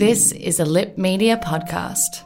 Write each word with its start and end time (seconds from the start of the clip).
This 0.00 0.32
is 0.32 0.60
a 0.60 0.64
Lip 0.64 0.96
Media 0.96 1.36
podcast. 1.36 2.24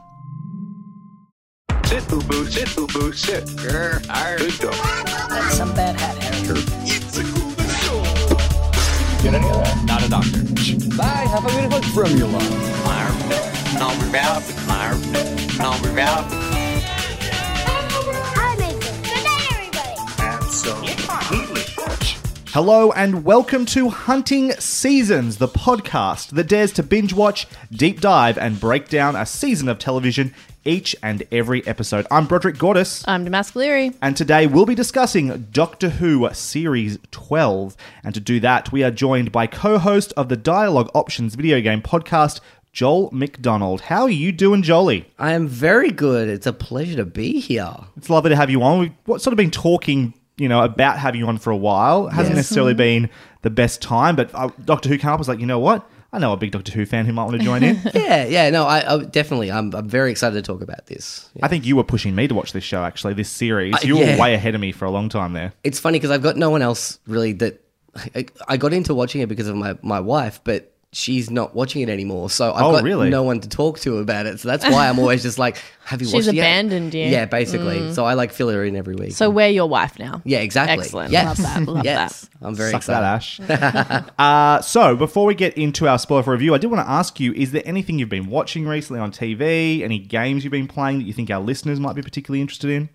Sit, 1.86 2.06
boo 2.08 2.22
boo, 2.22 2.46
sit, 2.46 2.72
boo 2.76 2.86
boo, 2.86 3.12
sit. 3.12 3.46
Grr, 3.46 3.98
arr. 4.10 4.38
Good 4.38 4.56
dog. 4.60 4.74
That's 5.28 5.56
some 5.56 5.74
bad 5.74 5.98
hat, 5.98 6.16
Harry. 6.22 6.60
Get 9.24 9.34
any 9.34 9.48
of 9.50 9.56
that? 9.58 9.84
Not 9.86 10.04
a 10.04 10.08
doctor. 10.08 10.44
Bye. 10.96 11.26
Have 11.26 11.46
a 11.46 11.48
beautiful 11.48 11.82
formula. 11.90 12.38
Number 13.76 14.18
out. 14.18 14.44
Number 15.58 15.98
out. 15.98 16.22
Hi, 16.30 16.53
Hello 22.54 22.92
and 22.92 23.24
welcome 23.24 23.66
to 23.66 23.88
Hunting 23.88 24.52
Seasons, 24.52 25.38
the 25.38 25.48
podcast 25.48 26.28
that 26.28 26.46
dares 26.46 26.70
to 26.74 26.84
binge 26.84 27.12
watch, 27.12 27.48
deep 27.72 28.00
dive, 28.00 28.38
and 28.38 28.60
break 28.60 28.88
down 28.88 29.16
a 29.16 29.26
season 29.26 29.68
of 29.68 29.80
television 29.80 30.32
each 30.64 30.94
and 31.02 31.24
every 31.32 31.66
episode. 31.66 32.06
I'm 32.12 32.28
Broderick 32.28 32.56
Gordis. 32.56 33.02
I'm 33.08 33.24
Damask 33.24 33.56
Leary. 33.56 33.90
And 34.00 34.16
today 34.16 34.46
we'll 34.46 34.66
be 34.66 34.76
discussing 34.76 35.48
Doctor 35.50 35.88
Who 35.88 36.32
Series 36.32 36.96
12. 37.10 37.76
And 38.04 38.14
to 38.14 38.20
do 38.20 38.38
that, 38.38 38.70
we 38.70 38.84
are 38.84 38.92
joined 38.92 39.32
by 39.32 39.48
co 39.48 39.78
host 39.78 40.12
of 40.16 40.28
the 40.28 40.36
Dialogue 40.36 40.92
Options 40.94 41.34
video 41.34 41.60
game 41.60 41.82
podcast, 41.82 42.38
Joel 42.72 43.10
McDonald. 43.12 43.80
How 43.80 44.02
are 44.02 44.10
you 44.10 44.30
doing, 44.30 44.62
Jolie? 44.62 45.06
I 45.18 45.32
am 45.32 45.48
very 45.48 45.90
good. 45.90 46.28
It's 46.28 46.46
a 46.46 46.52
pleasure 46.52 46.98
to 46.98 47.04
be 47.04 47.40
here. 47.40 47.74
It's 47.96 48.08
lovely 48.08 48.30
to 48.30 48.36
have 48.36 48.48
you 48.48 48.62
on. 48.62 48.78
We've 48.78 48.92
what, 49.06 49.22
sort 49.22 49.32
of 49.32 49.38
been 49.38 49.50
talking, 49.50 50.14
you 50.36 50.48
know, 50.48 50.62
about 50.62 50.98
having 50.98 51.20
you 51.20 51.26
on 51.28 51.38
for 51.38 51.50
a 51.50 51.56
while. 51.56 52.08
It 52.08 52.12
hasn't 52.12 52.34
Yes. 52.36 52.44
necessarily 52.44 52.74
been 52.74 53.08
the 53.42 53.50
best 53.50 53.80
time, 53.82 54.16
but 54.16 54.30
uh, 54.34 54.48
Doctor 54.64 54.88
Who 54.88 54.98
came 54.98 55.10
up. 55.10 55.18
Was 55.18 55.28
like, 55.28 55.38
you 55.40 55.46
know 55.46 55.58
what? 55.58 55.88
I 56.12 56.18
know 56.18 56.32
a 56.32 56.36
big 56.36 56.52
Doctor 56.52 56.70
Who 56.72 56.86
fan 56.86 57.06
who 57.06 57.12
might 57.12 57.24
want 57.24 57.38
to 57.38 57.44
join 57.44 57.62
in. 57.64 57.80
Yeah, 57.94 58.24
yeah. 58.26 58.50
No, 58.50 58.64
I, 58.66 58.94
I 58.94 59.04
definitely. 59.04 59.50
I'm, 59.50 59.74
I'm 59.74 59.88
very 59.88 60.10
excited 60.12 60.34
to 60.36 60.42
talk 60.42 60.62
about 60.62 60.86
this. 60.86 61.28
Yeah. 61.34 61.44
I 61.44 61.48
think 61.48 61.64
you 61.66 61.74
were 61.76 61.82
pushing 61.84 62.14
me 62.14 62.28
to 62.28 62.34
watch 62.34 62.52
this 62.52 62.62
show, 62.64 62.84
actually, 62.84 63.14
this 63.14 63.28
series. 63.28 63.74
Uh, 63.74 63.78
You 63.82 63.98
yeah. 63.98 64.14
were 64.16 64.22
way 64.22 64.34
ahead 64.34 64.54
of 64.54 64.60
me 64.60 64.70
for 64.70 64.84
a 64.84 64.90
long 64.90 65.08
time 65.08 65.32
there. 65.32 65.52
It's 65.64 65.80
funny 65.80 65.98
because 65.98 66.10
I've 66.12 66.22
got 66.22 66.36
no 66.36 66.50
one 66.50 66.62
else 66.62 66.98
really 67.06 67.32
that. 67.34 67.60
I, 68.14 68.26
I 68.48 68.56
got 68.56 68.72
into 68.72 68.94
watching 68.94 69.20
it 69.22 69.28
because 69.28 69.46
of 69.48 69.54
my, 69.56 69.76
my 69.82 70.00
wife, 70.00 70.40
but 70.44 70.72
she's 70.94 71.30
not 71.30 71.54
watching 71.54 71.82
it 71.82 71.88
anymore. 71.88 72.30
So 72.30 72.52
I've 72.52 72.62
Oh, 72.62 72.72
got 72.72 72.82
really? 72.84 73.10
no 73.10 73.22
one 73.22 73.40
to 73.40 73.48
talk 73.48 73.78
to 73.80 73.98
about 73.98 74.26
it. 74.26 74.40
So 74.40 74.48
that's 74.48 74.64
why 74.64 74.88
I'm 74.88 74.98
always 74.98 75.22
just 75.22 75.38
like, 75.38 75.56
have 75.84 76.00
you 76.00 76.06
She's 76.06 76.14
watched 76.14 76.28
it 76.28 76.34
yet? 76.36 76.42
abandoned 76.44 76.94
you. 76.94 77.04
Yeah, 77.04 77.24
basically. 77.26 77.92
So 77.92 78.04
I 78.04 78.14
like 78.14 78.32
fill 78.32 78.48
her 78.50 78.64
in 78.64 78.76
every 78.76 78.94
week. 78.94 79.12
So 79.12 79.28
we're 79.28 79.48
your 79.48 79.68
wife 79.68 79.98
now. 79.98 80.22
yeah, 80.24 80.38
exactly. 80.38 80.78
Excellent. 80.84 81.10
Yes. 81.12 81.26
Love 81.26 81.66
that. 81.66 81.72
Love 81.72 81.84
yes. 81.84 82.30
I'm 82.40 82.54
very 82.54 82.70
Suck 82.70 82.80
excited. 82.80 83.46
that, 83.48 83.60
Ash. 83.60 84.10
uh, 84.18 84.60
so, 84.62 84.94
before 84.96 85.26
we 85.26 85.34
get 85.34 85.56
into 85.58 85.88
our 85.88 85.98
spoiler 85.98 86.22
for 86.22 86.32
review, 86.32 86.54
I 86.54 86.58
did 86.58 86.68
want 86.70 86.86
to 86.86 86.90
ask 86.90 87.18
you 87.20 87.32
is 87.32 87.52
there 87.52 87.62
anything 87.64 87.98
you've 87.98 88.08
been 88.08 88.26
watching 88.30 88.66
recently 88.66 89.00
on 89.00 89.10
TV? 89.12 89.82
Any 89.82 89.98
games 89.98 90.44
you've 90.44 90.50
been 90.52 90.68
playing 90.68 90.98
that 90.98 91.04
you 91.04 91.12
think 91.12 91.30
our 91.30 91.40
listeners 91.40 91.80
might 91.80 91.94
be 91.96 92.02
particularly 92.02 92.40
interested 92.40 92.70
in? 92.70 92.88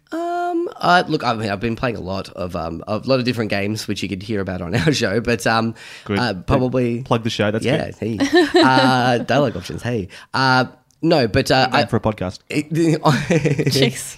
Um, 0.50 0.70
uh, 0.78 1.04
look, 1.08 1.24
I 1.24 1.34
mean, 1.34 1.50
I've 1.50 1.60
been 1.60 1.76
playing 1.76 1.96
a 1.98 2.02
lot 2.02 2.30
of 2.30 2.56
um, 2.56 2.84
a 2.88 2.98
lot 2.98 3.20
of 3.20 3.26
different 3.26 3.50
games, 3.50 3.88
which 3.88 4.02
you 4.04 4.10
could 4.10 4.24
hear 4.24 4.42
about 4.42 4.62
on 4.62 4.76
our 4.82 4.94
show. 4.94 5.20
But 5.22 5.46
um, 5.48 5.76
Good. 6.06 6.20
uh, 6.20 6.34
probably 6.46 7.04
Plug 7.04 7.24
the 7.24 7.30
show. 7.30 7.52
That's 7.52 7.66
yeah. 7.66 7.92
good. 7.92 7.96
Hey, 7.96 8.18
uh, 8.62 9.18
dialogue 9.20 9.56
options. 9.58 9.82
Hey, 9.82 10.10
uh, 10.34 10.66
no, 11.02 11.28
but 11.30 11.50
uh, 11.50 11.70
I, 11.72 11.86
for 11.86 11.96
a 11.96 12.02
podcast. 12.02 12.40
it, 12.50 12.70
Jeez. 12.72 14.18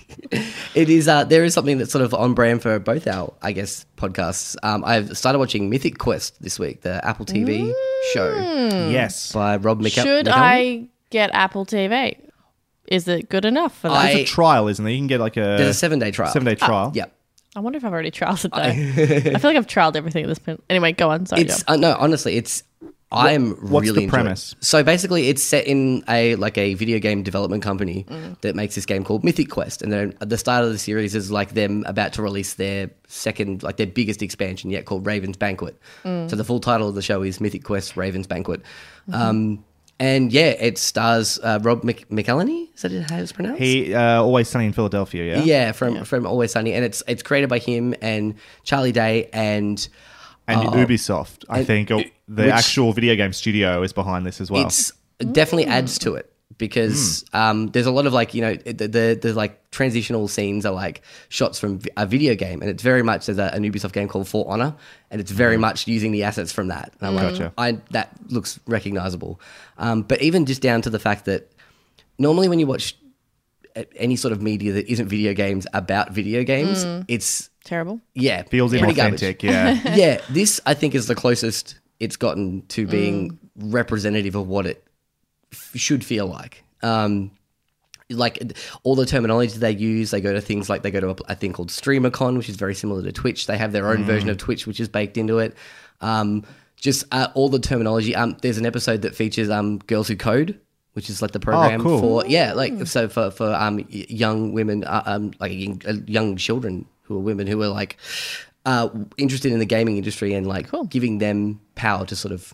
it 0.73 0.89
is. 0.89 1.07
Uh, 1.07 1.23
there 1.23 1.43
is 1.43 1.53
something 1.53 1.77
that's 1.77 1.91
sort 1.91 2.03
of 2.03 2.13
on 2.15 2.33
brand 2.33 2.63
for 2.63 2.79
both 2.79 3.05
our, 3.07 3.33
I 3.41 3.51
guess, 3.51 3.85
podcasts. 3.97 4.55
Um, 4.63 4.83
I've 4.83 5.15
started 5.15 5.37
watching 5.37 5.69
Mythic 5.69 5.99
Quest 5.99 6.41
this 6.41 6.57
week, 6.57 6.81
the 6.81 7.05
Apple 7.05 7.25
TV 7.27 7.71
show 8.13 8.33
Yes. 8.89 9.31
by 9.31 9.57
Rob 9.57 9.79
Mc- 9.79 9.93
Should 9.93 10.25
McElhenney. 10.25 10.31
I 10.33 10.87
get 11.11 11.29
Apple 11.33 11.67
TV? 11.67 12.17
Is 12.87 13.07
it 13.07 13.29
good 13.29 13.45
enough 13.45 13.77
for 13.77 13.89
that? 13.89 13.95
I- 13.95 14.09
It's 14.11 14.31
a 14.31 14.33
trial, 14.33 14.67
isn't 14.67 14.85
it? 14.85 14.91
You 14.91 14.97
can 14.99 15.07
get 15.07 15.19
like 15.19 15.37
a 15.37 15.41
There's 15.57 15.69
a 15.69 15.73
seven 15.73 15.99
day 15.99 16.11
trial. 16.11 16.31
seven 16.31 16.45
day 16.45 16.55
trial. 16.55 16.91
Yep. 16.93 17.15
I 17.55 17.59
wonder 17.59 17.77
if 17.77 17.83
I've 17.85 17.91
already 17.93 18.11
trialed 18.11 18.45
it 18.45 18.51
though. 18.51 19.31
I 19.35 19.37
feel 19.39 19.49
like 19.51 19.57
I've 19.57 19.67
trialed 19.67 19.95
everything 19.95 20.23
at 20.23 20.27
this 20.27 20.39
point. 20.39 20.63
Anyway, 20.69 20.93
go 20.93 21.09
on. 21.11 21.25
Sorry. 21.25 21.41
It's 21.43 21.63
Joe. 21.63 21.73
uh, 21.73 21.75
no, 21.77 21.95
honestly, 21.99 22.37
it's. 22.37 22.63
I'm 23.13 23.49
what's 23.49 23.61
really 23.63 23.81
the 23.83 23.89
enjoying 23.89 24.07
it. 24.07 24.09
premise? 24.09 24.55
So 24.61 24.83
basically, 24.83 25.27
it's 25.27 25.43
set 25.43 25.67
in 25.67 26.01
a 26.07 26.35
like 26.37 26.57
a 26.57 26.75
video 26.75 26.97
game 26.99 27.23
development 27.23 27.61
company 27.61 28.05
that 28.39 28.55
makes 28.55 28.75
this 28.75 28.85
game 28.85 29.03
called 29.03 29.25
Mythic 29.25 29.49
Quest, 29.49 29.81
and 29.81 29.91
then 29.91 30.13
at 30.21 30.29
the 30.29 30.37
start 30.37 30.63
of 30.63 30.71
the 30.71 30.77
series 30.77 31.13
is 31.13 31.29
like 31.29 31.53
them 31.53 31.83
about 31.87 32.13
to 32.13 32.21
release 32.21 32.53
their 32.53 32.89
second, 33.09 33.63
like 33.63 33.75
their 33.75 33.85
biggest 33.87 34.21
expansion 34.21 34.69
yet, 34.69 34.85
called 34.85 35.05
Raven's 35.05 35.35
Banquet. 35.35 35.77
So 36.05 36.27
the 36.27 36.45
full 36.45 36.61
title 36.61 36.87
of 36.87 36.95
the 36.95 37.01
show 37.01 37.21
is 37.21 37.41
Mythic 37.41 37.65
Quest: 37.65 37.97
Raven's 37.97 38.27
Banquet. 38.27 38.61
Um, 39.11 39.65
and 40.01 40.33
yeah, 40.33 40.49
it 40.67 40.77
stars 40.77 41.39
uh, 41.43 41.59
Rob 41.61 41.83
Mc- 41.83 42.09
McElhenney. 42.09 42.69
Is 42.75 42.81
that 42.81 42.91
how 43.09 43.17
it's 43.19 43.31
pronounced? 43.31 43.61
He 43.61 43.93
uh, 43.93 44.21
always 44.21 44.47
sunny 44.49 44.65
in 44.65 44.73
Philadelphia. 44.73 45.23
Yeah. 45.37 45.43
yeah, 45.43 45.71
from 45.71 46.03
from 46.05 46.25
Always 46.25 46.51
Sunny, 46.51 46.73
and 46.73 46.83
it's 46.83 47.03
it's 47.07 47.21
created 47.23 47.49
by 47.49 47.59
him 47.59 47.93
and 48.01 48.35
Charlie 48.63 48.91
Day 48.91 49.29
and. 49.31 49.87
And 50.47 50.59
Ubisoft, 50.69 51.45
I 51.49 51.59
and- 51.59 51.67
think, 51.67 51.91
or 51.91 52.03
the 52.27 52.43
which- 52.45 52.51
actual 52.51 52.91
video 52.93 53.15
game 53.15 53.31
studio 53.31 53.83
is 53.83 53.93
behind 53.93 54.25
this 54.25 54.41
as 54.41 54.49
well. 54.51 54.65
it's 54.65 54.91
it 55.19 55.31
definitely 55.33 55.67
adds 55.67 55.99
to 55.99 56.15
it 56.15 56.30
because 56.61 57.25
um, 57.33 57.67
there's 57.71 57.87
a 57.87 57.91
lot 57.91 58.05
of 58.05 58.13
like 58.13 58.35
you 58.35 58.41
know 58.41 58.53
the, 58.53 58.87
the 58.87 59.19
the 59.19 59.33
like 59.33 59.59
transitional 59.71 60.27
scenes 60.27 60.63
are 60.63 60.71
like 60.73 61.01
shots 61.27 61.57
from 61.59 61.79
a 61.97 62.05
video 62.05 62.35
game 62.35 62.61
and 62.61 62.69
it's 62.69 62.83
very 62.83 63.01
much 63.01 63.25
there's 63.25 63.39
a, 63.39 63.51
an 63.55 63.63
Ubisoft 63.63 63.93
game 63.93 64.07
called 64.07 64.27
For 64.27 64.45
Honor 64.47 64.75
and 65.09 65.19
it's 65.19 65.31
very 65.31 65.57
much 65.57 65.87
using 65.87 66.11
the 66.11 66.21
assets 66.23 66.51
from 66.51 66.67
that 66.67 66.93
and 66.99 67.07
I'm 67.07 67.15
like 67.15 67.31
Gotcha. 67.31 67.51
I 67.57 67.79
that 67.89 68.11
looks 68.29 68.59
recognizable 68.67 69.41
um, 69.79 70.03
but 70.03 70.21
even 70.21 70.45
just 70.45 70.61
down 70.61 70.83
to 70.83 70.91
the 70.91 70.99
fact 70.99 71.25
that 71.25 71.51
normally 72.19 72.47
when 72.47 72.59
you 72.59 72.67
watch 72.67 72.95
any 73.95 74.15
sort 74.15 74.31
of 74.31 74.39
media 74.41 74.73
that 74.73 74.87
isn't 74.87 75.07
video 75.07 75.33
games 75.33 75.65
about 75.73 76.11
video 76.11 76.43
games 76.43 76.85
it's 77.07 77.49
Terrible. 77.63 77.99
yeah 78.13 78.43
Feels 78.43 78.69
pretty 78.71 78.93
garbage. 78.93 79.21
inauthentic. 79.21 79.41
Yeah. 79.41 79.95
yeah, 79.95 80.21
this 80.29 80.61
I 80.67 80.75
think 80.75 80.93
is 80.93 81.07
the 81.07 81.15
closest 81.15 81.79
it's 81.99 82.17
gotten 82.17 82.63
to 82.67 82.85
being 82.85 83.39
representative 83.55 84.35
of 84.35 84.47
what 84.47 84.65
it 84.67 84.83
f- 85.51 85.71
should 85.75 86.03
feel 86.05 86.27
like. 86.27 86.63
Um, 86.81 87.31
like 88.09 88.57
all 88.83 88.95
the 88.95 89.05
terminology 89.05 89.57
they 89.57 89.71
use, 89.71 90.11
they 90.11 90.21
go 90.21 90.33
to 90.33 90.41
things 90.41 90.69
like 90.69 90.81
they 90.81 90.91
go 90.91 90.99
to 90.99 91.09
a, 91.11 91.15
a 91.29 91.35
thing 91.35 91.53
called 91.53 91.69
StreamerCon, 91.69 92.37
which 92.37 92.49
is 92.49 92.55
very 92.55 92.75
similar 92.75 93.01
to 93.03 93.11
Twitch. 93.11 93.47
They 93.47 93.57
have 93.57 93.71
their 93.71 93.87
own 93.87 94.03
version 94.03 94.29
of 94.29 94.37
Twitch, 94.37 94.67
which 94.67 94.79
is 94.79 94.89
baked 94.89 95.17
into 95.17 95.39
it. 95.39 95.55
Um, 96.01 96.43
just 96.75 97.05
uh, 97.11 97.27
all 97.35 97.49
the 97.49 97.59
terminology. 97.59 98.15
Um, 98.15 98.35
there's 98.41 98.57
an 98.57 98.65
episode 98.65 99.03
that 99.03 99.15
features 99.15 99.49
um, 99.49 99.77
Girls 99.79 100.07
Who 100.07 100.15
Code, 100.15 100.59
which 100.93 101.09
is 101.09 101.21
like 101.21 101.31
the 101.31 101.39
program 101.39 101.81
cool. 101.81 101.99
for 101.99 102.25
yeah, 102.25 102.53
like 102.53 102.87
so 102.87 103.07
for 103.07 103.31
for 103.31 103.53
um, 103.53 103.85
young 103.89 104.51
women, 104.51 104.83
uh, 104.83 105.03
um, 105.05 105.31
like 105.39 105.51
young, 105.53 105.81
uh, 105.87 105.93
young 106.07 106.35
children 106.35 106.85
who 107.03 107.17
are 107.17 107.21
women 107.21 107.47
who 107.47 107.61
are 107.61 107.67
like 107.67 107.97
uh, 108.65 108.89
interested 109.17 109.51
in 109.51 109.59
the 109.59 109.65
gaming 109.65 109.97
industry 109.97 110.33
and 110.33 110.47
like 110.47 110.69
giving 110.89 111.19
them 111.19 111.59
power 111.75 112.05
to 112.05 112.15
sort 112.15 112.33
of 112.33 112.53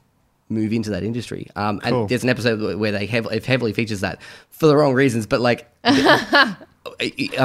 move 0.50 0.72
into 0.74 0.90
that 0.92 1.04
industry. 1.04 1.48
Um, 1.56 1.82
and 1.84 2.08
there's 2.10 2.24
an 2.24 2.30
episode 2.30 2.78
where 2.78 2.92
they 2.92 3.06
heavily, 3.06 3.38
it 3.38 3.46
heavily 3.46 3.74
features 3.74 4.02
that 4.02 4.22
for 4.50 4.68
the 4.68 4.76
wrong 4.76 4.94
reasons, 4.94 5.28
but 5.28 5.42
like, 5.42 5.70
I 5.84 6.56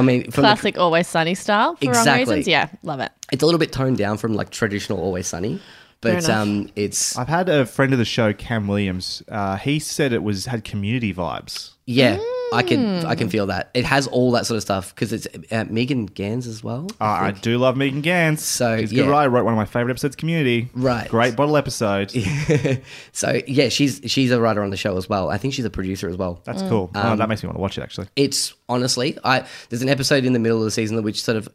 mean, 0.03 0.31
from 0.31 0.43
the, 0.43 0.49
Classic 0.49 0.79
Always 0.79 1.09
Sunny 1.09 1.35
style 1.35 1.77
for 1.77 1.87
wrong 1.87 1.95
Exactly. 1.97 2.37
reasons. 2.37 2.49
Yeah, 2.49 2.69
love 2.83 3.01
it. 3.01 3.11
it's 3.33 3.43
a 3.43 3.47
little 3.47 3.59
bit 3.59 3.73
toned 3.73 3.99
down 3.99 4.19
from 4.19 4.35
like 4.35 4.51
traditional 4.51 5.01
Always 5.01 5.27
Sunny, 5.27 5.59
Fair 5.59 5.63
but 6.03 6.29
um, 6.29 6.69
it's 6.77 7.17
I've 7.17 7.29
had 7.29 7.49
a 7.49 7.65
friend 7.65 7.93
of 7.93 7.99
the 7.99 8.05
show, 8.05 8.33
Cam 8.33 8.67
Williams. 8.67 9.23
Uh, 9.29 9.57
he 9.57 9.79
said 9.79 10.13
it 10.13 10.23
was 10.23 10.47
had 10.47 10.65
community 10.65 11.15
vibes. 11.15 11.71
yeah, 11.87 12.19
I 12.53 12.63
can 12.63 13.07
I 13.07 13.15
can 13.15 13.29
feel 13.31 13.47
that. 13.47 13.71
It 13.73 13.85
has 13.85 14.09
all 14.09 14.33
that 14.33 14.45
sort 14.45 14.57
of 14.57 14.63
stuff 14.63 14.95
because 14.95 15.13
it's 15.13 15.29
uh, 15.51 15.65
Megan 15.71 16.07
Ganz 16.07 16.47
as 16.47 16.63
well. 16.63 16.89
Uh, 17.01 17.05
I 17.05 17.31
do 17.31 17.57
love 17.57 17.77
Megan 17.77 18.01
Ganz. 18.01 18.43
So, 18.43 18.79
She's 18.79 18.93
a 18.93 18.95
good 18.97 19.07
yeah. 19.07 19.11
writer. 19.11 19.31
Wrote 19.31 19.45
one 19.45 19.55
of 19.55 19.59
my 19.59 19.65
favorite 19.65 19.93
episodes, 19.93 20.17
Community. 20.17 20.69
Right. 20.75 21.09
Great 21.09 21.37
bottle 21.37 21.57
episode. 21.57 22.11
so 23.13 23.41
yeah, 23.47 23.69
she's 23.69 24.01
she's 24.07 24.33
a 24.33 24.41
writer 24.41 24.63
on 24.63 24.71
the 24.71 24.77
show 24.77 24.97
as 24.97 25.09
well. 25.09 25.31
I 25.31 25.39
think 25.39 25.55
she's 25.55 25.65
a 25.65 25.71
producer 25.71 26.09
as 26.09 26.17
well. 26.17 26.41
That's 26.45 26.63
cool. 26.63 26.91
Um, 26.95 27.13
oh, 27.13 27.17
that 27.17 27.29
makes 27.29 27.43
me 27.43 27.47
want 27.47 27.57
to 27.59 27.63
watch 27.63 27.79
it, 27.79 27.83
actually. 27.83 28.09
it's 28.17 28.55
honestly, 28.69 29.17
I 29.25 29.47
there's 29.71 29.83
an 29.83 29.89
episode 29.89 30.25
in 30.25 30.33
the 30.33 30.41
middle 30.41 30.59
of 30.59 30.65
the 30.65 30.71
season 30.73 31.01
which 31.03 31.23
sort 31.23 31.37
of 31.37 31.49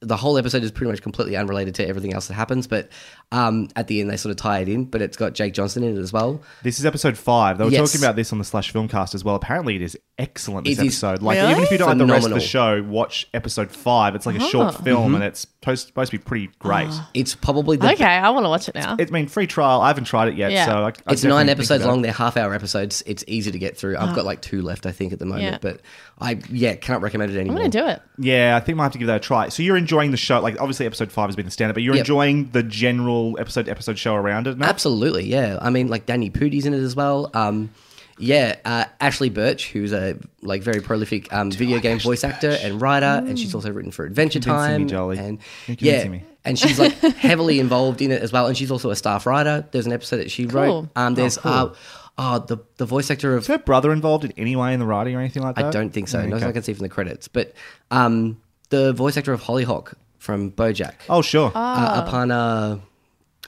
the 0.00 0.16
whole 0.16 0.38
episode 0.38 0.62
is 0.62 0.70
pretty 0.70 0.90
much 0.90 1.02
completely 1.02 1.36
unrelated 1.36 1.74
to 1.74 1.86
everything 1.86 2.14
else 2.14 2.28
that 2.28 2.34
happens, 2.34 2.66
but 2.66 2.88
um, 3.32 3.68
at 3.76 3.88
the 3.88 4.00
end 4.00 4.10
they 4.10 4.16
sort 4.16 4.30
of 4.30 4.36
tie 4.36 4.60
it 4.60 4.68
in. 4.68 4.84
But 4.84 5.02
it's 5.02 5.16
got 5.16 5.34
Jake 5.34 5.54
Johnson 5.54 5.82
in 5.82 5.96
it 5.96 6.00
as 6.00 6.12
well. 6.12 6.42
This 6.62 6.78
is 6.78 6.86
episode 6.86 7.16
five. 7.18 7.58
They 7.58 7.64
were 7.64 7.70
Yes. 7.70 7.92
talking 7.92 8.04
about 8.04 8.16
this 8.16 8.32
on 8.32 8.38
the 8.38 8.44
Slash 8.44 8.72
Filmcast 8.72 9.14
as 9.14 9.24
well. 9.24 9.34
Apparently, 9.34 9.76
it 9.76 9.82
is 9.82 9.98
excellent. 10.18 10.66
This 10.66 10.78
It 10.78 10.86
is 10.86 11.02
episode, 11.02 11.22
like 11.22 11.38
Really? 11.38 11.50
even 11.52 11.62
if 11.64 11.70
you 11.70 11.78
don't 11.78 11.88
like 11.88 11.98
the 11.98 12.06
rest 12.06 12.26
of 12.26 12.34
the 12.34 12.40
show, 12.40 12.82
watch 12.82 13.28
episode 13.34 13.70
five. 13.70 14.14
It's 14.14 14.26
like 14.26 14.36
a 14.36 14.40
short 14.48 14.74
ah. 14.74 14.82
film, 14.82 15.06
mm-hmm. 15.06 15.14
and 15.16 15.24
it's 15.24 15.40
supposed, 15.40 15.88
supposed 15.88 16.10
to 16.12 16.18
be 16.18 16.22
pretty 16.22 16.50
great. 16.58 16.88
Ah. 16.90 17.10
It's 17.14 17.34
probably 17.34 17.76
the 17.76 17.92
Okay, 17.92 18.04
I 18.04 18.30
want 18.30 18.44
to 18.44 18.50
watch 18.50 18.68
it 18.68 18.74
now. 18.74 18.96
It's 18.98 19.10
been 19.10 19.26
free 19.28 19.46
trial. 19.46 19.80
I 19.80 19.88
haven't 19.88 20.04
tried 20.04 20.28
it 20.28 20.34
yet, 20.34 20.52
Yeah. 20.52 20.66
so 20.66 20.72
I, 20.72 20.82
I 20.84 20.88
it's 20.88 20.96
definitely 21.04 21.28
nine 21.30 21.46
think 21.46 21.58
episodes 21.58 21.82
about 21.84 21.90
long. 21.90 22.02
They're 22.02 22.12
half 22.12 22.36
hour 22.36 22.54
episodes. 22.54 23.02
It's 23.06 23.24
easy 23.26 23.50
to 23.50 23.58
get 23.58 23.76
through. 23.76 23.96
I've 23.96 24.10
ah. 24.10 24.14
got 24.14 24.24
like 24.24 24.42
two 24.42 24.62
left, 24.62 24.86
I 24.86 24.92
think, 24.92 25.12
at 25.12 25.18
the 25.18 25.26
moment. 25.26 25.44
Yeah. 25.44 25.58
But 25.60 25.80
I 26.20 26.38
yeah 26.50 26.74
can't 26.74 27.02
recommend 27.02 27.32
it 27.32 27.38
anymore. 27.38 27.56
I'm 27.56 27.64
anymore. 27.66 27.82
going 27.82 27.96
to 27.96 27.96
do 27.98 28.22
it. 28.22 28.26
Yeah, 28.26 28.56
I 28.56 28.60
think 28.60 28.76
I 28.76 28.78
might 28.78 28.84
have 28.84 28.92
to 28.92 28.98
give 28.98 29.08
that 29.08 29.16
a 29.16 29.20
try. 29.20 29.48
So 29.48 29.62
you're 29.62 29.76
enjoying 29.76 30.10
the 30.10 30.16
show, 30.16 30.40
like 30.40 30.60
obviously 30.60 30.86
episode 30.86 31.10
five 31.10 31.28
has 31.28 31.36
been 31.36 31.46
the 31.46 31.50
standard, 31.50 31.74
but 31.74 31.82
you're 31.82 31.94
Yep. 31.94 32.02
enjoying 32.02 32.50
the 32.50 32.62
general 32.62 33.13
episode 33.38 33.66
to 33.66 33.70
episode 33.70 33.98
show 33.98 34.14
around 34.14 34.46
it. 34.46 34.58
No? 34.58 34.66
Absolutely, 34.66 35.24
yeah. 35.24 35.58
I 35.60 35.70
mean, 35.70 35.88
like 35.88 36.06
Danny 36.06 36.30
Pudi's 36.30 36.66
in 36.66 36.74
it 36.74 36.78
as 36.80 36.94
well. 36.96 37.30
Um, 37.34 37.70
yeah, 38.18 38.56
uh, 38.64 38.84
Ashley 39.00 39.28
Burch, 39.28 39.70
who's 39.72 39.92
a 39.92 40.16
like 40.42 40.62
very 40.62 40.80
prolific 40.80 41.32
um, 41.32 41.50
video 41.50 41.80
game 41.80 41.98
voice 41.98 42.22
actor 42.24 42.56
and 42.62 42.80
writer, 42.80 43.06
and 43.26 43.38
she's 43.38 43.54
also 43.54 43.72
written 43.72 43.90
for 43.90 44.04
Adventure 44.04 44.40
Convincing 44.40 44.72
me, 44.72 44.78
Time. 44.78 44.88
Jolie. 44.88 45.18
And 45.18 45.38
You're 45.66 45.76
yeah, 45.78 46.08
me. 46.08 46.24
and 46.44 46.58
she's 46.58 46.78
like 46.78 46.92
heavily 47.16 47.58
involved 47.58 48.00
in 48.02 48.12
it 48.12 48.22
as 48.22 48.32
well. 48.32 48.46
And 48.46 48.56
she's 48.56 48.70
also 48.70 48.90
a 48.90 48.96
staff 48.96 49.26
writer. 49.26 49.66
There's 49.72 49.86
an 49.86 49.92
episode 49.92 50.18
that 50.18 50.30
she 50.30 50.46
wrote. 50.46 50.88
Um, 50.94 51.14
there's 51.14 51.38
uh, 51.38 51.74
oh, 52.18 52.38
the 52.38 52.58
the 52.76 52.86
voice 52.86 53.10
actor 53.10 53.34
of 53.34 53.42
Is 53.42 53.46
her 53.48 53.58
brother 53.58 53.92
involved 53.92 54.24
in 54.24 54.32
any 54.36 54.54
way 54.54 54.72
in 54.74 54.80
the 54.80 54.86
writing 54.86 55.16
or 55.16 55.20
anything 55.20 55.42
like 55.42 55.56
that? 55.56 55.64
I 55.66 55.70
don't 55.70 55.90
think 55.90 56.06
so. 56.08 56.20
Okay. 56.20 56.28
Not 56.28 56.36
as 56.36 56.42
I 56.44 56.52
can 56.52 56.62
see 56.62 56.74
from 56.74 56.84
the 56.84 56.88
credits, 56.88 57.26
but 57.26 57.52
um, 57.90 58.40
the 58.70 58.92
voice 58.92 59.16
actor 59.16 59.32
of 59.32 59.42
Hollyhock 59.42 59.94
from 60.18 60.52
BoJack. 60.52 60.94
Oh, 61.08 61.20
sure. 61.20 61.50
uh, 61.54 62.08
Aparna. 62.08 62.80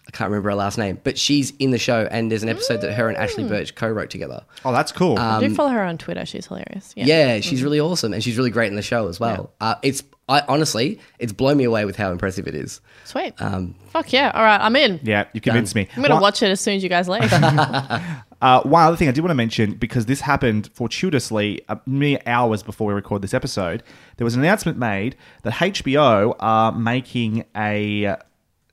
I 0.09 0.13
can't 0.13 0.31
remember 0.31 0.51
her 0.51 0.55
last 0.55 0.79
name, 0.79 1.01
but 1.03 1.19
she's 1.19 1.53
in 1.59 1.73
the 1.73 1.79
show, 1.79 2.07
and 2.11 2.31
there's 2.31 2.43
an 2.45 2.49
episode 2.49 2.81
that 2.83 2.93
her 2.95 3.09
and 3.09 3.17
Ashley 3.19 3.45
Burch 3.45 3.75
co-wrote 3.75 4.09
together. 4.11 4.45
oh, 4.65 4.73
that's 4.73 4.93
cool. 4.93 5.19
I 5.19 5.41
do 5.41 5.53
follow 5.55 5.71
her 5.71 5.83
on 5.83 5.99
Twitter. 5.99 6.25
She's 6.25 6.47
hilarious. 6.47 6.93
Yeah. 6.97 7.03
Um, 7.05 7.09
Yeah, 7.09 7.41
she's 7.41 7.63
really 7.63 7.81
awesome, 7.81 8.13
and 8.13 8.23
she's 8.23 8.37
really 8.39 8.51
great 8.51 8.69
in 8.69 8.77
the 8.77 8.83
show 8.83 9.09
as 9.09 9.19
well. 9.19 9.53
Uh, 9.61 9.75
it's 9.83 10.03
I 10.29 10.43
honestly, 10.49 10.99
it's 11.21 11.33
blown 11.33 11.57
me 11.57 11.65
away 11.65 11.85
with 11.85 11.95
how 11.97 12.11
impressive 12.11 12.49
it 12.49 12.55
is. 12.55 12.81
Sweet. 13.05 13.35
Um, 13.41 13.77
Fuck 13.91 14.13
yeah. 14.13 14.33
All 14.35 14.43
right, 14.43 14.61
I'm 14.61 14.75
in. 14.75 14.99
yeah, 15.05 15.27
you 15.33 15.41
convinced 15.41 15.77
me. 15.77 15.89
I'm 15.95 16.03
going 16.03 16.09
to 16.11 16.15
One- 16.15 16.23
watch 16.23 16.43
it 16.43 16.51
as 16.51 16.61
soon 16.61 16.75
as 16.77 16.83
you 16.83 16.89
guys 16.89 17.09
leave. 17.09 17.31
Uh, 18.43 18.61
one 18.65 18.83
other 18.83 18.99
thing 18.99 19.09
I 19.09 19.13
did 19.13 19.23
want 19.23 19.31
to 19.31 19.35
mention 19.35 19.73
because 19.77 20.05
this 20.05 20.21
happened 20.21 20.69
fortuitously 20.75 21.63
uh, 21.71 21.77
mere 21.87 22.19
hours 22.27 22.63
before 22.63 22.87
we 22.89 22.93
record 22.93 23.23
this 23.23 23.33
episode, 23.33 23.83
there 24.19 24.27
was 24.27 24.35
an 24.35 24.43
announcement 24.43 24.77
made 24.77 25.17
that 25.43 25.55
HBO 25.55 26.37
are 26.39 26.71
making 26.71 27.47
a 27.57 28.19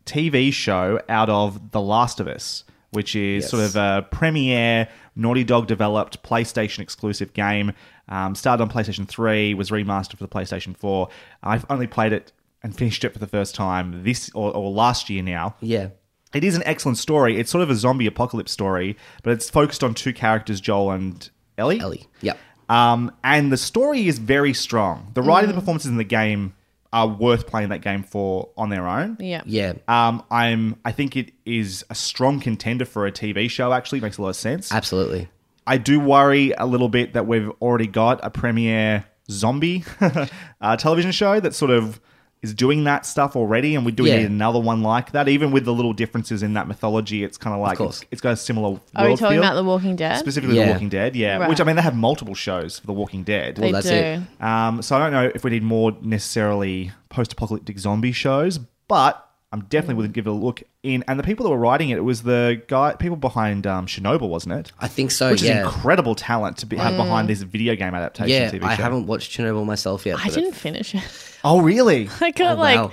TV 0.06 0.52
show 0.54 1.00
out 1.10 1.30
of 1.30 1.72
The 1.72 1.82
Last 1.82 2.20
of 2.20 2.28
Us, 2.28 2.64
which 2.92 3.16
is 3.16 3.44
Yes. 3.44 3.52
sort 3.52 3.64
of 3.64 3.76
a 3.76 4.06
premiere 4.12 4.88
Naughty 5.16 5.44
Dog 5.44 5.68
developed 5.68 6.22
PlayStation 6.24 6.80
exclusive 6.80 7.34
game. 7.34 7.74
Um, 8.10 8.36
started 8.36 8.62
on 8.62 8.70
PlayStation 8.70 9.08
3, 9.08 9.54
was 9.54 9.70
remastered 9.70 10.18
for 10.18 10.24
the 10.24 10.28
PlayStation 10.28 10.76
4. 10.76 11.08
I've 11.42 11.66
only 11.70 11.88
played 11.88 12.12
it 12.14 12.32
and 12.62 12.76
finished 12.76 13.04
it 13.04 13.14
for 13.14 13.20
the 13.20 13.28
first 13.28 13.56
time 13.56 14.04
this 14.04 14.30
or, 14.34 14.54
or 14.56 14.72
last 14.72 15.10
year 15.10 15.24
now. 15.24 15.56
yeah, 15.62 15.90
It 16.34 16.44
is 16.44 16.56
an 16.56 16.64
excellent 16.66 16.98
story. 16.98 17.40
It's 17.40 17.52
sort 17.52 17.62
of 17.62 17.70
a 17.70 17.76
zombie 17.76 18.08
apocalypse 18.08 18.52
story, 18.52 18.98
but 19.24 19.32
it's 19.34 19.50
focused 19.50 19.84
on 19.84 19.94
two 19.94 20.14
characters, 20.14 20.60
Joel 20.62 20.92
and 20.92 21.30
Ellie. 21.58 21.80
Ellie. 21.80 22.08
Yep. 22.22 22.38
Um, 22.70 23.12
and 23.24 23.52
the 23.52 23.58
story 23.58 24.08
is 24.08 24.18
very 24.20 24.54
strong. 24.54 25.12
The 25.14 25.22
writing 25.22 25.50
and 25.50 25.58
the 25.58 25.62
performances 25.62 25.92
in 25.92 25.98
the 25.98 26.04
game 26.04 26.54
are 26.94 27.08
worth 27.08 27.48
playing 27.48 27.70
that 27.70 27.82
game 27.82 28.04
for 28.04 28.50
on 28.56 28.70
their 28.70 28.88
own. 28.88 29.18
yeah. 29.20 29.42
Yeah, 29.46 29.74
Um, 29.90 30.24
I'm. 30.32 30.78
I 30.86 30.92
think 30.94 31.18
it 31.18 31.34
is 31.46 31.84
a 31.90 31.96
strong 31.96 32.40
contender 32.40 32.86
for 32.86 33.06
a 33.08 33.12
TV 33.12 33.50
show. 33.50 33.74
Actually, 33.74 34.00
makes 34.00 34.18
a 34.18 34.22
lot 34.22 34.30
of 34.30 34.36
sense. 34.38 34.72
absolutely. 34.72 35.28
I 35.66 35.78
do 35.78 36.00
worry 36.00 36.52
a 36.58 36.66
little 36.66 36.90
bit 36.90 37.14
that 37.14 37.26
we've 37.26 37.50
already 37.62 37.88
got 37.88 38.20
a 38.24 38.30
premiere 38.30 39.06
zombie 39.32 39.84
uh, 40.62 40.76
television 40.78 41.12
show 41.12 41.40
that 41.40 41.56
sort 41.56 41.72
of 41.72 42.00
is 42.44 42.54
doing 42.54 42.84
that 42.84 43.06
stuff 43.06 43.36
already, 43.36 43.74
and 43.76 43.86
we 43.86 43.92
do 43.92 44.06
Yeah. 44.06 44.18
need 44.18 44.26
another 44.28 44.60
one 44.60 44.84
like 44.84 45.14
that. 45.14 45.28
Even 45.28 45.52
with 45.52 45.66
the 45.66 45.74
little 45.74 45.94
differences 45.94 46.44
in 46.44 46.54
that 46.54 46.68
mythology, 46.68 47.24
it's 47.24 47.38
kind 47.38 47.56
of 47.56 47.62
like 47.62 47.78
course. 47.80 48.02
it's, 48.02 48.08
it's 48.12 48.22
got 48.22 48.34
a 48.34 48.36
similar. 48.36 48.70
World 48.70 48.82
Are 48.96 49.06
we 49.10 49.16
talking 49.16 49.36
feel. 49.38 49.44
about 49.44 49.56
The 49.56 49.64
Walking 49.64 49.96
Dead? 49.96 50.18
specifically 50.20 50.58
Yeah. 50.58 50.66
The 50.68 50.72
Walking 50.74 50.90
Dead? 50.90 51.16
Yeah, 51.16 51.38
Right. 51.38 51.50
which 51.50 51.60
I 51.60 51.64
mean 51.64 51.76
they 51.78 51.82
have 51.82 51.96
multiple 51.96 52.36
shows 52.36 52.78
for 52.80 52.86
The 52.88 52.94
Walking 52.94 53.24
Dead. 53.24 53.56
they 53.56 53.72
that's 53.72 53.88
do. 53.88 53.94
it. 53.96 54.20
Um, 54.44 54.82
so 54.82 54.96
I 54.96 55.00
don't 55.00 55.12
know 55.14 55.32
if 55.34 55.44
we 55.44 55.50
need 55.52 55.64
more 55.64 55.96
necessarily 56.02 56.92
post-apocalyptic 57.10 57.80
zombie 57.80 58.12
shows, 58.12 58.60
but 58.88 59.26
I'm 59.54 59.66
definitely 59.66 59.96
willing 59.96 60.12
to 60.12 60.16
give 60.16 60.26
it 60.26 60.32
a 60.32 60.34
look 60.34 60.64
in. 60.82 61.04
And 61.08 61.20
the 61.20 61.24
people 61.24 61.44
that 61.44 61.52
were 61.52 61.58
writing 61.58 61.92
it, 61.92 61.98
it 62.00 62.04
was 62.04 62.24
the 62.24 62.60
guy, 62.68 62.96
people 62.96 63.18
behind 63.18 63.68
um, 63.68 63.86
Chernobyl, 63.86 64.28
wasn't 64.28 64.56
it? 64.56 64.72
I 64.80 64.88
think 64.88 65.12
so. 65.12 65.30
Which 65.30 65.44
is 65.44 65.50
incredible 65.50 66.16
talent 66.16 66.58
to 66.58 66.66
be 66.66 66.76
have 66.76 66.98
behind 66.98 67.30
this 67.30 67.44
video 67.44 67.76
game 67.76 67.94
adaptation 67.94 68.32
yeah. 68.32 68.50
TV 68.50 68.64
I 68.64 68.74
haven't 68.74 69.06
watched 69.06 69.32
Chernobyl 69.32 69.64
myself 69.64 70.08
yet. 70.08 70.18
I 70.20 70.26
but 70.26 70.34
didn't 70.34 70.54
finish 70.54 70.96
it. 70.96 71.04
Oh, 71.44 71.62
really? 71.62 72.10
I 72.22 72.32
got 72.32 72.58
Oh, 72.58 72.60
like 72.60 72.78
wow. 72.80 72.92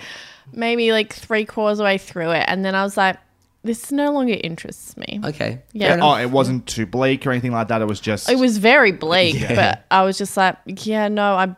maybe 0.52 0.92
like 0.92 1.14
three 1.14 1.46
quarters 1.46 1.80
away 1.80 1.96
through 1.96 2.32
it, 2.32 2.44
and 2.46 2.62
then 2.62 2.74
I 2.74 2.82
was 2.82 2.94
like, 2.94 3.16
"This 3.62 3.90
no 3.90 4.12
longer 4.12 4.36
interests 4.44 4.98
me." 4.98 5.18
Okay. 5.24 5.62
Yeah. 5.72 5.88
fair 5.88 5.96
enough. 5.96 6.18
Oh, 6.18 6.20
it 6.20 6.30
wasn't 6.30 6.66
too 6.66 6.84
bleak 6.84 7.26
or 7.26 7.30
anything 7.30 7.52
like 7.52 7.68
that. 7.68 7.80
It 7.80 7.88
was 7.88 8.00
just. 8.00 8.28
It 8.28 8.38
was 8.38 8.58
very 8.58 8.92
bleak, 8.92 9.36
but 9.54 9.86
I 9.90 10.02
was 10.02 10.18
just 10.18 10.36
like, 10.36 10.58
"Yeah, 10.66 11.08
no, 11.08 11.36
I, 11.36 11.56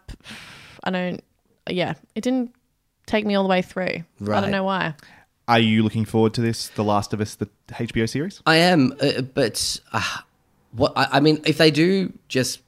I 0.85 0.91
don't." 0.91 1.21
Yeah, 1.69 1.95
it 2.15 2.21
didn't 2.21 2.55
take 3.07 3.27
me 3.27 3.35
all 3.35 3.43
the 3.43 3.49
way 3.49 3.63
through. 3.63 4.05
I 4.29 4.41
don't 4.41 4.51
know 4.51 4.65
why. 4.65 4.95
Are 5.49 5.59
you 5.59 5.83
looking 5.83 6.05
forward 6.05 6.35
to 6.35 6.41
this, 6.41 6.69
The 6.69 6.85
Last 6.85 7.13
of 7.13 7.21
Us, 7.21 7.35
the 7.35 7.49
HBO 7.69 8.09
series? 8.09 8.41
I 8.47 8.57
am, 8.57 8.95
uh, 9.01 9.23
but 9.23 9.81
uh, 9.93 10.19
what 10.73 10.93
I, 10.97 11.09
I 11.13 11.21
mean, 11.21 11.43
if 11.45 11.59
they 11.59 11.71
do 11.71 12.13
just 12.29 12.61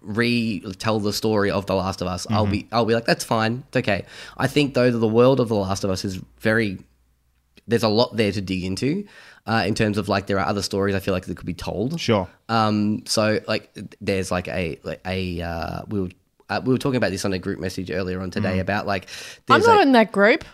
retell 0.00 1.00
the 1.00 1.12
story 1.12 1.50
of 1.50 1.66
The 1.66 1.74
Last 1.74 2.00
of 2.00 2.08
Us, 2.08 2.26
I'll 2.30 2.46
be, 2.46 2.66
I'll 2.72 2.86
be 2.86 2.94
like, 2.94 3.04
that's 3.04 3.24
fine, 3.24 3.64
it's 3.68 3.76
okay. 3.76 4.06
I 4.38 4.46
think 4.46 4.74
though 4.74 4.90
that 4.90 4.98
the 4.98 5.08
world 5.08 5.38
of 5.38 5.48
The 5.48 5.54
Last 5.54 5.84
of 5.84 5.90
Us 5.90 6.04
is 6.04 6.20
very, 6.40 6.78
there's 7.68 7.82
a 7.82 7.88
lot 7.88 8.16
there 8.16 8.32
to 8.32 8.40
dig 8.40 8.64
into, 8.64 9.06
uh, 9.46 9.64
in 9.66 9.74
terms 9.74 9.98
of 9.98 10.08
like 10.08 10.26
there 10.26 10.38
are 10.38 10.46
other 10.46 10.62
stories 10.62 10.94
I 10.94 10.98
feel 10.98 11.14
like 11.14 11.26
that 11.26 11.36
could 11.36 11.46
be 11.46 11.54
told. 11.54 12.00
Sure. 12.00 12.28
Um, 12.48 13.04
so 13.06 13.40
like 13.46 13.70
there's 14.00 14.30
like 14.30 14.48
a 14.48 14.78
like 14.82 15.00
a 15.06 15.40
uh, 15.40 15.82
we 15.88 16.00
were 16.00 16.08
uh, 16.48 16.60
we 16.64 16.72
were 16.72 16.78
talking 16.78 16.96
about 16.96 17.10
this 17.10 17.24
on 17.24 17.32
a 17.32 17.38
group 17.38 17.58
message 17.58 17.90
earlier 17.90 18.20
on 18.20 18.30
today 18.30 18.60
about 18.60 18.86
like 18.86 19.08
I'm 19.48 19.60
not 19.62 19.78
a- 19.78 19.82
in 19.82 19.92
that 19.92 20.12
group. 20.12 20.44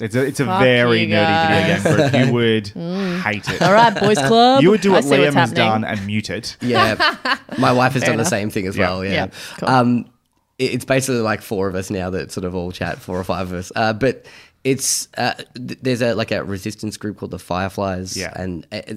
It's 0.00 0.14
a, 0.14 0.24
it's 0.24 0.40
a 0.40 0.46
Fuck 0.46 0.62
very 0.62 1.06
nerdy 1.06 1.82
video 1.82 1.92
game 2.02 2.10
group. 2.10 2.26
You 2.26 2.32
would 2.32 2.66
hate 3.22 3.48
it. 3.48 3.60
All 3.62 3.72
right, 3.72 3.94
boys 3.98 4.18
club. 4.18 4.62
You 4.62 4.70
would 4.70 4.80
do 4.80 4.92
what 4.92 5.04
see 5.04 5.10
Liam 5.16 5.34
has 5.34 5.52
done 5.52 5.84
and 5.84 6.06
mute 6.06 6.30
it. 6.30 6.56
Yeah, 6.62 6.96
my 7.58 7.72
wife 7.72 7.92
has 7.92 8.02
done 8.02 8.14
enough. 8.14 8.26
the 8.26 8.30
same 8.30 8.50
thing 8.50 8.66
as 8.66 8.76
Yeah. 8.76 8.88
well. 8.88 9.04
Yeah, 9.04 9.12
Yeah, 9.12 9.26
cool. 9.58 9.68
um, 9.68 9.98
it- 10.58 10.72
it's 10.74 10.84
basically 10.84 11.20
like 11.20 11.42
four 11.42 11.68
of 11.68 11.74
us 11.74 11.90
now 11.90 12.08
that 12.10 12.32
sort 12.32 12.44
of 12.44 12.54
all 12.54 12.72
chat, 12.72 12.98
four 12.98 13.18
or 13.18 13.24
five 13.24 13.52
of 13.52 13.58
us. 13.58 13.70
Uh, 13.76 13.92
but 13.92 14.24
it's 14.64 15.08
uh, 15.18 15.34
th- 15.54 15.78
there's 15.82 16.00
a 16.02 16.14
like 16.14 16.30
a 16.30 16.42
resistance 16.44 16.96
group 16.96 17.18
called 17.18 17.30
the 17.32 17.38
Fireflies, 17.38 18.16
Yeah. 18.16 18.32
and 18.36 18.66
uh, 18.72 18.80
uh, 18.88 18.94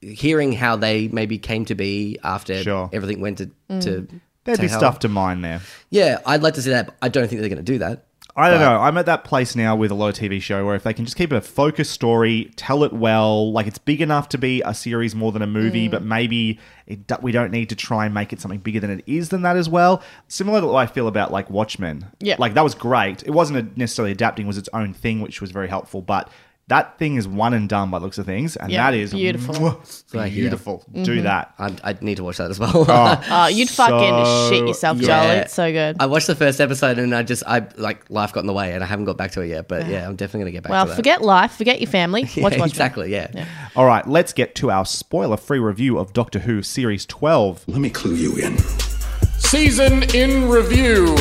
hearing 0.00 0.52
how 0.52 0.76
they 0.76 1.08
maybe 1.08 1.36
came 1.36 1.64
to 1.66 1.74
be 1.74 2.18
after 2.24 2.62
Sure. 2.62 2.88
everything 2.92 3.20
went 3.20 3.38
to 3.38 3.50
to. 3.80 4.06
There'd 4.44 4.56
to 4.56 4.62
be 4.62 4.68
hell. 4.68 4.78
stuff 4.78 4.98
to 5.00 5.08
mine 5.08 5.42
there. 5.42 5.60
Yeah, 5.90 6.18
I'd 6.26 6.42
like 6.42 6.54
to 6.54 6.62
see 6.62 6.70
that. 6.70 6.86
But 6.86 6.96
I 7.02 7.08
don't 7.08 7.28
think 7.28 7.40
they're 7.40 7.50
going 7.50 7.64
to 7.64 7.72
do 7.72 7.78
that. 7.78 8.04
I 8.36 8.48
don't 8.48 8.60
know. 8.60 8.78
I'm 8.80 8.96
at 8.96 9.06
that 9.06 9.24
place 9.24 9.56
now 9.56 9.74
with 9.74 9.90
a 9.90 9.94
lot 9.94 10.08
of 10.08 10.14
TV 10.14 10.40
show 10.40 10.64
where 10.64 10.76
if 10.76 10.84
they 10.84 10.94
can 10.94 11.04
just 11.04 11.16
keep 11.16 11.32
it 11.32 11.36
a 11.36 11.40
focused 11.40 11.90
story, 11.90 12.52
tell 12.54 12.84
it 12.84 12.92
well, 12.92 13.52
like 13.52 13.66
it's 13.66 13.76
big 13.76 14.00
enough 14.00 14.28
to 14.30 14.38
be 14.38 14.62
a 14.64 14.72
series 14.72 15.16
more 15.16 15.32
than 15.32 15.42
a 15.42 15.48
movie, 15.48 15.88
Mm. 15.88 15.90
but 15.90 16.04
maybe 16.04 16.58
it, 16.86 17.08
do- 17.08 17.16
we 17.20 17.32
don't 17.32 17.50
need 17.50 17.68
to 17.70 17.74
try 17.76 18.04
and 18.06 18.14
make 18.14 18.32
it 18.32 18.40
something 18.40 18.60
bigger 18.60 18.78
than 18.78 18.90
it 18.90 19.02
is 19.06 19.30
than 19.30 19.42
that 19.42 19.56
as 19.56 19.68
well. 19.68 20.00
Similar 20.28 20.60
to 20.60 20.68
what 20.68 20.76
I 20.76 20.86
feel 20.86 21.08
about 21.08 21.32
like 21.32 21.50
Watchmen. 21.50 22.06
Yeah. 22.20 22.36
like 22.38 22.54
that 22.54 22.62
was 22.64 22.74
great. 22.76 23.24
It 23.24 23.30
wasn't 23.32 23.58
a 23.58 23.78
necessarily 23.78 24.12
adapting; 24.12 24.46
it 24.46 24.48
was 24.48 24.58
its 24.58 24.68
own 24.72 24.94
thing, 24.94 25.20
which 25.20 25.40
was 25.40 25.50
very 25.50 25.68
helpful. 25.68 26.00
But 26.00 26.30
that 26.70 26.98
thing 26.98 27.14
is 27.16 27.28
one 27.28 27.54
and 27.54 27.68
done 27.68 27.90
by 27.90 27.98
the 28.00 28.04
looks 28.06 28.18
of 28.18 28.26
things, 28.26 28.56
and 28.56 28.72
Yeah, 28.72 28.90
that 28.90 28.96
is 28.96 29.12
beautiful. 29.12 29.54
mwah, 29.54 30.14
Right, 30.14 30.32
yeah. 30.32 30.40
beautiful. 30.40 30.78
Mm-hmm. 30.90 31.02
Do 31.04 31.22
that. 31.22 31.54
I, 31.58 31.76
I 31.84 31.96
need 32.00 32.16
to 32.16 32.24
watch 32.24 32.38
that 32.38 32.50
as 32.50 32.58
well. 32.58 32.84
Oh, 33.30 33.46
you'd 33.48 33.68
fucking 33.68 34.24
So- 34.24 34.50
shit 34.50 34.66
yourself, 34.66 34.98
Yeah. 34.98 35.06
Joel. 35.22 35.30
It's 35.42 35.54
so 35.54 35.70
good. 35.70 35.96
I 36.00 36.06
watched 36.06 36.26
the 36.26 36.34
first 36.34 36.60
episode 36.60 36.98
and 36.98 37.14
I 37.14 37.22
just 37.22 37.42
I 37.46 37.66
like 37.76 38.08
life 38.10 38.32
got 38.32 38.40
in 38.40 38.46
the 38.46 38.52
way 38.52 38.72
and 38.72 38.82
I 38.82 38.86
haven't 38.86 39.04
got 39.04 39.16
back 39.16 39.32
to 39.32 39.42
it 39.42 39.48
yet. 39.48 39.68
But 39.68 39.86
yeah, 39.86 40.08
I'm 40.08 40.16
definitely 40.16 40.40
gonna 40.40 40.50
get 40.52 40.62
back 40.64 40.70
well, 40.70 40.84
to 40.86 40.90
that. 40.90 40.96
forget 40.96 41.22
life, 41.22 41.52
forget 41.56 41.80
your 41.80 41.90
family. 41.90 42.22
Yeah, 42.34 42.42
Watch, 42.44 42.58
watch, 42.58 42.70
exactly. 42.70 43.12
Yeah. 43.12 43.46
All 43.76 43.84
right, 43.86 44.06
let's 44.08 44.32
get 44.32 44.54
to 44.56 44.70
our 44.70 44.86
spoiler-free 44.86 45.58
review 45.58 45.98
of 45.98 46.12
Doctor 46.12 46.38
Who 46.40 46.62
series 46.62 47.04
twelve. 47.06 47.64
Let 47.68 47.80
me 47.80 47.90
clue 47.90 48.14
you 48.14 48.36
in. 48.36 48.56
Season 49.38 50.02
in 50.14 50.48
review. 50.48 51.16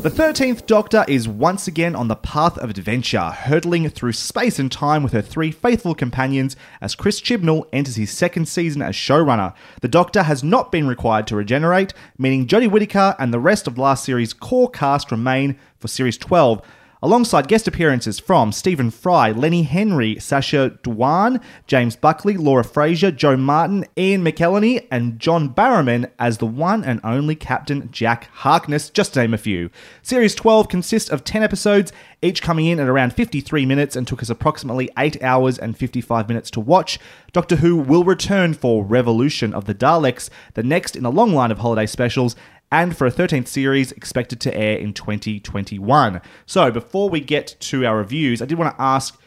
The 0.00 0.10
The 0.10 0.22
13th 0.22 0.66
Doctor 0.66 1.04
is 1.08 1.26
once 1.26 1.66
again 1.66 1.96
on 1.96 2.06
the 2.06 2.14
path 2.14 2.56
of 2.58 2.70
adventure, 2.70 3.30
hurtling 3.30 3.88
through 3.90 4.12
space 4.12 4.60
and 4.60 4.70
time 4.70 5.02
with 5.02 5.12
her 5.12 5.20
three 5.20 5.50
faithful 5.50 5.94
companions 5.94 6.54
as 6.80 6.94
Chris 6.94 7.20
Chibnall 7.20 7.66
enters 7.72 7.96
his 7.96 8.12
second 8.12 8.46
season 8.46 8.80
as 8.80 8.94
showrunner. 8.94 9.54
The 9.80 9.88
Doctor 9.88 10.22
has 10.22 10.44
not 10.44 10.70
been 10.70 10.86
required 10.86 11.26
to 11.26 11.36
regenerate, 11.36 11.94
meaning 12.16 12.46
Jodie 12.46 12.70
Whittaker 12.70 13.16
and 13.18 13.34
the 13.34 13.40
rest 13.40 13.66
of 13.66 13.76
last 13.76 14.04
series' 14.04 14.32
core 14.32 14.70
cast 14.70 15.10
remain 15.10 15.58
for 15.78 15.88
Series 15.88 16.16
12 16.16 16.62
alongside 17.02 17.48
guest 17.48 17.68
appearances 17.68 18.18
from 18.18 18.52
Stephen 18.52 18.90
Fry, 18.90 19.30
Lenny 19.30 19.62
Henry, 19.62 20.18
Sacha 20.18 20.78
Dhawan, 20.82 21.42
James 21.66 21.96
Buckley, 21.96 22.36
Laura 22.36 22.64
Fraser, 22.64 23.10
Jo 23.10 23.36
Martin, 23.36 23.84
Ian 23.96 24.24
McElhinney, 24.24 24.86
and 24.90 25.18
John 25.18 25.52
Barrowman 25.54 26.10
as 26.18 26.38
the 26.38 26.46
one 26.46 26.84
and 26.84 27.00
only 27.04 27.34
Captain 27.34 27.90
Jack 27.90 28.28
Harkness, 28.32 28.90
just 28.90 29.14
to 29.14 29.20
name 29.20 29.34
a 29.34 29.38
few. 29.38 29.70
Series 30.02 30.34
12 30.34 30.68
consists 30.68 31.10
of 31.10 31.24
10 31.24 31.42
episodes, 31.42 31.92
each 32.20 32.42
coming 32.42 32.66
in 32.66 32.80
at 32.80 32.88
around 32.88 33.12
53 33.12 33.64
minutes 33.64 33.94
and 33.94 34.06
took 34.06 34.22
us 34.22 34.30
approximately 34.30 34.90
8 34.98 35.22
hours 35.22 35.58
and 35.58 35.76
55 35.76 36.28
minutes 36.28 36.50
to 36.50 36.60
watch. 36.60 36.98
Doctor 37.32 37.56
Who 37.56 37.76
will 37.76 38.04
return 38.04 38.54
for 38.54 38.84
Revolution 38.84 39.54
of 39.54 39.66
the 39.66 39.74
Daleks, 39.74 40.28
the 40.54 40.62
next 40.62 40.96
in 40.96 41.04
a 41.04 41.10
long 41.10 41.32
line 41.32 41.52
of 41.52 41.58
holiday 41.58 41.86
specials, 41.86 42.34
and 42.70 42.96
for 42.96 43.06
a 43.06 43.10
13th 43.10 43.48
series 43.48 43.92
expected 43.92 44.40
to 44.40 44.56
air 44.56 44.76
in 44.76 44.92
2021. 44.92 46.20
So, 46.46 46.70
before 46.70 47.08
we 47.08 47.20
get 47.20 47.56
to 47.60 47.86
our 47.86 47.96
reviews, 47.96 48.42
I 48.42 48.46
did 48.46 48.58
want 48.58 48.76
to 48.76 48.82
ask 48.82 49.18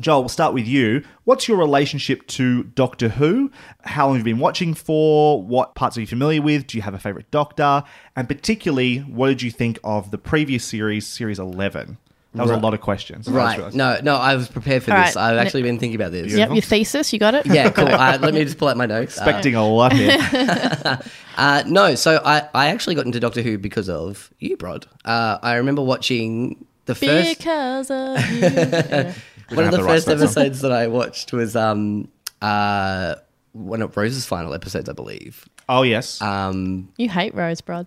Joel, 0.00 0.22
we'll 0.22 0.28
start 0.28 0.54
with 0.54 0.66
you. 0.66 1.04
What's 1.22 1.46
your 1.46 1.56
relationship 1.56 2.26
to 2.28 2.64
Doctor 2.64 3.10
Who? 3.10 3.52
How 3.84 4.06
long 4.06 4.16
have 4.16 4.26
you 4.26 4.34
been 4.34 4.40
watching 4.40 4.74
for? 4.74 5.40
What 5.40 5.76
parts 5.76 5.96
are 5.96 6.00
you 6.00 6.06
familiar 6.06 6.42
with? 6.42 6.66
Do 6.66 6.76
you 6.76 6.82
have 6.82 6.94
a 6.94 6.98
favorite 6.98 7.30
Doctor? 7.30 7.84
And 8.16 8.26
particularly, 8.26 8.98
what 8.98 9.28
did 9.28 9.42
you 9.42 9.52
think 9.52 9.78
of 9.84 10.10
the 10.10 10.18
previous 10.18 10.64
series, 10.64 11.06
Series 11.06 11.38
11? 11.38 11.98
That 12.34 12.42
was 12.42 12.50
a 12.50 12.56
lot 12.56 12.74
of 12.74 12.80
questions. 12.80 13.28
Right. 13.28 13.72
No, 13.74 13.98
no, 14.02 14.16
I 14.16 14.34
was 14.34 14.48
prepared 14.48 14.82
for 14.82 14.92
All 14.92 15.04
this. 15.04 15.14
right. 15.14 15.30
I've 15.32 15.38
actually 15.38 15.62
been 15.62 15.78
thinking 15.78 15.94
about 15.94 16.10
this. 16.12 16.32
Yep, 16.32 16.50
your 16.50 16.62
thesis, 16.62 17.12
you 17.12 17.18
got 17.20 17.34
it? 17.34 17.46
Yeah, 17.46 17.70
cool. 17.70 17.86
Uh, 17.94 18.18
let 18.20 18.34
me 18.34 18.42
just 18.44 18.58
pull 18.58 18.68
out 18.68 18.76
my 18.76 18.86
notes. 18.86 19.16
Uh, 19.18 19.22
Expecting 19.22 19.54
a 19.54 19.66
lot 19.66 19.92
here. 19.92 20.18
Uh, 21.36 21.64
no, 21.66 21.96
so 21.96 22.22
I, 22.24 22.48
I 22.54 22.66
actually 22.68 22.94
got 22.94 23.06
into 23.06 23.18
Doctor 23.18 23.42
Who 23.42 23.58
because 23.58 23.88
of 23.88 24.32
you, 24.38 24.56
Brod. 24.56 24.86
Uh, 25.04 25.38
I 25.42 25.54
remember 25.56 25.82
watching 25.82 26.64
the 26.86 26.94
first 26.94 27.38
Because 27.38 27.90
of 27.90 28.30
you. 28.32 28.38
Yeah. 28.40 29.12
one 29.50 29.64
of 29.64 29.70
the 29.72 29.78
the 29.78 29.82
first 29.82 30.04
to 30.06 30.14
that 30.14 30.18
song. 30.18 30.44
episodes 30.44 30.60
that 30.60 30.70
I 30.70 30.86
watched 30.86 31.32
was 31.32 31.56
um 31.56 32.06
uh 32.40 33.16
one 33.52 33.82
of 33.82 33.96
Rose's 33.96 34.26
final 34.26 34.54
episodes, 34.54 34.88
I 34.88 34.92
believe. 34.92 35.44
oh, 35.68 35.82
yes. 35.82 36.20
Um, 36.22 36.88
You 36.98 37.08
hate 37.08 37.34
Rose, 37.34 37.60
Brod. 37.60 37.86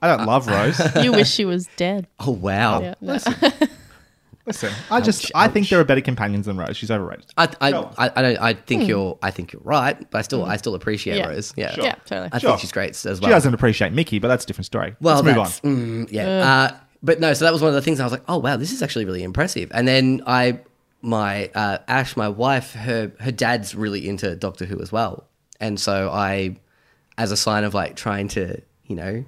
I 0.00 0.16
don't 0.16 0.26
love 0.26 0.46
Rose. 0.48 0.80
You 1.02 1.12
wish 1.12 1.30
she 1.30 1.44
was 1.44 1.68
dead. 1.76 2.06
oh 2.20 2.32
wow, 2.32 2.80
Yeah, 2.82 2.94
no. 3.00 3.18
Listen, 4.44 4.72
I 4.90 5.00
just 5.00 5.30
I 5.36 5.46
think 5.46 5.68
there 5.68 5.78
are 5.78 5.84
better 5.84 6.00
companions 6.00 6.46
than 6.46 6.56
Rose. 6.56 6.76
She's 6.76 6.90
overrated. 6.90 7.26
I 7.36 7.48
I, 7.60 7.70
Go 7.70 7.82
on. 7.84 7.94
I, 7.96 8.10
I, 8.16 8.22
don't, 8.22 8.38
I 8.38 8.54
think 8.54 8.88
you're 8.88 9.16
I 9.22 9.30
think 9.30 9.52
you're 9.52 9.62
right, 9.62 9.96
but 10.10 10.18
I 10.18 10.22
still 10.22 10.44
I 10.44 10.56
still 10.56 10.74
appreciate 10.74 11.18
Yeah. 11.18 11.28
Rose. 11.28 11.54
Yeah, 11.56 11.76
Yeah, 11.78 11.94
totally. 12.06 12.30
I 12.32 12.38
Sure. 12.38 12.50
think 12.50 12.60
she's 12.60 12.72
great 12.72 12.90
as 12.90 13.20
well. 13.20 13.28
She 13.28 13.32
doesn't 13.32 13.54
appreciate 13.54 13.92
Mickey, 13.92 14.18
but 14.18 14.26
that's 14.26 14.42
a 14.42 14.46
different 14.48 14.66
story. 14.66 14.96
Well, 15.00 15.22
Let's 15.22 15.24
move 15.26 15.38
on. 15.38 15.44
that's- 15.44 15.60
mm, 15.60 16.08
yeah. 16.12 16.26
Uh, 16.72 16.76
but 17.04 17.20
no, 17.20 17.32
so 17.34 17.44
that 17.44 17.52
was 17.52 17.62
one 17.62 17.68
of 17.68 17.76
the 17.76 17.82
things 17.82 18.00
I 18.00 18.04
was 18.04 18.10
like, 18.12 18.24
oh 18.26 18.38
wow, 18.38 18.56
this 18.56 18.72
is 18.72 18.82
actually 18.82 19.04
really 19.04 19.22
impressive. 19.22 19.70
And 19.72 19.86
then 19.86 20.22
I, 20.26 20.58
my 21.02 21.48
uh, 21.54 21.78
Ash, 21.86 22.16
my 22.16 22.28
wife, 22.28 22.72
her 22.74 23.12
her 23.20 23.30
dad's 23.30 23.76
really 23.76 24.08
into 24.08 24.34
Doctor 24.34 24.64
Who 24.64 24.80
as 24.80 24.90
well, 24.90 25.28
and 25.60 25.78
so 25.78 26.10
I, 26.10 26.56
as 27.16 27.30
a 27.30 27.36
sign 27.36 27.62
of 27.62 27.74
like 27.74 27.94
trying 27.94 28.26
to, 28.28 28.60
you 28.86 28.96
know. 28.96 29.24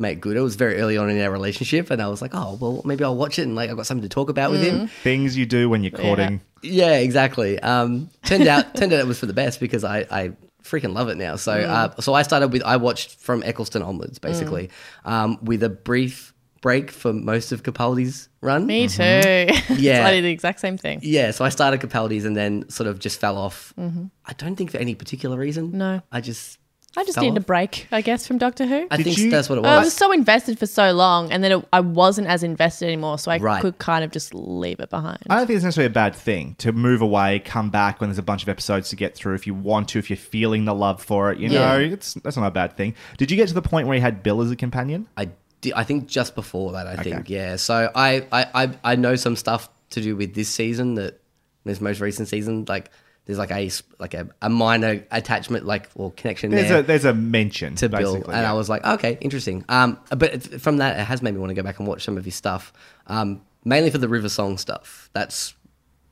Make 0.00 0.20
good. 0.20 0.36
It 0.36 0.40
was 0.40 0.54
very 0.56 0.76
early 0.76 0.96
on 0.96 1.10
in 1.10 1.20
our 1.20 1.30
relationship, 1.30 1.90
and 1.90 2.00
I 2.00 2.06
was 2.08 2.22
like, 2.22 2.30
"Oh, 2.34 2.56
well, 2.60 2.82
maybe 2.84 3.02
I'll 3.02 3.16
watch 3.16 3.38
it." 3.38 3.42
And 3.42 3.54
like, 3.56 3.68
I've 3.68 3.76
got 3.76 3.86
something 3.86 4.02
to 4.02 4.08
talk 4.08 4.30
about 4.30 4.50
with 4.50 4.62
him. 4.62 4.86
Things 5.02 5.36
you 5.36 5.44
do 5.46 5.68
when 5.68 5.82
you're 5.82 5.90
courting. 5.90 6.40
Yeah, 6.62 6.98
exactly. 6.98 7.58
Um, 7.60 8.08
turned 8.24 8.46
out 8.46 8.74
turned 8.76 8.92
out 8.92 9.00
it 9.00 9.06
was 9.06 9.18
for 9.18 9.26
the 9.26 9.32
best 9.32 9.58
because 9.60 9.84
I, 9.84 10.06
I 10.10 10.32
freaking 10.62 10.94
love 10.94 11.08
it 11.08 11.16
now. 11.16 11.36
So 11.36 11.52
uh, 11.52 12.00
so 12.00 12.14
I 12.14 12.22
started 12.22 12.52
with 12.52 12.62
I 12.62 12.76
watched 12.76 13.16
from 13.16 13.42
Eccleston 13.42 13.82
onwards 13.82 14.18
basically, 14.18 14.70
um, 15.04 15.38
with 15.42 15.62
a 15.62 15.68
brief 15.68 16.32
break 16.60 16.90
for 16.90 17.12
most 17.12 17.52
of 17.52 17.62
Capaldi's 17.62 18.28
run. 18.40 18.66
Me 18.66 18.88
too. 18.88 19.02
Yeah. 19.78 20.04
I 20.06 20.10
did 20.12 20.24
the 20.24 20.30
exact 20.30 20.60
same 20.60 20.76
thing. 20.76 20.98
Yeah, 21.02 21.30
so 21.30 21.44
I 21.44 21.50
started 21.50 21.80
Capaldi's 21.80 22.24
and 22.24 22.36
then 22.36 22.68
sort 22.68 22.88
of 22.88 22.98
just 22.98 23.20
fell 23.20 23.36
off. 23.36 23.72
I 23.78 24.32
don't 24.36 24.56
think 24.56 24.72
for 24.72 24.78
any 24.78 24.94
particular 24.94 25.36
reason. 25.38 25.78
No. 25.78 26.02
I 26.10 26.20
just 26.20 26.58
I 26.98 27.04
just 27.04 27.14
fell 27.14 27.24
needed 27.24 27.38
a 27.38 27.40
break, 27.40 27.86
I 27.92 28.00
guess, 28.00 28.26
from 28.26 28.38
Doctor 28.38 28.66
Who. 28.66 28.86
I 28.90 28.96
Did 28.96 29.04
think 29.04 29.18
you- 29.18 29.30
that's 29.30 29.48
what 29.48 29.56
it 29.58 29.62
was. 29.62 29.70
I 29.70 29.76
was. 29.78 29.86
was 29.86 29.94
so 29.94 30.12
invested 30.12 30.58
for 30.58 30.66
so 30.66 30.92
long, 30.92 31.30
and 31.32 31.42
then 31.44 31.52
it, 31.52 31.68
I 31.72 31.80
wasn't 31.80 32.26
as 32.26 32.42
invested 32.42 32.86
anymore, 32.86 33.18
so 33.18 33.30
I 33.30 33.38
Right. 33.38 33.62
could 33.62 33.78
kind 33.78 34.04
of 34.04 34.10
just 34.10 34.34
leave 34.34 34.80
it 34.80 34.90
behind. 34.90 35.18
I 35.30 35.36
don't 35.36 35.46
think 35.46 35.56
it's 35.56 35.64
necessarily 35.64 35.86
a 35.86 35.90
bad 35.90 36.14
thing 36.14 36.56
to 36.58 36.72
move 36.72 37.00
away, 37.00 37.38
come 37.38 37.70
back 37.70 38.00
when 38.00 38.10
there's 38.10 38.18
a 38.18 38.22
bunch 38.22 38.42
of 38.42 38.48
episodes 38.48 38.88
to 38.90 38.96
get 38.96 39.14
through 39.14 39.34
if 39.34 39.46
you 39.46 39.54
want 39.54 39.88
to, 39.90 39.98
if 39.98 40.10
you're 40.10 40.16
feeling 40.16 40.64
the 40.64 40.74
love 40.74 41.02
for 41.02 41.30
it. 41.32 41.38
You 41.38 41.48
Yeah. 41.48 41.60
know, 41.74 41.78
it's 41.80 42.14
that's 42.14 42.36
not 42.36 42.46
a 42.46 42.50
bad 42.50 42.76
thing. 42.76 42.94
Did 43.16 43.30
you 43.30 43.36
get 43.36 43.48
to 43.48 43.54
the 43.54 43.62
point 43.62 43.86
where 43.86 43.94
you 43.96 44.02
had 44.02 44.22
Bill 44.22 44.42
as 44.42 44.50
a 44.50 44.56
companion? 44.56 45.06
I, 45.16 45.28
di- 45.60 45.72
I 45.74 45.84
think 45.84 46.08
just 46.08 46.34
before 46.34 46.72
that, 46.72 46.86
I 46.86 46.96
think, 46.96 47.30
yeah. 47.30 47.56
So 47.56 47.90
I, 47.94 48.26
I, 48.32 48.46
I, 48.54 48.70
I 48.84 48.96
know 48.96 49.14
some 49.16 49.36
stuff 49.36 49.68
to 49.90 50.00
do 50.02 50.16
with 50.16 50.34
this 50.34 50.48
season 50.48 50.94
that 50.96 51.20
this 51.64 51.80
most 51.80 52.00
recent 52.00 52.28
season, 52.28 52.64
like 52.68 52.90
there's 53.28 53.38
like 53.38 53.50
a 53.50 53.70
like 53.98 54.14
a, 54.14 54.26
a 54.40 54.48
minor 54.48 55.04
attachment, 55.10 55.66
like 55.66 55.90
or 55.94 56.10
connection 56.12 56.50
There's 56.50 56.70
there 56.70 56.78
a 56.78 56.82
there's 56.82 57.04
a 57.04 57.12
mention 57.12 57.74
to 57.74 57.90
Bill, 57.90 58.14
and 58.14 58.26
yeah. 58.28 58.50
I 58.50 58.54
was 58.54 58.70
like, 58.70 58.82
okay, 58.86 59.18
interesting. 59.20 59.66
Um, 59.68 60.00
but 60.16 60.42
from 60.62 60.78
that, 60.78 60.98
it 60.98 61.04
has 61.04 61.20
made 61.20 61.34
me 61.34 61.38
want 61.38 61.50
to 61.50 61.54
go 61.54 61.62
back 61.62 61.78
and 61.78 61.86
watch 61.86 62.04
some 62.04 62.16
of 62.16 62.24
his 62.24 62.34
stuff, 62.34 62.72
um, 63.06 63.42
mainly 63.66 63.90
for 63.90 63.98
the 63.98 64.08
River 64.08 64.30
Song 64.30 64.56
stuff. 64.56 65.10
That's 65.12 65.54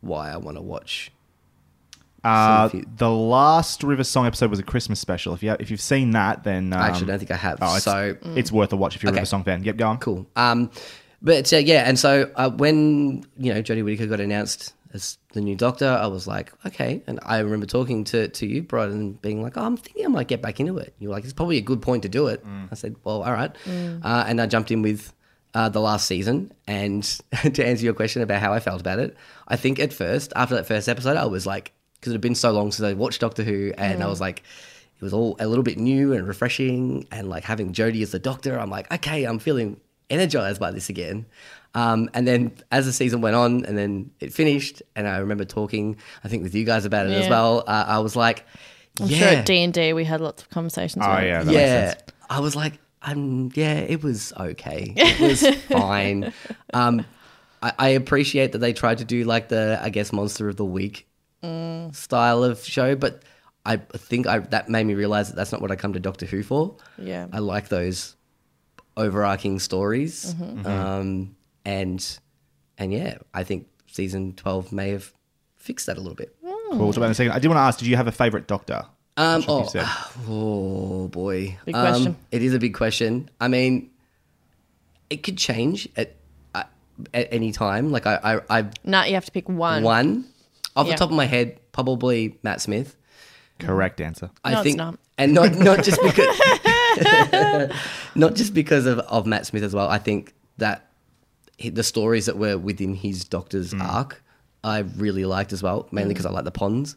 why 0.03 0.31
I 0.31 0.37
want 0.37 0.59
to 0.59 0.61
watch. 0.61 1.11
Uh, 2.23 2.69
the 2.99 3.11
last 3.11 3.83
River 3.83 4.05
Song 4.05 4.27
episode 4.27 4.51
was 4.51 4.59
a 4.59 4.63
Christmas 4.63 5.01
special. 5.01 5.33
If 5.33 5.43
you 5.43 5.57
if 5.59 5.71
you've 5.71 5.81
seen 5.81 6.11
that, 6.11 6.45
then 6.45 6.75
um, 6.75 6.81
I 6.83 6.89
actually 6.89 7.07
don't 7.07 7.19
think 7.19 7.31
I 7.31 7.37
have. 7.37 7.61
Oh, 7.63 7.77
it's, 7.77 7.85
so 7.85 8.15
it's 8.35 8.53
worth 8.53 8.75
a 8.75 8.77
watch 8.77 8.95
if 8.95 9.03
you're 9.03 9.09
a 9.09 9.13
Okay. 9.13 9.21
River 9.21 9.27
Song 9.27 9.43
fan. 9.43 9.65
Yep, 9.65 9.79
go 9.79 9.89
on. 9.89 9.99
Cool. 10.01 10.27
Um, 10.37 10.71
but 11.23 11.51
uh, 11.51 11.57
yeah, 11.57 11.89
and 11.89 11.99
so 11.99 12.31
uh, 12.37 12.51
when 12.51 13.25
you 13.39 13.55
know 13.55 13.63
Jodie 13.63 13.83
Whittaker 13.83 14.07
got 14.07 14.21
announced 14.21 14.75
as 14.93 15.19
the 15.33 15.41
new 15.41 15.57
Doctor, 15.57 15.89
I 15.89 16.07
was 16.07 16.27
like, 16.27 16.53
okay. 16.65 17.03
And 17.07 17.19
I 17.23 17.39
remember 17.39 17.67
talking 17.67 18.05
to 18.05 18.29
to 18.29 18.47
you, 18.47 18.63
Brad, 18.63 18.91
and 18.91 19.21
being 19.21 19.43
like, 19.43 19.57
oh, 19.57 19.63
I'm 19.65 19.77
thinking 19.77 20.05
I 20.05 20.09
might 20.09 20.29
get 20.29 20.43
back 20.43 20.61
into 20.61 20.79
it. 20.79 20.95
You're 20.99 21.11
like, 21.11 21.25
it's 21.25 21.33
probably 21.33 21.59
a 21.59 21.63
good 21.63 21.83
point 21.83 22.03
to 22.05 22.09
do 22.09 22.29
it. 22.29 22.45
I 22.71 22.75
said, 22.75 22.97
well, 23.05 23.23
all 23.23 23.33
right. 23.33 23.55
Uh, 24.03 24.25
and 24.27 24.41
I 24.41 24.47
jumped 24.47 24.71
in 24.71 24.83
with. 24.83 25.13
Uh, 25.55 25.71
the 25.71 25.81
last 25.81 26.07
season, 26.07 26.53
and 26.67 27.03
to 27.55 27.67
answer 27.67 27.83
your 27.83 27.95
question 27.95 28.21
about 28.21 28.43
how 28.43 28.53
I 28.53 28.61
felt 28.61 28.79
about 28.79 28.99
it, 28.99 29.17
I 29.49 29.57
think 29.57 29.79
at 29.79 29.91
first, 29.91 30.31
after 30.37 30.55
that 30.55 30.67
first 30.67 30.87
episode, 30.87 31.17
I 31.17 31.25
was 31.25 31.47
like, 31.47 31.73
because 31.95 32.13
it 32.13 32.17
had 32.17 32.21
been 32.21 32.35
so 32.35 32.51
long 32.53 32.71
since 32.73 32.85
I 32.87 32.93
watched 32.93 33.23
Doctor 33.23 33.43
Who, 33.43 33.73
and 33.79 34.03
I 34.03 34.07
was 34.07 34.21
like, 34.21 34.43
it 34.97 35.03
was 35.03 35.15
all 35.15 35.35
a 35.41 35.47
little 35.47 35.63
bit 35.63 35.79
new 35.79 36.13
and 36.13 36.27
refreshing 36.29 37.07
and 37.11 37.31
like 37.31 37.45
having 37.45 37.73
Jodie 37.73 38.03
as 38.03 38.11
the 38.11 38.19
doctor 38.19 38.59
i'm 38.59 38.71
like 38.71 38.93
okay 38.93 39.25
i'm 39.25 39.39
feeling 39.39 39.81
energized 40.11 40.61
by 40.61 40.71
this 40.71 40.89
again 40.89 41.27
um, 41.75 42.09
and 42.15 42.27
then 42.27 42.53
as 42.73 42.87
the 42.87 42.93
season 42.93 43.21
went 43.21 43.37
on 43.37 43.65
and 43.67 43.77
then 43.77 44.11
it 44.21 44.33
finished 44.33 44.83
and 44.95 45.07
i 45.09 45.19
remember 45.19 45.45
talking 45.45 45.97
i 46.25 46.29
think 46.29 46.43
with 46.43 46.55
you 46.55 46.65
guys 46.65 46.85
about 46.85 47.07
it 47.07 47.13
as 47.13 47.29
well 47.29 47.65
uh, 47.67 47.85
i 47.87 47.99
was 47.99 48.17
like 48.17 48.47
I'm 49.01 49.09
yeah 49.09 49.19
sure 49.19 49.29
at 49.29 49.47
D 49.47 49.63
and 49.63 49.75
D 49.75 49.93
we 49.93 50.05
had 50.05 50.21
lots 50.23 50.43
of 50.43 50.49
conversations. 50.49 51.05
Oh 51.05 51.11
about 51.11 51.25
yeah, 51.27 51.39
that 51.41 51.47
makes 51.47 51.59
yeah 51.59 51.89
sense. 51.91 52.03
i 52.31 52.41
was 52.41 52.57
like 52.57 52.75
um, 53.03 53.51
yeah 53.55 53.75
it 53.75 54.03
was 54.03 54.33
okay 54.39 54.93
it 54.97 55.21
was 55.21 55.57
fine 55.67 56.33
um, 56.73 57.05
I, 57.63 57.73
I 57.79 57.89
appreciate 57.91 58.53
that 58.53 58.59
they 58.59 58.73
tried 58.73 58.99
to 58.99 59.05
do 59.05 59.25
like 59.25 59.49
the 59.49 59.79
i 59.83 59.91
guess 59.91 60.13
monster 60.13 60.49
of 60.49 60.57
the 60.57 60.65
week 60.65 61.07
style 61.93 62.43
of 62.43 62.65
show 62.65 62.97
but 62.97 63.23
I 63.65 63.77
think 63.77 64.27
I, 64.27 64.39
that 64.39 64.69
made 64.69 64.85
me 64.85 64.95
realize 64.95 65.29
that 65.29 65.37
that's 65.37 65.53
not 65.53 65.61
what 65.61 65.71
I 65.71 65.77
come 65.77 65.93
to 65.93 66.01
Doctor 66.01 66.25
Who 66.27 66.43
for. 66.43 66.77
Yeah. 66.99 67.27
I 67.33 67.41
like 67.41 67.69
those 67.69 68.16
overarching 68.97 69.59
stories, 69.59 70.35
Mm-hmm. 70.35 70.67
um, 70.67 71.37
and 71.65 72.19
and 72.79 72.93
yeah, 72.93 73.19
I 73.35 73.45
think 73.45 73.67
season 73.87 74.35
twelve 74.35 74.73
may 74.73 74.91
have 74.91 75.13
fixed 75.57 75.87
that 75.87 75.97
a 75.97 76.01
little 76.01 76.15
bit. 76.17 76.35
Cool. 76.73 76.93
So, 76.93 77.01
wait 77.01 77.11
a 77.11 77.15
second. 77.15 77.33
I 77.33 77.39
did 77.39 77.49
want 77.49 77.59
to 77.59 77.63
ask: 77.63 77.79
Did 77.79 77.89
you 77.89 77.97
have 77.97 78.07
a 78.09 78.13
favorite 78.13 78.47
Doctor? 78.47 78.85
Um, 79.17 79.41
Which 79.41 79.49
one 79.49 79.65
you 79.75 79.81
oh, 79.83 80.19
oh 80.29 81.09
boy, 81.09 81.57
Big 81.65 81.75
Um, 81.75 81.83
question. 81.83 82.17
it 82.31 82.43
is 82.43 82.55
a 82.55 82.59
big 82.59 82.75
question. 82.75 83.31
I 83.41 83.49
mean, 83.49 83.91
it 85.11 85.23
could 85.23 85.39
change 85.39 85.89
at 85.97 86.15
at, 86.55 86.71
at 87.15 87.29
any 87.33 87.53
time. 87.53 87.91
Like 87.93 88.07
I, 88.07 88.19
I, 88.51 88.59
I 88.61 88.65
Nah, 88.85 89.05
you 89.05 89.15
have 89.15 89.25
to 89.25 89.33
pick 89.33 89.49
one. 89.49 89.83
one 89.83 90.25
off 90.75 90.87
Yeah. 90.87 90.93
the 90.95 90.99
top 90.99 91.11
of 91.11 91.17
my 91.17 91.25
head, 91.25 91.59
probably 91.73 92.39
Matt 92.43 92.61
Smith. 92.61 92.95
Correct 93.59 94.01
answer. 94.03 94.29
I 94.45 94.51
No, 94.53 94.59
it's 94.59 94.65
think, 94.65 94.77
not. 94.77 94.99
and 95.17 95.33
not 95.33 95.55
not 95.57 95.83
just 95.83 96.01
because, 96.03 96.27
not 98.15 98.35
just 98.35 98.55
because 98.55 98.87
of, 98.87 98.99
of 99.01 99.27
Matt 99.27 99.47
Smith 99.47 99.63
as 99.63 99.75
well. 99.75 99.89
I 99.89 99.99
think 99.99 100.35
that 100.59 100.87
he- 101.57 101.71
the 101.71 101.83
stories 101.83 102.27
that 102.27 102.37
were 102.39 102.59
within 102.59 102.95
his 102.95 103.25
Doctor's 103.25 103.75
arc, 103.75 104.23
I 104.65 104.81
really 104.81 105.25
liked 105.25 105.53
as 105.53 105.63
well, 105.63 105.89
mainly 105.93 106.15
because 106.15 106.27
I 106.27 106.31
like 106.31 106.45
the 106.45 106.51
ponds. 106.51 106.97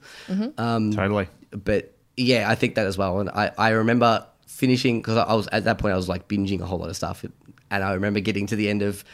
Um, 0.57 0.91
Totally. 0.93 1.27
but 1.51 1.93
yeah, 2.17 2.49
I 2.49 2.55
think 2.55 2.75
that 2.75 2.85
as 2.87 2.97
well. 2.97 3.19
And 3.19 3.29
I, 3.29 3.51
I 3.57 3.69
remember 3.69 4.25
finishing 4.47 4.99
because 4.99 5.17
I 5.17 5.33
was 5.33 5.47
at 5.51 5.63
that 5.65 5.77
point 5.77 5.93
I 5.93 5.95
was 5.95 6.09
like 6.09 6.27
binging 6.27 6.59
a 6.61 6.65
whole 6.65 6.79
lot 6.79 6.89
of 6.89 6.95
stuff 6.95 7.23
And 7.71 7.83
I 7.83 7.93
remember 7.93 8.19
getting 8.19 8.47
to 8.47 8.55
the 8.55 8.67
end 8.69 8.81
of 8.81 9.05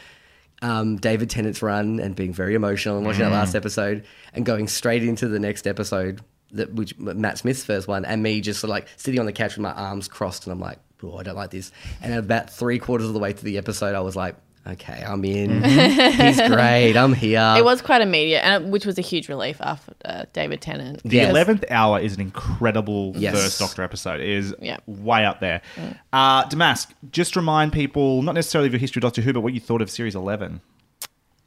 um, 0.62 0.96
David 0.96 1.28
Tennant's 1.30 1.60
run 1.62 2.00
and 2.00 2.16
being 2.16 2.32
very 2.32 2.54
emotional 2.54 2.96
and 2.96 3.06
watching 3.06 3.20
that 3.22 3.30
last 3.32 3.54
episode 3.54 4.04
and 4.32 4.46
going 4.46 4.66
straight 4.66 5.04
into 5.04 5.28
the 5.28 5.38
next 5.38 5.66
episode, 5.66 6.22
that 6.56 6.72
which 6.74 6.98
Matt 6.98 7.38
Smith's 7.38 7.64
first 7.64 7.88
one, 7.88 8.04
and 8.04 8.22
me 8.22 8.40
just 8.40 8.60
sort 8.60 8.68
of 8.68 8.74
like 8.74 8.88
sitting 8.96 9.20
on 9.20 9.26
the 9.26 9.32
couch 9.32 9.56
with 9.56 9.62
my 9.62 9.72
arms 9.72 10.08
crossed, 10.08 10.44
and 10.46 10.52
I'm 10.52 10.60
like, 10.60 10.78
oh, 11.02 11.16
I 11.18 11.22
don't 11.22 11.36
like 11.36 11.50
this. 11.50 11.72
And 12.02 12.14
about 12.14 12.50
three 12.50 12.78
quarters 12.78 13.06
of 13.08 13.14
the 13.14 13.20
way 13.20 13.32
to 13.32 13.44
the 13.44 13.58
episode, 13.58 13.94
I 13.94 14.00
was 14.00 14.16
like, 14.16 14.34
okay, 14.66 15.04
I'm 15.06 15.24
in. 15.24 15.62
He's 15.62 16.40
great. 16.48 16.96
I'm 16.96 17.12
here. 17.12 17.54
It 17.56 17.64
was 17.64 17.80
quite 17.82 18.00
immediate, 18.02 18.40
and 18.40 18.64
it, 18.64 18.70
which 18.70 18.84
was 18.84 18.98
a 18.98 19.02
huge 19.02 19.28
relief 19.28 19.58
after 19.60 19.92
uh, 20.04 20.24
David 20.32 20.60
Tennant. 20.60 21.00
The 21.04 21.16
Yes. 21.18 21.30
eleventh 21.30 21.64
hour 21.70 22.00
is 22.00 22.14
an 22.14 22.20
incredible 22.20 23.12
Yes. 23.16 23.34
first 23.34 23.58
Doctor 23.60 23.82
episode. 23.82 24.20
It 24.20 24.28
is 24.28 24.54
Yeah. 24.60 24.78
way 24.86 25.24
up 25.24 25.38
there. 25.40 25.62
Uh, 26.12 26.44
Damask, 26.48 26.90
just 27.12 27.36
remind 27.36 27.72
people 27.72 28.22
not 28.22 28.34
necessarily 28.34 28.66
of 28.66 28.72
your 28.72 28.80
history 28.80 28.98
of 28.98 29.02
Doctor 29.04 29.22
Who, 29.22 29.32
but 29.32 29.42
what 29.42 29.54
you 29.54 29.60
thought 29.60 29.82
of 29.82 29.90
series 29.90 30.14
eleven. 30.16 30.60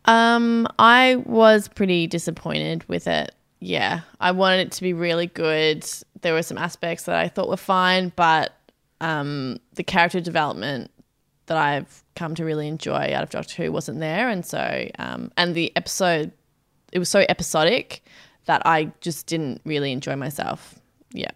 Um, 0.05 0.65
I 0.79 1.17
was 1.25 1.67
pretty 1.67 2.07
disappointed 2.07 2.87
with 2.87 3.05
it. 3.05 3.35
Yeah, 3.59 4.01
I 4.19 4.31
wanted 4.31 4.67
it 4.67 4.71
to 4.73 4.81
be 4.81 4.93
really 4.93 5.27
good. 5.27 5.85
There 6.21 6.33
were 6.33 6.43
some 6.43 6.57
aspects 6.57 7.03
that 7.05 7.15
I 7.15 7.27
thought 7.27 7.49
were 7.49 7.57
fine, 7.57 8.13
but 8.15 8.53
um, 9.01 9.59
the 9.73 9.83
character 9.83 10.21
development 10.21 10.91
that 11.47 11.57
I've 11.57 12.03
come 12.15 12.35
to 12.35 12.45
really 12.45 12.67
enjoy 12.67 13.11
out 13.13 13.23
of 13.23 13.29
Doctor 13.29 13.63
Who 13.63 13.71
wasn't 13.71 13.99
there, 13.99 14.29
and 14.29 14.45
so 14.45 14.87
um, 14.97 15.31
and 15.35 15.55
the 15.55 15.75
episode 15.75 16.31
it 16.91 16.99
was 16.99 17.09
so 17.09 17.25
episodic 17.27 18.03
that 18.45 18.61
I 18.65 18.91
just 19.01 19.27
didn't 19.27 19.61
really 19.65 19.91
enjoy 19.91 20.15
myself. 20.15 20.79
Yeah. 21.11 21.31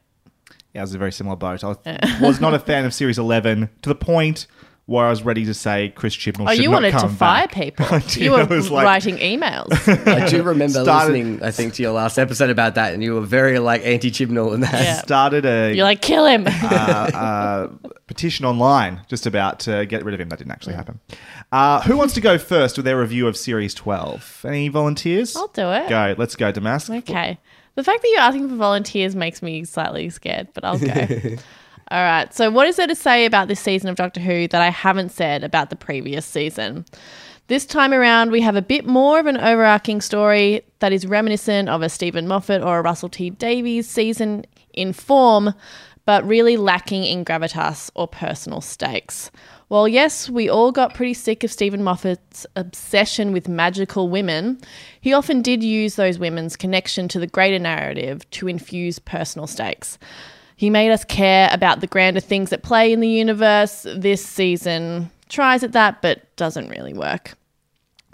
Yeah, 0.73 0.81
it 0.81 0.83
was 0.83 0.95
a 0.95 0.97
very 0.97 1.11
similar 1.11 1.35
boat. 1.35 1.63
I 1.63 1.75
was 2.21 2.41
not 2.41 2.53
a 2.53 2.59
fan 2.59 2.85
of 2.85 2.93
series 2.93 3.19
eleven 3.19 3.69
to 3.81 3.89
the 3.89 3.95
point 3.95 4.47
where 4.85 5.05
I 5.05 5.09
was 5.09 5.23
ready 5.23 5.45
to 5.45 5.53
say 5.53 5.93
Chris 5.95 6.13
Chibnall. 6.15 6.49
Oh, 6.49 6.51
you 6.51 6.63
not 6.69 6.73
wanted 6.83 6.91
to 6.99 7.07
fire 7.07 7.47
back. 7.47 7.51
people. 7.55 7.99
You 8.21 8.31
were 8.31 8.45
was 8.45 8.69
like- 8.69 8.83
writing 8.85 9.17
emails. 9.17 9.71
I 10.07 10.27
do 10.27 10.43
remember 10.43 10.83
Started- 10.83 11.13
listening, 11.13 11.43
I 11.43 11.51
think, 11.51 11.73
to 11.75 11.83
your 11.83 11.93
last 11.93 12.17
episode 12.19 12.49
about 12.49 12.75
that, 12.75 12.93
and 12.93 13.01
you 13.01 13.13
were 13.13 13.21
very 13.21 13.59
like 13.59 13.85
anti 13.85 14.11
Chibnall 14.11 14.53
and 14.53 14.63
that. 14.63 14.73
Yeah. 14.73 15.01
Started 15.01 15.45
a 15.45 15.73
You're 15.73 15.85
like, 15.85 16.01
kill 16.01 16.25
him. 16.25 16.43
uh, 16.47 17.67
petition 18.07 18.45
online 18.45 19.01
just 19.07 19.25
about 19.25 19.59
to 19.61 19.85
get 19.85 20.03
rid 20.03 20.13
of 20.13 20.19
him. 20.19 20.29
That 20.29 20.39
didn't 20.39 20.51
actually 20.51 20.75
happen. 20.75 20.99
Uh, 21.51 21.81
who 21.83 21.95
wants 21.95 22.13
to 22.15 22.21
go 22.21 22.37
first 22.37 22.75
with 22.77 22.85
their 22.85 22.99
review 22.99 23.27
of 23.27 23.37
Series 23.37 23.73
12? 23.73 24.45
Any 24.47 24.67
volunteers? 24.67 25.35
I'll 25.35 25.47
do 25.47 25.71
it. 25.71 25.87
Go. 25.87 26.15
Let's 26.17 26.35
go, 26.35 26.51
Damask. 26.51 26.89
Okay. 26.89 27.39
The 27.75 27.83
fact 27.83 28.01
that 28.01 28.09
you're 28.09 28.19
asking 28.19 28.49
for 28.49 28.55
volunteers 28.55 29.15
makes 29.15 29.41
me 29.41 29.63
slightly 29.63 30.09
scared, 30.09 30.49
but 30.53 30.63
I'll 30.65 30.77
go. 30.77 31.07
All 31.93 32.01
right. 32.01 32.33
So, 32.33 32.49
what 32.49 32.67
is 32.67 32.77
there 32.77 32.87
to 32.87 32.95
say 32.95 33.23
about 33.23 33.47
this 33.47 33.59
season 33.59 33.87
of 33.87 33.95
Doctor 33.95 34.19
Who 34.19 34.47
that 34.47 34.61
I 34.63 34.71
haven't 34.71 35.11
said 35.11 35.43
about 35.43 35.69
the 35.69 35.75
previous 35.75 36.25
season? 36.25 36.85
This 37.49 37.67
time 37.67 37.93
around, 37.93 38.31
we 38.31 38.41
have 38.41 38.55
a 38.55 38.63
bit 38.63 38.87
more 38.87 39.19
of 39.19 39.27
an 39.27 39.37
overarching 39.37 40.01
story 40.01 40.63
that 40.79 40.91
is 40.91 41.05
reminiscent 41.05 41.69
of 41.69 41.83
a 41.83 41.89
Stephen 41.89 42.27
Moffat 42.27 42.63
or 42.63 42.79
a 42.79 42.81
Russell 42.81 43.09
T 43.09 43.29
Davies 43.29 43.87
season 43.87 44.43
in 44.73 44.91
form, 44.91 45.53
but 46.03 46.27
really 46.27 46.57
lacking 46.57 47.03
in 47.03 47.23
gravitas 47.23 47.91
or 47.93 48.07
personal 48.07 48.61
stakes. 48.61 49.29
While, 49.67 49.87
yes, 49.87 50.31
we 50.31 50.49
all 50.49 50.71
got 50.71 50.95
pretty 50.95 51.13
sick 51.13 51.43
of 51.43 51.51
Stephen 51.51 51.83
Moffat's 51.83 52.47
obsession 52.55 53.31
with 53.33 53.47
magical 53.47 54.09
women, 54.09 54.59
he 54.99 55.13
often 55.13 55.43
did 55.43 55.63
use 55.63 55.93
those 55.93 56.17
women's 56.17 56.55
connection 56.55 57.07
to 57.09 57.19
the 57.19 57.27
greater 57.27 57.59
narrative 57.59 58.27
to 58.31 58.47
infuse 58.47 58.97
personal 58.97 59.45
stakes. 59.45 59.99
He 60.63 60.69
made 60.69 60.91
us 60.91 61.03
care 61.03 61.49
about 61.51 61.81
the 61.81 61.87
grander 61.87 62.21
things 62.21 62.53
at 62.53 62.63
play 62.63 62.93
in 62.93 63.01
the 63.01 63.09
universe. 63.09 63.85
This 63.97 64.25
season 64.25 65.11
tries 65.27 65.61
at 65.61 65.73
that, 65.73 66.01
but 66.01 66.33
doesn't 66.37 66.69
really 66.69 66.93
work. 66.93 67.33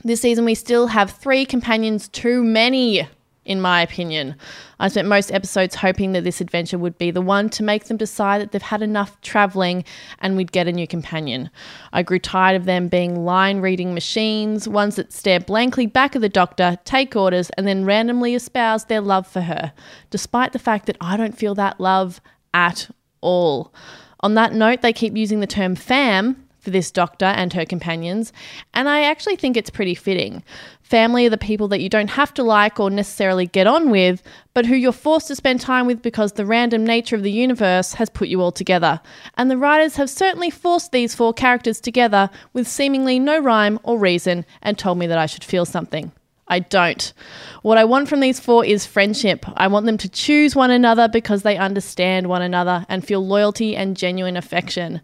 This 0.03 0.21
season, 0.21 0.45
we 0.45 0.55
still 0.55 0.87
have 0.87 1.11
three 1.11 1.45
companions 1.45 2.07
too 2.07 2.43
many, 2.43 3.07
in 3.45 3.61
my 3.61 3.83
opinion. 3.83 4.33
I 4.79 4.87
spent 4.87 5.07
most 5.07 5.31
episodes 5.31 5.75
hoping 5.75 6.13
that 6.13 6.23
this 6.23 6.41
adventure 6.41 6.79
would 6.79 6.97
be 6.97 7.11
the 7.11 7.21
one 7.21 7.49
to 7.51 7.61
make 7.61 7.83
them 7.83 7.97
decide 7.97 8.41
that 8.41 8.51
they've 8.51 8.63
had 8.63 8.81
enough 8.81 9.21
travelling 9.21 9.85
and 10.17 10.35
we'd 10.35 10.51
get 10.51 10.67
a 10.67 10.71
new 10.71 10.87
companion. 10.87 11.51
I 11.93 12.01
grew 12.01 12.17
tired 12.17 12.55
of 12.55 12.65
them 12.65 12.87
being 12.87 13.25
line 13.25 13.59
reading 13.59 13.93
machines, 13.93 14.67
ones 14.67 14.95
that 14.95 15.13
stare 15.13 15.39
blankly 15.39 15.85
back 15.85 16.15
at 16.15 16.23
the 16.23 16.29
doctor, 16.29 16.79
take 16.83 17.15
orders, 17.15 17.51
and 17.51 17.67
then 17.67 17.85
randomly 17.85 18.33
espouse 18.33 18.85
their 18.85 19.01
love 19.01 19.27
for 19.27 19.41
her, 19.41 19.71
despite 20.09 20.51
the 20.51 20.57
fact 20.57 20.87
that 20.87 20.97
I 20.99 21.15
don't 21.15 21.37
feel 21.37 21.53
that 21.53 21.79
love 21.79 22.19
at 22.53 22.89
all. 23.21 23.73
On 24.21 24.33
that 24.33 24.53
note, 24.53 24.81
they 24.81 24.93
keep 24.93 25.15
using 25.15 25.39
the 25.39 25.47
term 25.47 25.75
fam 25.75 26.45
for 26.59 26.71
this 26.71 26.91
doctor 26.91 27.25
and 27.25 27.53
her 27.53 27.65
companions, 27.65 28.33
and 28.73 28.89
I 28.89 29.03
actually 29.03 29.37
think 29.37 29.55
it's 29.55 29.69
pretty 29.69 29.95
fitting. 29.95 30.43
Family 30.81 31.25
are 31.25 31.29
the 31.29 31.37
people 31.37 31.67
that 31.69 31.79
you 31.79 31.87
don't 31.87 32.09
have 32.09 32.33
to 32.33 32.43
like 32.43 32.79
or 32.79 32.89
necessarily 32.89 33.47
get 33.47 33.65
on 33.65 33.89
with, 33.89 34.21
but 34.53 34.65
who 34.65 34.75
you're 34.75 34.91
forced 34.91 35.27
to 35.27 35.35
spend 35.35 35.61
time 35.61 35.85
with 35.85 36.01
because 36.01 36.33
the 36.33 36.45
random 36.45 36.83
nature 36.83 37.15
of 37.15 37.23
the 37.23 37.31
universe 37.31 37.93
has 37.93 38.09
put 38.09 38.27
you 38.27 38.41
all 38.41 38.51
together. 38.51 38.99
And 39.37 39.49
the 39.49 39.57
writers 39.57 39.95
have 39.95 40.09
certainly 40.09 40.49
forced 40.49 40.91
these 40.91 41.15
four 41.15 41.33
characters 41.33 41.79
together 41.79 42.29
with 42.53 42.67
seemingly 42.67 43.19
no 43.19 43.39
rhyme 43.39 43.79
or 43.83 43.97
reason 43.97 44.45
and 44.61 44.77
told 44.77 44.97
me 44.97 45.07
that 45.07 45.17
I 45.17 45.27
should 45.27 45.43
feel 45.43 45.65
something. 45.65 46.11
I 46.49 46.59
don't. 46.59 47.13
What 47.61 47.77
I 47.77 47.83
want 47.83 48.09
from 48.09 48.19
these 48.19 48.39
four 48.39 48.65
is 48.65 48.85
friendship. 48.85 49.45
I 49.55 49.67
want 49.67 49.85
them 49.85 49.97
to 49.97 50.09
choose 50.09 50.55
one 50.55 50.71
another 50.71 51.07
because 51.07 51.43
they 51.43 51.57
understand 51.57 52.27
one 52.27 52.41
another 52.41 52.85
and 52.89 53.05
feel 53.05 53.25
loyalty 53.25 53.75
and 53.75 53.95
genuine 53.95 54.35
affection. 54.35 55.01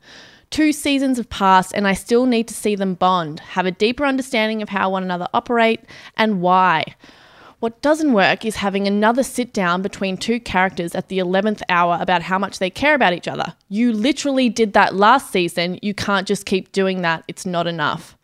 Two 0.49 0.71
seasons 0.71 1.17
have 1.17 1.29
passed, 1.29 1.73
and 1.73 1.88
I 1.88 1.93
still 1.93 2.25
need 2.25 2.47
to 2.47 2.53
see 2.53 2.75
them 2.75 2.93
bond, 2.93 3.39
have 3.41 3.65
a 3.65 3.71
deeper 3.71 4.05
understanding 4.05 4.62
of 4.62 4.69
how 4.69 4.89
one 4.89 5.03
another 5.03 5.27
operate 5.34 5.81
and 6.17 6.41
why. 6.41 6.95
What 7.60 7.81
doesn't 7.81 8.13
work 8.13 8.45
is 8.45 8.58
having 8.58 8.88
another 8.88 9.23
sit 9.23 9.53
down 9.53 9.81
between 9.81 10.17
two 10.17 10.39
characters 10.39 10.93
at 10.93 11.10
the 11.10 11.19
11th 11.19 11.62
hour 11.67 11.97
about 11.99 12.21
how 12.21 12.38
much 12.38 12.60
they 12.60 12.69
care 12.69 12.93
about 12.93 13.13
each 13.13 13.27
other. 13.27 13.53
You 13.69 13.91
literally 13.91 14.49
did 14.49 14.73
that 14.73 14.93
last 14.95 15.31
season. 15.31 15.79
You 15.81 15.93
can't 15.93 16.27
just 16.27 16.45
keep 16.45 16.71
doing 16.71 17.01
that. 17.01 17.23
It's 17.27 17.45
not 17.45 17.65
enough. 17.65 18.17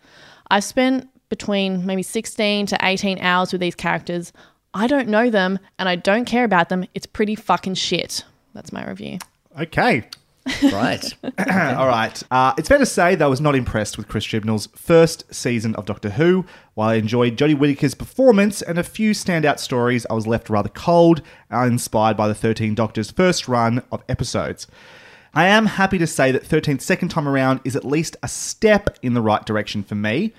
I've 0.49 0.63
spent 0.63 1.09
between 1.31 1.85
maybe 1.85 2.03
16 2.03 2.67
to 2.67 2.77
18 2.83 3.17
hours 3.19 3.51
with 3.53 3.61
these 3.61 3.73
characters. 3.73 4.31
I 4.73 4.85
don't 4.85 5.07
know 5.07 5.29
them 5.29 5.57
and 5.79 5.89
I 5.89 5.95
don't 5.95 6.25
care 6.25 6.43
about 6.43 6.69
them. 6.69 6.85
It's 6.93 7.07
pretty 7.07 7.35
fucking 7.35 7.75
shit. 7.75 8.23
That's 8.53 8.71
my 8.71 8.85
review. 8.85 9.17
Okay. 9.59 10.03
Right. 10.63 11.05
All 11.23 11.87
right. 11.87 12.23
Uh, 12.31 12.53
it's 12.57 12.67
fair 12.67 12.79
to 12.79 12.85
say 12.85 13.13
that 13.13 13.23
I 13.23 13.27
was 13.27 13.39
not 13.39 13.55
impressed 13.55 13.95
with 13.95 14.07
Chris 14.07 14.25
Chibnall's 14.25 14.69
first 14.75 15.31
season 15.31 15.75
of 15.75 15.85
Doctor 15.85 16.09
Who. 16.09 16.45
While 16.73 16.89
I 16.89 16.95
enjoyed 16.95 17.37
Jodie 17.37 17.55
Whittaker's 17.55 17.93
performance 17.93 18.63
and 18.63 18.79
a 18.79 18.83
few 18.83 19.11
standout 19.11 19.59
stories, 19.59 20.07
I 20.09 20.13
was 20.13 20.25
left 20.25 20.49
rather 20.49 20.69
cold 20.69 21.21
and 21.51 21.59
uninspired 21.61 22.17
by 22.17 22.27
the 22.27 22.33
13 22.33 22.73
Doctor's 22.73 23.11
first 23.11 23.47
run 23.47 23.83
of 23.91 24.03
episodes. 24.09 24.65
I 25.35 25.45
am 25.45 25.67
happy 25.67 25.99
to 25.99 26.07
say 26.07 26.31
that 26.31 26.43
13th 26.43 26.81
second 26.81 27.09
time 27.09 27.27
around 27.27 27.61
is 27.63 27.75
at 27.75 27.85
least 27.85 28.17
a 28.23 28.27
step 28.27 28.97
in 29.03 29.13
the 29.13 29.21
right 29.21 29.45
direction 29.45 29.83
for 29.83 29.95
me. 29.95 30.33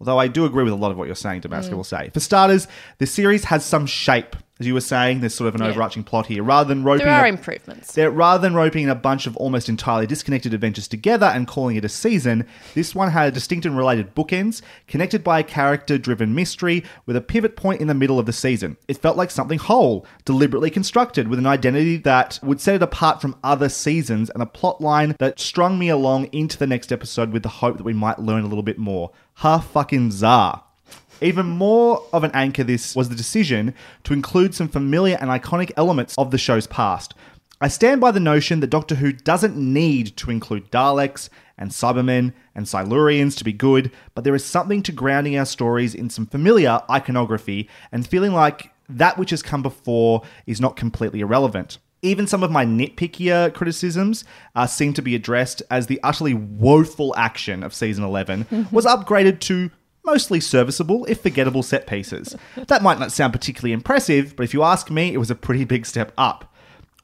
Although 0.00 0.18
I 0.18 0.28
do 0.28 0.44
agree 0.44 0.64
with 0.64 0.72
a 0.72 0.76
lot 0.76 0.90
of 0.90 0.98
what 0.98 1.06
you're 1.06 1.14
saying, 1.14 1.40
Damascus 1.40 1.72
mm. 1.72 1.76
will 1.76 1.84
say. 1.84 2.10
For 2.12 2.20
starters, 2.20 2.66
the 2.98 3.06
series 3.06 3.44
has 3.44 3.64
some 3.64 3.86
shape. 3.86 4.36
As 4.60 4.68
you 4.68 4.74
were 4.74 4.80
saying, 4.80 5.18
there's 5.18 5.34
sort 5.34 5.48
of 5.48 5.56
an 5.56 5.62
Yeah. 5.62 5.70
overarching 5.70 6.04
plot 6.04 6.26
here. 6.26 6.40
Rather 6.44 6.68
than 6.68 6.84
roping 6.84 7.06
There 7.06 7.12
are 7.14 7.24
a- 7.24 7.28
improvements. 7.28 7.98
rather 7.98 8.40
than 8.40 8.54
roping 8.54 8.84
in 8.84 8.88
a 8.88 8.94
bunch 8.94 9.26
of 9.26 9.36
almost 9.36 9.68
entirely 9.68 10.06
disconnected 10.06 10.54
adventures 10.54 10.86
together 10.86 11.26
and 11.26 11.48
calling 11.48 11.74
it 11.74 11.84
a 11.84 11.88
season, 11.88 12.44
this 12.72 12.94
one 12.94 13.10
had 13.10 13.34
distinct 13.34 13.66
and 13.66 13.76
related 13.76 14.14
bookends, 14.14 14.62
connected 14.86 15.24
by 15.24 15.40
a 15.40 15.42
character 15.42 15.98
driven 15.98 16.36
mystery 16.36 16.84
with 17.04 17.16
a 17.16 17.20
pivot 17.20 17.56
point 17.56 17.80
in 17.80 17.88
the 17.88 17.94
middle 17.94 18.20
of 18.20 18.26
the 18.26 18.32
season. 18.32 18.76
It 18.86 18.98
felt 18.98 19.16
like 19.16 19.32
something 19.32 19.58
whole, 19.58 20.06
deliberately 20.24 20.70
constructed, 20.70 21.26
with 21.26 21.40
an 21.40 21.46
identity 21.46 21.96
that 21.96 22.38
would 22.40 22.60
set 22.60 22.76
it 22.76 22.82
apart 22.82 23.20
from 23.20 23.34
other 23.42 23.68
seasons 23.68 24.30
and 24.30 24.40
a 24.40 24.46
plot 24.46 24.80
line 24.80 25.16
that 25.18 25.40
strung 25.40 25.80
me 25.80 25.88
along 25.88 26.26
into 26.30 26.56
the 26.58 26.66
next 26.68 26.92
episode 26.92 27.32
with 27.32 27.42
the 27.42 27.48
hope 27.48 27.76
that 27.78 27.82
we 27.84 27.92
might 27.92 28.20
learn 28.20 28.44
a 28.44 28.46
little 28.48 28.62
bit 28.62 28.78
more. 28.78 29.10
Ha 29.38 29.58
fucking 29.58 30.12
zah. 30.12 30.60
Even 31.20 31.46
more 31.46 32.04
of 32.12 32.24
an 32.24 32.30
anchor, 32.34 32.64
this 32.64 32.94
was 32.96 33.08
the 33.08 33.14
decision 33.14 33.74
to 34.04 34.12
include 34.12 34.54
some 34.54 34.68
familiar 34.68 35.16
and 35.20 35.30
iconic 35.30 35.70
elements 35.76 36.14
of 36.18 36.30
the 36.30 36.38
show's 36.38 36.66
past. 36.66 37.14
I 37.60 37.68
stand 37.68 38.00
by 38.00 38.10
the 38.10 38.20
notion 38.20 38.60
that 38.60 38.70
Doctor 38.70 38.96
Who 38.96 39.12
doesn't 39.12 39.56
need 39.56 40.16
to 40.18 40.30
include 40.30 40.70
Daleks 40.70 41.28
and 41.56 41.70
Cybermen 41.70 42.32
and 42.54 42.66
Silurians 42.66 43.36
to 43.38 43.44
be 43.44 43.52
good, 43.52 43.90
but 44.14 44.24
there 44.24 44.34
is 44.34 44.44
something 44.44 44.82
to 44.82 44.92
grounding 44.92 45.38
our 45.38 45.46
stories 45.46 45.94
in 45.94 46.10
some 46.10 46.26
familiar 46.26 46.82
iconography 46.90 47.68
and 47.92 48.06
feeling 48.06 48.32
like 48.32 48.72
that 48.88 49.16
which 49.18 49.30
has 49.30 49.42
come 49.42 49.62
before 49.62 50.22
is 50.46 50.60
not 50.60 50.76
completely 50.76 51.20
irrelevant. 51.20 51.78
Even 52.02 52.26
some 52.26 52.42
of 52.42 52.50
my 52.50 52.66
nitpickier 52.66 53.54
criticisms 53.54 54.24
uh, 54.54 54.66
seem 54.66 54.92
to 54.92 55.00
be 55.00 55.14
addressed 55.14 55.62
as 55.70 55.86
the 55.86 56.00
utterly 56.02 56.34
woeful 56.34 57.14
action 57.16 57.62
of 57.62 57.72
season 57.72 58.04
11 58.04 58.68
was 58.72 58.84
upgraded 58.84 59.40
to 59.40 59.70
mostly 60.04 60.40
serviceable, 60.40 61.04
if 61.06 61.22
forgettable, 61.22 61.62
set 61.62 61.86
pieces. 61.86 62.36
That 62.56 62.82
might 62.82 62.98
not 62.98 63.12
sound 63.12 63.32
particularly 63.32 63.72
impressive, 63.72 64.36
but 64.36 64.44
if 64.44 64.54
you 64.54 64.62
ask 64.62 64.90
me, 64.90 65.12
it 65.12 65.18
was 65.18 65.30
a 65.30 65.34
pretty 65.34 65.64
big 65.64 65.86
step 65.86 66.12
up. 66.18 66.54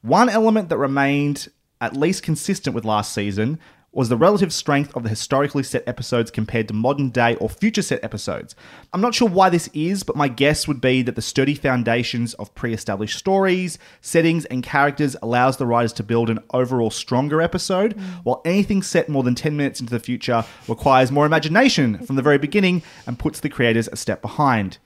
One 0.03 0.29
element 0.29 0.69
that 0.69 0.79
remained 0.79 1.49
at 1.81 1.97
least 1.97 2.23
consistent 2.23 2.75
with 2.75 2.85
last 2.85 3.13
season 3.13 3.59
was 3.93 4.09
the 4.09 4.17
relative 4.17 4.53
strength 4.53 4.95
of 4.95 5.03
the 5.03 5.09
historically 5.09 5.65
set 5.65 5.87
episodes 5.87 6.31
compared 6.31 6.69
to 6.69 6.75
modern 6.75 7.11
day 7.11 7.35
or 7.37 7.49
future 7.49 7.83
set 7.83 8.03
episodes. 8.05 8.55
I'm 8.93 9.01
not 9.01 9.15
sure 9.15 9.29
why 9.29 9.51
this 9.51 9.69
is, 9.75 10.05
but 10.05 10.15
my 10.15 10.29
guess 10.29 10.69
would 10.69 10.81
be 10.81 11.03
that 11.03 11.17
the 11.17 11.23
sturdy 11.23 11.57
foundations 11.57 12.35
of 12.35 12.55
pre-established 12.55 13.19
stories, 13.19 13.79
settings, 14.01 14.45
and 14.45 14.63
characters 14.63 15.17
allows 15.23 15.57
the 15.57 15.67
writers 15.67 15.93
to 15.95 16.05
build 16.05 16.31
an 16.31 16.39
overall 16.53 16.91
stronger 16.91 17.43
episode, 17.43 17.95
while 18.23 18.43
anything 18.45 18.83
set 18.83 19.09
more 19.09 19.25
than 19.25 19.35
10 19.35 19.57
minutes 19.57 19.81
into 19.81 19.93
the 19.93 19.99
future 19.99 20.45
requires 20.69 21.11
more 21.11 21.27
imagination 21.27 21.99
from 21.99 22.15
the 22.17 22.23
very 22.23 22.39
beginning 22.39 22.83
and 23.07 23.19
puts 23.19 23.41
the 23.41 23.49
creators 23.49 23.89
a 23.89 23.97
step 23.97 24.23
behind. 24.23 24.79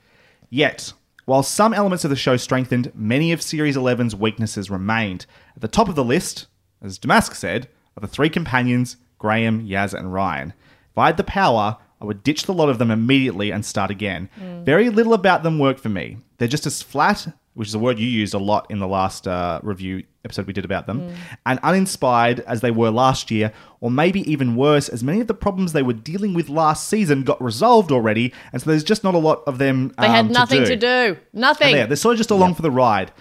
Yet, 0.49 0.93
while 1.25 1.43
some 1.43 1.73
elements 1.73 2.03
of 2.03 2.09
the 2.09 2.15
show 2.15 2.37
strengthened, 2.37 2.91
many 2.95 3.31
of 3.31 3.41
Series 3.41 3.75
11's 3.75 4.15
weaknesses 4.15 4.71
remained. 4.71 5.25
At 5.55 5.61
the 5.61 5.67
top 5.67 5.89
of 5.89 5.95
the 5.95 6.03
list, 6.03 6.47
as 6.81 6.99
Damask 6.99 7.35
said, 7.35 7.67
are 7.97 8.01
the 8.01 8.07
three 8.07 8.29
companions, 8.29 8.97
Graham, 9.17 9.65
Yaz, 9.67 9.93
and 9.93 10.13
Ryan. 10.13 10.53
If 10.91 10.97
I 10.97 11.07
had 11.07 11.17
the 11.17 11.23
power, 11.23 11.77
I 12.01 12.05
would 12.05 12.23
ditch 12.23 12.43
the 12.43 12.53
lot 12.53 12.69
of 12.69 12.77
them 12.77 12.91
immediately 12.91 13.51
and 13.51 13.65
start 13.65 13.91
again. 13.91 14.29
Very 14.63 14.89
little 14.89 15.13
about 15.13 15.43
them 15.43 15.59
work 15.59 15.77
for 15.77 15.89
me. 15.89 16.17
They're 16.37 16.47
just 16.47 16.65
as 16.65 16.81
flat, 16.81 17.27
which 17.53 17.69
is 17.69 17.73
a 17.73 17.79
word 17.79 17.99
you 17.99 18.07
used 18.07 18.33
a 18.33 18.37
lot 18.39 18.69
in 18.69 18.79
the 18.79 18.87
last 18.87 19.27
uh, 19.27 19.59
review 19.63 20.03
episode 20.25 20.47
we 20.47 20.53
did 20.53 20.65
about 20.65 20.87
them, 20.87 21.13
and 21.45 21.59
uninspired 21.63 22.39
as 22.41 22.61
they 22.61 22.71
were 22.71 22.89
last 22.89 23.29
year, 23.31 23.53
or 23.79 23.91
maybe 23.91 24.29
even 24.29 24.55
worse, 24.55 24.89
as 24.89 25.03
many 25.03 25.21
of 25.21 25.27
the 25.27 25.33
problems 25.33 25.71
they 25.71 25.83
were 25.83 25.93
dealing 25.93 26.33
with 26.33 26.49
last 26.49 26.89
season 26.89 27.23
got 27.23 27.41
resolved 27.41 27.91
already, 27.91 28.33
and 28.51 28.61
so 28.61 28.69
there's 28.69 28.83
just 28.83 29.03
not 29.03 29.13
a 29.15 29.19
lot 29.19 29.43
of 29.47 29.57
them. 29.59 29.93
They 29.99 30.07
um, 30.07 30.11
had 30.13 30.31
nothing 30.31 30.63
to 30.63 30.69
to 30.69 30.75
do. 30.75 31.17
Nothing. 31.31 31.75
they're 31.85 31.95
sort 31.95 32.13
of 32.13 32.17
just 32.17 32.31
along 32.31 32.55
for 32.55 32.61
the 32.61 32.71
ride. 32.71 33.11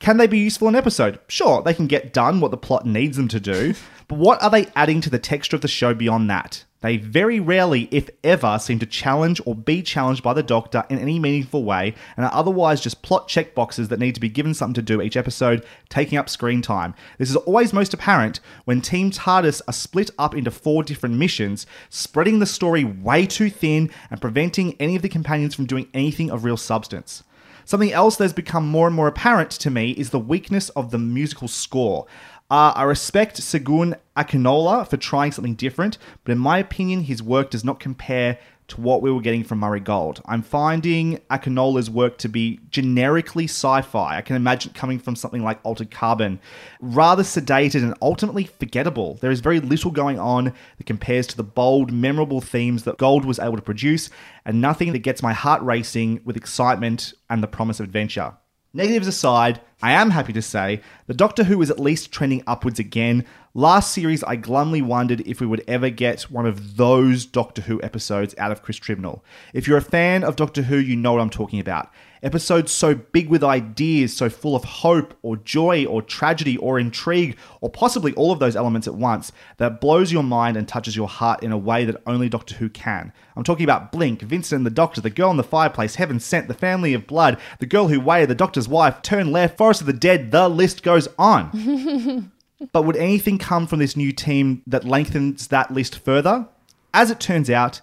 Can 0.00 0.16
they 0.16 0.26
be 0.26 0.38
useful 0.38 0.66
in 0.66 0.74
an 0.74 0.78
episode? 0.78 1.18
Sure, 1.28 1.62
they 1.62 1.74
can 1.74 1.86
get 1.86 2.14
done 2.14 2.40
what 2.40 2.50
the 2.50 2.56
plot 2.56 2.86
needs 2.86 3.18
them 3.18 3.28
to 3.28 3.38
do, 3.38 3.74
but 4.08 4.18
what 4.18 4.42
are 4.42 4.48
they 4.48 4.66
adding 4.74 5.02
to 5.02 5.10
the 5.10 5.18
texture 5.18 5.56
of 5.56 5.62
the 5.62 5.68
show 5.68 5.92
beyond 5.92 6.30
that? 6.30 6.64
They 6.80 6.96
very 6.96 7.38
rarely, 7.38 7.86
if 7.90 8.08
ever, 8.24 8.58
seem 8.58 8.78
to 8.78 8.86
challenge 8.86 9.42
or 9.44 9.54
be 9.54 9.82
challenged 9.82 10.22
by 10.22 10.32
the 10.32 10.42
Doctor 10.42 10.86
in 10.88 10.98
any 10.98 11.18
meaningful 11.18 11.64
way, 11.64 11.94
and 12.16 12.24
are 12.24 12.32
otherwise 12.32 12.80
just 12.80 13.02
plot 13.02 13.28
checkboxes 13.28 13.90
that 13.90 13.98
need 13.98 14.14
to 14.14 14.20
be 14.22 14.30
given 14.30 14.54
something 14.54 14.72
to 14.72 14.80
do 14.80 15.02
each 15.02 15.18
episode, 15.18 15.66
taking 15.90 16.16
up 16.16 16.30
screen 16.30 16.62
time. 16.62 16.94
This 17.18 17.28
is 17.28 17.36
always 17.36 17.74
most 17.74 17.92
apparent 17.92 18.40
when 18.64 18.80
Team 18.80 19.10
TARDIS 19.10 19.60
are 19.68 19.74
split 19.74 20.10
up 20.18 20.34
into 20.34 20.50
four 20.50 20.82
different 20.82 21.16
missions, 21.16 21.66
spreading 21.90 22.38
the 22.38 22.46
story 22.46 22.84
way 22.84 23.26
too 23.26 23.50
thin 23.50 23.90
and 24.10 24.18
preventing 24.18 24.76
any 24.80 24.96
of 24.96 25.02
the 25.02 25.10
companions 25.10 25.54
from 25.54 25.66
doing 25.66 25.88
anything 25.92 26.30
of 26.30 26.44
real 26.44 26.56
substance. 26.56 27.22
Something 27.70 27.92
else 27.92 28.16
that's 28.16 28.32
become 28.32 28.66
more 28.66 28.88
and 28.88 28.96
more 28.96 29.06
apparent 29.06 29.52
to 29.52 29.70
me 29.70 29.92
is 29.92 30.10
the 30.10 30.18
weakness 30.18 30.70
of 30.70 30.90
the 30.90 30.98
musical 30.98 31.46
score. 31.46 32.04
Uh, 32.50 32.72
I 32.74 32.82
respect 32.82 33.36
Segun 33.36 33.96
Akinola 34.16 34.88
for 34.88 34.96
trying 34.96 35.30
something 35.30 35.54
different, 35.54 35.96
but 36.24 36.32
in 36.32 36.38
my 36.38 36.58
opinion, 36.58 37.02
his 37.04 37.22
work 37.22 37.48
does 37.48 37.64
not 37.64 37.78
compare 37.78 38.40
to 38.70 38.80
what 38.80 39.02
we 39.02 39.10
were 39.10 39.20
getting 39.20 39.44
from 39.44 39.58
Murray 39.58 39.80
Gold. 39.80 40.22
I'm 40.26 40.42
finding 40.42 41.18
Akinola's 41.30 41.90
work 41.90 42.18
to 42.18 42.28
be 42.28 42.60
generically 42.70 43.44
sci 43.44 43.82
fi. 43.82 44.16
I 44.16 44.22
can 44.22 44.36
imagine 44.36 44.72
coming 44.72 44.98
from 44.98 45.14
something 45.14 45.44
like 45.44 45.60
Altered 45.62 45.90
Carbon. 45.90 46.40
Rather 46.80 47.22
sedated 47.22 47.82
and 47.82 47.94
ultimately 48.00 48.44
forgettable. 48.44 49.14
There 49.20 49.30
is 49.30 49.40
very 49.40 49.60
little 49.60 49.90
going 49.90 50.18
on 50.18 50.52
that 50.78 50.86
compares 50.86 51.26
to 51.28 51.36
the 51.36 51.44
bold, 51.44 51.92
memorable 51.92 52.40
themes 52.40 52.84
that 52.84 52.98
Gold 52.98 53.24
was 53.24 53.38
able 53.38 53.56
to 53.56 53.62
produce, 53.62 54.10
and 54.44 54.60
nothing 54.60 54.92
that 54.92 55.00
gets 55.00 55.22
my 55.22 55.32
heart 55.32 55.62
racing 55.62 56.20
with 56.24 56.36
excitement 56.36 57.12
and 57.28 57.42
the 57.42 57.48
promise 57.48 57.80
of 57.80 57.86
adventure. 57.86 58.34
Negatives 58.72 59.08
aside, 59.08 59.60
I 59.82 59.92
am 59.92 60.10
happy 60.10 60.32
to 60.32 60.42
say 60.42 60.80
the 61.08 61.14
Doctor 61.14 61.42
Who 61.42 61.60
is 61.60 61.70
at 61.70 61.80
least 61.80 62.12
trending 62.12 62.44
upwards 62.46 62.78
again. 62.78 63.26
Last 63.54 63.92
series, 63.92 64.22
I 64.22 64.36
glumly 64.36 64.80
wondered 64.80 65.22
if 65.26 65.40
we 65.40 65.46
would 65.46 65.64
ever 65.66 65.90
get 65.90 66.22
one 66.30 66.46
of 66.46 66.76
those 66.76 67.26
Doctor 67.26 67.62
Who 67.62 67.82
episodes 67.82 68.32
out 68.38 68.52
of 68.52 68.62
Chris 68.62 68.78
Chibnall. 68.78 69.22
If 69.52 69.66
you're 69.66 69.76
a 69.76 69.82
fan 69.82 70.22
of 70.22 70.36
Doctor 70.36 70.62
Who, 70.62 70.76
you 70.76 70.94
know 70.94 71.14
what 71.14 71.20
I'm 71.20 71.30
talking 71.30 71.58
about. 71.58 71.90
Episodes 72.22 72.70
so 72.70 72.94
big 72.94 73.28
with 73.28 73.42
ideas, 73.42 74.16
so 74.16 74.30
full 74.30 74.54
of 74.54 74.62
hope 74.62 75.18
or 75.22 75.36
joy 75.36 75.84
or 75.84 76.00
tragedy 76.00 76.58
or 76.58 76.78
intrigue, 76.78 77.36
or 77.60 77.68
possibly 77.68 78.12
all 78.12 78.30
of 78.30 78.38
those 78.38 78.54
elements 78.54 78.86
at 78.86 78.94
once, 78.94 79.32
that 79.56 79.80
blows 79.80 80.12
your 80.12 80.22
mind 80.22 80.56
and 80.56 80.68
touches 80.68 80.94
your 80.94 81.08
heart 81.08 81.42
in 81.42 81.50
a 81.50 81.58
way 81.58 81.84
that 81.84 82.00
only 82.06 82.28
Doctor 82.28 82.54
Who 82.54 82.68
can. 82.68 83.12
I'm 83.34 83.42
talking 83.42 83.64
about 83.64 83.90
Blink, 83.90 84.22
Vincent 84.22 84.58
and 84.58 84.66
the 84.66 84.70
Doctor, 84.70 85.00
The 85.00 85.10
Girl 85.10 85.32
in 85.32 85.36
the 85.36 85.42
Fireplace, 85.42 85.96
Heaven 85.96 86.20
Sent, 86.20 86.46
The 86.46 86.54
Family 86.54 86.94
of 86.94 87.08
Blood, 87.08 87.36
The 87.58 87.66
Girl 87.66 87.88
Who 87.88 87.98
Waited, 87.98 88.30
The 88.30 88.36
Doctor's 88.36 88.68
Wife, 88.68 89.02
Turn 89.02 89.32
Left, 89.32 89.58
Forest 89.58 89.80
of 89.80 89.88
the 89.88 89.92
Dead, 89.92 90.30
the 90.30 90.48
list 90.48 90.84
goes 90.84 91.08
on. 91.18 92.30
but 92.72 92.84
would 92.84 92.96
anything 92.96 93.38
come 93.38 93.66
from 93.66 93.78
this 93.78 93.96
new 93.96 94.12
team 94.12 94.62
that 94.66 94.84
lengthens 94.84 95.48
that 95.48 95.70
list 95.70 95.98
further? 95.98 96.48
As 96.92 97.10
it 97.10 97.20
turns 97.20 97.48
out, 97.48 97.80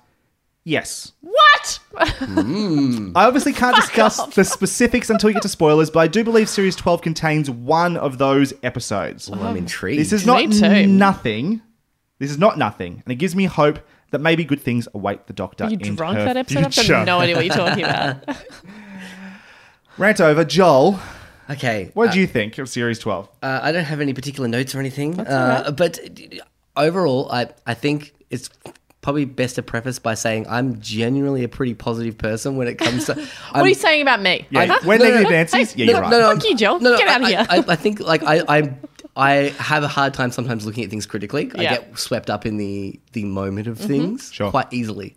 yes. 0.64 1.14
What? 1.22 1.80
Hmm. 1.98 3.12
I 3.16 3.26
obviously 3.26 3.54
can't 3.54 3.76
discuss 3.76 4.24
the 4.36 4.44
specifics 4.44 5.10
until 5.10 5.28
we 5.30 5.34
get 5.34 5.42
to 5.44 5.50
spoilers, 5.50 5.90
but 5.90 6.00
I 6.00 6.08
do 6.08 6.24
believe 6.24 6.50
Series 6.50 6.76
12 6.76 7.02
contains 7.02 7.50
one 7.50 7.98
of 7.98 8.18
those 8.18 8.54
episodes. 8.64 9.30
Well, 9.30 9.42
I'm 9.42 9.56
oh, 9.56 9.58
intrigued. 9.58 10.00
This 10.00 10.14
is 10.14 10.26
Me 10.26 10.48
not 10.48 10.54
too. 10.54 10.88
nothing. 10.88 11.62
This 12.20 12.32
is 12.32 12.38
not 12.38 12.58
nothing. 12.58 13.02
And 13.06 13.12
it 13.12 13.16
gives 13.16 13.36
me 13.36 13.46
hope 13.46 13.80
that 14.12 14.20
maybe 14.20 14.44
good 14.44 14.62
things 14.62 14.88
await 14.94 15.28
the 15.28 15.34
Doctor 15.34 15.66
Are 15.66 15.70
you 15.70 15.78
in 15.80 15.96
drunk 15.96 16.18
her 16.18 16.26
that 16.26 16.38
episode? 16.38 16.66
I've 16.66 16.88
got 16.88 17.06
no 17.06 17.20
idea 17.20 17.36
what 17.36 17.46
you're 17.46 17.56
talking 17.56 17.84
about. 17.84 18.24
Rant 19.98 20.22
over. 20.22 20.46
Joel, 20.46 21.00
okay. 21.50 21.92
what 21.94 22.10
uh, 22.10 22.12
do 22.14 22.20
you 22.20 22.28
think 22.28 22.58
of 22.58 22.70
Series 22.70 23.00
12? 23.00 23.30
Uh, 23.42 23.60
I 23.64 23.72
don't 23.72 23.86
have 23.86 24.02
any 24.02 24.14
particular 24.14 24.48
notes 24.48 24.74
or 24.76 24.80
anything, 24.80 25.20
uh, 25.20 25.72
but 25.72 26.00
overall, 26.76 27.30
I 27.32 27.50
I 27.66 27.74
think 27.74 28.14
it's 28.30 28.50
probably 29.02 29.26
best 29.26 29.56
to 29.56 29.62
preface 29.64 30.00
by 30.00 30.14
saying 30.16 30.46
I'm 30.50 30.82
genuinely 30.82 31.44
a 31.44 31.48
pretty 31.48 31.74
positive 31.74 32.18
person 32.18 32.58
when 32.58 32.68
it 32.68 32.78
comes 32.78 33.06
to. 33.06 33.14
what 33.52 33.62
are 33.64 33.68
you 33.68 33.74
saying 33.74 34.02
about 34.02 34.22
me? 34.22 34.46
Yeah, 34.50 34.66
Huh? 34.66 34.80
when 34.84 35.00
no, 35.00 35.06
no, 35.06 35.12
negative 35.12 35.32
no. 35.32 35.36
Nancy's, 35.38 35.76
yeah, 35.78 35.86
no, 35.86 35.92
you're 35.94 36.02
right. 36.02 36.12
no, 36.12 36.34
Fuck 36.36 36.44
you, 36.44 36.56
Joel. 36.58 36.80
Get 36.80 37.08
out 37.08 37.22
of 37.22 37.28
here. 37.28 37.46
I, 37.50 37.64
I 37.68 37.76
think 37.76 38.00
like 38.02 38.24
I, 38.24 38.44
I 38.48 38.74
I 39.16 39.32
have 39.60 39.84
a 39.84 39.88
hard 39.88 40.14
time 40.14 40.32
sometimes 40.32 40.66
looking 40.66 40.84
at 40.84 40.90
things 40.90 41.06
critically. 41.06 41.50
I 41.56 41.64
get 41.64 41.98
swept 41.98 42.30
up 42.30 42.46
in 42.46 42.58
the 42.58 43.00
the 43.14 43.24
moment 43.26 43.68
of 43.68 43.80
things 43.80 44.32
Sure. 44.32 44.52
quite 44.52 44.68
easily. 44.72 45.16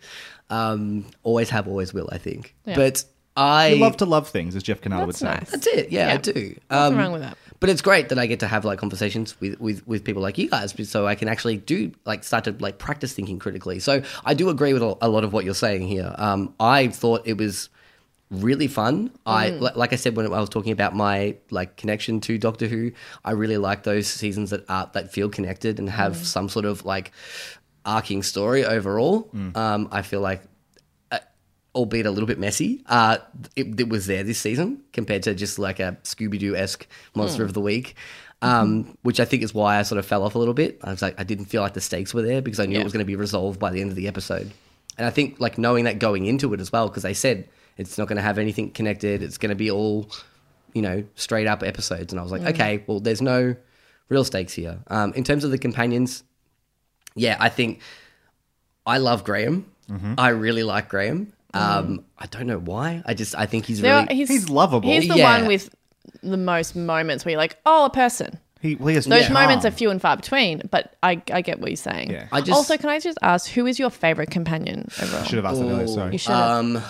Um, 0.49 1.07
always 1.23 1.51
have, 1.51 1.69
always 1.69 1.93
will. 1.95 2.09
I 2.11 2.19
think, 2.19 2.55
Yeah. 2.67 2.75
but 2.77 3.05
I 3.37 3.69
You 3.69 3.77
love 3.81 3.97
to 3.99 4.05
love 4.07 4.29
things, 4.29 4.57
as 4.57 4.63
Jeff 4.63 4.81
Cannata 4.81 5.07
would 5.07 5.17
say. 5.17 5.27
nice. 5.27 5.51
That's 5.51 5.67
it. 5.69 5.91
Yeah, 5.93 6.09
Yeah. 6.09 6.15
I 6.15 6.17
do. 6.19 6.33
Nothing 6.33 6.59
Um, 6.71 6.97
wrong 6.99 7.13
with 7.13 7.23
that. 7.23 7.37
But 7.61 7.69
it's 7.69 7.83
great 7.83 8.09
that 8.09 8.19
I 8.19 8.27
get 8.27 8.41
to 8.41 8.49
have 8.49 8.65
like 8.65 8.79
conversations 8.79 9.39
with, 9.41 9.61
with, 9.61 9.87
with 9.87 10.03
people 10.05 10.23
like 10.23 10.39
you 10.39 10.49
guys, 10.49 10.75
so 10.89 11.07
I 11.07 11.15
can 11.15 11.29
actually 11.29 11.59
do 11.59 11.93
like 12.07 12.25
start 12.25 12.45
to 12.45 12.57
like 12.59 12.79
practice 12.79 13.13
thinking 13.13 13.39
critically. 13.39 13.79
So 13.81 14.03
I 14.25 14.33
do 14.35 14.49
agree 14.49 14.73
with 14.73 14.83
a 14.83 14.97
a 15.03 15.09
lot 15.09 15.25
of 15.25 15.33
what 15.35 15.45
you're 15.45 15.55
saying 15.55 15.87
here. 15.87 16.15
Um, 16.17 16.55
I 16.59 16.89
thought 16.89 17.23
it 17.27 17.37
was 17.37 17.69
really 18.31 18.67
fun. 18.69 19.11
I 19.27 19.51
Mm. 19.51 19.61
li- 19.61 19.71
like 19.75 19.93
I 19.93 19.97
said 19.97 20.17
when 20.17 20.25
I 20.27 20.41
was 20.41 20.49
talking 20.49 20.73
about 20.73 20.95
my 20.97 21.37
like 21.51 21.77
connection 21.77 22.21
to 22.23 22.39
Doctor 22.39 22.67
Who, 22.67 22.93
I 23.25 23.33
really 23.33 23.59
like 23.59 23.83
those 23.83 24.07
seasons 24.07 24.51
that 24.51 24.65
are 24.71 24.89
that 24.95 25.13
feel 25.13 25.29
connected 25.29 25.79
and 25.79 25.91
have 25.91 26.13
Mm. 26.17 26.25
some 26.25 26.49
sort 26.49 26.65
of 26.65 26.85
like 26.87 27.13
arcing 27.85 28.23
story 28.23 28.65
overall. 28.65 29.29
Mm. 29.35 29.57
Um, 29.57 29.89
I 29.93 30.03
feel 30.03 30.21
like 30.21 30.43
albeit 31.75 32.07
a 32.07 32.11
little 32.11 32.27
bit 32.27 32.39
messy, 32.39 32.83
uh, 32.87 33.19
it, 33.57 33.79
it 33.81 33.89
was 33.89 34.07
there 34.07 34.23
this 34.25 34.39
season 34.39 34.83
compared 34.93 35.23
to 35.25 35.35
just 35.35 35.59
like 35.59 35.81
a 35.81 35.97
Scooby 36.03 36.39
Doo 36.39 36.57
esque 36.57 36.87
monster 37.15 37.45
of 37.45 37.53
the 37.55 37.61
week. 37.61 37.95
Um, 38.43 38.97
which 39.03 39.21
I 39.21 39.27
think 39.27 39.43
is 39.43 39.53
why 39.53 39.79
I 39.79 39.83
sort 39.83 39.99
of 39.99 40.07
fell 40.07 40.23
off 40.23 40.35
a 40.35 40.39
little 40.39 40.55
bit. 40.55 40.79
I 40.83 40.91
was 40.91 41.03
like, 41.03 41.15
I 41.21 41.25
didn't 41.25 41.45
feel 41.45 41.61
like 41.61 41.75
the 41.75 41.81
stakes 41.83 42.15
were 42.15 42.23
there 42.23 42.41
because 42.41 42.59
I 42.59 42.65
knew 42.65 42.77
Yeah. 42.77 42.81
it 42.81 42.85
was 42.85 42.93
going 42.95 43.05
to 43.05 43.07
be 43.07 43.15
resolved 43.17 43.61
by 43.61 43.71
the 43.71 43.83
end 43.83 43.91
of 43.91 43.97
the 43.97 44.09
episode. 44.09 44.51
And 44.97 45.07
I 45.07 45.11
think 45.11 45.39
like 45.41 45.59
knowing 45.59 45.85
that 45.85 45.99
going 45.99 46.25
into 46.25 46.55
it 46.55 46.61
as 46.61 46.73
well, 46.73 46.89
because 46.89 47.03
they 47.03 47.13
said 47.13 47.47
it's 47.77 47.99
not 47.99 48.09
going 48.09 48.17
to 48.17 48.23
have 48.23 48.39
anything 48.39 48.71
connected. 48.71 49.23
It's 49.23 49.37
going 49.37 49.51
to 49.51 49.55
be 49.57 49.71
all, 49.71 50.09
you 50.73 50.81
know, 50.81 51.05
straight 51.17 51.47
up 51.47 51.63
episodes. 51.63 52.15
And 52.15 52.19
I 52.19 52.23
was 52.23 52.33
like, 52.33 52.41
okay, 52.55 52.83
well, 52.87 52.99
there's 52.99 53.21
no 53.21 53.55
real 54.09 54.25
stakes 54.25 54.55
here. 54.55 54.79
Um, 54.87 55.13
in 55.13 55.23
terms 55.23 55.45
of 55.45 55.51
the 55.51 55.59
companions, 55.59 56.25
yeah, 57.15 57.37
I 57.41 57.51
think 57.51 57.81
I 58.87 58.97
love 58.99 59.23
Graham. 59.23 59.67
I 60.17 60.29
really 60.31 60.63
like 60.63 60.89
Graham. 60.89 61.35
Um, 61.55 62.05
I 62.19 62.27
don't 62.27 62.47
know 62.47 62.59
why. 62.59 63.03
I 63.07 63.15
just 63.15 63.35
I 63.37 63.47
think 63.47 63.67
he's 63.67 63.81
There 63.81 63.95
really 63.95 64.09
are- 64.09 64.15
he's, 64.15 64.29
He's 64.29 64.49
lovable. 64.49 64.89
He's 64.89 65.09
the 65.09 65.17
Yeah. 65.17 65.39
one 65.39 65.47
with 65.49 65.75
the 66.23 66.37
most 66.37 66.77
moments 66.77 67.25
where 67.25 67.31
you're 67.33 67.41
like, 67.41 67.59
oh, 67.67 67.87
a 67.87 67.91
person. 67.91 68.39
He, 68.61 68.75
he 68.75 68.95
has 68.95 69.07
Those 69.07 69.23
charm. 69.23 69.33
moments 69.35 69.65
are 69.65 69.71
few 69.71 69.91
and 69.91 70.01
far 70.03 70.17
between, 70.17 70.63
but 70.71 70.95
I, 71.03 71.23
I 71.33 71.41
get 71.41 71.61
what 71.61 71.71
you're 71.71 71.77
saying. 71.77 72.11
Yeah. 72.11 72.27
I 72.31 72.41
just- 72.41 72.53
also, 72.53 72.77
can 72.77 72.91
I 72.91 73.01
just 73.01 73.17
ask, 73.23 73.49
who 73.51 73.67
is 73.67 73.79
your 73.79 73.89
favorite 73.91 74.31
companion 74.31 74.87
overall? 75.03 75.25
Should 75.25 75.37
have 75.37 75.47
asked 75.47 75.61
that 75.61 75.67
earlier, 75.67 75.87
sorry. 75.89 76.13
You 76.13 76.19
should 76.19 76.33
have. 76.33 76.51
um. 76.51 76.83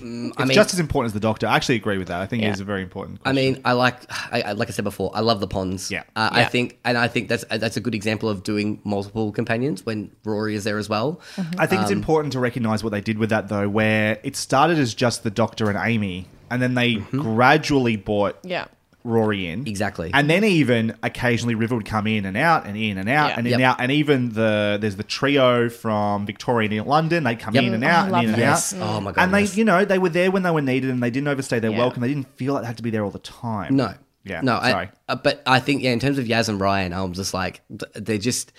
Mm, 0.00 0.26
I 0.36 0.42
It's 0.42 0.48
mean, 0.48 0.54
just 0.54 0.72
as 0.74 0.80
important 0.80 1.08
as 1.10 1.12
the 1.14 1.20
Doctor. 1.20 1.46
I 1.46 1.56
actually 1.56 1.76
agree 1.76 1.98
with 1.98 2.08
that. 2.08 2.20
I 2.20 2.26
think 2.26 2.42
Yeah. 2.42 2.48
it 2.50 2.52
is 2.54 2.60
a 2.60 2.64
very 2.64 2.82
important 2.82 3.20
I 3.24 3.32
mean, 3.32 3.60
I 3.64 3.72
like, 3.72 3.98
I, 4.32 4.42
I- 4.42 4.52
like 4.52 4.68
I 4.68 4.72
said 4.72 4.84
before, 4.84 5.10
I 5.14 5.20
love 5.20 5.40
the 5.40 5.46
ponds. 5.48 5.90
Yeah. 5.90 6.04
Uh, 6.14 6.28
I 6.32 6.44
think, 6.44 6.78
and 6.84 6.96
I 6.98 7.08
think 7.08 7.28
that's 7.28 7.44
that's 7.50 7.76
a 7.76 7.80
good 7.80 7.94
example 7.94 8.28
of 8.28 8.42
doing 8.42 8.80
multiple 8.84 9.32
companions 9.32 9.84
when 9.86 10.10
Rory 10.24 10.54
is 10.54 10.64
there 10.64 10.78
as 10.78 10.88
well. 10.88 11.20
I 11.58 11.66
think 11.66 11.82
it's 11.82 11.90
um, 11.90 11.98
important 11.98 12.32
to 12.34 12.40
recognize 12.40 12.82
what 12.84 12.90
they 12.90 13.00
did 13.00 13.18
with 13.18 13.30
that, 13.30 13.48
though, 13.48 13.68
where 13.68 14.18
it 14.22 14.36
started 14.36 14.78
as 14.78 14.94
just 14.94 15.22
the 15.22 15.30
Doctor 15.30 15.68
and 15.70 15.78
Amy, 15.82 16.26
and 16.50 16.60
then 16.62 16.74
they 16.74 16.94
Mm-hmm. 16.96 17.20
gradually 17.20 17.96
bought 17.96 18.38
yeah. 18.44 18.66
Rory 19.06 19.46
in. 19.46 19.66
Exactly. 19.66 20.10
And 20.12 20.28
then 20.28 20.44
even 20.44 20.94
occasionally 21.02 21.54
River 21.54 21.74
would 21.76 21.86
come 21.86 22.06
in 22.06 22.26
and 22.26 22.36
out 22.36 22.66
and 22.66 22.76
in 22.76 22.98
and 22.98 23.08
out 23.08 23.30
Yeah. 23.30 23.38
and 23.38 23.46
in 23.46 23.52
and 23.54 23.62
out. 23.62 23.76
And 23.80 23.92
even 23.92 24.32
the 24.32 24.78
there's 24.80 24.96
the 24.96 25.02
trio 25.04 25.68
from 25.68 26.26
Victoria 26.26 26.68
and 26.80 26.86
London. 26.88 27.24
They 27.24 27.36
come 27.36 27.54
Yep. 27.54 27.64
in 27.64 27.74
and 27.74 27.84
Oh, 27.84 27.88
out 27.88 28.02
and 28.04 28.12
love 28.12 28.24
in 28.24 28.28
and. 28.30 28.38
Yes. 28.38 28.74
out. 28.74 28.80
Oh 28.82 29.00
my 29.00 29.12
god. 29.12 29.22
And 29.22 29.34
they, 29.34 29.44
you 29.44 29.64
know, 29.64 29.84
they 29.84 29.98
were 29.98 30.08
there 30.10 30.30
when 30.30 30.42
they 30.42 30.50
were 30.50 30.60
needed, 30.60 30.90
and 30.90 31.02
they 31.02 31.10
didn't 31.10 31.28
overstay 31.28 31.58
their 31.60 31.70
Yeah. 31.70 31.78
welcome. 31.78 32.02
They 32.02 32.08
didn't 32.08 32.28
feel 32.36 32.52
like 32.54 32.62
they 32.62 32.66
had 32.66 32.76
to 32.78 32.82
be 32.82 32.90
there 32.90 33.04
all 33.04 33.10
the 33.10 33.18
time. 33.20 33.76
No. 33.76 33.94
Yeah, 34.24 34.40
No. 34.42 34.58
sorry. 34.60 34.90
I, 35.08 35.12
uh, 35.12 35.16
but 35.16 35.42
I 35.46 35.60
think 35.60 35.82
yeah, 35.82 35.92
in 35.92 36.00
terms 36.00 36.18
of 36.18 36.26
Yaz 36.26 36.48
and 36.48 36.58
Ryan, 36.60 36.92
I'm 36.92 37.12
just 37.12 37.32
like 37.32 37.60
they're 37.94 38.18
just 38.18 38.52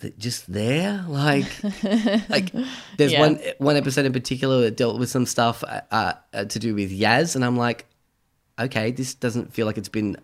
they're 0.00 0.10
just 0.18 0.52
there. 0.52 1.04
Like 1.08 1.46
like 2.28 2.52
there's 2.98 3.12
Yeah. 3.12 3.20
one 3.20 3.40
one 3.58 3.76
episode 3.76 4.04
in 4.04 4.12
particular 4.12 4.60
that 4.60 4.76
dealt 4.76 4.98
with 4.98 5.08
some 5.10 5.26
stuff 5.26 5.64
uh, 5.66 5.80
uh, 5.90 6.44
to 6.44 6.58
do 6.58 6.74
with 6.74 6.92
Yaz, 6.92 7.34
and 7.34 7.44
I'm 7.44 7.56
like, 7.56 7.86
okay, 8.58 8.90
this 8.90 9.14
doesn't 9.14 9.52
feel 9.52 9.66
like 9.66 9.78
it's 9.78 9.88
been 9.88 10.16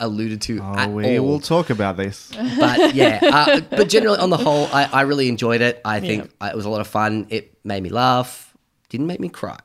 alluded 0.00 0.40
to 0.42 0.58
Oh, 0.60 0.74
at 0.74 0.90
we 0.90 1.18
all. 1.18 1.26
will 1.26 1.40
talk 1.40 1.70
about 1.70 1.96
this. 1.96 2.30
but 2.58 2.94
yeah, 2.94 3.20
uh, 3.22 3.60
but 3.70 3.88
generally 3.88 4.18
on 4.18 4.30
the 4.30 4.36
whole, 4.36 4.66
I, 4.72 4.84
I 4.92 5.00
really 5.02 5.28
enjoyed 5.28 5.60
it. 5.60 5.80
I 5.84 6.00
think 6.00 6.30
uh 6.40 6.50
it 6.52 6.56
was 6.56 6.64
a 6.64 6.68
lot 6.70 6.80
of 6.80 6.86
fun. 6.88 7.26
It 7.30 7.54
made 7.64 7.82
me 7.82 7.88
laugh. 7.88 8.54
Didn't 8.88 9.06
make 9.06 9.20
me 9.20 9.28
cry. 9.28 9.58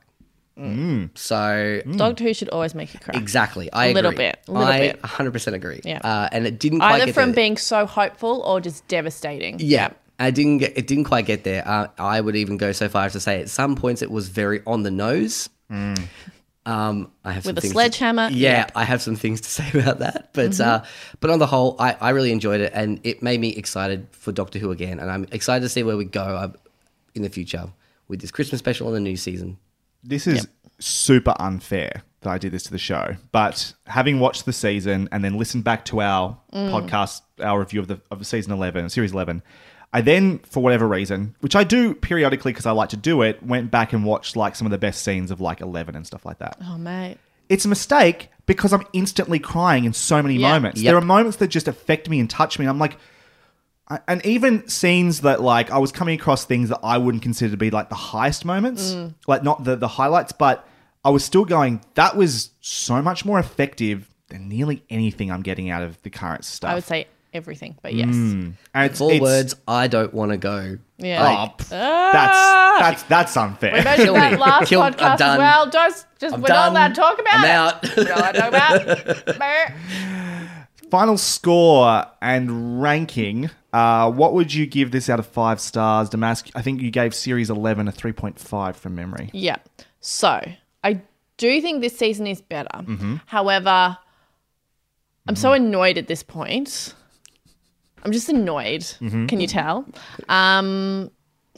So 1.15 1.81
Doctor 1.97 2.23
Who 2.23 2.33
should 2.33 2.49
always 2.49 2.73
make 2.73 2.93
you 2.93 2.99
cry. 2.99 3.13
exactly, 3.17 3.71
I 3.71 3.87
A 3.87 3.93
little 3.93 4.11
agree. 4.11 4.25
bit, 4.25 4.39
a 4.47 4.51
little 4.51 4.67
I 4.67 4.79
bit. 4.79 5.01
100 5.03 5.31
percent 5.31 5.55
agree. 5.55 5.81
Yeah. 5.83 5.99
uh, 6.03 6.29
and 6.31 6.47
it 6.47 6.59
didn't 6.59 6.79
quite 6.79 6.93
Either 6.95 7.05
get 7.07 7.13
from 7.15 7.29
there. 7.29 7.35
being 7.35 7.57
so 7.57 7.85
hopeful 7.85 8.41
or 8.41 8.59
just 8.59 8.87
devastating. 8.87 9.57
Yeah, 9.59 9.89
I 10.19 10.31
didn't 10.31 10.57
get. 10.59 10.77
It 10.77 10.87
didn't 10.87 11.03
quite 11.05 11.25
get 11.25 11.43
there. 11.43 11.67
Uh, 11.67 11.87
I 11.99 12.21
would 12.21 12.35
even 12.35 12.57
go 12.57 12.71
so 12.71 12.89
far 12.89 13.05
as 13.05 13.13
to 13.13 13.19
say 13.19 13.39
at 13.41 13.49
some 13.49 13.75
points 13.75 14.01
it 14.01 14.09
was 14.11 14.29
very 14.29 14.61
on 14.65 14.81
the 14.83 14.91
nose. 14.91 15.49
Um, 16.67 17.11
I 17.23 17.31
have 17.31 17.43
some 17.43 17.51
With 17.51 17.59
a 17.59 17.61
things 17.61 17.71
to- 17.71 17.75
sledgehammer? 17.75 18.29
yeah, 18.31 18.51
Yeah. 18.51 18.67
I 18.75 18.83
have 18.83 19.01
some 19.01 19.15
things 19.15 19.39
to 19.41 19.49
say 19.57 19.69
about 19.79 19.99
that. 19.99 20.29
But 20.33 20.59
uh, 20.59 20.83
but 21.21 21.29
on 21.29 21.39
the 21.39 21.47
whole, 21.47 21.75
I, 21.79 21.95
I 22.01 22.09
really 22.09 22.31
enjoyed 22.31 22.59
it, 22.61 22.71
and 22.75 22.99
it 23.03 23.23
made 23.23 23.39
me 23.39 23.49
excited 23.49 24.07
for 24.11 24.31
Doctor 24.31 24.59
Who 24.59 24.71
again, 24.71 24.99
and 24.99 25.09
I'm 25.09 25.25
excited 25.31 25.61
to 25.63 25.69
see 25.69 25.83
where 25.83 25.95
we 25.97 26.05
go 26.05 26.21
uh, 26.21 26.51
in 27.15 27.21
the 27.21 27.29
future 27.29 27.69
with 28.09 28.19
this 28.21 28.31
Christmas 28.31 28.59
special 28.59 28.87
and 28.87 28.95
the 28.95 28.99
new 28.99 29.15
season. 29.17 29.57
This 30.03 30.27
is 30.27 30.47
super 30.79 31.33
unfair 31.39 32.03
that 32.21 32.29
I 32.29 32.37
did 32.37 32.51
this 32.51 32.63
to 32.63 32.71
the 32.71 32.77
show, 32.77 33.15
but 33.31 33.73
having 33.87 34.19
watched 34.19 34.45
the 34.45 34.53
season 34.53 35.07
and 35.11 35.23
then 35.23 35.37
listened 35.37 35.63
back 35.63 35.85
to 35.85 36.01
our 36.01 36.37
podcast, 36.53 37.21
our 37.41 37.59
review 37.59 37.79
of 37.79 37.87
the 37.87 38.01
of 38.11 38.25
season 38.27 38.51
eleven, 38.51 38.89
series 38.89 39.13
eleven, 39.13 39.41
I 39.97 40.01
then, 40.01 40.39
for 40.39 40.61
whatever 40.61 40.87
reason, 40.87 41.35
which 41.39 41.55
I 41.55 41.63
do 41.63 41.93
periodically 41.93 42.51
because 42.51 42.65
I 42.65 42.71
like 42.71 42.89
to 42.89 42.97
do 42.97 43.21
it, 43.23 43.41
went 43.41 43.71
back 43.71 43.93
and 43.93 44.05
watched 44.05 44.35
like 44.35 44.55
some 44.55 44.65
of 44.67 44.71
the 44.71 44.77
best 44.77 45.01
scenes 45.03 45.31
of 45.31 45.41
like 45.41 45.61
eleven 45.61 45.95
and 45.95 46.05
stuff 46.05 46.25
like 46.25 46.39
that. 46.39 46.57
Oh, 46.63 46.77
mate. 46.77 47.17
It's 47.49 47.65
a 47.65 47.67
mistake 47.69 48.29
because 48.45 48.73
I'm 48.73 48.85
instantly 48.93 49.39
crying 49.39 49.85
in 49.85 49.93
so 49.93 50.21
many 50.21 50.35
Yeah. 50.35 50.49
moments. 50.53 50.81
Yep. 50.81 50.91
There 50.91 50.97
are 50.97 51.01
moments 51.05 51.37
that 51.37 51.47
just 51.47 51.67
affect 51.67 52.09
me 52.09 52.19
and 52.19 52.29
touch 52.29 52.59
me. 52.59 52.65
And 52.65 52.69
I'm 52.69 52.79
like, 52.79 52.97
I- 53.89 53.99
and 54.07 54.25
even 54.25 54.67
scenes 54.67 55.21
that 55.21 55.41
like 55.41 55.71
I 55.71 55.77
was 55.77 55.91
coming 55.91 56.19
across 56.19 56.43
things 56.45 56.69
that 56.69 56.79
I 56.83 56.97
wouldn't 56.97 57.23
consider 57.23 57.51
to 57.51 57.57
be 57.57 57.71
like 57.71 57.89
the 57.89 57.95
highest 57.95 58.43
moments, 58.45 58.91
Mm. 58.91 59.13
like 59.27 59.43
not 59.43 59.63
the 59.63 59.75
the 59.77 59.87
highlights, 59.87 60.31
but 60.33 60.67
I 61.05 61.09
was 61.09 61.23
still 61.23 61.45
going. 61.45 61.81
That 61.95 62.17
was 62.17 62.49
so 62.59 63.01
much 63.01 63.23
more 63.23 63.39
effective 63.39 64.09
than 64.27 64.49
nearly 64.49 64.83
anything 64.89 65.31
I'm 65.31 65.41
getting 65.41 65.69
out 65.69 65.83
of 65.83 66.01
the 66.03 66.09
current 66.09 66.43
stuff. 66.43 66.69
I 66.71 66.75
would 66.75 66.83
say 66.83 67.07
everything, 67.33 67.77
but 67.81 67.93
yes. 67.93 68.07
and 68.09 68.55
it's, 68.75 68.99
Four 68.99 69.11
it's- 69.11 69.21
words. 69.21 69.55
I 69.67 69.87
don't 69.87 70.13
want 70.13 70.31
to 70.31 70.37
go. 70.37 70.77
Yeah. 70.99 71.47
Oh, 71.49 71.53
pff, 71.57 71.69
that's 71.69 72.79
that's 72.79 73.03
that's 73.03 73.37
unfair. 73.37 73.73
We 73.73 73.81
mentioned 73.83 74.05
Kill 74.07 74.13
that 74.15 74.31
me. 74.31 74.37
last 74.39 74.67
Kill- 74.69 74.81
I'm 74.81 74.93
podcast 74.93 75.13
as 75.13 75.19
done. 75.19 75.37
well. 75.37 75.69
Don't 75.69 76.05
just 76.19 76.33
I'm 76.35 76.41
we're 76.41 76.47
done. 76.47 76.73
not 76.73 76.79
allowed 76.79 76.87
to 76.87 76.93
talk 76.95 77.19
about 77.19 77.33
I'm 77.33 77.43
it. 77.45 77.49
out. 77.49 77.97
We're 77.97 78.03
not 78.03 78.35
allowed 78.53 78.95
to 78.95 79.13
talk 79.13 79.35
about. 79.35 79.71
Final 80.89 81.17
score 81.17 82.05
and 82.21 82.81
ranking. 82.81 83.49
Uh, 83.73 84.09
what 84.09 84.33
would 84.33 84.53
you 84.53 84.65
give 84.65 84.91
this 84.91 85.09
out 85.09 85.19
of 85.19 85.27
five 85.27 85.59
stars? 85.59 86.09
Damask, 86.09 86.49
I 86.55 86.61
think 86.61 86.81
you 86.81 86.89
gave 86.91 87.13
series 87.13 87.49
11 87.49 87.89
a 87.89 87.91
3.5 87.91 88.75
from 88.75 88.95
memory. 88.95 89.29
Yeah. 89.33 89.57
So 89.99 90.41
I 90.85 91.01
do 91.35 91.61
think 91.61 91.81
this 91.81 91.97
season 91.97 92.25
is 92.25 92.41
better. 92.41 92.69
Mm-hmm. 92.73 93.17
However, 93.25 93.97
I'm 95.27 95.35
so 95.35 95.51
annoyed 95.51 95.97
at 95.97 96.07
this 96.07 96.23
point. 96.23 96.93
I'm 98.03 98.11
just 98.11 98.29
annoyed. 98.29 98.81
Mm-hmm. 98.81 99.25
Can 99.27 99.39
you 99.39 99.47
tell? 99.47 99.85
Um, 100.29 101.11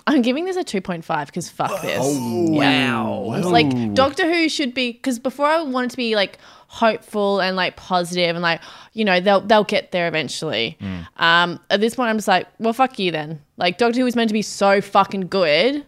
I'm 0.07 0.21
giving 0.21 0.45
this 0.45 0.57
a 0.57 0.63
2.5 0.63 1.25
because 1.27 1.49
fuck 1.49 1.81
this. 1.81 1.99
Oh, 2.01 2.49
wow. 2.49 3.39
Like 3.43 3.93
Doctor 3.93 4.31
Who 4.31 4.49
should 4.49 4.73
be 4.73 4.93
because 4.93 5.19
before 5.19 5.45
I 5.45 5.61
wanted 5.61 5.91
to 5.91 5.97
be 5.97 6.15
like 6.15 6.39
hopeful 6.67 7.41
and 7.41 7.55
like 7.55 7.75
positive 7.75 8.35
and 8.35 8.41
like 8.41 8.61
you 8.93 9.03
know 9.03 9.19
they'll 9.19 9.41
they'll 9.41 9.63
get 9.63 9.91
there 9.91 10.07
eventually. 10.07 10.77
Mm. 10.81 11.07
Um, 11.17 11.59
at 11.69 11.79
this 11.79 11.95
point, 11.95 12.09
I'm 12.09 12.17
just 12.17 12.27
like, 12.27 12.47
well, 12.59 12.73
fuck 12.73 12.97
you 12.97 13.11
then. 13.11 13.41
Like 13.57 13.77
Doctor 13.77 13.99
Who 13.99 14.05
was 14.05 14.15
meant 14.15 14.29
to 14.29 14.33
be 14.33 14.41
so 14.41 14.81
fucking 14.81 15.27
good. 15.27 15.85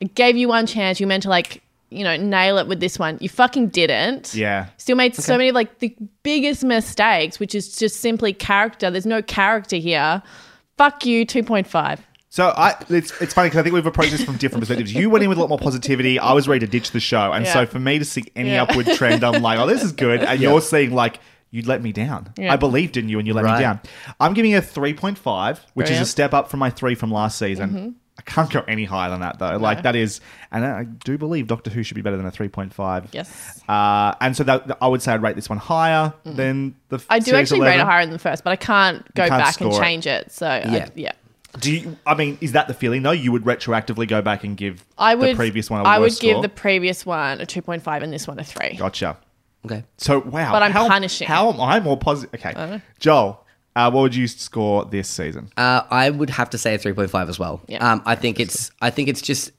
It 0.00 0.14
gave 0.14 0.36
you 0.36 0.48
one 0.48 0.66
chance. 0.66 0.98
You 0.98 1.06
meant 1.06 1.24
to 1.24 1.28
like 1.28 1.62
you 1.92 2.04
know 2.04 2.16
nail 2.16 2.58
it 2.58 2.66
with 2.66 2.80
this 2.80 2.98
one. 2.98 3.18
You 3.20 3.28
fucking 3.28 3.68
didn't. 3.68 4.34
Yeah. 4.34 4.66
Still 4.78 4.96
made 4.96 5.14
so 5.14 5.36
many 5.36 5.52
like 5.52 5.78
the 5.78 5.94
biggest 6.22 6.64
mistakes, 6.64 7.38
which 7.38 7.54
is 7.54 7.76
just 7.76 8.00
simply 8.00 8.32
character. 8.32 8.90
There's 8.90 9.06
no 9.06 9.22
character 9.22 9.76
here. 9.76 10.22
Fuck 10.78 11.04
you, 11.06 11.24
2.5. 11.26 12.00
So 12.30 12.48
I, 12.56 12.74
it's 12.88 13.12
it's 13.20 13.34
funny 13.34 13.50
because 13.50 13.58
I 13.60 13.62
think 13.62 13.74
we've 13.74 13.84
approached 13.86 14.12
this 14.12 14.24
from 14.24 14.38
different 14.38 14.62
perspectives. 14.62 14.94
You 14.94 15.10
went 15.10 15.22
in 15.22 15.28
with 15.28 15.36
a 15.36 15.40
lot 15.42 15.50
more 15.50 15.58
positivity. 15.58 16.18
I 16.18 16.32
was 16.32 16.48
ready 16.48 16.60
to 16.60 16.66
ditch 16.66 16.92
the 16.92 17.00
show, 17.00 17.30
and 17.30 17.44
Yeah. 17.44 17.52
so 17.52 17.66
for 17.66 17.78
me 17.78 17.98
to 17.98 18.06
see 18.06 18.24
any 18.34 18.52
Yeah. 18.52 18.62
upward 18.62 18.86
trend, 18.96 19.22
I'm 19.22 19.42
like, 19.42 19.58
oh, 19.58 19.66
this 19.66 19.82
is 19.82 19.92
good. 19.92 20.22
And 20.22 20.40
you're 20.40 20.62
seeing 20.62 20.94
like 20.94 21.20
you 21.50 21.60
let 21.62 21.82
me 21.82 21.92
down. 21.92 22.32
Yeah. 22.38 22.50
I 22.50 22.56
believed 22.56 22.96
in 22.96 23.10
you, 23.10 23.18
and 23.18 23.28
you 23.28 23.34
let 23.34 23.44
Right. 23.44 23.58
me 23.58 23.62
down. 23.62 23.80
I'm 24.18 24.32
giving 24.32 24.52
it 24.52 24.56
a 24.56 24.66
3.5, 24.66 25.58
which 25.74 25.90
is 25.90 26.00
a 26.00 26.06
step 26.06 26.32
up 26.32 26.48
from 26.50 26.60
my 26.60 26.70
three 26.70 26.94
from 26.94 27.10
last 27.10 27.38
season. 27.38 27.68
Mm-hmm. 27.70 27.88
I 28.26 28.30
can't 28.30 28.50
go 28.50 28.62
any 28.68 28.84
higher 28.84 29.10
than 29.10 29.20
that 29.20 29.38
though. 29.38 29.56
Like 29.56 29.82
that 29.82 29.96
is, 29.96 30.20
and 30.50 30.64
I 30.64 30.84
do 30.84 31.18
believe 31.18 31.46
Doctor 31.48 31.70
Who 31.70 31.82
should 31.82 31.94
be 31.96 32.02
better 32.02 32.16
than 32.16 32.26
a 32.26 32.30
3.5. 32.30 33.08
Yes. 33.12 33.60
Uh, 33.68 34.14
and 34.20 34.36
so 34.36 34.44
that 34.44 34.78
I 34.80 34.86
would 34.86 35.02
say 35.02 35.12
I'd 35.12 35.22
rate 35.22 35.36
this 35.36 35.48
one 35.48 35.58
higher 35.58 36.12
than 36.24 36.74
the. 36.88 37.02
I 37.10 37.18
do 37.18 37.26
series 37.26 37.40
actually 37.52 37.60
rate 37.66 37.74
11. 37.74 37.80
it 37.80 37.84
higher 37.90 38.04
than 38.04 38.12
the 38.12 38.18
first, 38.18 38.44
but 38.44 38.50
I 38.50 38.56
can't 38.56 39.02
go 39.14 39.26
can't 39.28 39.30
back 39.40 39.60
and 39.60 39.72
score 39.72 39.82
it. 39.82 39.84
change 39.84 40.06
it. 40.06 40.30
So 40.32 40.46
yeah, 40.46 40.70
Yeah. 40.72 40.88
yeah. 40.94 41.12
Do 41.60 41.70
you? 41.70 41.98
I 42.06 42.14
mean, 42.14 42.38
is 42.40 42.52
that 42.52 42.66
the 42.68 42.74
feeling 42.74 43.02
though? 43.02 43.10
You 43.10 43.30
would 43.32 43.42
retroactively 43.44 44.08
go 44.08 44.22
back 44.22 44.42
and 44.44 44.56
give 44.56 44.84
I 44.96 45.14
would 45.14 45.30
the 45.30 45.34
previous 45.34 45.68
one 45.68 45.80
a 45.80 45.84
I 45.84 45.98
would 45.98 46.12
give 46.18 46.32
score? 46.34 46.42
the 46.42 46.48
previous 46.48 47.04
one 47.04 47.40
a 47.42 47.44
2.5 47.46 48.02
and 48.02 48.12
this 48.12 48.26
one 48.26 48.38
a 48.38 48.44
3. 48.44 48.76
Gotcha. 48.76 49.18
Okay. 49.66 49.84
So 49.98 50.18
wow, 50.20 50.50
But 50.52 50.62
I'm 50.62 50.72
how, 50.72 50.88
punishing. 50.88 51.28
How 51.28 51.52
am 51.52 51.60
I 51.60 51.78
more 51.80 51.96
positive? 51.98 52.40
Okay, 52.40 52.80
Joel, 52.98 53.41
uh, 53.76 53.90
what 53.90 54.02
would 54.02 54.14
you 54.14 54.28
score 54.28 54.84
this 54.84 55.08
season? 55.08 55.50
Uh, 55.56 55.82
I 55.90 56.10
would 56.10 56.30
have 56.30 56.50
to 56.50 56.58
say 56.58 56.74
a 56.74 56.78
three 56.78 56.92
point 56.92 57.10
five 57.10 57.28
as 57.28 57.38
well. 57.38 57.60
Yeah. 57.68 57.92
Um, 57.92 58.02
I 58.06 58.14
think 58.14 58.38
it's 58.40 58.70
I 58.80 58.90
think 58.90 59.08
it's 59.08 59.22
just 59.22 59.50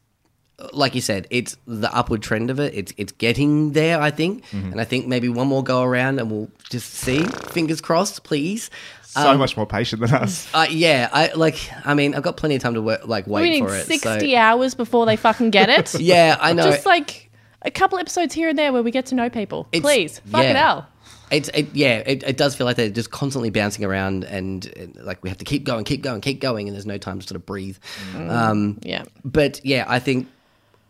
like 0.71 0.93
you 0.95 1.01
said, 1.01 1.27
it's 1.29 1.57
the 1.67 1.93
upward 1.93 2.21
trend 2.21 2.49
of 2.49 2.59
it. 2.59 2.73
It's 2.75 2.93
it's 2.97 3.11
getting 3.13 3.71
there. 3.73 3.99
I 3.99 4.11
think, 4.11 4.45
Mm-hmm. 4.51 4.71
and 4.73 4.81
I 4.81 4.83
think 4.83 5.07
maybe 5.07 5.27
one 5.29 5.47
more 5.47 5.63
go 5.63 5.81
around, 5.83 6.19
and 6.19 6.29
we'll 6.31 6.49
just 6.69 6.93
see. 6.93 7.23
Fingers 7.49 7.81
crossed, 7.81 8.23
please. 8.23 8.69
So 9.01 9.37
much 9.37 9.55
more 9.57 9.67
patient 9.67 10.01
than 10.01 10.11
us. 10.13 10.47
Uh, 10.55 10.65
yeah, 10.69 11.09
I 11.11 11.33
like. 11.33 11.57
I 11.85 11.93
mean, 11.93 12.15
I've 12.15 12.23
got 12.23 12.37
plenty 12.37 12.55
of 12.55 12.61
time 12.61 12.75
to 12.75 12.81
work, 12.81 13.07
like 13.07 13.27
wait 13.27 13.41
we 13.43 13.49
need 13.49 13.67
for 13.67 13.75
it. 13.75 13.85
60 13.85 14.31
so. 14.31 14.37
hours 14.37 14.73
before 14.75 15.05
they 15.05 15.15
fucking 15.15 15.49
get 15.51 15.69
it. 15.69 15.93
Yeah, 15.99 16.37
I 16.39 16.53
know. 16.53 16.63
Just 16.63 16.85
like 16.85 17.29
a 17.63 17.71
couple 17.71 17.97
episodes 17.99 18.33
here 18.33 18.49
and 18.49 18.57
there 18.57 18.71
where 18.73 18.83
we 18.83 18.91
get 18.91 19.07
to 19.07 19.15
know 19.15 19.29
people. 19.29 19.67
It's- 19.71 19.81
Please. 19.83 20.19
Fuck 20.19 20.43
yeah. 20.43 20.49
it 20.51 20.55
hell. 20.55 20.87
It's 21.33 21.49
it, 21.49 21.67
yeah, 21.73 21.97
it, 22.05 22.23
it 22.23 22.37
does 22.37 22.55
feel 22.55 22.65
like 22.65 22.75
they're 22.75 22.89
just 22.89 23.11
constantly 23.11 23.49
bouncing 23.49 23.83
around, 23.83 24.23
and, 24.23 24.65
and, 24.77 24.95
like 24.97 25.23
we 25.23 25.29
have 25.29 25.39
to 25.39 25.45
keep 25.45 25.63
going, 25.63 25.83
keep 25.83 26.01
going, 26.01 26.21
keep 26.21 26.39
going, 26.39 26.67
and 26.67 26.75
there's 26.75 26.85
no 26.85 26.97
time 26.97 27.19
to 27.19 27.27
sort 27.27 27.35
of 27.35 27.45
breathe. 27.45 27.77
Um, 28.15 28.79
Yeah. 28.83 29.03
but 29.25 29.59
yeah, 29.65 29.85
I 29.87 29.99
think 29.99 30.27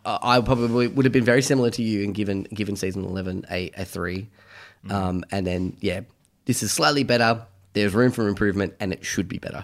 uh, 0.06 0.19
I 0.21 0.41
probably 0.41 0.88
would 0.88 1.06
have 1.06 1.13
been 1.13 1.23
very 1.23 1.41
similar 1.41 1.69
to 1.71 1.82
you 1.82 2.03
and 2.03 2.13
given 2.13 2.43
given 2.43 2.75
season 2.75 3.06
eleven 3.06 3.45
a, 3.49 3.71
a 3.77 3.86
three, 3.86 4.27
um, 4.89 5.23
and 5.32 5.47
then 5.47 5.77
yeah, 5.79 6.01
this 6.45 6.62
is 6.62 6.71
slightly 6.71 7.03
better. 7.03 7.45
There's 7.71 7.93
room 7.93 8.12
for 8.12 8.27
improvement, 8.27 8.73
and 8.79 8.93
it 8.93 9.03
should 9.06 9.27
be 9.27 9.39
better. 9.39 9.63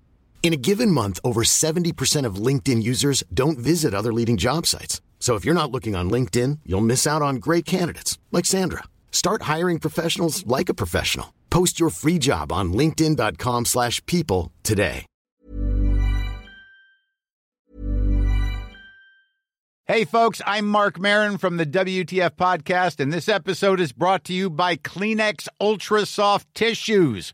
In 0.43 0.53
a 0.53 0.57
given 0.57 0.89
month, 0.89 1.19
over 1.23 1.43
70% 1.43 2.25
of 2.25 2.35
LinkedIn 2.35 2.81
users 2.81 3.23
don't 3.31 3.59
visit 3.59 3.93
other 3.93 4.11
leading 4.11 4.37
job 4.37 4.65
sites. 4.65 4.99
So 5.19 5.35
if 5.35 5.45
you're 5.45 5.61
not 5.61 5.71
looking 5.71 5.95
on 5.95 6.09
LinkedIn, 6.09 6.59
you'll 6.65 6.81
miss 6.81 7.05
out 7.05 7.21
on 7.21 7.35
great 7.35 7.63
candidates 7.63 8.17
like 8.31 8.45
Sandra. 8.45 8.83
Start 9.11 9.43
hiring 9.43 9.77
professionals 9.77 10.45
like 10.47 10.67
a 10.67 10.73
professional. 10.73 11.31
Post 11.51 11.79
your 11.79 11.91
free 11.91 12.17
job 12.17 12.51
on 12.51 12.73
linkedin.com/people 12.73 14.51
today. 14.63 15.05
Hey, 19.85 20.05
folks, 20.05 20.41
I'm 20.45 20.67
Marc 20.67 20.99
Maron 20.99 21.37
from 21.37 21.57
the 21.57 21.65
WTF 21.65 22.37
Podcast, 22.37 23.01
and 23.01 23.11
this 23.11 23.27
episode 23.27 23.81
is 23.81 23.91
brought 23.91 24.23
to 24.23 24.33
you 24.33 24.49
by 24.49 24.77
Kleenex 24.77 25.49
Ultra 25.59 26.05
Soft 26.05 26.47
Tissues, 26.55 27.33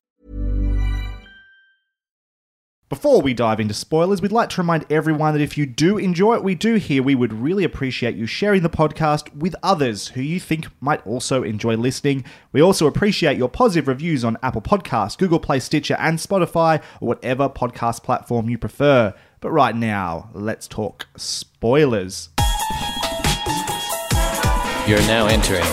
Before 2.91 3.21
we 3.21 3.33
dive 3.33 3.61
into 3.61 3.73
spoilers, 3.73 4.21
we'd 4.21 4.33
like 4.33 4.49
to 4.49 4.61
remind 4.61 4.85
everyone 4.91 5.31
that 5.33 5.41
if 5.41 5.57
you 5.57 5.65
do 5.65 5.97
enjoy 5.97 6.31
what 6.31 6.43
we 6.43 6.55
do 6.55 6.75
here, 6.75 7.01
we 7.01 7.15
would 7.15 7.31
really 7.31 7.63
appreciate 7.63 8.15
you 8.15 8.25
sharing 8.25 8.63
the 8.63 8.69
podcast 8.69 9.33
with 9.33 9.55
others 9.63 10.09
who 10.09 10.19
you 10.19 10.41
think 10.41 10.67
might 10.81 11.07
also 11.07 11.41
enjoy 11.41 11.77
listening. 11.77 12.25
We 12.51 12.61
also 12.61 12.87
appreciate 12.87 13.37
your 13.37 13.47
positive 13.47 13.87
reviews 13.87 14.25
on 14.25 14.37
Apple 14.43 14.61
Podcasts, 14.61 15.17
Google 15.17 15.39
Play, 15.39 15.61
Stitcher, 15.61 15.95
and 15.99 16.19
Spotify, 16.19 16.83
or 16.99 17.07
whatever 17.07 17.47
podcast 17.47 18.03
platform 18.03 18.49
you 18.49 18.57
prefer. 18.57 19.13
But 19.39 19.51
right 19.51 19.73
now, 19.73 20.29
let's 20.33 20.67
talk 20.67 21.07
spoilers. 21.15 22.27
You're 24.85 24.99
now 25.07 25.27
entering 25.27 25.63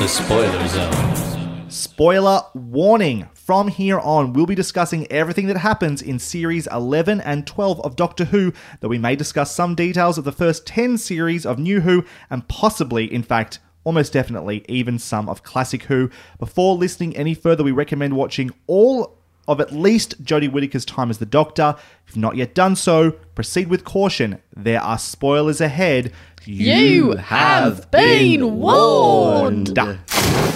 the 0.00 0.06
spoiler 0.06 0.68
zone. 0.68 1.70
Spoiler 1.70 2.42
warning. 2.52 3.26
From 3.48 3.68
here 3.68 3.98
on, 3.98 4.34
we'll 4.34 4.44
be 4.44 4.54
discussing 4.54 5.10
everything 5.10 5.46
that 5.46 5.56
happens 5.56 6.02
in 6.02 6.18
series 6.18 6.66
11 6.66 7.22
and 7.22 7.46
12 7.46 7.80
of 7.80 7.96
Doctor 7.96 8.26
Who, 8.26 8.52
though 8.80 8.88
we 8.88 8.98
may 8.98 9.16
discuss 9.16 9.54
some 9.54 9.74
details 9.74 10.18
of 10.18 10.24
the 10.24 10.32
first 10.32 10.66
10 10.66 10.98
series 10.98 11.46
of 11.46 11.58
New 11.58 11.80
Who, 11.80 12.04
and 12.28 12.46
possibly, 12.46 13.10
in 13.10 13.22
fact, 13.22 13.58
almost 13.84 14.12
definitely, 14.12 14.66
even 14.68 14.98
some 14.98 15.30
of 15.30 15.44
Classic 15.44 15.84
Who. 15.84 16.10
Before 16.38 16.76
listening 16.76 17.16
any 17.16 17.32
further, 17.32 17.64
we 17.64 17.70
recommend 17.70 18.16
watching 18.16 18.50
all 18.66 19.16
of 19.48 19.62
at 19.62 19.72
least 19.72 20.22
Jodie 20.22 20.52
Whittaker's 20.52 20.84
time 20.84 21.08
as 21.08 21.16
the 21.16 21.24
Doctor. 21.24 21.74
If 22.06 22.14
you've 22.14 22.22
not 22.22 22.36
yet 22.36 22.54
done 22.54 22.76
so, 22.76 23.12
proceed 23.34 23.68
with 23.68 23.82
caution. 23.82 24.42
There 24.54 24.82
are 24.82 24.98
spoilers 24.98 25.62
ahead. 25.62 26.12
You 26.50 27.12
have 27.12 27.90
been 27.90 28.56
warned. 28.56 29.78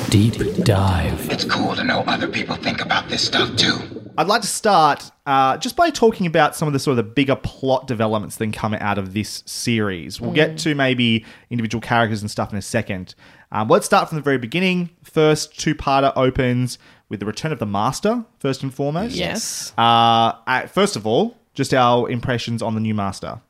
Deep 0.09 0.33
dive. 0.65 1.31
It's 1.31 1.45
cool 1.45 1.77
to 1.77 1.85
know 1.85 1.99
other 2.07 2.29
people 2.29 2.57
think 2.57 2.81
about 2.81 3.11
this 3.11 3.23
stuff 3.23 3.55
too. 3.57 3.77
I'd 4.17 4.27
like 4.27 4.41
to 4.41 4.47
start 4.47 5.11
uh, 5.27 5.59
just 5.59 5.77
by 5.77 5.91
talking 5.91 6.27
about 6.27 6.57
some 6.57 6.67
of 6.67 6.73
the 6.73 6.79
sort 6.79 6.99
of 6.99 7.05
the 7.05 7.13
bigger 7.13 7.37
plot 7.37 7.87
developments 7.87 8.37
that 8.37 8.55
come 8.55 8.73
out 8.73 8.97
of 8.97 9.13
this 9.13 9.43
series. 9.45 10.19
We'll 10.19 10.33
get 10.33 10.57
to 10.61 10.75
maybe 10.75 11.27
individual 11.51 11.83
characters 11.83 12.23
and 12.23 12.31
stuff 12.31 12.53
in 12.53 12.59
a 12.59 12.63
second. 12.63 13.15
Um, 13.51 13.69
let's 13.69 13.85
start 13.85 14.09
from 14.09 14.17
the 14.17 14.23
very 14.23 14.39
beginning. 14.39 14.89
First 15.05 15.61
two-parter 15.61 16.15
opens 16.17 16.79
with 17.11 17.21
the 17.21 17.27
return 17.27 17.53
of 17.53 17.59
the 17.59 17.67
Master, 17.67 18.25
first 18.39 18.63
and 18.63 18.73
foremost. 18.73 19.15
Yes. 19.15 19.75
Uh, 19.77 20.33
uh, 20.47 20.67
first 20.69 20.97
of 20.97 21.07
all, 21.07 21.37
just 21.53 21.75
our 21.75 22.09
impressions 22.09 22.63
on 22.63 22.75
the 22.75 22.81
new 22.81 22.95
Master. 22.95 23.43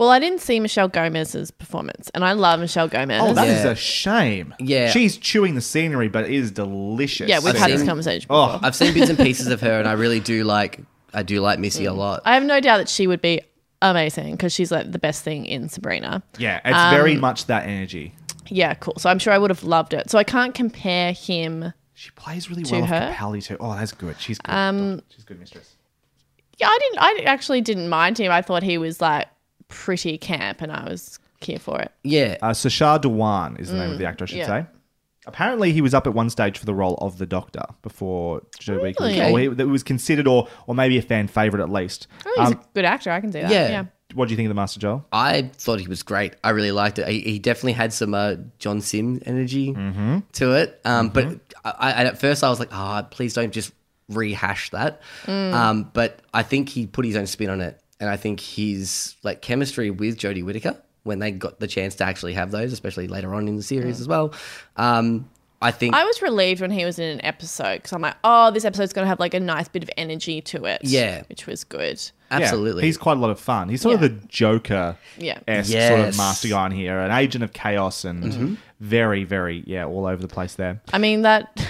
Well, 0.00 0.08
I 0.08 0.18
didn't 0.18 0.40
see 0.40 0.60
Michelle 0.60 0.88
Gomez's 0.88 1.50
performance, 1.50 2.10
and 2.14 2.24
I 2.24 2.32
love 2.32 2.58
Michelle 2.58 2.88
Gomez. 2.88 3.20
Oh, 3.22 3.34
that 3.34 3.46
is 3.46 3.64
Yeah. 3.64 3.70
a 3.72 3.76
shame. 3.76 4.54
Yeah. 4.58 4.90
She's 4.90 5.18
chewing 5.18 5.54
the 5.56 5.60
scenery, 5.60 6.08
but 6.08 6.24
it 6.24 6.30
is 6.30 6.50
delicious. 6.50 7.28
yeah, 7.28 7.38
we've 7.38 7.48
I've 7.54 7.56
had 7.60 7.70
this 7.70 7.84
conversation 7.84 8.26
before. 8.26 8.54
Oh, 8.54 8.60
I've 8.62 8.74
seen 8.74 8.94
bits 8.94 9.10
and 9.10 9.18
pieces 9.18 9.48
of 9.48 9.60
her, 9.60 9.78
and 9.78 9.86
I 9.86 9.92
really 9.92 10.18
do 10.18 10.42
like. 10.44 10.80
I 11.12 11.22
do 11.22 11.42
like 11.42 11.58
Missy 11.58 11.84
a 11.84 11.92
lot. 11.92 12.22
I 12.24 12.32
have 12.32 12.44
no 12.44 12.60
doubt 12.60 12.78
that 12.78 12.88
she 12.88 13.06
would 13.06 13.20
be 13.20 13.42
amazing 13.82 14.36
because 14.36 14.54
she's 14.54 14.72
like 14.72 14.90
the 14.90 14.98
best 14.98 15.22
thing 15.22 15.44
in 15.44 15.68
Sabrina. 15.68 16.22
yeah, 16.38 16.60
it's 16.64 16.96
very 16.96 17.16
Um, 17.16 17.20
much 17.20 17.44
that 17.46 17.66
energy. 17.68 18.14
Yeah, 18.48 18.72
cool. 18.74 18.94
So 18.96 19.10
I'm 19.10 19.18
sure 19.18 19.34
I 19.34 19.38
would 19.38 19.50
have 19.50 19.64
loved 19.64 19.92
it. 19.92 20.08
So 20.08 20.18
I 20.18 20.24
can't 20.24 20.54
compare 20.54 21.12
him. 21.12 21.74
She 21.92 22.10
plays 22.12 22.48
really 22.48 22.62
To 22.62 22.76
well 22.76 22.86
her? 22.86 23.06
with 23.08 23.16
Capaldi 23.18 23.44
too. 23.44 23.56
Oh, 23.60 23.74
that's 23.76 23.92
good. 23.92 24.16
She's 24.18 24.38
good. 24.38 24.50
Um, 24.54 25.02
She's 25.10 25.24
a 25.24 25.26
good 25.26 25.38
mistress. 25.40 25.74
Yeah, 26.58 26.68
I 26.68 26.78
didn't. 26.80 26.98
I 27.02 27.30
actually 27.30 27.60
didn't 27.60 27.90
mind 27.90 28.16
him. 28.18 28.32
I 28.32 28.40
thought 28.40 28.62
he 28.62 28.78
was 28.78 29.00
like 29.02 29.26
pretty 29.70 30.18
camp, 30.18 30.60
and 30.60 30.70
I 30.70 30.84
was 30.88 31.18
here 31.40 31.58
for 31.58 31.80
it. 31.80 31.90
Yeah, 32.04 32.36
Uh, 32.42 32.52
Sacha 32.52 33.00
Dhawan 33.08 33.58
is 33.58 33.70
the 33.70 33.78
name 33.78 33.90
of 33.92 33.98
the 33.98 34.04
actor, 34.04 34.24
I 34.24 34.26
should 34.26 34.36
Mm, 34.36 34.40
yeah. 34.40 34.62
say. 34.64 34.66
Apparently, 35.26 35.72
he 35.72 35.80
was 35.80 35.92
up 35.94 36.06
at 36.06 36.14
one 36.14 36.30
stage 36.30 36.58
for 36.58 36.64
the 36.66 36.74
role 36.74 36.94
of 37.00 37.18
the 37.18 37.26
Doctor 37.26 37.62
before 37.82 38.42
Joe 38.58 38.80
Week. 38.82 38.98
Really? 38.98 39.20
Or 39.20 39.38
he, 39.38 39.46
that 39.48 39.66
was 39.68 39.82
considered, 39.82 40.26
or 40.26 40.48
or 40.66 40.74
maybe 40.74 40.96
a 40.98 41.02
fan 41.02 41.28
favorite 41.28 41.62
at 41.62 41.70
least. 41.70 42.06
Oh, 42.26 42.32
he's 42.38 42.48
Um, 42.48 42.52
a 42.54 42.64
good 42.74 42.84
actor. 42.84 43.10
I 43.10 43.20
can 43.20 43.30
see 43.32 43.40
that. 43.42 43.50
yeah. 43.50 43.68
Yeah. 43.68 43.84
what 44.14 44.26
do 44.26 44.32
you 44.32 44.36
think 44.36 44.46
of 44.46 44.50
the 44.50 44.54
Master 44.54 44.80
Joel? 44.80 45.06
I 45.12 45.50
thought 45.54 45.78
he 45.78 45.86
was 45.86 46.02
great. 46.02 46.34
I 46.42 46.50
really 46.50 46.72
liked 46.72 46.98
it. 46.98 47.06
He, 47.06 47.20
he 47.20 47.38
definitely 47.38 47.74
had 47.74 47.92
some 47.92 48.12
uh, 48.14 48.36
John 48.58 48.80
Simm 48.80 49.20
energy 49.24 49.72
Mm-hmm. 49.72 50.18
to 50.32 50.52
it. 50.52 50.80
Um, 50.84 51.10
But 51.10 51.38
I, 51.64 51.72
I, 51.78 51.90
at 52.04 52.18
first, 52.20 52.42
I 52.42 52.48
was 52.48 52.58
like, 52.58 52.70
"Ah, 52.72 53.02
please 53.02 53.34
don't 53.34 53.52
just 53.52 53.72
rehash 54.08 54.70
that." 54.70 55.00
Mm. 55.26 55.52
Um, 55.52 55.90
but 55.92 56.20
I 56.34 56.42
think 56.42 56.70
he 56.70 56.86
put 56.86 57.04
his 57.04 57.14
own 57.14 57.26
spin 57.26 57.50
on 57.50 57.60
it, 57.60 57.78
and 58.00 58.08
I 58.10 58.16
think 58.16 58.40
his 58.40 59.14
like 59.22 59.42
chemistry 59.42 59.90
with 59.90 60.16
Jodie 60.18 60.44
Whittaker 60.44 60.76
when 61.02 61.18
they 61.18 61.30
got 61.30 61.60
the 61.60 61.66
chance 61.66 61.94
to 61.96 62.04
actually 62.04 62.34
have 62.34 62.50
those, 62.50 62.72
especially 62.72 63.08
later 63.08 63.34
on 63.34 63.48
in 63.48 63.56
the 63.56 63.62
series 63.62 64.00
as 64.00 64.08
well. 64.08 64.34
Um, 64.76 65.30
I 65.62 65.70
think 65.70 65.94
I 65.94 66.04
was 66.04 66.22
relieved 66.22 66.60
when 66.62 66.70
he 66.70 66.84
was 66.86 66.98
in 66.98 67.04
an 67.10 67.24
episode 67.24 67.76
because 67.76 67.92
I'm 67.92 68.00
like, 68.00 68.16
oh, 68.24 68.50
this 68.50 68.64
episode's 68.64 68.94
going 68.94 69.04
to 69.04 69.08
have 69.08 69.20
like 69.20 69.34
a 69.34 69.40
nice 69.40 69.68
bit 69.68 69.82
of 69.82 69.90
energy 69.98 70.40
to 70.42 70.64
it. 70.64 70.80
Yeah. 70.84 71.22
Which 71.28 71.46
was 71.46 71.64
good. 71.64 72.00
absolutely. 72.30 72.82
Yeah, 72.82 72.86
he's 72.86 72.96
quite 72.96 73.16
a 73.18 73.20
lot 73.20 73.30
of 73.30 73.38
fun. 73.40 73.68
He's 73.68 73.82
sort 73.82 73.98
Yeah. 74.00 74.06
of 74.06 74.20
the 74.22 74.26
Joker 74.28 74.96
Yeah. 75.18 75.38
esque 75.48 75.72
sort 75.72 76.00
of 76.00 76.16
master 76.16 76.48
guy 76.48 76.66
in 76.66 76.72
here, 76.72 76.98
an 77.00 77.10
agent 77.10 77.44
of 77.44 77.52
chaos 77.52 78.04
and 78.06 78.24
Mm-hmm. 78.24 78.54
very, 78.80 79.24
very, 79.24 79.62
yeah, 79.66 79.84
all 79.84 80.06
over 80.06 80.22
the 80.22 80.28
place 80.28 80.54
there. 80.54 80.80
I 80.94 80.98
mean, 80.98 81.22
that 81.22 81.62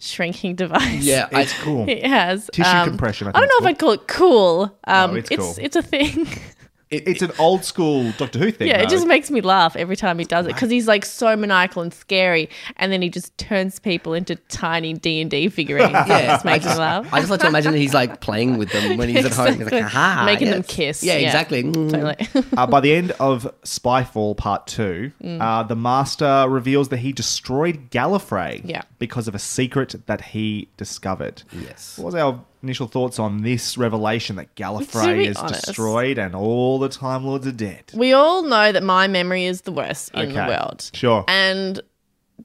shrinking 0.00 0.54
device. 0.56 1.02
yeah, 1.02 1.28
It's 1.32 1.52
cool. 1.60 1.84
It 1.88 2.04
has. 2.06 2.48
Tissue 2.52 2.68
um, 2.68 2.88
compression, 2.88 3.28
I 3.28 3.30
I, 3.30 3.40
don't 3.40 3.48
think 3.48 3.50
know 3.60 3.66
if 3.68 3.70
it's 3.72 3.74
I'd 3.74 3.78
call 3.78 3.92
it 3.92 4.08
cool. 4.08 4.78
Um, 4.84 5.16
it's 5.16 5.30
it's 5.30 5.42
cool. 5.42 5.54
it's 5.58 5.76
a 5.76 5.82
thing. 5.82 6.26
It, 6.90 7.06
it's 7.06 7.22
an 7.22 7.32
old 7.38 7.64
school 7.64 8.12
Doctor 8.18 8.38
Who 8.38 8.50
thing. 8.50 8.68
yeah, 8.68 8.78
it 8.80 8.88
just 8.88 9.06
makes 9.06 9.30
me 9.30 9.40
laugh 9.42 9.76
every 9.76 9.96
time 9.96 10.18
he 10.18 10.24
does 10.24 10.46
it 10.46 10.54
because 10.54 10.70
he's 10.70 10.88
like 10.88 11.04
so 11.04 11.36
maniacal 11.36 11.82
and 11.82 11.92
scary, 11.92 12.48
and 12.76 12.90
then 12.90 13.02
he 13.02 13.10
just 13.10 13.36
turns 13.36 13.78
people 13.78 14.14
into 14.14 14.36
tiny 14.36 14.94
D 14.94 15.20
and 15.20 15.30
D 15.30 15.48
figurines. 15.48 15.92
yeah, 16.06 16.18
it 16.18 16.26
just 16.26 16.46
I 16.46 16.58
just, 16.58 16.76
me 16.76 16.80
laugh. 16.80 17.08
I 17.12 17.18
just 17.20 17.30
like 17.30 17.40
to 17.40 17.46
imagine 17.48 17.72
that 17.72 17.78
he's 17.78 17.92
like 17.94 18.20
playing 18.20 18.56
with 18.58 18.70
them 18.72 18.96
when 18.96 19.08
he's 19.08 19.24
at 19.24 19.32
home. 19.34 19.46
He's 19.48 19.58
like, 19.58 19.72
Exactly. 19.72 19.80
"Aha!" 19.80 20.22
Making 20.24 20.50
them 20.50 20.62
kiss. 20.62 21.02
Yeah, 21.02 21.16
Yeah. 21.18 21.26
exactly. 21.26 21.62
Mm. 21.64 21.90
Totally. 21.90 22.46
uh, 22.56 22.66
by 22.66 22.80
the 22.80 22.94
end 22.94 23.10
of 23.20 23.46
Spyfall 23.64 24.36
Part 24.36 24.66
2, 24.68 25.12
Mm. 25.22 25.40
uh, 25.40 25.62
the 25.64 25.76
Master 25.76 26.46
reveals 26.48 26.88
that 26.88 26.98
he 26.98 27.12
destroyed 27.12 27.90
Gallifrey 27.90 28.62
Yeah. 28.64 28.82
because 28.98 29.28
of 29.28 29.34
a 29.34 29.38
secret 29.38 29.94
that 30.06 30.20
he 30.22 30.68
discovered. 30.76 31.42
Yes. 31.52 31.98
What 31.98 32.06
was 32.06 32.14
our 32.14 32.40
initial 32.62 32.86
thoughts 32.86 33.18
on 33.18 33.42
this 33.42 33.78
revelation 33.78 34.36
that 34.36 34.54
Gallifrey 34.54 35.26
is 35.26 35.36
honest- 35.36 35.66
destroyed 35.66 36.18
and 36.18 36.34
all 36.34 36.78
the 36.78 36.88
Time 36.88 37.24
Lords 37.24 37.46
are 37.46 37.52
dead? 37.52 37.84
we 37.94 38.12
all 38.12 38.42
know 38.42 38.72
that 38.72 38.82
my 38.82 39.06
memory 39.06 39.44
is 39.44 39.62
the 39.62 39.72
worst 39.72 40.12
in 40.14 40.32
the 40.32 40.46
world. 40.46 40.90
Sure. 40.94 41.24
And 41.28 41.80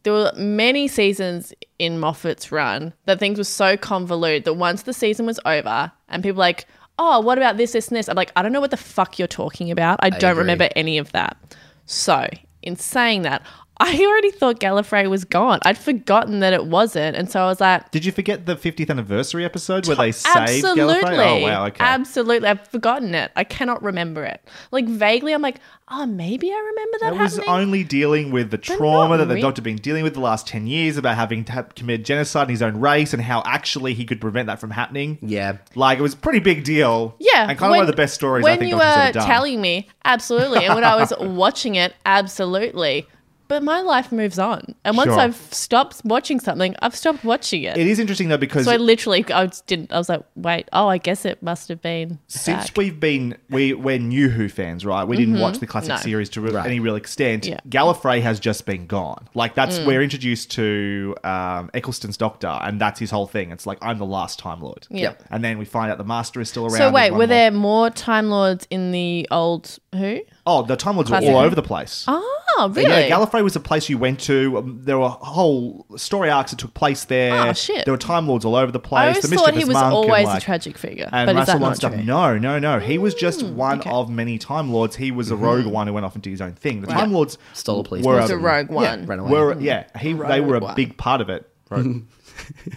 there 0.04 0.14
were 0.14 0.32
many 0.36 0.88
seasons 0.88 1.54
in 1.80 2.00
Moffat's 2.00 2.52
run 2.52 2.94
that 3.06 3.20
things 3.20 3.38
were 3.38 3.44
so 3.44 3.78
convoluted 3.78 4.46
that 4.46 4.54
once 4.54 4.84
the 4.84 4.94
season 4.94 5.26
was 5.26 5.40
over 5.46 5.92
and 6.10 6.24
people 6.24 6.38
were 6.38 6.42
like, 6.42 6.66
oh, 7.00 7.20
what 7.20 7.38
about 7.38 7.58
this, 7.58 7.74
this, 7.74 7.88
and 7.88 7.98
this? 7.98 8.10
I'm 8.10 8.16
like, 8.16 8.32
I 8.36 8.42
don't 8.42 8.52
know 8.52 8.62
what 8.62 8.72
the 8.72 8.78
fuck 8.78 9.18
you're 9.20 9.28
talking 9.28 9.72
about. 9.72 10.00
I, 10.02 10.10
don't 10.10 10.32
agree. 10.32 10.42
remember 10.42 10.70
any 10.76 10.98
of 10.98 11.12
that. 11.12 11.38
So, 11.86 12.28
in 12.62 12.76
saying 12.76 13.24
that, 13.24 13.44
I 13.80 13.98
already 14.06 14.32
thought 14.32 14.60
Gallifrey 14.60 15.10
was 15.10 15.26
gone. 15.26 15.60
I'd 15.64 15.78
forgotten 15.78 16.40
that 16.42 16.54
it 16.54 16.66
wasn't. 16.68 17.16
And 17.18 17.30
so 17.30 17.42
I 17.44 17.48
was 17.48 17.60
like, 17.60 17.90
Did 17.92 18.06
you 18.06 18.12
forget 18.12 18.46
the 18.46 18.56
50th 18.56 18.90
anniversary 18.90 19.44
episode 19.44 19.88
where 19.88 19.96
they 19.96 20.12
saved 20.12 20.38
Absolutely. 20.38 20.94
Gallifrey? 20.96 21.42
Oh, 21.42 21.44
wow, 21.44 21.66
okay. 21.68 21.84
Absolutely. 21.84 22.48
I've 22.50 22.66
forgotten 22.68 23.16
it. 23.16 23.32
I 23.36 23.44
cannot 23.44 23.82
remember 23.84 24.24
it. 24.24 24.48
Like 24.72 24.88
vaguely, 24.88 25.34
I'm 25.34 25.42
like, 25.42 25.58
oh, 25.90 26.06
maybe 26.06 26.52
I 26.52 26.56
remember 26.58 26.98
that 27.02 27.14
It 27.14 27.20
was 27.20 27.36
happening. 27.38 27.50
only 27.56 27.84
dealing 27.84 28.32
with 28.32 28.52
the 28.52 28.58
trauma 28.60 29.18
that 29.18 29.26
the 29.26 29.36
re- 29.36 29.42
doctor 29.42 29.62
been 29.62 29.76
dealing 29.78 30.04
with 30.04 30.14
the 30.14 30.20
last 30.22 30.48
10 30.48 30.68
years 30.68 30.96
about 30.98 31.16
having 31.16 31.44
to 31.46 31.52
have 31.52 31.74
committed 31.76 32.06
genocide 32.06 32.48
in 32.48 32.52
his 32.52 32.62
own 32.62 32.80
race 32.80 33.12
and 33.14 33.22
how 33.24 33.42
actually 33.46 33.94
he 33.96 34.06
could 34.06 34.22
prevent 34.22 34.48
that 34.48 34.60
from 34.60 34.70
happening. 34.72 35.18
Yeah. 35.22 35.58
Like, 35.76 35.98
it 36.00 36.04
was 36.04 36.14
a 36.14 36.18
pretty 36.18 36.40
big 36.40 36.64
deal. 36.64 37.16
yeah. 37.20 37.50
And 37.50 37.58
kind 37.58 37.72
of 37.72 37.78
one 37.78 37.82
of 37.82 37.88
the 37.88 37.94
best 37.94 38.14
stories 38.14 38.44
When 38.44 38.54
I 38.54 38.58
think 38.58 38.70
you 38.72 38.78
Doctor's 38.78 38.96
were 38.98 39.02
ever 39.04 39.14
done. 39.14 39.26
telling 39.28 39.60
me, 39.62 39.90
absolutely. 40.06 40.66
And 40.66 40.76
when 40.76 40.84
I 40.84 40.96
was 40.96 41.12
watching 41.20 41.76
it, 41.76 41.94
absolutely. 42.06 43.08
But 43.54 43.62
my 43.62 43.82
life 43.82 44.12
moves 44.12 44.40
on. 44.40 44.74
And 44.84 44.98
once 44.98 45.10
Sure. 45.12 45.20
I've 45.20 45.36
stopped 45.54 46.02
watching 46.04 46.40
something, 46.40 46.76
I've 46.82 46.96
stopped 46.96 47.24
watching 47.24 47.62
it. 47.64 47.78
it 47.78 47.86
is 47.86 48.00
interesting, 48.00 48.30
though, 48.30 48.38
because 48.38 48.66
so 48.66 48.72
I 48.72 48.78
literally, 48.78 49.24
I 49.32 49.44
was, 49.46 49.62
didn't, 49.68 49.94
I 49.94 50.00
was 50.00 50.10
like, 50.10 50.24
wait, 50.36 50.68
oh, 50.74 50.88
I 50.88 50.98
guess 50.98 51.24
it 51.24 51.44
must 51.44 51.68
have 51.70 51.80
been. 51.80 52.18
since 52.28 52.70
back. 52.70 52.78
we've 52.78 53.00
been 53.00 53.38
we 53.52 53.74
we're 53.76 54.00
new 54.00 54.30
Who 54.30 54.50
fans, 54.50 54.86
right? 54.88 55.04
We 55.04 55.18
didn't 55.18 55.36
Mhm. 55.36 55.42
watch 55.42 55.60
the 55.60 55.68
classic 55.68 55.90
No. 55.90 55.98
series 55.98 56.30
to 56.32 56.42
re- 56.42 56.60
any 56.66 56.80
real 56.80 56.96
extent. 56.96 57.46
Yeah. 57.46 57.60
Gallifrey 57.70 58.22
has 58.22 58.40
just 58.40 58.66
been 58.66 58.88
gone. 58.88 59.28
Like 59.36 59.54
that's 59.54 59.78
Mm. 59.78 59.86
we're 59.86 60.02
introduced 60.02 60.50
to 60.54 61.16
um, 61.24 61.70
Eccleston's 61.76 62.18
Doctor, 62.18 62.48
and 62.48 62.82
that's 62.82 63.00
his 63.00 63.12
whole 63.12 63.28
thing. 63.28 63.52
It's 63.52 63.68
like 63.68 63.78
I'm 63.84 64.00
the 64.00 64.06
last 64.08 64.40
Time 64.40 64.62
Lord. 64.62 64.88
Yeah. 64.90 65.02
Yep. 65.10 65.24
And 65.30 65.44
then 65.44 65.60
we 65.60 65.66
find 65.66 65.92
out 65.92 66.00
the 66.00 66.04
Master 66.04 66.42
is 66.42 66.50
still 66.50 66.64
around. 66.64 66.72
So 66.72 66.78
There's 66.80 66.92
wait, 66.94 67.12
one 67.12 67.20
were 67.20 67.28
more- 67.28 67.28
there 67.28 67.52
more 67.52 67.90
Time 67.92 68.30
Lords 68.32 68.66
in 68.72 68.92
the 68.92 69.28
old 69.30 69.78
Who? 69.94 70.20
Oh, 70.46 70.64
the 70.64 70.76
Time 70.76 70.96
Lords 70.96 71.10
were 71.10 71.18
Classic 71.18 71.30
all 71.34 71.42
over 71.42 71.56
the 71.56 71.62
place. 71.62 72.06
Oh, 72.08 72.40
But 72.58 72.76
really? 72.76 72.90
Yeah, 72.90 73.10
Gallifrey 73.10 73.44
was 73.44 73.56
a 73.56 73.60
place 73.60 73.88
you 73.90 73.98
went 73.98 74.20
to. 74.22 74.58
Um, 74.58 74.80
there 74.84 74.98
were 75.00 75.10
whole 75.10 75.86
story 75.96 76.30
arcs 76.30 76.52
that 76.52 76.58
took 76.60 76.74
place 76.74 77.06
there. 77.06 77.34
Oh, 77.50 77.54
shit. 77.54 77.86
There 77.86 77.94
were 77.94 77.98
Time 77.98 78.28
Lords 78.28 78.44
all 78.46 78.56
over 78.56 78.72
the 78.72 78.80
place. 78.80 79.00
I 79.04 79.08
always 79.10 79.22
the 79.24 79.36
thought 79.36 79.50
he 79.52 79.60
Mischievous 79.60 79.68
was 79.70 79.74
Monk 79.76 79.86
and, 79.86 79.94
always 79.94 80.26
like- 80.28 80.38
a 80.42 80.46
tragic 80.46 80.78
figure. 80.78 81.10
and 81.12 81.28
but 81.28 81.32
is 81.34 81.38
Russell 81.40 81.54
that 81.56 81.62
One 81.62 81.70
not 81.72 81.78
stuff. 81.78 81.92
true? 81.94 82.02
Hmm, 82.02 82.08
No, 82.08 82.38
no, 82.38 82.60
no. 82.60 82.80
He 82.80 82.98
was 82.98 83.14
just 83.16 83.44
one 83.44 83.82
of 83.82 84.10
many 84.10 84.38
Time 84.38 84.72
Lords. 84.74 84.96
He 84.98 85.12
was 85.12 85.32
a 85.32 85.36
rogue 85.36 85.66
one 85.66 85.88
who 85.88 85.94
went 85.94 86.06
off 86.06 86.14
and 86.16 86.22
did 86.24 86.32
his 86.32 86.42
own 86.42 86.54
thing. 86.54 86.82
The 86.82 86.88
Right. 86.88 87.00
Time 87.00 87.14
Lords 87.14 87.38
Stole 87.54 87.80
a 87.80 87.84
police 87.84 88.04
were 88.06 88.16
Was 88.18 88.30
a 88.30 88.38
rogue 88.38 88.68
yeah, 88.70 88.76
one. 88.76 89.06
Ran 89.06 89.20
away. 89.20 89.32
Were, 89.32 89.60
yeah, 89.60 89.86
he, 90.00 90.14
they 90.14 90.42
were 90.42 90.56
a 90.56 90.60
one. 90.60 90.76
big 90.76 90.98
part 90.98 91.22
of 91.22 91.30
it. 91.30 91.50
Rogue. 91.70 92.04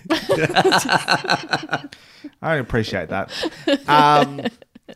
I 2.43 2.57
appreciate 2.57 3.09
that. 3.09 3.31
Um, 3.89 4.43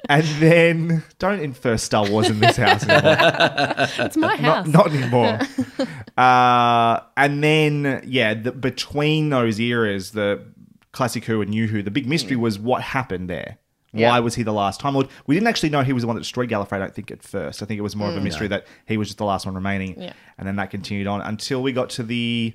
and 0.09 0.25
then 0.41 1.03
don't 1.19 1.41
infer 1.41 1.77
Star 1.77 2.09
Wars 2.09 2.29
in 2.31 2.41
this 2.41 2.57
house 2.57 2.87
anymore. 2.89 3.17
It's 4.07 4.17
my 4.17 4.37
house. 4.37 4.67
Not, 4.67 4.89
not 4.89 4.93
anymore. 4.93 5.39
uh, 6.19 7.01
and 7.17 7.43
then, 7.43 8.03
yeah, 8.07 8.35
the, 8.35 8.53
between 8.53 9.31
those 9.31 9.59
eras, 9.59 10.13
the 10.13 10.43
classic 10.93 11.25
Who 11.25 11.41
and 11.43 11.51
New 11.51 11.67
Who, 11.67 11.83
the 11.83 11.91
big 11.91 12.07
mystery 12.07 12.37
was 12.37 12.59
what 12.59 12.83
happened 12.83 13.29
there. 13.31 13.59
Why 13.93 14.21
was 14.21 14.37
he 14.37 14.45
the 14.45 14.53
last 14.53 14.79
Time 14.79 14.95
Lord? 14.95 15.09
We 15.27 15.35
didn't 15.35 15.49
actually 15.49 15.71
know 15.71 15.83
he 15.83 15.93
was 15.93 16.05
the 16.05 16.07
one 16.07 16.15
that 16.15 16.21
destroyed 16.23 16.49
Gallifrey, 16.49 16.75
I 16.75 16.79
don't 16.79 16.95
think, 16.95 17.11
at 17.11 17.25
first. 17.25 17.61
I 17.61 17.67
think 17.67 17.79
it 17.79 17.83
was 17.83 17.97
more 17.97 18.09
of 18.09 18.17
a 18.17 18.21
Mm. 18.21 18.23
mystery 18.23 18.47
that 18.47 18.67
he 18.87 18.97
was 18.97 19.09
just 19.09 19.19
the 19.19 19.25
last 19.25 19.47
one 19.47 19.55
remaining. 19.57 20.01
Yeah. 20.01 20.13
And 20.39 20.47
then 20.47 20.55
that 20.57 20.71
continued 20.71 21.09
on 21.09 21.21
until 21.23 21.61
we 21.61 21.73
got 21.73 21.91
to 21.91 22.05
the 22.05 22.55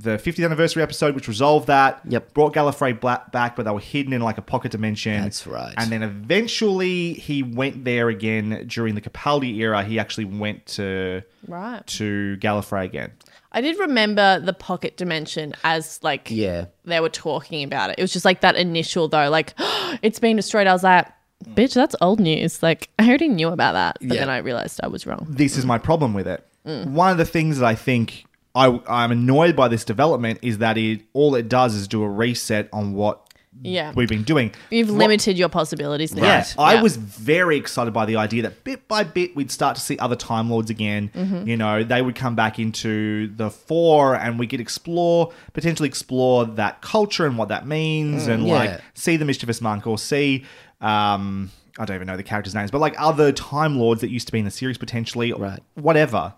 the 0.00 0.10
50th 0.10 0.44
anniversary 0.44 0.82
episode, 0.82 1.14
which 1.16 1.26
resolved 1.26 1.66
that. 1.66 2.00
Yep. 2.08 2.32
Brought 2.32 2.54
Gallifrey 2.54 2.98
bla- 3.00 3.24
back, 3.32 3.56
but 3.56 3.64
they 3.64 3.70
were 3.72 3.80
hidden 3.80 4.12
in 4.12 4.20
like 4.20 4.38
a 4.38 4.42
pocket 4.42 4.70
dimension. 4.70 5.22
That's 5.22 5.44
right. 5.46 5.74
And 5.76 5.90
then 5.90 6.02
eventually 6.04 7.14
he 7.14 7.42
went 7.42 7.84
there 7.84 8.08
again 8.08 8.64
during 8.68 8.94
the 8.94 9.00
Capaldi 9.00 9.56
era. 9.58 9.82
He 9.82 9.98
actually 9.98 10.26
went 10.26 10.66
to 10.66 11.22
Right. 11.46 11.84
to 11.88 12.36
Gallifrey 12.40 12.84
again. 12.84 13.12
I 13.50 13.60
did 13.60 13.78
remember 13.78 14.38
the 14.40 14.52
pocket 14.52 14.96
dimension 14.96 15.54
as 15.64 15.98
like 16.02 16.30
Yeah. 16.30 16.66
they 16.84 17.00
were 17.00 17.08
talking 17.08 17.64
about 17.64 17.90
it. 17.90 17.96
It 17.98 18.02
was 18.02 18.12
just 18.12 18.24
like 18.24 18.40
that 18.42 18.54
initial 18.56 19.08
though, 19.08 19.28
like 19.30 19.54
it's 20.02 20.18
been 20.20 20.36
destroyed. 20.36 20.66
I 20.68 20.72
was 20.72 20.84
like, 20.84 21.08
bitch, 21.44 21.74
that's 21.74 21.96
old 22.00 22.20
news. 22.20 22.62
Like 22.62 22.88
I 23.00 23.08
already 23.08 23.28
knew 23.28 23.48
about 23.48 23.72
that, 23.72 23.98
but 24.00 24.14
Yeah. 24.14 24.20
then 24.20 24.30
I 24.30 24.38
realized 24.38 24.80
I 24.82 24.86
was 24.88 25.06
wrong. 25.06 25.26
This 25.28 25.56
is 25.56 25.64
my 25.66 25.78
problem 25.78 26.14
with 26.14 26.28
it. 26.28 26.46
Mm. 26.66 26.88
One 26.92 27.10
of 27.10 27.18
the 27.18 27.24
things 27.24 27.58
that 27.58 27.66
I 27.66 27.74
think 27.74 28.26
I, 28.54 28.80
I'm 28.88 29.12
annoyed 29.12 29.54
by 29.56 29.68
this 29.68 29.84
development 29.84 30.40
is 30.42 30.58
that 30.58 30.76
it 30.78 31.02
all 31.12 31.34
it 31.34 31.48
does 31.48 31.74
is 31.74 31.86
do 31.88 32.02
a 32.02 32.08
reset 32.08 32.68
on 32.72 32.94
what 32.94 33.22
Yeah. 33.62 33.92
we've 33.94 34.08
been 34.08 34.22
doing. 34.24 34.52
You've 34.70 34.88
What- 34.90 34.98
limited 34.98 35.36
your 35.38 35.48
possibilities 35.48 36.14
now. 36.14 36.22
Yeah, 36.24 36.44
I 36.58 36.80
was 36.82 36.96
very 36.96 37.56
excited 37.56 37.92
by 37.92 38.06
the 38.06 38.16
idea 38.16 38.42
that 38.42 38.64
bit 38.64 38.88
by 38.88 39.04
bit 39.04 39.36
we'd 39.36 39.50
start 39.50 39.74
to 39.76 39.80
see 39.82 39.98
other 39.98 40.16
Time 40.16 40.50
Lords 40.50 40.70
again. 40.70 41.10
Mhm. 41.14 41.46
You 41.46 41.56
know, 41.56 41.84
they 41.84 42.02
would 42.02 42.14
come 42.16 42.34
back 42.34 42.58
into 42.58 43.28
the 43.36 43.50
fore, 43.50 44.14
and 44.16 44.38
we 44.38 44.46
could 44.46 44.60
explore, 44.60 45.30
potentially 45.52 45.88
explore 45.88 46.44
that 46.46 46.80
culture 46.82 47.26
and 47.26 47.36
what 47.38 47.48
that 47.48 47.66
means, 47.66 48.26
Mm, 48.26 48.32
and 48.34 48.46
yeah. 48.46 48.54
like 48.54 48.80
see 48.94 49.16
the 49.16 49.24
mischievous 49.24 49.60
monk 49.60 49.86
or 49.86 49.98
see. 49.98 50.44
Um, 50.80 51.50
I 51.78 51.84
don't 51.84 51.94
even 51.96 52.06
know 52.08 52.16
the 52.16 52.22
characters' 52.24 52.54
names, 52.54 52.70
but 52.72 52.80
like 52.80 52.94
other 52.98 53.30
Time 53.30 53.78
Lords 53.78 54.00
that 54.00 54.10
used 54.10 54.26
to 54.26 54.32
be 54.32 54.38
in 54.40 54.44
the 54.44 54.50
series 54.50 54.78
potentially, 54.78 55.32
right. 55.32 55.60
whatever. 55.74 56.34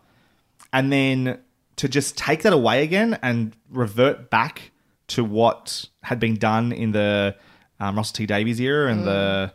And 0.73 0.93
then 0.93 1.39
to 1.77 1.89
just 1.89 2.17
take 2.19 2.43
that 2.43 2.53
away 2.53 2.83
again 2.83 3.19
and 3.23 3.57
revert 3.71 4.31
back 4.31 4.71
to 5.09 5.25
what 5.25 5.87
had 6.03 6.21
been 6.21 6.37
done 6.37 6.73
in 6.73 6.93
the 6.93 7.35
um, 7.81 7.97
Russell 7.97 8.15
T 8.15 8.27
Davies 8.27 8.61
era 8.61 8.91
and 8.93 9.05
the 9.07 9.53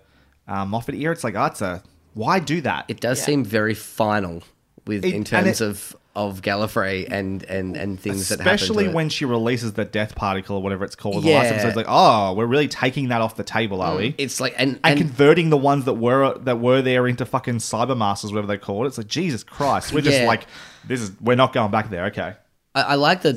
um, 0.48 0.70
Moffat 0.70 0.96
era, 0.96 1.12
it's 1.14 1.24
like, 1.24 1.36
oh, 1.36 1.46
it's 1.46 1.62
a 1.62 1.82
why 2.14 2.40
do 2.40 2.62
that? 2.62 2.86
It 2.88 3.00
does 3.02 3.22
seem 3.22 3.44
very 3.44 3.74
final 3.74 4.42
with 4.88 5.04
It- 5.06 5.14
in 5.14 5.24
terms 5.24 5.62
it- 5.62 5.66
of 5.66 5.96
of 6.18 6.42
Gallifrey 6.42 7.06
and 7.12 7.44
and 7.44 7.76
and 7.76 8.00
things 8.00 8.30
that 8.30 8.40
Especially 8.40 8.88
when 8.88 9.10
she 9.10 9.26
releases 9.26 9.74
the 9.74 9.84
death 9.84 10.16
particle 10.16 10.56
or 10.56 10.62
whatever 10.64 10.86
it's 10.86 10.96
called. 10.96 11.16
in 11.18 11.22
The 11.24 11.32
last 11.34 11.48
Yeah. 11.48 11.52
episode, 11.56 11.68
it's 11.68 11.76
like, 11.76 11.88
oh, 11.90 12.34
we're 12.34 12.46
really 12.46 12.70
taking 12.70 13.10
that 13.10 13.20
off 13.22 13.36
the 13.36 13.44
table, 13.44 13.82
are 13.82 13.98
we? 13.98 14.16
It's 14.18 14.40
like 14.40 14.56
and, 14.58 14.76
and, 14.76 14.80
and 14.84 14.98
converting 14.98 15.50
the 15.50 15.58
ones 15.58 15.84
that 15.84 15.96
were 15.96 16.38
that 16.40 16.62
were 16.62 16.82
there 16.82 17.06
into 17.06 17.26
fucking 17.26 17.56
cyber 17.58 17.98
masters, 17.98 18.32
whatever 18.32 18.48
they 18.48 18.58
call 18.58 18.86
it. 18.86 18.88
It's 18.88 18.98
like 18.98 19.08
Jesus 19.10 19.44
Christ, 19.44 19.92
we're 19.92 20.00
just 20.02 20.24
like 20.24 20.48
this 20.88 21.02
is 21.02 21.12
we're 21.22 21.36
not 21.36 21.54
going 21.54 21.72
back 21.72 21.90
there. 21.90 22.06
Okay, 22.06 22.34
I, 22.74 22.82
I 22.82 22.96
like 22.96 23.22
the 23.22 23.32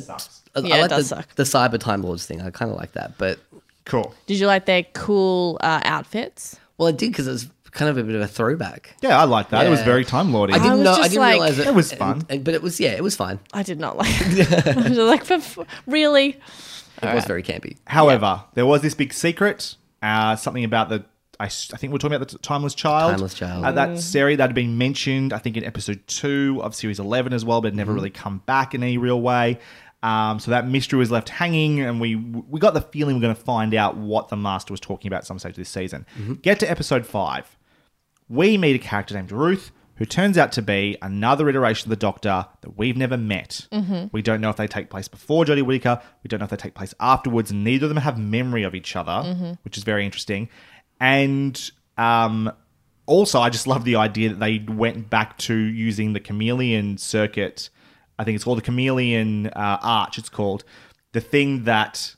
I, 0.55 0.61
Yeah, 0.61 0.75
I 0.75 0.79
it 0.79 0.81
like 0.83 0.91
does 0.91 1.09
the, 1.11 1.17
suck. 1.17 1.35
the 1.37 1.43
cyber 1.45 1.79
time 1.79 2.03
lords 2.03 2.27
thing. 2.27 2.41
I 2.43 2.51
kind 2.51 2.71
of 2.71 2.77
like 2.77 2.93
that, 2.93 3.19
but 3.19 3.39
cool. 3.85 4.15
Did 4.27 4.39
you 4.39 4.47
like 4.47 4.67
their 4.67 4.83
cool 4.95 5.59
uh, 5.61 5.81
outfits? 5.85 6.59
Well, 6.77 6.89
I 6.89 6.93
did 6.93 7.11
because 7.13 7.27
it 7.27 7.33
was 7.33 7.49
kind 7.73 7.91
of 7.91 7.99
a 7.99 8.03
bit 8.03 8.15
of 8.15 8.23
a 8.23 8.27
throwback. 8.27 8.97
Yeah, 9.03 9.19
I 9.21 9.25
like 9.25 9.51
that. 9.51 9.67
It 9.67 9.71
was 9.71 9.81
Yeah. 9.81 9.85
very 9.85 10.05
time 10.05 10.33
lordy. 10.33 10.55
I 10.55 10.59
didn't 10.59 10.71
I 10.73 10.75
was 10.77 10.85
know. 10.85 10.93
I 10.93 10.97
just 10.97 11.11
didn't 11.11 11.21
like- 11.21 11.33
realize 11.35 11.59
it. 11.59 11.67
It 11.69 11.75
was 11.75 11.93
fun. 11.93 12.27
and- 12.29 12.45
but 12.45 12.55
it 12.55 12.63
was 12.63 12.81
yeah, 12.81 12.93
it 12.93 13.03
was 13.03 13.15
fine. 13.17 13.39
I 13.53 13.63
did 13.63 13.79
not 13.79 13.97
like 13.97 14.09
it. 14.21 14.67
I 14.77 14.89
was 14.89 14.99
like, 14.99 15.25
"For- 15.25 15.41
for- 15.41 15.67
really? 15.87 16.39
It 17.03 17.15
was 17.15 17.27
very 17.27 17.43
campy. 17.45 17.77
However, 17.87 18.43
there 18.55 18.67
was 18.67 18.83
this 18.83 18.95
big 18.95 19.13
secret, 19.13 19.77
uh, 20.03 20.35
something 20.37 20.65
about 20.65 20.89
the. 20.89 21.05
I, 21.41 21.47
s- 21.47 21.71
I 21.73 21.77
think 21.77 21.93
we're 21.93 21.99
talking 21.99 22.17
about 22.17 22.29
the 22.29 22.39
Timeless 22.39 22.75
Child. 22.75 23.13
Timeless 23.13 23.35
Child. 23.35 23.65
Uh, 23.65 23.73
that 23.73 23.99
series 23.99 24.39
that 24.39 24.49
had 24.49 24.55
been 24.55 24.77
mentioned, 24.77 25.33
I 25.33 25.39
think, 25.39 25.57
in 25.57 25.65
episode 25.65 26.03
two 26.07 26.61
of 26.63 26.75
series 26.75 26.99
11 26.99 27.33
as 27.33 27.45
well, 27.45 27.61
but 27.61 27.69
it 27.69 27.75
never 27.75 27.93
Mhm. 27.93 27.97
really 27.97 28.11
come 28.11 28.39
back 28.47 28.75
in 28.75 28.83
any 28.83 28.99
real 28.99 29.21
way. 29.21 29.59
Um, 30.03 30.39
so 30.41 30.51
that 30.53 30.69
mystery 30.69 30.99
was 30.99 31.11
left 31.11 31.29
hanging, 31.29 31.81
and 31.81 32.01
we 32.01 32.15
we 32.17 32.61
got 32.61 32.75
the 32.75 32.81
feeling 32.81 33.17
we're 33.17 33.23
going 33.23 33.35
to 33.35 33.41
find 33.41 33.75
out 33.75 33.97
what 33.97 34.29
the 34.29 34.37
Master 34.37 34.73
was 34.73 34.81
talking 34.81 35.09
about 35.09 35.19
at 35.19 35.27
some 35.27 35.39
stage 35.39 35.51
of 35.51 35.57
this 35.57 35.69
season. 35.69 36.07
Get 36.43 36.61
to 36.61 36.71
episode 36.71 37.05
five. 37.07 37.57
We 38.29 38.57
meet 38.59 38.77
a 38.77 38.79
character 38.79 39.15
named 39.15 39.33
Ruth, 39.33 39.71
who 39.97 40.05
turns 40.05 40.39
out 40.39 40.53
to 40.53 40.63
be 40.63 40.97
another 41.03 41.49
iteration 41.49 41.87
of 41.87 41.91
the 41.91 41.97
Doctor 41.97 42.47
that 42.61 42.77
we've 42.79 42.97
never 42.97 43.17
met. 43.17 43.67
Mhm. 43.73 44.11
We 44.13 44.23
don't 44.23 44.41
know 44.41 44.51
if 44.51 44.57
they 44.57 44.69
take 44.69 44.91
place 44.91 45.09
before 45.09 45.45
Jodie 45.45 45.63
Whittaker. 45.65 46.01
We 46.23 46.29
don't 46.29 46.39
know 46.39 46.45
if 46.45 46.51
they 46.51 46.57
take 46.57 46.75
place 46.75 46.95
afterwards. 47.01 47.51
and 47.51 47.65
Neither 47.65 47.87
of 47.87 47.89
them 47.91 47.99
have 47.99 48.19
memory 48.19 48.63
of 48.63 48.75
each 48.77 48.95
other, 48.95 49.11
Mhm. 49.13 49.59
which 49.65 49.77
is 49.77 49.83
very 49.83 50.05
interesting. 50.05 50.49
And 51.01 51.71
um, 51.97 52.53
also, 53.07 53.41
I 53.41 53.51
just 53.51 53.67
love 53.67 53.85
the 53.85 53.97
idea 53.97 54.31
that 54.31 54.41
they 54.41 54.59
went 54.69 55.09
back 55.11 55.39
to 55.39 55.55
using 55.55 56.13
the 56.13 56.21
chameleon 56.21 56.99
circuit. 56.99 57.71
I 58.19 58.25
think 58.25 58.35
it's 58.37 58.45
called 58.45 58.59
the 58.59 58.63
chameleon 58.63 59.49
uh, 59.49 59.79
arch. 59.83 60.19
It's 60.19 60.29
called 60.29 60.65
the 61.13 61.21
thing 61.21 61.65
that 61.65 62.15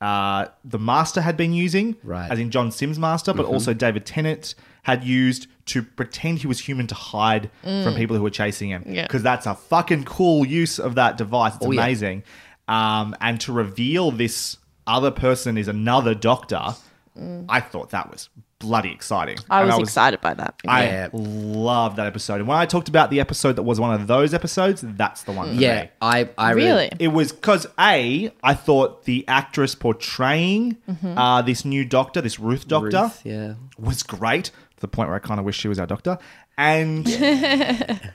uh, 0.00 0.46
the 0.62 0.78
master 0.78 1.22
had 1.22 1.36
been 1.38 1.54
using, 1.54 1.96
Right. 2.02 2.30
as 2.30 2.38
in 2.38 2.50
John 2.50 2.70
Simm's 2.70 2.98
master, 2.98 3.32
but 3.32 3.46
Mhm. 3.46 3.50
also 3.52 3.72
David 3.72 4.04
Tennant 4.04 4.54
had 4.82 5.02
used 5.04 5.46
to 5.66 5.82
pretend 5.82 6.40
he 6.40 6.46
was 6.46 6.60
human 6.60 6.86
to 6.88 6.94
hide 6.94 7.50
from 7.62 7.70
Mm. 7.94 7.96
people 7.96 8.14
who 8.14 8.22
were 8.22 8.28
chasing 8.30 8.68
him. 8.68 8.84
Yeah. 8.86 9.02
Because 9.04 9.22
that's 9.22 9.46
a 9.46 9.54
fucking 9.54 10.04
cool 10.04 10.44
use 10.46 10.78
of 10.78 10.96
that 10.96 11.16
device. 11.16 11.54
It's 11.56 11.64
Oh, 11.64 11.70
yeah. 11.72 11.80
amazing. 11.82 12.24
Um, 12.68 13.16
and 13.22 13.40
to 13.40 13.52
reveal 13.52 14.10
this 14.10 14.58
other 14.86 15.10
person 15.10 15.56
is 15.56 15.66
another 15.66 16.14
doctor, 16.14 16.74
Mm. 17.18 17.46
I 17.48 17.60
thought 17.60 17.90
that 17.90 18.10
was 18.10 18.28
bloody 18.58 18.90
exciting. 18.90 19.36
I 19.50 19.60
And 19.62 19.70
was, 19.70 19.80
excited 19.80 20.20
by 20.22 20.32
that. 20.34 20.54
I 20.66 20.84
Yeah. 20.84 21.08
love 21.12 21.96
that 21.96 22.06
episode. 22.06 22.36
And 22.40 22.48
when 22.48 22.56
I 22.56 22.64
talked 22.66 22.88
about 22.88 23.10
the 23.10 23.20
episode 23.20 23.56
that 23.56 23.64
was 23.64 23.78
one 23.78 23.92
of 23.94 24.06
those 24.06 24.32
episodes, 24.32 24.82
that's 24.82 25.22
the 25.24 25.32
one 25.32 25.48
for 25.54 25.60
Yeah, 25.60 25.82
me. 25.82 25.88
I, 26.00 26.28
I 26.38 26.52
Really? 26.52 26.90
It 26.98 27.08
was 27.08 27.32
because 27.32 27.66
A, 27.78 28.30
I 28.42 28.54
thought 28.54 29.04
the 29.04 29.24
actress 29.28 29.74
portraying 29.74 30.78
Mhm. 30.90 31.14
uh, 31.16 31.42
this 31.42 31.64
new 31.66 31.84
doctor, 31.84 32.20
this 32.22 32.38
Ruth 32.40 32.66
doctor, 32.66 33.02
Ruth, 33.02 33.20
yeah. 33.24 33.54
was 33.78 34.02
great 34.02 34.44
to 34.46 34.80
the 34.80 34.88
point 34.88 35.08
where 35.10 35.16
I 35.16 35.20
kind 35.20 35.38
of 35.38 35.44
wish 35.44 35.58
she 35.58 35.68
was 35.68 35.78
our 35.78 35.86
doctor. 35.86 36.16
And 36.56 37.06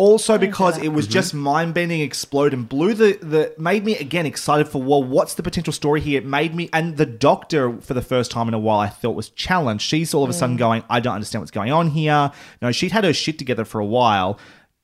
also 0.00 0.38
because 0.38 0.78
it 0.78 0.88
was 0.88 1.04
mm-hmm. 1.04 1.12
just 1.12 1.34
mind 1.34 1.74
bending, 1.74 2.00
explode, 2.00 2.54
and 2.54 2.66
blew 2.66 2.94
the, 2.94 3.18
the 3.20 3.54
made 3.58 3.84
me 3.84 3.96
again 3.96 4.24
excited 4.24 4.66
for 4.66 4.82
well, 4.82 5.04
what's 5.04 5.34
the 5.34 5.42
potential 5.42 5.74
story 5.74 6.00
here? 6.00 6.18
It 6.18 6.24
made 6.24 6.54
me 6.54 6.70
and 6.72 6.96
the 6.96 7.04
doctor 7.04 7.78
for 7.82 7.92
the 7.92 8.00
first 8.00 8.30
time 8.30 8.48
in 8.48 8.54
a 8.54 8.58
while 8.58 8.78
I 8.80 8.88
thought 8.88 9.14
was 9.14 9.28
challenged. 9.28 9.84
She's 9.84 10.14
all 10.14 10.24
of 10.24 10.30
a 10.30 10.32
sudden 10.32 10.56
mm. 10.56 10.60
going, 10.60 10.84
I 10.88 11.00
don't 11.00 11.16
understand 11.16 11.42
what's 11.42 11.50
going 11.50 11.70
on 11.70 11.90
here. 11.90 12.32
No, 12.62 12.72
she'd 12.72 12.92
had 12.92 13.04
her 13.04 13.12
shit 13.12 13.38
together 13.38 13.66
for 13.66 13.78
a 13.78 13.84
while. 13.84 14.38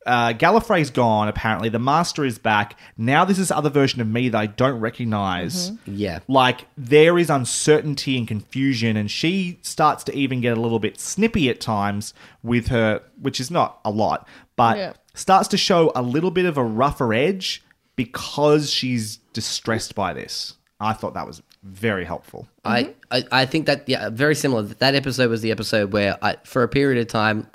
Uh, 0.05 0.33
Gallifrey's 0.33 0.91
gone, 0.91 1.27
apparently. 1.27 1.69
The 1.69 1.81
Master 1.81 2.25
is 2.25 2.39
back. 2.39 2.79
Now, 2.97 3.25
this 3.25 3.41
is 3.41 3.51
other 3.51 3.71
version 3.71 4.01
of 4.01 4.07
me 4.07 4.29
that 4.29 4.39
I 4.39 4.47
don't 4.47 4.79
recognize. 4.79 5.73
Mm-hmm. 5.73 5.95
Yeah. 5.97 6.19
Like, 6.29 6.69
there 6.79 7.19
is 7.19 7.29
uncertainty 7.29 8.17
and 8.17 8.29
confusion, 8.29 8.97
and 8.97 9.11
she 9.11 9.59
starts 9.63 10.05
to 10.05 10.17
even 10.17 10.41
get 10.41 10.57
a 10.57 10.61
little 10.61 10.79
bit 10.79 11.01
snippy 11.01 11.51
at 11.51 11.61
times 11.61 12.15
with 12.45 12.69
her, 12.69 13.03
which 13.21 13.41
is 13.41 13.51
not 13.51 13.81
a 13.85 13.91
lot, 13.91 14.29
but 14.57 14.77
Yeah. 14.79 14.93
starts 15.15 15.49
to 15.49 15.57
show 15.57 15.93
a 15.95 16.03
little 16.03 16.31
bit 16.31 16.45
of 16.47 16.57
a 16.59 16.65
rougher 16.65 17.13
edge 17.15 17.63
because 17.97 18.71
she's 18.71 19.19
distressed 19.33 19.95
by 19.95 20.13
this. 20.13 20.55
I 20.81 20.93
thought 20.93 21.15
that 21.15 21.27
was 21.27 21.43
very 21.63 22.05
helpful. 22.05 22.47
I, 22.65 22.95
I 23.11 23.25
I 23.33 23.47
think 23.47 23.67
that 23.67 23.89
yeah, 23.89 24.11
very 24.11 24.35
similar. 24.35 24.63
That 24.63 24.95
episode 24.95 25.31
was 25.31 25.41
the 25.41 25.51
episode 25.51 25.93
where 25.93 26.17
I, 26.23 26.37
for 26.45 26.63
a 26.63 26.69
period 26.69 27.01
of 27.01 27.09
time, 27.09 27.47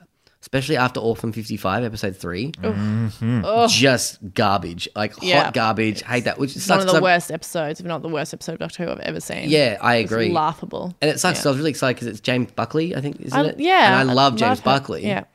especially 0.42 0.76
after 0.76 1.00
Orphan 1.00 1.32
Fifty 1.32 1.56
Five, 1.56 1.84
episode 1.84 2.18
3 2.18 2.52
Mhm. 2.54 3.70
Just 3.70 4.18
garbage, 4.34 4.90
like 4.96 5.14
Yeah. 5.22 5.44
hot 5.46 5.54
garbage. 5.54 6.02
Hate 6.02 6.24
that. 6.26 6.40
Which 6.40 6.52
sucks 6.54 6.70
one 6.70 6.80
of 6.80 6.86
'cause 6.86 6.92
the 6.94 6.98
I'm- 6.98 7.04
worst 7.04 7.32
episodes, 7.32 7.80
if 7.80 7.86
not 7.86 8.02
the 8.02 8.10
worst 8.10 8.34
episode 8.34 8.54
of 8.54 8.60
Doctor 8.60 8.86
Who 8.86 8.92
I've 8.92 9.00
ever 9.02 9.20
seen. 9.20 9.50
Yeah, 9.50 9.78
I 9.82 9.98
It's 9.98 10.12
agree. 10.12 10.32
laughable. 10.32 10.96
And 11.02 11.12
it 11.12 11.20
sucks. 11.20 11.44
Yeah. 11.44 11.50
I 11.50 11.52
was 11.52 11.58
really 11.60 11.70
excited 11.70 11.96
because 11.98 12.08
it's 12.08 12.22
James 12.22 12.52
Buckley. 12.54 12.96
I 12.96 13.02
think 13.02 13.22
isn't 13.22 13.38
I- 13.40 13.50
it? 13.50 13.60
yeah, 13.60 14.02
and 14.02 14.10
I 14.10 14.14
love 14.14 14.36
James 14.36 14.60
her. 14.60 14.64
Buckley. 14.66 15.06
Yeah. 15.06 15.26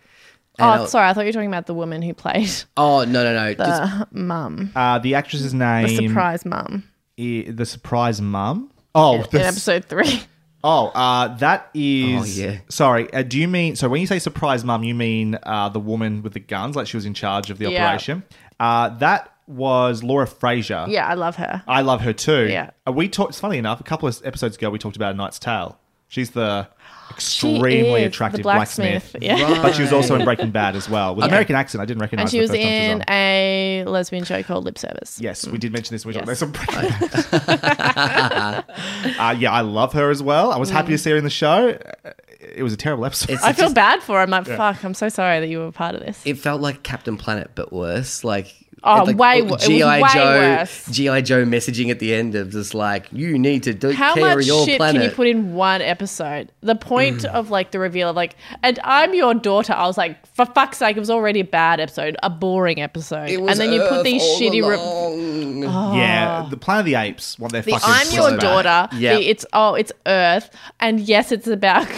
And 0.59 0.81
oh, 0.81 0.85
I- 0.85 0.87
sorry. 0.87 1.09
I 1.09 1.13
thought 1.13 1.23
you 1.23 1.29
were 1.29 1.33
talking 1.33 1.49
about 1.49 1.67
the 1.67 1.75
woman 1.75 2.03
who 2.03 2.15
played 2.15 2.51
Oh 2.77 3.05
no 3.05 3.23
no 3.25 3.35
no! 3.35 3.55
the 3.55 3.65
Just- 3.65 4.13
mum, 4.13 4.73
Uh, 4.75 4.99
the 4.99 5.15
actress's 5.15 5.53
name. 5.55 5.87
the 5.87 6.09
surprise 6.09 6.45
mum 6.45 6.85
i- 7.19 7.47
the 7.49 7.67
surprise 7.67 8.21
mum. 8.21 8.71
Oh, 8.95 9.17
in 9.17 9.27
the 9.31 9.41
s- 9.45 9.53
episode 9.53 9.85
three. 9.87 10.23
Oh, 10.69 10.89
uh, 10.89 11.29
that 11.37 11.71
is. 11.75 12.21
Oh, 12.39 12.43
yeah. 12.43 12.59
Sorry, 12.69 13.13
uh, 13.13 13.23
do 13.23 13.39
you 13.39 13.47
mean. 13.47 13.77
So 13.77 13.89
when 13.89 14.01
you 14.01 14.07
say 14.09 14.19
surprise 14.19 14.65
mum, 14.65 14.83
you 14.83 14.97
mean 14.97 15.39
uh, 15.45 15.69
the 15.69 15.79
woman 15.79 16.23
with 16.23 16.33
the 16.33 16.41
guns, 16.41 16.75
like 16.75 16.89
she 16.89 16.97
was 16.97 17.07
in 17.07 17.15
charge 17.15 17.51
of 17.51 17.59
the 17.59 17.71
Yeah. 17.71 17.87
operation? 17.87 18.25
Uh, 18.59 18.89
that 18.99 19.33
was 19.47 20.03
Laura 20.03 20.27
Fraser. 20.27 20.87
Yeah, 20.89 21.07
I 21.07 21.15
love 21.15 21.37
her. 21.37 21.63
I 21.69 21.83
love 21.83 22.01
her 22.01 22.13
too. 22.13 22.49
Yeah. 22.49 22.71
Uh, 22.85 22.91
we 22.91 23.09
talked, 23.09 23.31
it's 23.31 23.39
funny 23.39 23.59
enough, 23.59 23.79
a 23.81 23.85
couple 23.85 24.09
of 24.09 24.21
episodes 24.25 24.57
ago, 24.57 24.69
we 24.71 24.79
talked 24.81 24.97
about 24.97 25.15
A 25.15 25.17
Knight's 25.17 25.39
Tale. 25.39 25.79
She's 26.09 26.31
the 26.31 26.65
She 26.65 26.69
extremely 27.11 28.03
is 28.03 28.09
attractive 28.09 28.39
the 28.39 28.43
blacksmith. 28.43 29.13
blacksmith, 29.13 29.23
yeah. 29.23 29.63
But 29.63 29.75
she 29.75 29.83
was 29.83 29.93
also 29.93 30.15
in 30.17 30.25
Breaking 30.25 30.51
Bad 30.51 30.77
as 30.77 30.89
well. 30.89 31.15
With 31.15 31.25
Okay. 31.25 31.33
American 31.33 31.57
accent, 31.57 31.81
I 31.83 31.85
didn't 31.87 32.01
recognize 32.01 32.25
And 32.25 32.31
she 32.31 32.37
her 32.39 32.43
was 32.43 32.51
the 32.51 32.57
she 32.59 32.63
in 32.63 33.03
a 33.09 33.85
lesbian 33.87 34.25
show 34.25 34.43
called 34.43 34.65
Lip 34.65 34.79
Service. 34.79 35.19
Yes, 35.21 35.47
we 35.47 35.59
did 35.59 35.73
mention 35.73 35.95
this. 35.95 36.05
We 36.05 36.15
Yes. 36.15 36.27
talked 36.41 36.43
about 36.43 36.67
some 36.69 36.77
Breaking 36.77 37.09
Bad. 37.41 38.65
uh, 39.19 39.35
yeah, 39.39 39.53
I 39.53 39.61
love 39.63 39.93
her 39.95 40.11
as 40.11 40.23
well. 40.23 40.53
I 40.53 40.59
was 40.59 40.71
happy 40.71 40.93
to 40.93 40.99
see 40.99 41.11
her 41.11 41.17
in 41.17 41.25
the 41.25 41.31
show. 41.31 41.79
It 42.41 42.63
was 42.63 42.73
a 42.73 42.77
terrible 42.77 43.05
episode. 43.05 43.31
It's- 43.31 43.45
I 43.45 43.53
feel 43.53 43.73
bad 43.73 44.03
for 44.03 44.17
her. 44.17 44.21
I'm 44.23 44.31
like, 44.31 44.47
Yeah. 44.47 44.57
fuck, 44.57 44.85
I'm 44.85 44.95
so 44.95 45.09
sorry 45.09 45.41
that 45.41 45.49
you 45.49 45.59
were 45.59 45.67
a 45.67 45.73
part 45.73 45.95
of 45.95 46.01
this. 46.03 46.21
It 46.25 46.39
felt 46.39 46.61
like 46.61 46.83
Captain 46.83 47.17
Planet, 47.17 47.51
but 47.55 47.73
worse. 47.73 48.25
Like 48.25 48.55
Oh, 48.87 49.05
like, 49.05 49.19
way 49.19 49.43
wo- 49.43 49.55
it 49.55 49.61
GI 49.61 49.85
way 49.85 50.03
Joe, 50.15 50.25
worse. 50.25 50.87
GI 50.87 51.23
Joe 51.23 51.45
messaging 51.45 51.91
at 51.91 51.99
the 51.99 52.15
end 52.15 52.35
of 52.35 52.51
just 52.51 52.73
like 52.75 53.09
you 53.13 53.39
need 53.39 53.65
to 53.65 53.75
do 53.75 53.91
How 53.91 54.15
care 54.15 54.25
much 54.25 54.39
of 54.39 54.47
your 54.47 54.65
shit 54.65 54.77
planet. 54.79 55.01
can 55.01 55.11
you 55.11 55.15
put 55.15 55.27
in 55.27 55.55
one 55.55 55.83
episode? 55.83 56.53
The 56.61 56.77
point 56.77 57.23
mm. 57.23 57.35
of 57.35 57.51
like 57.51 57.73
the 57.73 57.79
reveal 57.79 58.09
of 58.09 58.17
like, 58.17 58.37
and 58.63 58.79
I'm 58.85 59.15
your 59.15 59.35
daughter. 59.35 59.73
I 59.73 59.87
was 59.87 59.99
like, 59.99 60.25
for 60.35 60.47
fuck's 60.47 60.79
sake, 60.79 60.97
it 60.97 61.01
was 61.01 61.11
already 61.11 61.41
a 61.41 61.45
bad 61.45 61.81
episode, 61.81 62.17
a 62.23 62.31
boring 62.31 62.81
episode, 62.81 63.29
It 63.29 63.41
was 63.41 63.51
and 63.51 63.61
then 63.61 63.73
you 63.73 63.87
put 63.89 64.05
these 64.05 64.23
shitty. 64.23 64.67
Re- 64.67 64.77
Oh. 65.67 65.95
Yeah, 65.97 66.47
the 66.51 66.57
Planet 66.57 66.81
of 66.81 66.87
the 66.87 66.95
Apes. 66.95 67.39
What 67.39 67.53
they're 67.53 67.63
the 67.63 67.73
fucking. 67.73 67.89
I'm 67.89 68.15
your 68.15 68.31
bad. 68.31 68.41
daughter. 68.41 68.97
Yeah. 68.97 69.17
The 69.17 69.29
it's 69.29 69.47
oh 69.53 69.75
it's 69.75 69.93
Earth, 70.07 70.51
and 70.81 71.01
yes, 71.01 71.33
it's 71.33 71.47
about 71.47 71.89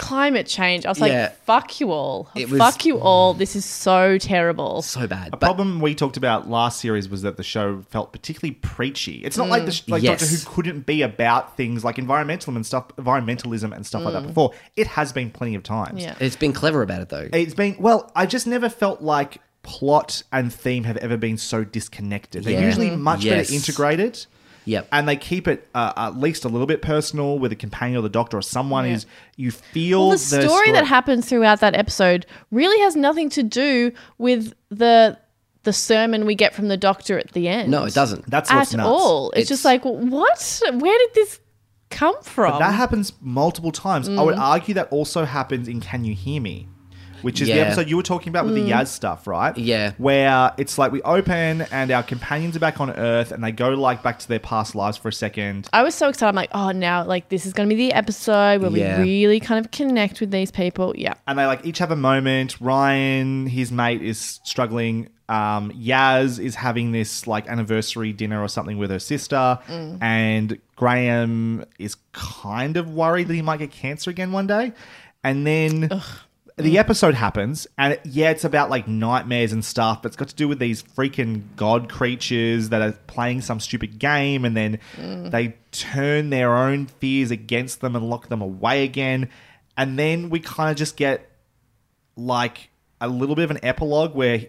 climate 0.00 0.46
change. 0.46 0.86
I 0.86 0.88
was 0.88 0.98
like, 0.98 1.12
Yeah. 1.12 1.32
fuck 1.44 1.78
you 1.78 1.92
all, 1.92 2.30
It 2.34 2.48
was- 2.48 2.58
fuck 2.58 2.86
you 2.86 2.98
all. 2.98 3.34
This 3.34 3.54
is 3.54 3.66
so 3.66 4.16
terrible. 4.16 4.80
so 4.80 5.06
bad. 5.06 5.28
A 5.28 5.30
But 5.32 5.40
problem 5.40 5.78
we 5.80 5.94
talked 5.94 6.16
about 6.16 6.48
last 6.48 6.80
series 6.80 7.08
was 7.08 7.20
that 7.22 7.36
the 7.36 7.42
show 7.42 7.84
felt 7.90 8.10
particularly 8.10 8.54
preachy. 8.54 9.16
It's 9.24 9.36
not 9.36 9.48
like 9.50 9.66
the 9.66 9.72
mm. 9.72 9.84
sh- 9.86 9.88
like 9.88 10.02
Yes. 10.02 10.20
Doctor 10.20 10.34
Who 10.34 10.54
couldn't 10.54 10.86
be 10.86 11.02
about 11.02 11.56
things 11.56 11.84
like 11.84 11.96
environmentalism 11.96 12.56
and 12.56 12.64
stuff, 12.64 12.88
environmentalism 12.96 13.76
and 13.76 13.86
stuff 13.86 14.02
like 14.02 14.14
that 14.14 14.22
mm. 14.24 14.28
before. 14.28 14.52
It 14.74 14.86
has 14.86 15.12
been 15.12 15.30
plenty 15.30 15.54
of 15.54 15.62
times. 15.62 16.02
Yeah. 16.02 16.14
it's 16.18 16.36
been 16.36 16.54
clever 16.54 16.80
about 16.80 17.02
it 17.02 17.10
though. 17.10 17.28
It's 17.32 17.54
been 17.54 17.76
well. 17.78 18.10
I 18.16 18.24
just 18.24 18.46
never 18.46 18.70
felt 18.70 19.02
like 19.02 19.38
plot 19.62 20.22
and 20.32 20.52
theme 20.52 20.84
have 20.84 20.96
ever 20.96 21.18
been 21.18 21.36
so 21.36 21.62
disconnected. 21.62 22.44
They're 22.44 22.54
Yeah. 22.54 22.66
usually 22.66 22.90
much 22.90 23.22
Yes. 23.24 23.48
better 23.48 23.54
integrated. 23.54 24.26
Yep. 24.70 24.88
And 24.92 25.08
they 25.08 25.16
keep 25.16 25.48
it 25.48 25.68
uh, 25.74 25.92
at 25.96 26.16
least 26.18 26.44
a 26.44 26.48
little 26.48 26.66
bit 26.66 26.80
personal 26.80 27.38
with 27.38 27.50
a 27.52 27.56
companion 27.56 27.98
or 27.98 28.02
the 28.02 28.08
doctor 28.08 28.38
or 28.38 28.42
someone 28.42 28.86
is 28.86 29.04
you 29.36 29.50
feel 29.50 30.00
Well, 30.00 30.10
the 30.10 30.18
story, 30.18 30.46
story 30.48 30.72
that 30.72 30.86
happens 30.86 31.28
throughout 31.28 31.60
that 31.60 31.74
episode 31.74 32.24
really 32.50 32.80
has 32.82 32.94
nothing 32.94 33.28
to 33.30 33.42
do 33.42 33.92
with 34.18 34.52
the 34.70 35.18
the 35.64 35.72
sermon 35.74 36.24
we 36.24 36.34
get 36.34 36.54
from 36.54 36.68
the 36.68 36.76
doctor 36.76 37.18
at 37.18 37.32
the 37.32 37.46
end. 37.48 37.70
no, 37.70 37.84
it 37.84 37.92
doesn't. 37.94 38.30
That's 38.30 38.50
what's 38.50 38.72
at 38.72 38.78
nuts. 38.78 38.88
all. 38.88 39.30
It's, 39.32 39.38
It's- 39.40 39.48
just 39.48 39.64
like 39.64 39.84
what? 39.84 40.62
Where 40.72 40.98
did 40.98 41.10
this 41.14 41.40
come 41.90 42.14
from? 42.22 42.52
But 42.52 42.58
that 42.60 42.74
happens 42.74 43.12
multiple 43.20 43.72
times. 43.72 44.08
I 44.08 44.22
would 44.22 44.38
argue 44.38 44.74
that 44.74 44.88
also 44.92 45.24
happens 45.24 45.68
in 45.68 45.80
Can 45.80 46.04
You 46.04 46.14
Hear 46.14 46.40
Me? 46.40 46.68
Which 47.22 47.40
is 47.40 47.48
the 47.48 47.54
Yeah. 47.54 47.62
episode 47.62 47.88
you 47.88 47.96
were 47.96 48.02
talking 48.02 48.28
about 48.30 48.44
with 48.46 48.54
the 48.54 48.70
Yaz 48.70 48.88
stuff, 48.88 49.26
right? 49.26 49.56
Yeah. 49.56 49.92
Where 49.98 50.52
it's 50.56 50.78
like 50.78 50.92
we 50.92 51.02
open 51.02 51.62
and 51.72 51.90
our 51.90 52.02
companions 52.02 52.56
are 52.56 52.60
back 52.60 52.80
on 52.80 52.90
Earth 52.90 53.32
and 53.32 53.42
they 53.44 53.52
go 53.52 53.70
like 53.70 54.02
back 54.02 54.18
to 54.20 54.28
their 54.28 54.38
past 54.38 54.74
lives 54.74 54.96
for 54.96 55.08
a 55.08 55.12
second. 55.12 55.68
I 55.72 55.82
was 55.82 55.94
so 55.94 56.08
excited. 56.08 56.28
I'm 56.28 56.34
like, 56.34 56.50
oh, 56.52 56.70
now 56.70 57.04
like 57.04 57.28
this 57.28 57.46
is 57.46 57.52
going 57.52 57.68
to 57.68 57.74
be 57.74 57.88
the 57.88 57.92
episode 57.94 58.62
where 58.62 58.70
Yeah. 58.70 58.98
we 59.02 59.04
really 59.24 59.40
kind 59.40 59.64
of 59.64 59.70
connect 59.70 60.20
with 60.20 60.30
these 60.30 60.50
people. 60.50 60.94
Yeah. 60.96 61.14
and 61.26 61.38
they 61.38 61.46
like 61.46 61.64
each 61.66 61.78
have 61.78 61.90
a 61.90 61.96
moment. 61.96 62.60
Ryan, 62.60 63.46
his 63.46 63.70
mate, 63.72 64.02
is 64.02 64.40
struggling. 64.44 65.08
Um, 65.28 65.70
Yaz 65.70 66.40
is 66.42 66.56
having 66.56 66.90
this 66.90 67.26
like 67.28 67.46
anniversary 67.48 68.12
dinner 68.12 68.42
or 68.42 68.48
something 68.48 68.78
with 68.78 68.90
her 68.90 68.98
sister, 68.98 69.60
and 69.68 70.58
Graham 70.74 71.64
is 71.78 71.96
kind 72.12 72.76
of 72.76 72.90
worried 72.90 73.28
that 73.28 73.34
he 73.34 73.42
might 73.42 73.58
get 73.58 73.70
cancer 73.70 74.10
again 74.10 74.32
one 74.32 74.48
day. 74.48 74.72
And 75.22 75.46
then 75.46 75.88
the 76.60 76.74
mm. 76.74 76.78
episode 76.78 77.14
happens, 77.14 77.66
and 77.78 77.94
it- 77.94 78.00
yeah, 78.04 78.30
it's 78.30 78.44
about 78.44 78.70
like 78.70 78.86
nightmares 78.86 79.52
and 79.52 79.64
stuff, 79.64 80.02
but 80.02 80.08
it's 80.08 80.16
got 80.16 80.28
to 80.28 80.34
do 80.34 80.48
with 80.48 80.58
these 80.58 80.82
freaking 80.82 81.42
god 81.56 81.90
creatures 81.90 82.68
that 82.70 82.82
are 82.82 82.92
playing 83.06 83.40
some 83.40 83.60
stupid 83.60 83.98
game, 83.98 84.44
and 84.44 84.56
then 84.56 84.78
mm. 84.96 85.30
they 85.30 85.56
turn 85.72 86.30
their 86.30 86.56
own 86.56 86.86
fears 86.86 87.30
against 87.30 87.80
them 87.80 87.96
and 87.96 88.08
lock 88.08 88.28
them 88.28 88.42
away 88.42 88.84
again. 88.84 89.28
And 89.76 89.98
then 89.98 90.30
we 90.30 90.40
kind 90.40 90.70
of 90.70 90.76
just 90.76 90.96
get 90.96 91.30
like 92.16 92.70
a 93.00 93.08
little 93.08 93.34
bit 93.34 93.44
of 93.44 93.50
an 93.50 93.60
epilogue 93.62 94.14
where 94.14 94.46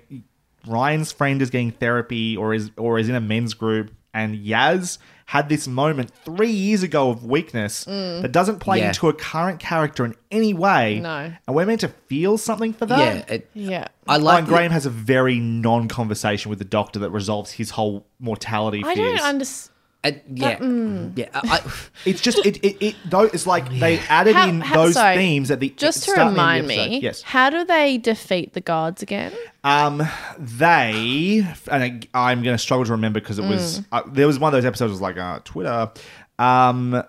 Ryan's 0.68 1.12
friend 1.12 1.42
is 1.42 1.50
getting 1.50 1.72
therapy 1.72 2.36
or 2.38 2.54
is 2.54 2.72
or 2.78 3.00
is 3.00 3.10
in 3.10 3.16
a 3.16 3.22
men's 3.22 3.54
group 3.54 3.92
and 4.14 4.36
Yaz 4.36 4.98
had 5.32 5.48
this 5.48 5.66
moment 5.66 6.12
three 6.26 6.52
years 6.52 6.84
ago 6.84 7.10
of 7.10 7.24
weakness 7.24 7.86
mm. 7.86 8.22
that 8.22 8.34
doesn't 8.34 8.60
play 8.60 8.80
Yeah. 8.80 8.90
into 8.90 9.08
a 9.08 9.14
current 9.14 9.62
character 9.62 10.04
in 10.04 10.14
any 10.30 10.54
way. 10.54 11.00
No. 11.00 11.32
And 11.48 11.56
we're 11.56 11.66
meant 11.66 11.80
to 11.82 11.88
feel 11.88 12.38
something 12.38 12.74
for 12.74 12.86
that. 12.88 13.00
yeah, 13.30 13.36
it, 13.36 13.50
Yeah. 13.54 13.88
I 14.10 14.16
Ryan 14.16 14.24
like. 14.24 14.46
Graham 14.46 14.72
has 14.72 14.86
a 14.86 14.90
very 14.90 15.40
non-conversation 15.40 16.50
with 16.50 16.60
the 16.60 16.66
doctor 16.66 17.00
that 17.00 17.12
resolves 17.12 17.52
his 17.54 17.70
whole 17.70 18.06
mortality 18.20 18.84
I 18.86 18.94
fears. 18.94 19.20
don't 19.20 19.26
understand. 19.30 19.72
Uh, 20.04 20.12
yeah, 20.34 20.58
mm. 20.58 21.16
yeah. 21.16 21.30
I, 21.34 21.58
I- 21.58 21.72
It's 22.06 22.22
just 22.22 22.44
it 22.46 22.58
it, 22.64 22.78
it 22.84 22.96
though 23.06 23.22
it's 23.24 23.46
like 23.46 23.70
they 23.70 24.00
added 24.10 24.36
How- 24.36 24.48
in 24.50 24.62
how- 24.62 24.84
those 24.84 24.94
sorry, 24.96 25.16
themes 25.18 25.52
at 25.52 25.60
the 25.60 25.70
Just 25.78 26.04
to 26.06 26.12
start 26.12 26.18
and 26.20 26.28
the 26.28 26.32
end 26.32 26.38
remind 26.38 26.62
of 26.62 26.68
the 26.70 26.74
episode. 26.76 26.90
me, 26.92 27.00
Yes. 27.02 27.22
how 27.22 27.50
do 27.52 27.64
they 27.66 27.98
defeat 27.98 28.54
the 28.54 28.62
gods 28.62 29.04
again? 29.04 29.32
Um, 29.64 30.02
they 30.40 31.46
and 31.70 32.08
I, 32.14 32.32
I'm 32.32 32.42
going 32.44 32.56
to 32.56 32.62
struggle 32.62 32.86
to 32.86 32.92
remember 32.94 33.20
because 33.20 33.38
it 33.40 33.46
was 33.46 33.80
Mm. 33.82 33.86
uh, 33.92 34.02
there 34.08 34.28
was 34.28 34.40
one 34.40 34.50
of 34.54 34.58
those 34.58 34.66
episodes 34.66 34.92
was 34.92 35.02
like 35.02 35.18
uh, 35.18 35.40
Twitter. 35.44 35.92
Um, 36.40 37.04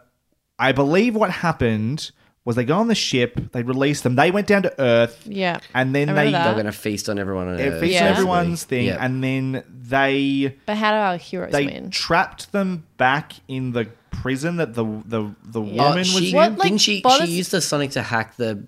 I 0.58 0.72
believe 0.72 1.14
what 1.16 1.30
happened 1.30 2.10
was 2.44 2.56
they 2.56 2.64
got 2.64 2.80
on 2.80 2.88
the 2.88 2.94
ship, 2.94 3.38
they 3.52 3.62
released 3.62 4.02
them, 4.02 4.16
they 4.16 4.30
went 4.30 4.46
down 4.48 4.62
to 4.62 4.80
Earth, 4.80 5.24
Yeah. 5.26 5.60
and 5.74 5.94
then 5.94 6.08
I 6.08 6.12
they 6.12 6.18
remember 6.26 6.38
that. 6.38 6.44
they're 6.44 6.54
going 6.54 6.66
to 6.66 6.72
feast 6.72 7.08
on 7.08 7.18
everyone 7.18 7.48
on 7.48 7.58
it 7.60 7.62
Earth. 7.68 7.80
featured 7.80 7.94
Yeah. 7.94 8.06
everyone's 8.08 8.64
thing, 8.64 8.86
Yeah. 8.86 8.98
and 9.04 9.22
then 9.22 9.62
they 9.88 10.56
But 10.66 10.76
how 10.76 10.90
do 10.90 10.96
our 10.96 11.16
heroes 11.18 11.52
win? 11.52 11.66
they 11.66 11.72
win? 11.72 11.90
trapped 11.90 12.50
them 12.52 12.84
back 12.96 13.32
in 13.48 13.72
the 13.72 13.86
prison 14.10 14.56
that 14.56 14.74
the 14.74 14.84
the 15.04 15.30
the 15.44 15.60
Oh, 15.60 15.62
woman 15.62 15.98
was 15.98 16.08
she, 16.08 16.30
in. 16.30 16.36
What, 16.36 16.58
like, 16.58 16.62
didn't 16.68 16.80
she? 16.80 17.00
bothers- 17.00 17.28
She 17.28 17.34
used 17.34 17.50
the 17.50 17.60
Sonic 17.60 17.92
to 17.92 18.02
hack 18.02 18.36
the 18.36 18.64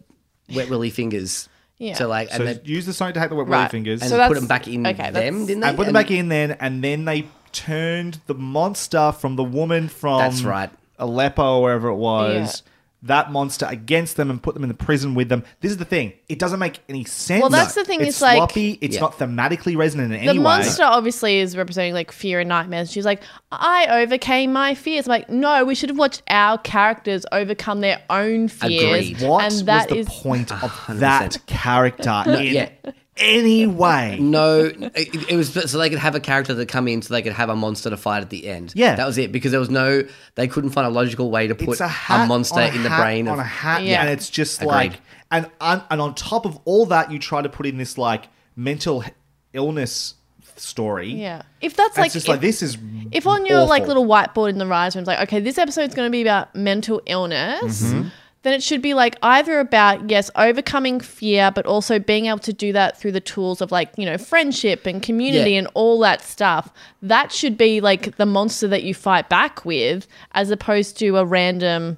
wet 0.55 0.69
willy 0.71 0.91
fingers. 0.91 1.49
Yeah. 1.79 1.95
So 1.95 2.07
like, 2.09 2.29
so 2.31 2.37
and 2.37 2.47
then 2.47 2.61
use 2.65 2.87
the 2.87 2.93
Sonic 2.93 3.15
to 3.15 3.21
hack 3.21 3.29
the 3.31 3.35
wet 3.37 3.47
Right. 3.49 3.59
willy 3.59 3.69
fingers 3.71 4.01
and 4.03 4.09
So 4.09 4.17
put 4.17 4.19
that's- 4.19 4.39
them 4.39 4.47
back 4.49 4.69
in 4.69 4.87
okay, 4.87 5.03
them, 5.11 5.13
that's- 5.15 5.47
didn't 5.47 5.61
they? 5.61 5.69
and 5.69 5.77
put 5.77 5.85
them 5.87 5.93
back 5.93 6.11
in 6.11 6.29
then, 6.29 6.53
and 6.61 6.83
then 6.83 7.05
they 7.05 7.27
turned 7.53 8.19
the 8.27 8.35
monster 8.35 9.13
from 9.13 9.37
the 9.37 9.45
woman 9.45 9.89
from 9.89 10.19
That's 10.19 10.43
right. 10.43 10.71
Aleppo 10.99 11.59
or 11.59 11.63
wherever 11.63 11.89
it 11.89 11.97
was. 11.97 12.63
That 13.05 13.31
monster 13.31 13.67
against 13.69 14.17
them 14.17 14.31
and 14.31 14.43
put 14.43 14.55
them 14.55 14.63
in 14.65 14.69
the 14.69 14.75
prison 14.75 15.15
with 15.15 15.29
them. 15.29 15.45
This 15.61 15.71
is 15.71 15.77
the 15.77 15.85
thing; 15.85 16.15
it 16.29 16.39
doesn't 16.39 16.59
make 16.59 16.81
any 16.89 17.05
sense. 17.05 17.41
Well, 17.41 17.51
that's 17.51 17.75
the 17.75 17.85
thing, 17.85 18.01
It's 18.01 18.09
it's 18.11 18.23
like- 18.23 18.37
sloppy. 18.39 18.79
It's 18.81 18.95
Yeah. 18.95 19.03
not 19.03 19.19
thematically 19.19 19.77
resonant 19.77 20.13
in 20.13 20.21
the 20.21 20.29
any 20.31 20.39
way. 20.39 20.43
monster 20.43 20.85
obviously 20.85 21.39
is 21.39 21.57
representing 21.57 21.93
like 21.95 22.11
fear 22.11 22.41
and 22.41 22.49
nightmares. 22.49 22.91
She's 22.91 23.05
like, 23.05 23.21
I 23.53 23.87
overcame 24.03 24.53
my 24.53 24.75
fears. 24.75 25.07
I'm 25.07 25.11
like, 25.11 25.29
no, 25.29 25.65
we 25.65 25.75
should 25.75 25.91
have 25.91 25.99
watched 25.99 26.23
our 26.29 26.57
characters 26.59 27.27
overcome 27.31 27.81
their 27.81 28.03
own 28.11 28.49
fears. 28.49 29.11
Agreed. 29.11 29.21
What 29.29 29.45
and 29.53 29.67
that 29.69 29.91
was 29.91 30.07
the 30.07 30.13
is 30.15 30.23
point 30.23 30.51
of 30.51 30.73
that 30.99 31.37
character 31.47 32.23
in 32.27 32.55
yeah. 32.55 32.69
Any 33.17 33.67
way? 33.67 34.19
No, 34.21 34.65
it, 34.65 35.31
it 35.31 35.37
was 35.37 35.53
so 35.53 35.79
they 35.79 35.89
could 35.91 35.99
have 35.99 36.15
a 36.15 36.21
character 36.21 36.55
that 36.55 36.67
come 36.67 36.89
in, 36.89 37.03
so 37.03 37.15
they 37.15 37.23
could 37.23 37.33
have 37.33 37.49
a 37.49 37.57
monster 37.57 37.91
to 37.91 37.97
fight 37.97 38.23
at 38.23 38.31
the 38.31 38.47
end. 38.49 38.73
Yeah. 38.75 38.97
that 38.97 39.07
was 39.07 39.19
it. 39.19 39.33
Because 39.33 39.51
there 39.51 39.61
was 39.61 39.71
no, 39.71 40.03
they 40.35 40.49
couldn't 40.49 40.71
find 40.71 40.87
a 40.87 40.91
logical 40.91 41.31
way 41.31 41.47
to 41.47 41.55
put 41.55 41.81
it's 41.81 41.81
a, 41.81 42.27
monster 42.27 42.61
a 42.61 42.75
in 42.75 42.83
the 42.83 42.91
brain 42.91 43.29
on 43.29 43.35
of 43.35 43.41
a 43.41 43.45
hat, 43.45 43.83
Yeah. 43.83 44.01
and 44.01 44.11
it's 44.11 44.31
just 44.31 44.61
Agreed. 44.61 44.69
like, 44.71 44.93
and 45.31 45.51
and 45.61 45.83
and 45.91 46.01
on 46.01 46.15
top 46.15 46.45
of 46.47 46.59
all 46.65 46.87
that, 46.87 47.11
you 47.11 47.19
try 47.19 47.43
to 47.43 47.49
put 47.49 47.67
in 47.67 47.77
this 47.79 47.97
like 47.99 48.29
mental 48.57 49.05
illness 49.53 50.15
story. 50.57 51.09
yeah. 51.09 51.43
If 51.61 51.77
that's 51.77 51.97
like, 51.97 52.07
it's 52.07 52.15
just 52.15 52.27
if, 52.27 52.29
like 52.31 52.41
this 52.41 52.63
is 52.63 52.79
if 53.11 53.27
on 53.27 53.47
your 53.47 53.65
like 53.65 53.87
little 53.87 54.07
whiteboard 54.07 54.51
in 54.51 54.59
the 54.59 54.67
rise 54.67 54.95
room, 54.95 55.03
it's 55.03 55.09
like, 55.09 55.21
okay, 55.21 55.41
this 55.41 55.59
episode's 55.59 55.95
going 55.95 56.07
to 56.07 56.11
be 56.13 56.23
about 56.23 56.55
mental 56.55 57.03
illness. 57.07 57.83
Mm-hmm. 57.83 58.09
Then 58.45 58.53
it 58.53 58.63
should 58.63 58.81
be 58.83 58.95
like 58.95 59.17
either 59.23 59.59
about 59.59 60.09
yes, 60.11 60.31
overcoming 60.37 61.01
fear, 61.01 61.51
but 61.51 61.65
also 61.67 61.99
being 61.99 62.27
able 62.27 62.39
to 62.41 62.53
do 62.53 62.73
that 62.75 62.97
through 62.99 63.13
the 63.13 63.21
tools 63.21 63.61
of 63.61 63.73
like 63.73 63.91
you 63.97 64.05
know 64.07 64.19
friendship 64.19 64.87
and 64.87 65.03
community 65.03 65.53
Yeah. 65.53 65.59
and 65.61 65.69
all 65.75 65.99
that 66.01 66.23
stuff. 66.23 66.71
That 67.03 67.33
should 67.33 67.57
be 67.59 67.81
like 67.81 68.17
the 68.17 68.27
monster 68.27 68.69
that 68.69 68.83
you 68.85 68.95
fight 68.95 69.29
back 69.29 69.65
with, 69.65 70.07
as 70.33 70.51
opposed 70.51 70.99
to 70.99 71.17
a 71.17 71.25
random 71.25 71.97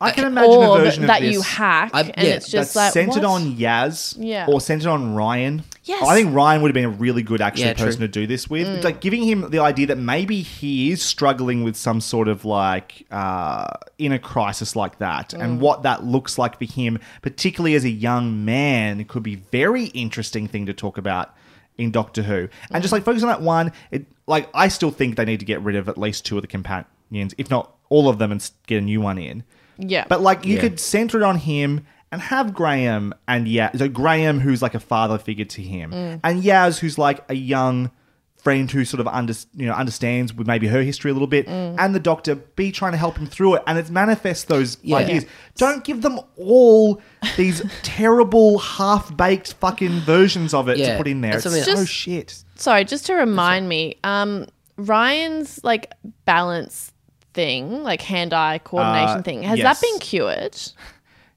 I 0.00 0.12
can 0.12 0.24
imagine 0.24 0.50
a 0.62 0.66
version 0.78 1.06
that 1.08 1.20
you 1.22 1.42
hack, 1.42 1.90
I- 1.92 2.00
and 2.14 2.26
yeah, 2.26 2.34
it's 2.34 2.48
just 2.50 2.74
like 2.74 2.94
centered 2.94 3.22
what? 3.22 3.42
on 3.42 3.56
Yaz, 3.56 4.14
Yeah. 4.18 4.46
or 4.48 4.58
centered 4.58 4.88
on 4.88 5.14
Ryan. 5.14 5.62
Yes. 5.90 6.06
I 6.06 6.14
think 6.14 6.34
Ryan 6.34 6.62
would 6.62 6.68
have 6.68 6.74
been 6.74 6.84
a 6.84 6.88
really 7.06 7.22
good 7.22 7.40
actual 7.40 7.66
Yeah, 7.66 7.72
true. 7.74 7.86
person 7.86 8.00
to 8.02 8.08
do 8.08 8.26
this 8.26 8.48
with. 8.48 8.66
Mm. 8.66 8.76
It's 8.76 8.84
like 8.84 9.00
giving 9.00 9.22
him 9.24 9.50
the 9.50 9.58
idea 9.58 9.86
that 9.88 9.98
maybe 9.98 10.40
he 10.42 10.90
is 10.92 11.02
struggling 11.02 11.64
with 11.64 11.74
some 11.76 12.00
sort 12.00 12.28
of 12.28 12.44
like 12.44 13.06
uh, 13.10 13.66
inner 13.98 14.18
crisis 14.18 14.76
like 14.76 14.98
that, 14.98 15.30
Mm. 15.30 15.42
and 15.42 15.60
what 15.60 15.82
that 15.82 16.04
looks 16.04 16.38
like 16.38 16.58
for 16.58 16.64
him, 16.64 16.98
particularly 17.22 17.74
as 17.74 17.84
a 17.84 17.90
young 17.90 18.44
man, 18.44 19.04
could 19.04 19.22
be 19.22 19.34
very 19.34 19.86
interesting 19.86 20.46
thing 20.46 20.66
to 20.66 20.72
talk 20.72 20.96
about 20.98 21.34
in 21.76 21.90
Doctor 21.90 22.22
Who. 22.22 22.48
And 22.70 22.78
Mm. 22.78 22.82
just 22.82 22.92
like 22.92 23.04
focus 23.04 23.22
on 23.22 23.28
that 23.28 23.42
one, 23.42 23.72
it 23.90 24.06
like 24.26 24.48
I 24.54 24.68
still 24.68 24.90
think 24.90 25.16
they 25.16 25.24
need 25.24 25.40
to 25.40 25.46
get 25.46 25.60
rid 25.62 25.74
of 25.76 25.88
at 25.88 25.98
least 25.98 26.24
two 26.24 26.36
of 26.36 26.42
the 26.42 26.46
companions, 26.48 27.34
if 27.36 27.50
not 27.50 27.74
all 27.88 28.08
of 28.08 28.18
them, 28.18 28.30
and 28.30 28.40
s- 28.40 28.52
get 28.66 28.78
a 28.78 28.80
new 28.80 29.00
one 29.00 29.18
in. 29.18 29.42
Yeah. 29.76 30.04
But 30.08 30.20
like 30.20 30.44
you 30.44 30.54
Yeah. 30.54 30.60
could 30.60 30.78
center 30.78 31.16
it 31.18 31.24
on 31.24 31.38
him 31.38 31.80
and 32.12 32.20
have 32.22 32.52
Graham 32.54 33.14
and 33.28 33.46
yeah, 33.48 33.70
so 33.76 33.88
Graham 33.88 34.40
who's 34.40 34.62
like 34.62 34.74
a 34.74 34.80
father 34.80 35.18
figure 35.18 35.44
to 35.44 35.62
him, 35.62 35.90
Mm. 35.92 36.20
and 36.24 36.42
Yaz 36.42 36.78
who's 36.80 36.98
like 36.98 37.24
a 37.28 37.34
young 37.34 37.90
friend 38.36 38.70
who 38.70 38.86
sort 38.86 39.00
of 39.00 39.06
under, 39.06 39.34
you 39.54 39.66
know 39.66 39.74
understands 39.74 40.32
with 40.32 40.46
maybe 40.46 40.66
her 40.66 40.82
history 40.82 41.10
a 41.10 41.14
little 41.14 41.26
bit, 41.28 41.46
Mm. 41.46 41.76
and 41.78 41.94
the 41.94 42.00
Doctor 42.00 42.36
be 42.36 42.72
trying 42.72 42.92
to 42.92 42.98
help 42.98 43.18
him 43.18 43.26
through 43.26 43.56
it, 43.56 43.62
and 43.66 43.78
it's 43.78 43.90
manifest 43.90 44.48
those 44.48 44.78
Yeah. 44.82 44.96
ideas. 44.96 45.26
Don't 45.58 45.84
give 45.84 46.00
them 46.00 46.18
all 46.38 47.02
these 47.36 47.62
terrible 47.82 48.58
half 48.58 49.14
baked 49.14 49.52
fucking 49.60 50.00
versions 50.00 50.54
of 50.54 50.68
it 50.70 50.76
to 50.78 50.96
put 50.96 51.06
in 51.06 51.20
there. 51.20 51.36
It's 51.36 51.44
what 51.44 51.52
I 51.54 51.60
so 51.60 51.72
Just- 51.76 51.92
shit. 51.92 52.44
Sorry, 52.56 52.84
just 52.84 53.04
to 53.06 53.14
remind 53.14 53.68
me, 53.68 53.96
um, 54.04 54.46
Ryan's 54.78 55.60
like 55.62 55.92
balance 56.24 56.92
thing, 57.34 57.82
like 57.82 58.00
hand-eye 58.02 58.58
coordination 58.64 59.18
Uh, 59.18 59.22
thing, 59.22 59.42
has 59.42 59.58
yes. 59.58 59.80
that 59.80 59.86
been 59.86 59.98
cured? 60.00 60.56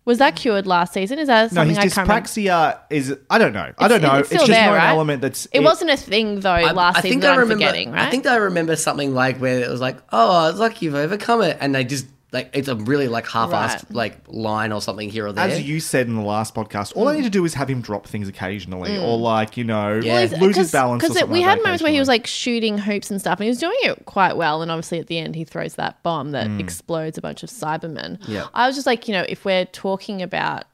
Was 0.05 0.17
that 0.17 0.35
cured 0.35 0.67
last 0.67 0.93
season? 0.93 1.17
Is 1.17 1.27
that 1.27 1.51
No, 1.53 1.61
something 1.61 1.69
his 1.69 1.77
I 1.77 1.81
can't 1.83 2.07
remember? 2.09 2.27
dyspraxia 2.27 2.79
is 2.89 3.15
I 3.29 3.37
don't 3.37 3.53
know. 3.53 3.71
I 3.77 3.87
don't 3.87 4.01
know. 4.01 4.15
it's 4.15 4.19
It's, 4.19 4.27
still 4.43 4.47
just 4.47 4.51
there, 4.51 4.69
not 4.71 4.75
right? 4.77 4.83
an 4.85 4.89
element 4.89 5.21
that's 5.21 5.47
It, 5.53 5.61
wasn't 5.61 5.91
a 5.91 5.97
thing 5.97 6.41
though 6.41 6.49
last 6.73 7.01
season 7.01 7.21
that 7.21 7.37
I'm 7.39 7.47
forgetting, 7.47 7.91
right? 7.91 8.07
I 8.07 8.11
think 8.11 8.25
I 8.27 8.35
remember 8.35 8.75
something 8.75 9.13
like 9.13 9.37
where 9.37 9.61
it 9.63 9.69
was 9.69 9.79
like, 9.79 9.97
"Oh, 10.11 10.49
it's 10.49 10.59
like 10.59 10.81
you've 10.81 10.95
overcome 10.95 11.41
it," 11.41 11.57
and 11.61 11.73
they 11.73 11.85
just 11.85 12.05
like 12.33 12.49
it's 12.53 12.67
a 12.67 12.75
really 12.75 13.07
like 13.07 13.27
half-assed 13.27 13.53
Right. 13.53 13.91
like 13.91 14.17
line 14.27 14.71
or 14.71 14.81
something 14.81 15.09
here 15.09 15.27
or 15.27 15.31
there. 15.31 15.47
As 15.47 15.61
you 15.61 15.79
said 15.79 16.07
in 16.07 16.15
the 16.15 16.23
last 16.23 16.55
podcast, 16.55 16.93
all 16.95 17.07
I 17.07 17.15
need 17.15 17.23
to 17.23 17.29
do 17.29 17.45
is 17.45 17.53
have 17.53 17.69
him 17.69 17.79
drop 17.81 18.07
things 18.07 18.27
occasionally, 18.27 18.89
mm. 18.89 19.03
or 19.03 19.17
like 19.19 19.55
you 19.55 19.63
know, 19.63 19.99
Yeah. 20.03 20.25
Well, 20.31 20.41
lose 20.41 20.55
his 20.57 20.71
balance. 20.71 21.03
or 21.03 21.07
Because 21.09 21.29
we 21.29 21.41
had 21.41 21.59
that 21.59 21.63
moments 21.63 21.83
where 21.83 21.91
he 21.91 21.99
was 21.99 22.07
like 22.07 22.25
shooting 22.25 22.79
hoops 22.79 23.11
and 23.11 23.21
stuff, 23.21 23.39
and 23.39 23.43
he 23.43 23.49
was 23.49 23.59
doing 23.59 23.77
it 23.83 24.05
quite 24.05 24.35
well. 24.35 24.61
And 24.63 24.71
obviously, 24.71 24.99
at 24.99 25.07
the 25.07 25.19
end, 25.19 25.35
he 25.35 25.43
throws 25.45 25.75
that 25.75 26.01
bomb 26.01 26.31
that 26.31 26.47
mm. 26.47 26.59
explodes 26.59 27.17
a 27.17 27.21
bunch 27.21 27.43
of 27.43 27.49
Cybermen. 27.49 28.17
Yeah. 28.27 28.47
I 28.53 28.65
was 28.65 28.75
just 28.75 28.87
like, 28.87 29.07
you 29.07 29.13
know, 29.13 29.25
if 29.29 29.45
we're 29.45 29.65
talking 29.65 30.21
about 30.21 30.65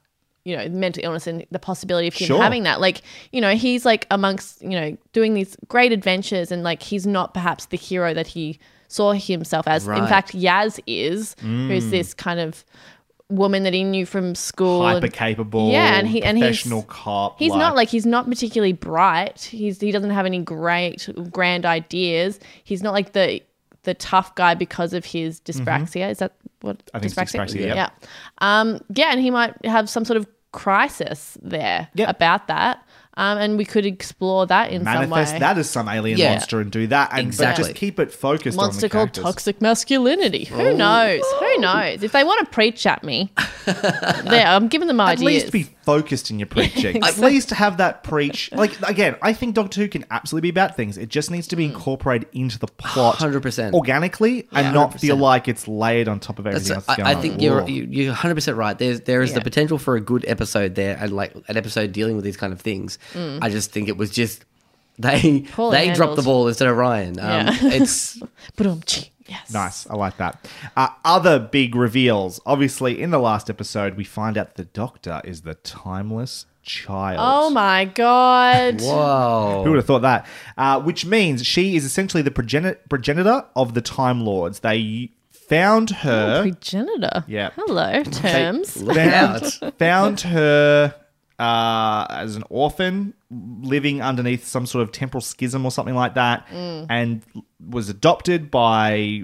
you 0.44 0.56
know 0.56 0.66
mental 0.70 1.04
illness 1.04 1.26
and 1.26 1.46
the 1.50 1.58
possibility 1.58 2.08
of 2.08 2.14
him 2.14 2.28
Sure. 2.28 2.42
having 2.42 2.62
that 2.62 2.80
like 2.80 3.02
you 3.30 3.42
know 3.42 3.54
he's 3.54 3.84
like 3.84 4.06
amongst 4.10 4.62
you 4.62 4.70
know 4.70 4.96
doing 5.12 5.34
these 5.34 5.54
great 5.68 5.92
adventures 5.92 6.50
and 6.50 6.62
like 6.62 6.82
he's 6.82 7.06
not 7.06 7.34
perhaps 7.34 7.66
the 7.66 7.76
hero 7.76 8.14
that 8.14 8.28
he 8.28 8.58
saw 8.90 9.12
himself 9.12 9.66
as 9.68 9.86
in 9.86 10.06
fact 10.08 10.32
yaz 10.32 10.80
is 10.86 11.36
who's 11.40 11.84
Mm. 11.86 11.90
this 11.90 12.12
kind 12.14 12.40
of 12.40 12.64
woman 13.28 13.62
that 13.62 13.72
he 13.72 13.84
knew 13.84 14.04
from 14.04 14.34
school 14.34 14.82
hyper 14.82 15.06
capable, 15.06 15.70
yeah, 15.70 15.96
and 15.98 16.08
he 16.08 16.20
and 16.22 16.36
he's 16.36 16.66
cop. 16.88 17.38
He's 17.38 17.54
not 17.54 17.76
like 17.76 17.88
he's 17.88 18.04
not 18.04 18.28
particularly 18.28 18.72
bright. 18.72 19.40
He's 19.42 19.80
he 19.80 19.92
doesn't 19.92 20.10
have 20.10 20.26
any 20.26 20.40
great 20.40 21.08
grand 21.30 21.64
ideas. 21.64 22.40
He's 22.64 22.82
not 22.82 22.92
like 22.92 23.12
the 23.12 23.40
the 23.84 23.94
tough 23.94 24.34
guy 24.34 24.54
because 24.54 24.92
of 24.92 25.04
his 25.04 25.40
dyspraxia. 25.40 26.10
Is 26.10 26.18
that 26.18 26.32
what 26.62 26.78
Mm-hmm. 26.78 26.96
I 26.96 27.00
think 27.00 27.12
it's 27.12 27.32
dyspraxia, 27.32 27.60
yeah. 27.60 27.74
Yeah. 27.74 27.90
Um, 28.38 28.80
yeah, 28.94 29.12
and 29.12 29.20
he 29.20 29.30
might 29.30 29.54
have 29.64 29.88
some 29.88 30.04
sort 30.04 30.16
of 30.16 30.26
crisis 30.52 31.38
there 31.40 31.88
Yep. 31.94 32.08
about 32.10 32.48
that. 32.48 32.84
Um, 33.20 33.36
and 33.36 33.58
we 33.58 33.66
could 33.66 33.84
explore 33.84 34.46
that 34.46 34.70
in 34.70 34.78
some 34.82 34.84
manifest 34.94 35.34
way. 35.34 35.38
that 35.40 35.58
as 35.58 35.68
some 35.68 35.90
alien 35.90 36.16
Yeah. 36.18 36.30
monster 36.30 36.58
and 36.58 36.70
do 36.70 36.86
that, 36.86 37.10
and 37.12 37.18
but 37.18 37.26
Exactly. 37.26 37.64
just 37.64 37.76
keep 37.76 38.00
it 38.00 38.10
focused 38.12 38.58
on 38.58 38.64
monster 38.64 38.80
the 38.82 38.88
called 38.88 39.12
toxic 39.12 39.60
masculinity. 39.60 40.48
Oh. 40.50 40.56
Who 40.56 40.74
knows? 40.74 41.22
Who 41.38 41.58
knows? 41.58 42.02
If 42.02 42.12
they 42.12 42.24
want 42.24 42.40
to 42.46 42.50
preach 42.50 42.86
at 42.86 43.04
me, 43.04 43.30
there, 43.66 44.46
I'm 44.46 44.68
giving 44.68 44.88
them 44.88 45.02
ideas. 45.02 45.20
At 45.20 45.26
least 45.26 45.52
be 45.52 45.68
focused 45.90 46.30
in 46.30 46.38
your 46.38 46.46
preaching. 46.56 47.02
At 47.02 47.18
least 47.18 47.50
have 47.50 47.76
that 47.78 48.02
preach. 48.04 48.50
Like 48.52 48.80
again, 48.88 49.16
I 49.22 49.32
think 49.32 49.54
Doctor 49.54 49.80
Who 49.80 49.88
can 49.88 50.04
absolutely 50.10 50.50
be 50.50 50.54
about 50.58 50.76
things. 50.76 50.96
It 50.98 51.08
just 51.08 51.30
needs 51.30 51.46
to 51.48 51.56
be 51.56 51.64
incorporated 51.64 52.28
into 52.32 52.58
the 52.58 52.66
plot, 52.66 53.16
100%. 53.16 53.72
organically, 53.74 54.48
and 54.52 54.66
Yeah. 54.66 54.70
not 54.72 55.00
feel 55.00 55.16
like 55.16 55.48
it's 55.48 55.66
laid 55.68 56.08
on 56.08 56.20
top 56.20 56.38
of 56.38 56.46
everything 56.46 56.68
That's, 56.68 56.76
else. 56.76 56.86
that's 56.86 56.98
I, 56.98 57.02
going 57.02 57.08
I 57.08 57.14
on. 57.16 57.22
think 57.22 57.42
you're 57.42 57.68
you- 57.68 57.88
you're 57.90 58.08
100 58.12 58.34
percent 58.34 58.56
right. 58.56 58.78
There's 58.78 59.00
there 59.02 59.22
is 59.22 59.32
the 59.34 59.40
potential 59.40 59.78
for 59.78 59.96
a 59.96 60.00
good 60.00 60.24
episode 60.28 60.74
there, 60.74 60.96
and 61.00 61.12
like 61.12 61.34
an 61.48 61.56
episode 61.56 61.92
dealing 61.92 62.16
with 62.16 62.24
these 62.24 62.36
kind 62.36 62.52
of 62.52 62.60
things. 62.60 62.98
I 63.14 63.48
just 63.50 63.72
think 63.72 63.88
it 63.88 63.96
was 63.96 64.10
just 64.10 64.44
they 65.00 65.46
Poorly 65.52 65.76
they 65.78 65.94
dropped 65.94 66.16
the 66.16 66.22
ball 66.22 66.46
instead 66.48 66.68
of 66.68 66.76
Ryan. 66.76 67.18
Um, 67.18 67.46
Yeah. 67.46 67.56
it's 67.62 68.20
Ba-dum, 68.56 68.82
chee. 68.84 69.10
Yes. 69.30 69.52
Nice. 69.52 69.88
I 69.88 69.94
like 69.94 70.16
that. 70.18 70.46
Uh, 70.76 70.88
other 71.04 71.38
big 71.38 71.74
reveals. 71.74 72.40
Obviously, 72.44 73.00
in 73.00 73.10
the 73.10 73.18
last 73.18 73.48
episode, 73.48 73.96
we 73.96 74.04
find 74.04 74.36
out 74.36 74.56
the 74.56 74.64
Doctor 74.64 75.20
is 75.24 75.42
the 75.42 75.54
timeless 75.54 76.46
child. 76.62 77.18
Oh 77.20 77.50
my 77.50 77.84
god. 77.86 78.80
whoa. 78.80 79.62
Who 79.64 79.70
would 79.70 79.76
have 79.76 79.86
thought 79.86 80.02
that? 80.02 80.26
Uh, 80.58 80.80
which 80.80 81.06
means 81.06 81.46
she 81.46 81.76
is 81.76 81.84
essentially 81.84 82.22
the 82.22 82.30
progeni- 82.30 82.76
progenitor 82.88 83.46
of 83.56 83.74
the 83.74 83.80
Time 83.80 84.20
Lords. 84.20 84.60
They 84.60 85.12
found 85.30 85.90
her. 85.90 86.42
Progenitor. 86.42 87.24
Yeah. 87.26 87.50
Hello, 87.56 88.02
terms. 88.04 88.82
Found, 88.82 89.60
found 89.78 90.20
her 90.20 90.94
uh, 91.40 92.06
as 92.10 92.36
an 92.36 92.44
orphan 92.50 93.14
living 93.62 94.02
underneath 94.02 94.46
some 94.46 94.66
sort 94.66 94.82
of 94.82 94.92
temporal 94.92 95.20
schism 95.22 95.64
or 95.64 95.70
something 95.70 95.94
like 95.94 96.14
that, 96.14 96.46
Mm. 96.48 96.86
and 96.90 97.22
was 97.68 97.88
adopted 97.88 98.50
by 98.50 99.22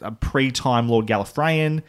a 0.00 0.12
pre-time 0.12 0.88
Lord 0.88 1.06
Gallifreyan, 1.06 1.82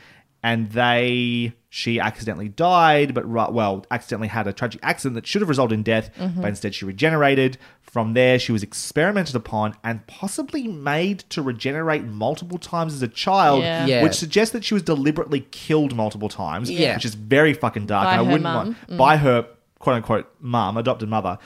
and 0.43 0.69
they 0.71 1.53
she 1.69 1.99
accidentally 1.99 2.49
died, 2.49 3.15
but 3.15 3.27
well, 3.27 3.83
accidentally 3.89 4.27
had 4.27 4.45
a 4.45 4.53
tragic 4.53 4.79
accident 4.83 5.15
that 5.15 5.25
should 5.25 5.41
have 5.41 5.49
resulted 5.49 5.75
in 5.75 5.81
death, 5.83 6.11
Mm-hmm. 6.19 6.41
but 6.41 6.49
instead 6.49 6.75
she 6.75 6.85
regenerated. 6.85 7.57
From 7.81 8.13
there, 8.13 8.37
she 8.39 8.51
was 8.51 8.61
experimented 8.63 9.35
upon 9.35 9.75
and 9.83 10.05
possibly 10.07 10.67
made 10.67 11.19
to 11.29 11.41
regenerate 11.41 12.03
multiple 12.05 12.57
times 12.59 12.93
as 12.93 13.01
a 13.03 13.07
child, 13.07 13.61
Yeah. 13.61 13.85
Yeah. 13.85 14.03
which 14.03 14.13
suggests 14.15 14.51
that 14.53 14.63
she 14.63 14.73
was 14.73 14.83
deliberately 14.83 15.41
killed 15.51 15.95
multiple 15.95 16.29
times, 16.29 16.69
Yeah. 16.69 16.95
which 16.95 17.05
is 17.05 17.15
very 17.15 17.53
fucking 17.53 17.85
dark. 17.87 18.05
By 18.05 18.11
and 18.13 18.21
I 18.21 18.23
her 18.23 18.31
wouldn't 18.31 18.43
mum. 18.43 18.75
want 18.89 18.97
by 18.97 19.17
her 19.17 19.45
quote 19.83 19.97
unquote 19.97 20.33
mum, 20.39 20.77
adopted 20.77 21.09
mother. 21.09 21.37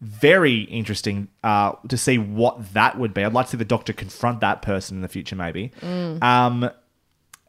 Very 0.00 0.62
interesting 0.62 1.28
uh, 1.44 1.72
to 1.88 1.96
see 1.96 2.18
what 2.18 2.74
that 2.74 2.98
would 2.98 3.14
be. 3.14 3.22
I'd 3.24 3.32
like 3.32 3.46
to 3.46 3.52
see 3.52 3.56
the 3.56 3.64
doctor 3.64 3.92
confront 3.92 4.40
that 4.40 4.62
person 4.62 4.96
in 4.96 5.02
the 5.02 5.08
future, 5.08 5.36
maybe. 5.36 5.70
Mm. 5.80 6.20
Um, 6.20 6.70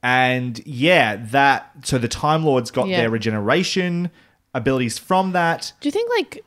and 0.04 0.62
yeah, 0.68 1.16
that 1.32 1.72
so 1.84 1.98
the 1.98 2.08
Time 2.08 2.46
Lords 2.46 2.70
got 2.70 2.88
Yeah. 2.88 2.98
their 3.02 3.10
regeneration 3.10 4.12
abilities 4.54 5.00
from 5.00 5.32
that. 5.32 5.74
Do 5.82 5.88
you 5.88 5.91
think 5.91 6.12
like 6.12 6.46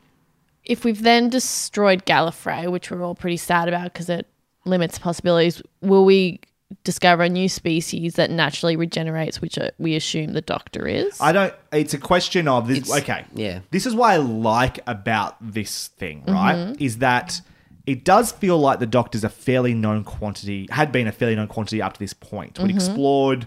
if 0.65 0.85
we've 0.85 1.03
then 1.03 1.29
destroyed 1.29 2.07
Gallifrey, 2.07 2.71
which 2.71 2.93
we're 2.93 3.03
all 3.03 3.17
pretty 3.17 3.37
sad 3.37 3.67
about 3.67 3.93
because 3.93 4.09
it 4.09 4.29
limits 4.65 4.97
possibilities, 4.99 5.61
will 5.81 6.05
we 6.05 6.41
discover 6.85 7.23
a 7.23 7.29
new 7.29 7.49
species 7.49 8.15
that 8.15 8.31
naturally 8.31 8.77
regenerates, 8.77 9.41
which 9.41 9.59
uh, 9.59 9.71
we 9.79 9.95
assume 9.97 10.33
the 10.35 10.41
Doctor 10.43 10.87
is? 10.87 11.19
I 11.21 11.33
don't. 11.33 11.55
It's 11.73 11.95
a 11.95 11.99
question 11.99 12.47
of 12.49 12.69
this. 12.69 12.79
It's- 12.79 12.99
okay, 13.03 13.25
yeah. 13.35 13.61
This 13.71 13.87
is 13.87 13.95
what 13.95 14.11
I 14.11 14.17
like 14.17 14.79
about 14.87 15.37
this 15.41 15.89
thing, 15.89 16.25
right? 16.27 16.57
Mhm. 16.57 16.81
Is 16.81 16.99
that 16.99 17.41
it 17.87 18.05
does 18.05 18.33
feel 18.33 18.59
like 18.59 18.81
the 18.81 18.87
Doctor's 18.87 19.25
a 19.25 19.31
fairly 19.31 19.73
known 19.73 20.05
quantity, 20.05 20.69
had 20.71 20.93
been 20.93 21.07
a 21.07 21.13
fairly 21.13 21.35
known 21.37 21.49
quantity 21.49 21.81
up 21.81 21.95
to 21.95 21.99
this 22.01 22.13
point. 22.13 22.59
We'd 22.59 22.71
Mhm. 22.71 22.75
explored, 22.75 23.47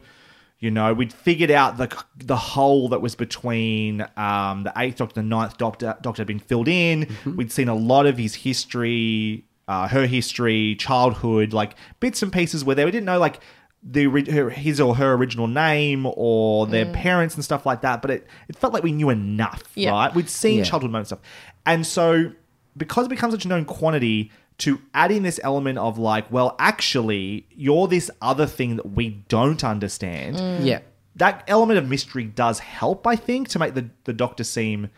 you 0.59 0.71
know, 0.71 0.95
we'd 0.95 1.13
figured 1.13 1.51
out 1.51 1.77
the 1.77 1.95
the 2.17 2.35
hole 2.37 2.89
that 2.89 3.01
was 3.03 3.13
between 3.13 4.01
um, 4.17 4.63
the 4.63 4.73
eighth 4.77 4.97
Doctor, 4.97 5.21
the 5.21 5.27
ninth 5.27 5.57
Doctor. 5.59 5.95
Doctor 6.01 6.21
had 6.21 6.27
been 6.27 6.39
filled 6.39 6.67
in. 6.67 7.07
We'd 7.25 7.51
seen 7.51 7.67
a 7.67 7.75
lot 7.75 8.07
of 8.07 8.17
his 8.17 8.33
history, 8.33 9.43
uh, 9.71 9.87
her 9.87 10.05
history, 10.17 10.75
childhood, 10.75 11.53
like 11.53 11.71
bits 11.99 12.21
and 12.23 12.31
pieces 12.33 12.63
where 12.65 12.75
they 12.75 12.85
we 12.85 12.91
didn't 12.91 13.05
know 13.11 13.19
like 13.27 13.39
the 13.83 14.03
her, 14.29 14.49
his 14.49 14.79
or 14.79 14.95
her 15.01 15.13
original 15.13 15.47
name 15.47 16.05
or 16.05 16.67
their 16.67 16.85
Mm. 16.85 16.93
parents 16.93 17.33
and 17.35 17.43
stuff 17.43 17.65
like 17.65 17.81
that. 17.81 18.01
But 18.03 18.11
it, 18.11 18.27
it 18.49 18.55
felt 18.55 18.73
like 18.73 18.83
we 18.83 18.91
knew 18.91 19.09
enough, 19.09 19.63
Yeah. 19.75 19.91
right? 19.91 20.13
We'd 20.13 20.29
seen 20.29 20.59
Yeah. 20.59 20.63
childhood 20.65 20.91
moments 20.91 21.11
and 21.11 21.19
stuff, 21.19 21.31
and 21.65 21.81
so 21.87 22.31
because 22.77 23.05
it 23.07 23.09
becomes 23.09 23.33
such 23.33 23.45
a 23.45 23.47
known 23.47 23.65
quantity. 23.65 24.31
To 24.67 24.79
add 24.93 25.11
in 25.11 25.23
this 25.23 25.39
element 25.43 25.79
of 25.79 25.97
like, 25.97 26.31
well, 26.31 26.55
actually, 26.59 27.47
you're 27.55 27.87
this 27.87 28.11
other 28.21 28.45
thing 28.45 28.75
that 28.75 28.91
we 28.91 29.09
don't 29.27 29.63
understand. 29.63 30.35
Mm. 30.35 30.65
Yeah. 30.65 30.79
That 31.15 31.43
element 31.47 31.79
of 31.79 31.89
mystery 31.89 32.25
does 32.25 32.59
help, 32.59 33.07
I 33.07 33.15
think, 33.15 33.47
to 33.53 33.57
make 33.59 33.73
the, 33.73 33.89
the 34.03 34.13
Doctor 34.13 34.43
seem, 34.43 34.89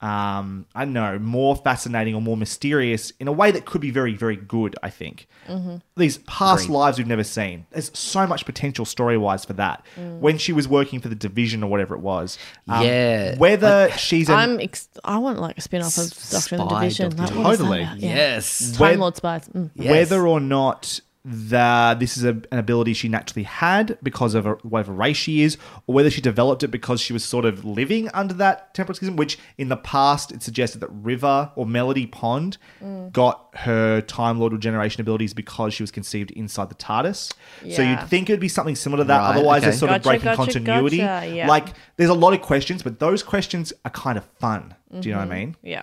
um, 0.00 0.64
I 0.76 0.84
don't 0.84 0.92
know, 0.94 1.18
more 1.18 1.56
fascinating 1.56 2.14
or 2.14 2.22
more 2.22 2.36
mysterious 2.36 3.12
in 3.18 3.26
a 3.26 3.32
way 3.32 3.50
that 3.50 3.64
could 3.64 3.80
be 3.80 3.90
very, 3.90 4.14
very 4.14 4.36
good, 4.36 4.76
I 4.82 4.90
think. 4.90 5.26
Mhm. 5.48 5.82
These 5.96 6.18
past 6.18 6.64
Agreed. 6.64 6.74
lives 6.76 6.98
we've 6.98 7.06
never 7.08 7.24
seen. 7.24 7.66
There's 7.72 7.90
so 7.98 8.26
much 8.26 8.44
potential 8.44 8.84
story 8.84 9.18
wise 9.18 9.44
for 9.44 9.54
that. 9.54 9.84
Mm. 9.98 10.20
When 10.20 10.38
she 10.38 10.52
was 10.52 10.68
working 10.68 11.00
for 11.00 11.08
the 11.08 11.16
division 11.16 11.64
or 11.64 11.70
whatever 11.70 11.94
it 11.96 12.00
was. 12.00 12.38
Um, 12.68 12.84
Yeah. 12.84 13.36
Whether 13.38 13.90
she's 13.96 14.28
an, 14.28 14.34
I'm. 14.36 14.60
Ex- 14.60 14.88
I 15.04 15.18
want 15.18 15.40
like 15.40 15.58
a 15.58 15.60
spin 15.62 15.82
off 15.82 15.98
of 15.98 16.12
Doctor 16.30 16.54
in 16.54 16.60
the 16.60 16.66
Division. 16.68 17.16
Doctor. 17.16 17.34
Like, 17.34 17.44
what 17.44 17.52
is 17.54 17.58
that 17.58 17.64
Totally. 17.64 17.82
about? 17.82 17.98
Yeah. 17.98 18.14
Yes. 18.14 18.70
Time 18.72 18.80
Where- 18.80 18.96
Lord 18.98 19.16
spies. 19.16 19.48
Mm. 19.48 19.70
Yes. 19.74 19.90
whether 19.90 20.26
or 20.28 20.38
not 20.40 21.00
that 21.30 22.00
this 22.00 22.16
is 22.16 22.24
a, 22.24 22.30
an 22.50 22.58
ability 22.58 22.94
she 22.94 23.08
naturally 23.08 23.42
had 23.44 23.98
because 24.02 24.34
of 24.34 24.46
a, 24.46 24.52
whatever 24.62 24.92
race 24.92 25.16
she 25.18 25.42
is, 25.42 25.58
or 25.86 25.94
whether 25.94 26.10
she 26.10 26.20
developed 26.20 26.62
it 26.62 26.68
because 26.68 27.00
she 27.00 27.12
was 27.12 27.24
sort 27.24 27.44
of 27.44 27.64
living 27.64 28.08
under 28.14 28.32
that 28.34 28.72
temporal 28.72 28.94
schism, 28.96 29.16
which 29.16 29.38
in 29.58 29.68
the 29.68 29.76
past 29.76 30.32
it 30.32 30.42
suggested 30.42 30.78
that 30.80 30.88
River 30.90 31.52
or 31.54 31.66
Melody 31.66 32.06
Pond 32.06 32.56
Mm. 32.82 33.12
got 33.12 33.48
her 33.54 34.00
Time 34.00 34.38
Lord 34.38 34.52
regeneration 34.52 35.00
abilities 35.00 35.34
because 35.34 35.74
she 35.74 35.82
was 35.82 35.90
conceived 35.90 36.30
inside 36.32 36.68
the 36.68 36.74
TARDIS. 36.76 37.32
So 37.74 37.82
you'd 37.82 38.02
think 38.08 38.30
it 38.30 38.32
would 38.32 38.40
be 38.40 38.48
something 38.48 38.76
similar 38.76 39.02
to 39.02 39.08
that. 39.08 39.18
Right, 39.18 39.36
Otherwise, 39.36 39.58
okay. 39.62 39.70
they're 39.70 39.78
sort 39.78 39.92
of 39.92 40.02
breaking 40.02 40.24
gotcha, 40.24 40.36
continuity. 40.36 40.98
gotcha, 40.98 41.34
yeah. 41.34 41.48
Like, 41.48 41.68
there's 41.96 42.10
a 42.10 42.14
lot 42.14 42.32
of 42.34 42.40
questions, 42.42 42.82
but 42.82 43.00
those 43.00 43.22
questions 43.22 43.72
are 43.84 43.90
kind 43.90 44.16
of 44.16 44.24
fun. 44.38 44.74
Do 45.00 45.08
you 45.08 45.14
know 45.14 45.20
what 45.20 45.30
I 45.32 45.34
mean? 45.38 45.56
Yeah. 45.62 45.82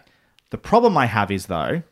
The 0.51 0.57
problem 0.57 0.97
I 0.97 1.05
have 1.07 1.31
is 1.31 1.47
though, 1.47 1.83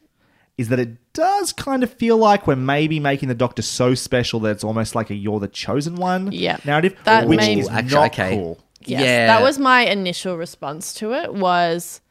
is 0.58 0.70
that 0.70 0.80
it 0.80 1.14
does 1.14 1.51
kind 1.54 1.84
of 1.84 1.91
feel 1.93 2.18
like 2.18 2.45
we're 2.47 2.56
maybe 2.56 2.99
making 2.99 3.30
the 3.30 3.36
Doctor 3.36 3.62
so 3.62 3.95
special 3.95 4.39
that 4.41 4.51
it's 4.51 4.64
almost 4.64 4.93
like 4.95 5.10
a 5.10 5.16
"you're 5.16 5.39
the 5.39 5.47
chosen 5.47 5.95
one" 5.95 6.32
Yeah. 6.32 6.58
narrative, 6.66 6.95
That 7.06 7.28
which 7.28 7.39
made- 7.39 7.58
is 7.60 7.70
Actually, 7.70 7.93
not 7.93 8.06
okay. 8.14 8.36
cool. 8.36 8.60
Yes, 8.86 9.01
Yeah. 9.01 9.28
that 9.28 9.41
was 9.41 9.58
my 9.60 9.82
initial 9.82 10.38
response 10.38 10.93
to 10.95 11.14
it. 11.14 11.34
Was, 11.34 12.01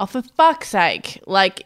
oh 0.00 0.06
for 0.06 0.22
fuck's 0.22 0.68
sake! 0.70 1.20
Like, 1.26 1.64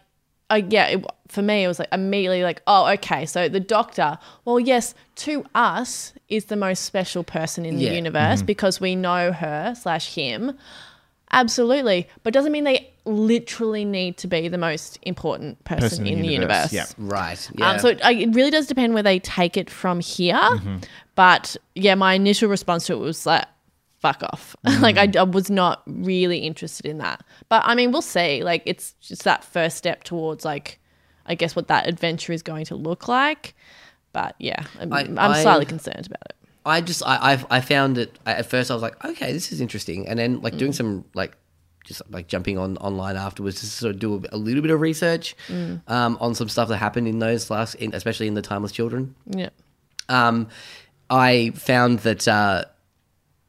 uh, 0.51 0.61
yeah, 0.69 0.87
it, 0.89 1.05
for 1.29 1.41
me 1.43 1.65
it 1.65 1.69
was 1.69 1.79
like 1.79 1.89
immediately 1.93 2.43
like, 2.43 2.61
oh 2.67 2.87
okay, 2.95 3.25
so 3.27 3.49
the 3.49 3.61
Doctor. 3.61 4.19
Well, 4.45 4.61
yes, 4.61 4.95
to 5.17 5.45
us 5.55 6.13
is 6.29 6.47
the 6.47 6.57
most 6.57 6.85
special 6.85 7.23
person 7.25 7.65
in 7.65 7.79
Yeah. 7.79 7.91
the 7.91 7.95
universe 7.97 8.43
because 8.43 8.81
we 8.81 8.95
know 8.97 9.33
her 9.33 9.75
slash 9.81 10.15
him. 10.15 10.57
Absolutely, 11.33 12.09
but 12.23 12.33
doesn't 12.33 12.53
mean 12.53 12.65
they 12.65 12.91
literally 13.07 13.85
need 13.85 14.17
to 14.19 14.27
be 14.27 14.49
the 14.49 14.59
most 14.59 14.99
important 15.03 15.63
person, 15.65 16.07
in, 16.07 16.21
the 16.21 16.29
universe. 16.29 16.73
yeah. 16.73 16.87
Right. 16.99 17.51
Yeah. 17.55 17.71
Um, 17.71 17.79
so 17.79 17.89
it, 17.89 18.01
it 18.05 18.35
really 18.35 18.51
does 18.51 18.67
depend 18.67 18.95
where 18.95 19.03
they 19.03 19.19
take 19.21 19.57
it 19.57 19.71
from 19.71 20.01
here. 20.01 20.41
But 21.15 21.57
yeah, 21.75 21.95
my 21.95 22.15
initial 22.15 22.49
response 22.49 22.87
to 22.87 22.95
it 22.95 22.99
was 22.99 23.25
like, 23.27 23.47
fuck 24.01 24.23
off. 24.23 24.55
like, 24.81 24.97
I, 24.99 25.11
I 25.19 25.23
was 25.23 25.51
not 25.51 25.83
really 25.87 26.39
interested 26.39 26.87
in 26.87 26.99
that. 26.99 27.25
But 27.49 27.63
I 27.65 27.75
mean, 27.75 27.93
we'll 27.93 28.03
see. 28.03 28.43
Like, 28.43 28.63
it's 28.67 28.93
just 29.01 29.25
that 29.25 29.45
first 29.45 29.77
step 29.79 30.05
towards, 30.05 30.45
like, 30.45 30.79
I 31.25 31.35
guess 31.35 31.57
what 31.57 31.69
that 31.69 31.89
adventure 31.89 32.33
is 32.33 32.43
going 32.43 32.67
to 32.67 32.75
look 32.77 33.09
like. 33.09 33.55
But 34.13 34.35
yeah, 34.39 34.65
I'm, 34.81 34.93
I- 34.93 35.01
I'm 35.03 35.19
I- 35.19 35.43
slightly 35.43 35.67
concerned 35.67 36.07
about 36.07 36.23
it. 36.31 36.37
I 36.65 36.81
just 36.81 37.01
I 37.07 37.33
I've, 37.33 37.47
I 37.49 37.61
found 37.61 37.97
it 37.97 38.19
I- 38.27 38.33
at 38.33 38.47
first 38.51 38.73
I 38.73 38.75
was 38.75 38.83
like 38.83 39.05
okay 39.05 39.33
this 39.33 39.53
is 39.53 39.61
interesting 39.61 40.09
and 40.09 40.19
then 40.19 40.41
like 40.41 40.55
Mm. 40.55 40.59
doing 40.59 40.73
some 40.73 41.05
like 41.15 41.37
just 41.87 42.03
like 42.11 42.27
jumping 42.29 42.59
on 42.59 42.77
online 42.79 43.17
afterwards 43.17 43.61
to 43.61 43.67
sort 43.67 43.95
of 43.95 44.01
do 44.01 44.17
a, 44.17 44.35
a 44.35 44.39
little 44.39 44.61
bit 44.63 44.71
of 44.71 44.81
research 44.81 45.35
Mm. 45.49 45.81
um, 45.89 46.19
on 46.21 46.35
some 46.35 46.49
stuff 46.49 46.69
that 46.69 46.77
happened 46.79 47.09
in 47.09 47.19
those 47.21 47.49
last 47.51 47.75
in, 47.77 47.95
especially 47.95 48.27
in 48.27 48.35
the 48.35 48.43
timeless 48.43 48.73
children 48.73 49.15
Yeah. 49.27 49.51
um, 50.09 50.49
I 51.09 51.53
found 51.55 52.01
that 52.01 52.27
uh, 52.27 52.65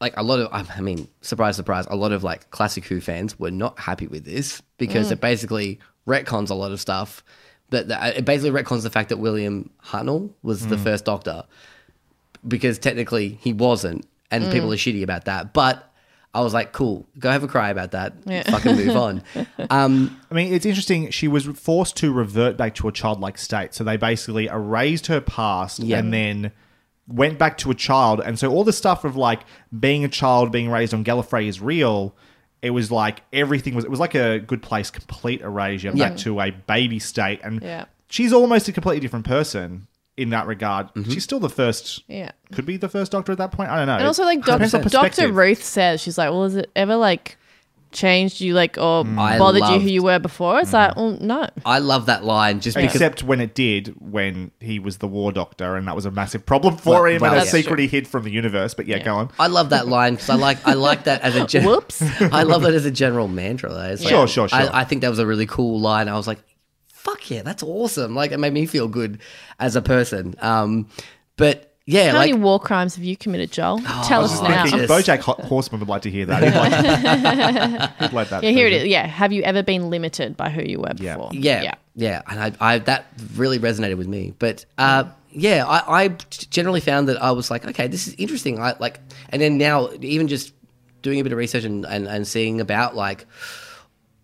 like 0.00 0.16
a 0.16 0.22
lot 0.22 0.38
of 0.38 0.48
I 0.52 0.80
mean 0.80 1.08
surprise 1.22 1.56
surprise 1.56 1.86
a 1.90 1.96
lot 1.96 2.12
of 2.12 2.22
like 2.22 2.50
classic 2.50 2.84
Who 2.86 3.00
fans 3.00 3.38
were 3.38 3.50
not 3.50 3.78
happy 3.80 4.06
with 4.06 4.24
this 4.24 4.62
because 4.78 5.08
Mm. 5.08 5.12
it 5.12 5.20
basically 5.20 5.80
retcons 6.06 6.50
a 6.50 6.54
lot 6.54 6.70
of 6.72 6.80
stuff 6.80 7.22
but 7.70 7.88
the, 7.88 8.18
it 8.18 8.24
basically 8.24 8.50
retcons 8.62 8.82
the 8.82 8.90
fact 8.90 9.08
that 9.10 9.18
William 9.18 9.68
Hartnell 9.84 10.30
was 10.42 10.68
the 10.68 10.76
Mm. 10.76 10.84
first 10.84 11.04
Doctor 11.04 11.44
because 12.46 12.78
technically 12.78 13.38
he 13.42 13.52
wasn't, 13.52 14.06
and 14.30 14.44
Mm. 14.44 14.52
people 14.52 14.72
are 14.72 14.76
shitty 14.76 15.02
about 15.02 15.24
that. 15.24 15.52
But 15.52 15.87
I 16.38 16.42
was 16.42 16.54
like, 16.54 16.72
cool, 16.72 17.06
go 17.18 17.30
have 17.30 17.42
a 17.42 17.48
cry 17.48 17.70
about 17.70 17.90
that. 17.92 18.12
Yeah. 18.24 18.42
Fucking 18.50 18.76
move 18.76 18.96
on. 18.96 19.22
Um, 19.70 20.18
I 20.30 20.34
mean, 20.34 20.52
it's 20.54 20.64
interesting. 20.64 21.10
She 21.10 21.26
was 21.28 21.44
forced 21.44 21.96
to 21.96 22.12
revert 22.12 22.56
back 22.56 22.74
to 22.76 22.88
a 22.88 22.92
childlike 22.92 23.36
state, 23.38 23.74
so 23.74 23.82
they 23.84 23.96
basically 23.96 24.46
erased 24.46 25.08
her 25.08 25.20
past 25.20 25.80
Yeah. 25.80 25.98
and 25.98 26.12
then 26.14 26.52
went 27.08 27.38
back 27.38 27.58
to 27.58 27.70
a 27.70 27.74
child. 27.74 28.20
And 28.20 28.38
so 28.38 28.50
all 28.50 28.64
the 28.64 28.72
stuff 28.72 29.04
of 29.04 29.16
like 29.16 29.40
being 29.78 30.04
a 30.04 30.08
child, 30.08 30.52
being 30.52 30.70
raised 30.70 30.94
on 30.94 31.04
Gallifrey 31.04 31.48
is 31.48 31.60
real. 31.60 32.14
It 32.62 32.70
was 32.70 32.90
like 32.90 33.22
everything 33.32 33.74
was. 33.74 33.84
It 33.84 33.90
was 33.90 34.00
like 34.00 34.14
a 34.14 34.38
good 34.38 34.62
place, 34.62 34.90
complete 34.90 35.40
erasure 35.42 35.90
Yeah. 35.94 36.08
back 36.10 36.18
to 36.18 36.40
a 36.40 36.50
baby 36.50 36.98
state, 36.98 37.40
and 37.42 37.60
Yeah. 37.62 37.86
she's 38.08 38.32
almost 38.32 38.68
a 38.68 38.72
completely 38.72 39.00
different 39.00 39.26
person 39.26 39.86
in 40.18 40.30
that 40.30 40.46
regard. 40.46 40.88
Mm-hmm. 40.88 41.10
She's 41.12 41.24
still 41.24 41.40
the 41.40 41.48
first. 41.48 42.02
Yeah. 42.08 42.32
Could 42.52 42.66
be 42.66 42.76
the 42.76 42.88
first 42.88 43.12
Doctor 43.12 43.32
at 43.32 43.38
that 43.38 43.52
point. 43.52 43.70
I 43.70 43.76
don't 43.76 43.86
know. 43.86 43.96
And 43.96 44.06
also, 44.06 44.24
like, 44.24 44.44
doc- 44.44 44.60
Depends 44.60 44.74
on 44.74 44.82
Dr. 44.82 45.32
Ruth 45.32 45.62
says, 45.62 46.00
she's 46.00 46.18
like, 46.18 46.30
well, 46.30 46.42
has 46.42 46.56
it 46.56 46.70
ever, 46.74 46.96
like, 46.96 47.36
changed 47.92 48.40
you, 48.40 48.52
like, 48.52 48.76
or 48.76 49.04
mm. 49.04 49.16
I 49.16 49.38
bothered 49.38 49.62
you 49.62 49.78
who 49.78 49.88
you 49.88 50.02
were 50.02 50.18
before? 50.18 50.58
It's 50.58 50.72
like, 50.72 50.94
mm. 50.94 50.96
well, 50.96 51.18
no. 51.20 51.48
I 51.64 51.78
love 51.78 52.06
that 52.06 52.24
line 52.24 52.58
just 52.58 52.76
because. 52.76 52.96
Except 52.96 53.22
when 53.22 53.40
it 53.40 53.54
did, 53.54 53.94
when 54.00 54.50
he 54.58 54.80
was 54.80 54.98
the 54.98 55.06
War 55.06 55.30
Doctor, 55.30 55.76
and 55.76 55.86
that 55.86 55.94
was 55.94 56.04
a 56.04 56.10
massive 56.10 56.44
problem 56.44 56.76
for 56.76 57.02
Well- 57.02 57.04
him 57.04 57.20
well, 57.22 57.32
and 57.32 57.42
a 57.42 57.44
yeah. 57.44 57.50
secret 57.50 57.78
he 57.78 57.86
hid 57.86 58.08
from 58.08 58.24
the 58.24 58.30
universe. 58.30 58.74
But 58.74 58.86
yeah, 58.86 58.98
go 58.98 59.14
on. 59.14 59.30
I 59.38 59.46
love 59.46 59.70
that 59.70 59.86
line 59.86 60.14
because 60.14 60.30
I 60.30 60.34
like 60.34 60.66
I 60.66 60.72
like 60.72 61.04
that 61.04 61.22
as 61.22 61.36
a 61.36 61.46
gen- 61.46 61.64
Whoops. 61.68 62.02
I 62.20 62.42
love 62.42 62.62
that 62.62 62.74
as 62.74 62.86
a 62.86 62.90
general 62.90 63.28
mantra. 63.28 63.70
Though. 63.70 63.82
It's 63.82 64.02
Sure, 64.02 64.26
sure, 64.26 64.48
sure. 64.48 64.58
I, 64.58 64.80
I 64.80 64.84
think 64.84 65.02
that 65.02 65.10
was 65.10 65.20
a 65.20 65.26
really 65.26 65.46
cool 65.46 65.78
line. 65.78 66.08
I 66.08 66.16
was 66.16 66.26
like, 66.26 66.40
"Fuck 66.98 67.30
yeah, 67.30 67.42
that's 67.42 67.62
awesome!" 67.62 68.14
Like 68.14 68.32
it 68.32 68.38
made 68.38 68.52
me 68.52 68.66
feel 68.66 68.88
good 68.88 69.20
as 69.58 69.76
a 69.76 69.82
person. 69.82 70.34
Um, 70.40 70.88
but 71.36 71.68
yeah, 71.86 72.10
How 72.10 72.18
like 72.18 72.30
many 72.30 72.42
war 72.42 72.60
crimes 72.60 72.96
have 72.96 73.04
you 73.04 73.16
committed, 73.16 73.50
Joel? 73.50 73.78
Tell 74.04 74.22
us 74.22 74.38
oh, 74.40 74.46
now. 74.46 74.64
I. 74.64 74.68
BoJack 74.68 75.20
Horseman 75.20 75.80
would 75.80 75.88
like 75.88 76.02
to 76.02 76.10
hear 76.10 76.26
that. 76.26 76.42
He'd 76.42 76.54
like, 76.54 77.90
he'd 77.98 78.12
like 78.12 78.28
that. 78.28 78.42
Yeah, 78.42 78.50
here 78.50 78.66
it 78.66 78.72
version. 78.72 78.86
is. 78.88 78.92
Yeah. 78.92 79.06
Have 79.06 79.32
you 79.32 79.42
ever 79.42 79.62
been 79.62 79.88
limited 79.88 80.36
by 80.36 80.50
who 80.50 80.60
you 80.60 80.80
were 80.80 80.92
Yeah. 80.98 81.16
before? 81.16 81.30
Yeah, 81.32 81.76
yeah, 81.94 82.20
and 82.26 82.38
I, 82.38 82.52
I 82.74 82.78
that 82.80 83.06
really 83.36 83.58
resonated 83.58 83.96
with 83.96 84.06
me. 84.06 84.34
But 84.38 84.66
uh, 84.76 85.04
yeah, 85.30 85.64
I, 85.66 86.04
I 86.04 86.08
generally 86.50 86.80
found 86.80 87.08
that 87.08 87.22
I 87.22 87.30
was 87.30 87.50
like, 87.50 87.66
okay, 87.66 87.86
this 87.86 88.06
is 88.06 88.14
interesting. 88.18 88.60
I 88.60 88.74
like, 88.78 89.00
and 89.30 89.40
then 89.40 89.56
now 89.56 89.88
even 90.02 90.28
just 90.28 90.52
doing 91.00 91.20
a 91.20 91.22
bit 91.22 91.32
of 91.32 91.38
research 91.38 91.64
and, 91.64 91.86
and, 91.86 92.06
and 92.06 92.28
seeing 92.28 92.60
about 92.60 92.96
like 92.96 93.26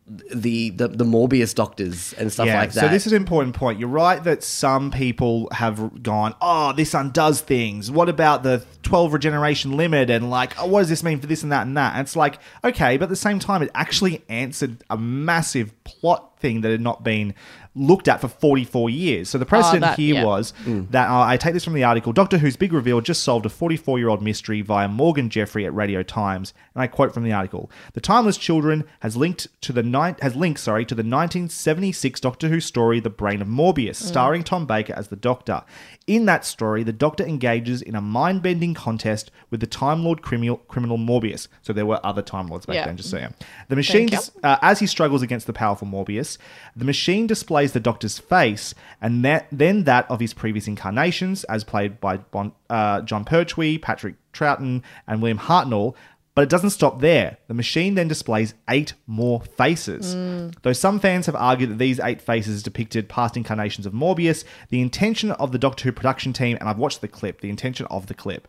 the, 0.06 0.68
the 0.68 0.88
the 0.88 1.04
Morbius 1.04 1.54
doctors 1.54 2.12
and 2.14 2.30
stuff 2.30 2.46
yeah, 2.46 2.60
like 2.60 2.72
that. 2.72 2.80
so 2.80 2.88
this 2.88 3.06
is 3.06 3.12
an 3.12 3.16
important 3.16 3.54
point. 3.54 3.80
You're 3.80 3.88
right 3.88 4.22
that 4.24 4.42
some 4.44 4.90
people 4.90 5.48
have 5.50 6.02
gone, 6.02 6.34
oh, 6.42 6.74
this 6.74 6.92
undoes 6.92 7.40
things. 7.40 7.90
What 7.90 8.10
about 8.10 8.42
the 8.42 8.64
12 8.82 9.14
regeneration 9.14 9.78
limit 9.78 10.10
and 10.10 10.28
like, 10.28 10.60
oh, 10.60 10.66
what 10.66 10.80
does 10.80 10.90
this 10.90 11.02
mean 11.02 11.20
for 11.20 11.26
this 11.26 11.42
and 11.42 11.50
that 11.52 11.66
and 11.66 11.76
that? 11.78 11.94
And 11.94 12.02
it's 12.02 12.16
like, 12.16 12.38
okay, 12.62 12.98
but 12.98 13.04
at 13.04 13.08
the 13.08 13.16
same 13.16 13.38
time, 13.38 13.62
it 13.62 13.70
actually 13.74 14.22
answered 14.28 14.84
a 14.90 14.98
massive 14.98 15.72
plot 15.84 16.38
thing 16.38 16.60
that 16.60 16.70
had 16.70 16.82
not 16.82 17.02
been 17.02 17.34
looked 17.76 18.06
at 18.06 18.20
for 18.20 18.28
44 18.28 18.88
years. 18.90 19.28
So 19.28 19.36
the 19.38 19.44
precedent 19.46 19.80
that- 19.82 19.98
here 19.98 20.14
yeah. 20.16 20.24
was 20.24 20.52
that 20.66 21.08
uh, 21.10 21.22
I 21.24 21.36
take 21.36 21.54
this 21.54 21.64
from 21.64 21.74
the 21.74 21.82
article 21.84 22.12
Doctor 22.12 22.38
Who's 22.38 22.56
big 22.56 22.72
reveal 22.72 23.00
just 23.00 23.22
solved 23.24 23.44
a 23.46 23.48
44 23.48 23.98
year 23.98 24.08
old 24.08 24.22
mystery 24.22 24.60
via 24.62 24.86
Morgan 24.88 25.28
Jeffery 25.28 25.66
at 25.66 25.74
Radio 25.74 26.02
Times. 26.02 26.54
And 26.74 26.82
I 26.82 26.86
quote 26.86 27.12
from 27.12 27.24
the 27.24 27.32
article 27.32 27.70
The 27.94 28.00
Timeless 28.00 28.36
Children 28.36 28.84
has 29.00 29.16
linked 29.16 29.48
to 29.62 29.72
the 29.72 29.82
ni- 29.82 30.14
has 30.22 30.36
linked, 30.36 30.60
sorry, 30.60 30.84
to 30.84 30.94
the 30.94 31.02
1976 31.02 32.20
Doctor 32.20 32.48
Who 32.48 32.60
story 32.60 33.00
The 33.00 33.10
Brain 33.10 33.42
of 33.42 33.48
Morbius, 33.48 33.96
starring 33.96 34.42
Tom 34.44 34.66
Baker 34.66 34.94
as 34.96 35.08
the 35.08 35.16
Doctor. 35.16 35.62
In 36.06 36.26
that 36.26 36.44
story, 36.44 36.82
the 36.82 36.92
Doctor 36.92 37.24
engages 37.24 37.80
in 37.80 37.94
a 37.94 38.00
mind 38.00 38.42
bending 38.42 38.74
contest 38.74 39.30
with 39.50 39.60
the 39.60 39.66
Time 39.66 40.04
Lord 40.04 40.22
criminal, 40.22 40.58
criminal 40.68 40.98
Morbius. 40.98 41.48
So 41.62 41.72
there 41.72 41.86
were 41.86 41.98
other 42.04 42.22
Time 42.22 42.48
Lords 42.48 42.66
back 42.66 42.74
Yeah. 42.76 42.86
then, 42.86 42.96
just 42.96 43.10
so 43.10 43.16
you 43.16 43.22
know. 43.24 43.32
The 43.68 43.76
machine, 43.76 44.10
uh, 44.42 44.58
as 44.62 44.80
he 44.80 44.86
struggles 44.86 45.22
against 45.22 45.46
the 45.46 45.52
powerful 45.52 45.88
Morbius, 45.88 46.36
the 46.76 46.84
machine 46.84 47.26
displays 47.26 47.63
the 47.72 47.80
Doctor's 47.80 48.18
face 48.18 48.74
and 49.00 49.24
that, 49.24 49.46
then 49.50 49.84
that 49.84 50.10
of 50.10 50.20
his 50.20 50.34
previous 50.34 50.66
incarnations, 50.66 51.44
as 51.44 51.64
played 51.64 52.00
by 52.00 52.18
bon, 52.18 52.52
uh, 52.70 53.00
Jon 53.02 53.24
Pertwee, 53.24 53.78
Patrick 53.78 54.16
Troughton, 54.32 54.82
and 55.06 55.22
William 55.22 55.38
Hartnell. 55.38 55.94
But 56.34 56.42
it 56.42 56.48
doesn't 56.48 56.70
stop 56.70 57.00
there. 57.00 57.38
The 57.46 57.54
machine 57.54 57.94
then 57.94 58.08
displays 58.08 58.54
eight 58.68 58.94
more 59.06 59.40
faces. 59.40 60.14
Though 60.62 60.72
some 60.72 60.98
fans 60.98 61.26
have 61.26 61.36
argued 61.36 61.70
that 61.70 61.78
these 61.78 62.00
eight 62.00 62.20
faces 62.20 62.60
depicted 62.64 63.08
past 63.08 63.36
incarnations 63.36 63.86
of 63.86 63.92
Morbius, 63.92 64.42
the 64.68 64.80
intention 64.80 65.30
of 65.30 65.52
the 65.52 65.58
Doctor 65.58 65.84
Who 65.84 65.92
production 65.92 66.32
team, 66.32 66.56
and 66.58 66.68
I've 66.68 66.78
watched 66.78 67.02
the 67.02 67.06
clip, 67.08 67.40
the 67.40 67.50
intention 67.50 67.86
of 67.86 68.08
the 68.08 68.14
clip 68.14 68.48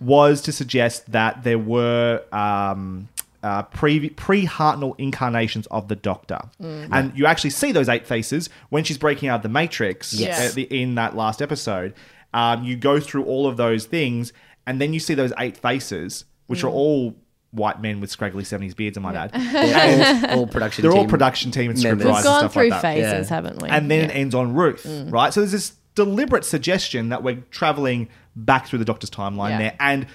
was 0.00 0.40
to 0.42 0.52
suggest 0.52 1.10
that 1.10 1.42
there 1.42 1.58
were 1.58 2.22
um, 2.30 3.08
uh, 3.46 3.62
pre 3.62 4.10
pre 4.10 4.44
Hartnell 4.46 4.94
incarnations 4.98 5.66
of 5.68 5.86
the 5.88 5.96
Doctor, 5.96 6.40
and 6.58 7.16
you 7.16 7.26
actually 7.26 7.50
see 7.50 7.70
those 7.72 7.88
eight 7.88 8.06
faces 8.06 8.48
when 8.70 8.82
she's 8.84 8.98
breaking 8.98 9.28
out 9.28 9.36
of 9.36 9.42
the 9.42 9.48
Matrix 9.48 10.12
Yes. 10.12 10.40
at 10.50 10.54
the, 10.54 10.62
in 10.64 10.96
that 10.96 11.14
last 11.14 11.40
episode. 11.40 11.94
Um, 12.34 12.64
you 12.64 12.76
go 12.76 12.98
through 13.00 13.24
all 13.24 13.46
of 13.46 13.56
those 13.56 13.86
things, 13.86 14.32
and 14.66 14.80
then 14.80 14.92
you 14.92 15.00
see 15.00 15.14
those 15.14 15.32
eight 15.38 15.56
faces, 15.56 16.24
which 16.48 16.64
are 16.64 16.68
all 16.70 17.14
white 17.52 17.80
men 17.80 18.00
with 18.00 18.10
scraggly 18.10 18.44
seventies 18.44 18.74
beards, 18.74 18.98
I 18.98 19.00
might 19.00 19.14
add. 19.16 19.30
All, 20.32 20.40
all 20.40 20.46
production. 20.46 20.82
They're 20.82 20.92
all 20.92 21.06
production 21.06 21.50
team 21.52 21.70
and 21.70 21.82
members. 21.82 22.06
scriptwriters 22.06 22.14
We've 22.16 22.24
gone 22.24 22.48
through 22.50 22.68
like 22.68 22.82
phases, 22.82 23.30
Yeah. 23.30 23.34
haven't 23.36 23.62
we? 23.62 23.68
And 23.70 23.90
then 23.90 24.10
it 24.10 24.14
ends 24.14 24.34
on 24.34 24.52
Ruth, 24.54 24.84
right? 25.08 25.32
So 25.32 25.40
there's 25.40 25.52
this 25.52 25.72
deliberate 25.94 26.44
suggestion 26.44 27.08
that 27.10 27.22
we're 27.22 27.42
traveling 27.50 28.08
back 28.34 28.66
through 28.66 28.80
the 28.80 28.84
Doctor's 28.84 29.08
timeline 29.08 29.50
Yeah. 29.50 29.58
there 29.58 29.76
and 29.80 30.06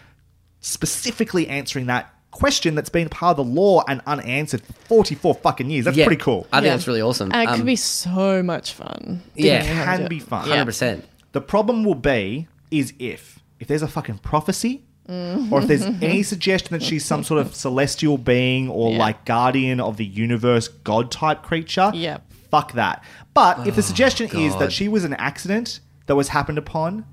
specifically 0.59 1.47
answering 1.47 1.87
that 1.87 2.13
question 2.31 2.75
that's 2.75 2.89
been 2.89 3.09
part 3.09 3.37
of 3.37 3.45
the 3.45 3.51
lore 3.53 3.83
and 3.87 4.01
unanswered 4.07 4.61
for 4.61 4.73
44 4.87 5.35
fucking 5.35 5.69
years. 5.69 5.85
That's 5.85 5.97
Yeah. 5.97 6.05
pretty 6.05 6.21
cool. 6.21 6.47
I 6.51 6.57
think 6.57 6.67
Yeah. 6.67 6.75
that's 6.75 6.87
really 6.87 7.01
awesome. 7.01 7.31
And 7.33 7.43
it 7.43 7.49
Um, 7.49 7.55
could 7.57 7.65
be 7.65 7.75
so 7.75 8.41
much 8.41 8.71
fun. 8.73 9.21
Yeah. 9.35 9.59
Depending 9.61 9.79
on 9.79 9.85
how 9.85 9.91
to 9.91 9.97
Can 9.97 10.05
do 10.05 10.09
be 10.09 10.19
fun. 10.19 10.47
Yeah. 10.47 10.55
100%. 10.55 11.03
The 11.33 11.41
problem 11.41 11.83
will 11.83 11.95
be 11.95 12.47
is 12.71 12.93
if 12.99 13.39
if 13.59 13.67
there's 13.67 13.83
a 13.83 13.87
fucking 13.87 14.17
prophecy 14.19 14.81
Mm. 15.07 15.51
or 15.51 15.61
if 15.61 15.67
there's 15.67 15.83
any 16.01 16.23
suggestion 16.23 16.69
that 16.71 16.81
she's 16.81 17.05
some 17.05 17.23
sort 17.23 17.39
of 17.41 17.53
celestial 17.53 18.17
being 18.17 18.69
or 18.69 18.91
Yeah. 18.93 18.97
like 18.97 19.23
guardian 19.25 19.79
of 19.79 19.97
the 19.97 20.05
universe, 20.05 20.67
god 20.67 21.11
type 21.11 21.43
creature. 21.43 21.91
Yep. 21.93 22.23
Fuck 22.49 22.73
that. 22.73 23.03
But 23.35 23.67
if 23.67 23.75
the 23.75 23.83
suggestion 23.83 24.27
is 24.27 24.33
Oh, 24.33 24.49
God. 24.53 24.59
that 24.61 24.71
she 24.71 24.87
was 24.87 25.03
an 25.03 25.13
accident 25.15 25.79
that 26.07 26.15
was 26.15 26.29
happened 26.29 26.57
upon, 26.57 27.05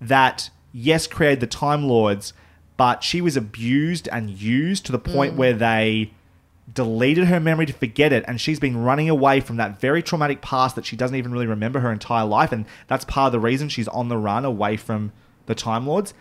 that 0.00 0.50
yes 0.72 1.06
created 1.06 1.38
the 1.40 1.46
Time 1.46 1.84
Lords, 1.86 2.32
but 2.76 3.02
she 3.02 3.20
was 3.20 3.36
abused 3.36 4.08
and 4.10 4.30
used 4.30 4.86
to 4.86 4.92
the 4.92 4.98
Mm. 4.98 5.12
point 5.14 5.34
where 5.34 5.52
they 5.52 6.10
deleted 6.72 7.26
her 7.26 7.40
memory 7.40 7.66
to 7.66 7.72
forget 7.72 8.12
it 8.12 8.24
and 8.28 8.40
she's 8.40 8.60
been 8.60 8.78
running 8.78 9.08
away 9.10 9.40
from 9.40 9.56
that 9.56 9.80
very 9.80 10.02
traumatic 10.02 10.40
past 10.40 10.76
that 10.76 10.86
she 10.86 10.96
doesn't 10.96 11.16
even 11.16 11.32
really 11.32 11.46
remember 11.46 11.80
her 11.80 11.92
entire 11.92 12.24
life 12.24 12.52
and 12.52 12.64
that's 12.86 13.04
part 13.04 13.26
of 13.26 13.32
the 13.32 13.40
reason 13.40 13.68
she's 13.68 13.88
on 13.88 14.08
the 14.08 14.16
run 14.16 14.44
away 14.44 14.76
from 14.76 15.12
the 15.46 15.54
time 15.54 15.86
lords 15.86 16.14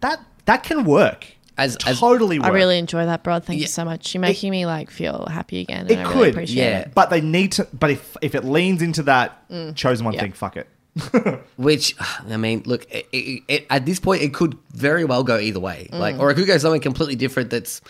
that 0.00 0.18
that 0.46 0.62
can 0.64 0.84
work 0.84 1.26
As- 1.58 1.76
as- 1.86 2.00
totally 2.00 2.38
work. 2.38 2.48
I 2.48 2.50
really 2.52 2.78
enjoy 2.78 3.04
that, 3.04 3.22
Brod. 3.22 3.44
Thank 3.44 3.58
Yeah. 3.58 3.64
you 3.64 3.68
so 3.68 3.84
much. 3.84 4.14
You're 4.14 4.22
making 4.22 4.50
me 4.50 4.64
like 4.64 4.90
feel 4.90 5.26
happy 5.30 5.60
again. 5.60 5.82
And 5.82 5.90
it 5.90 5.98
I 5.98 6.04
could 6.04 6.16
really 6.16 6.30
appreciate 6.30 6.64
yeah. 6.64 6.78
it. 6.80 6.92
but 6.94 7.10
they 7.10 7.20
need 7.20 7.52
to 7.52 7.68
but 7.78 7.90
if 7.90 8.16
if 8.22 8.34
it 8.34 8.42
leans 8.44 8.80
into 8.80 9.02
that 9.04 9.46
Mm. 9.50 9.76
chosen 9.76 10.04
one 10.06 10.14
Yeah. 10.14 10.22
thing 10.22 10.32
fuck 10.32 10.56
it 10.56 10.66
Which 11.56 11.94
I 12.28 12.36
mean, 12.36 12.62
look, 12.66 12.84
it, 12.92 13.06
it, 13.12 13.42
it, 13.48 13.66
at 13.70 13.86
this 13.86 13.98
point, 14.00 14.22
it 14.22 14.34
could 14.34 14.58
very 14.72 15.04
well 15.04 15.24
go 15.24 15.38
either 15.38 15.60
way. 15.60 15.88
Mm. 15.92 15.98
Like, 15.98 16.18
or 16.18 16.30
it 16.30 16.34
could 16.34 16.46
go 16.46 16.58
something 16.58 16.80
completely 16.82 17.16
different 17.16 17.50
that's 17.50 17.80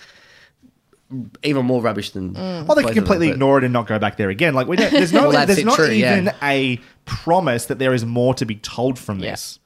even 1.43 1.67
more 1.67 1.83
rubbish 1.83 2.11
than. 2.11 2.35
Mm. 2.35 2.69
Or 2.69 2.75
they 2.75 2.83
both 2.83 2.85
can 2.85 2.85
of 2.85 2.85
them, 2.87 2.95
completely 2.95 3.29
but- 3.29 3.33
ignore 3.35 3.59
it 3.59 3.65
and 3.65 3.73
not 3.73 3.87
go 3.87 3.99
back 3.99 4.17
there 4.17 4.31
again. 4.31 4.55
Like 4.55 4.67
we 4.69 4.77
don't, 4.77 4.91
there's 4.93 5.13
no, 5.13 5.23
Well, 5.23 5.33
that's 5.33 5.47
there's 5.49 5.59
it, 5.59 5.67
not 5.67 5.77
true, 5.77 5.91
yeah. 5.91 6.13
even 6.17 6.33
a 6.43 6.79
promise 7.05 7.67
that 7.67 7.79
there 7.79 7.93
is 7.93 8.05
more 8.05 8.35
to 8.35 8.45
be 8.47 8.55
told 8.57 8.99
from 8.99 9.19
Yeah. 9.19 9.33
this. 9.33 9.59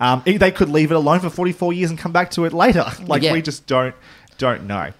Um, 0.00 0.22
it- 0.26 0.38
they 0.38 0.50
could 0.50 0.68
leave 0.68 0.90
it 0.90 0.94
alone 0.94 1.20
for 1.20 1.30
44 1.30 1.72
years 1.72 1.90
and 1.90 1.98
come 1.98 2.12
back 2.12 2.30
to 2.32 2.44
it 2.44 2.52
later. 2.52 2.84
Like 3.06 3.22
Yeah. 3.22 3.32
we 3.32 3.42
just 3.42 3.66
don't 3.66 3.94
don't 4.38 4.66
know. 4.66 4.92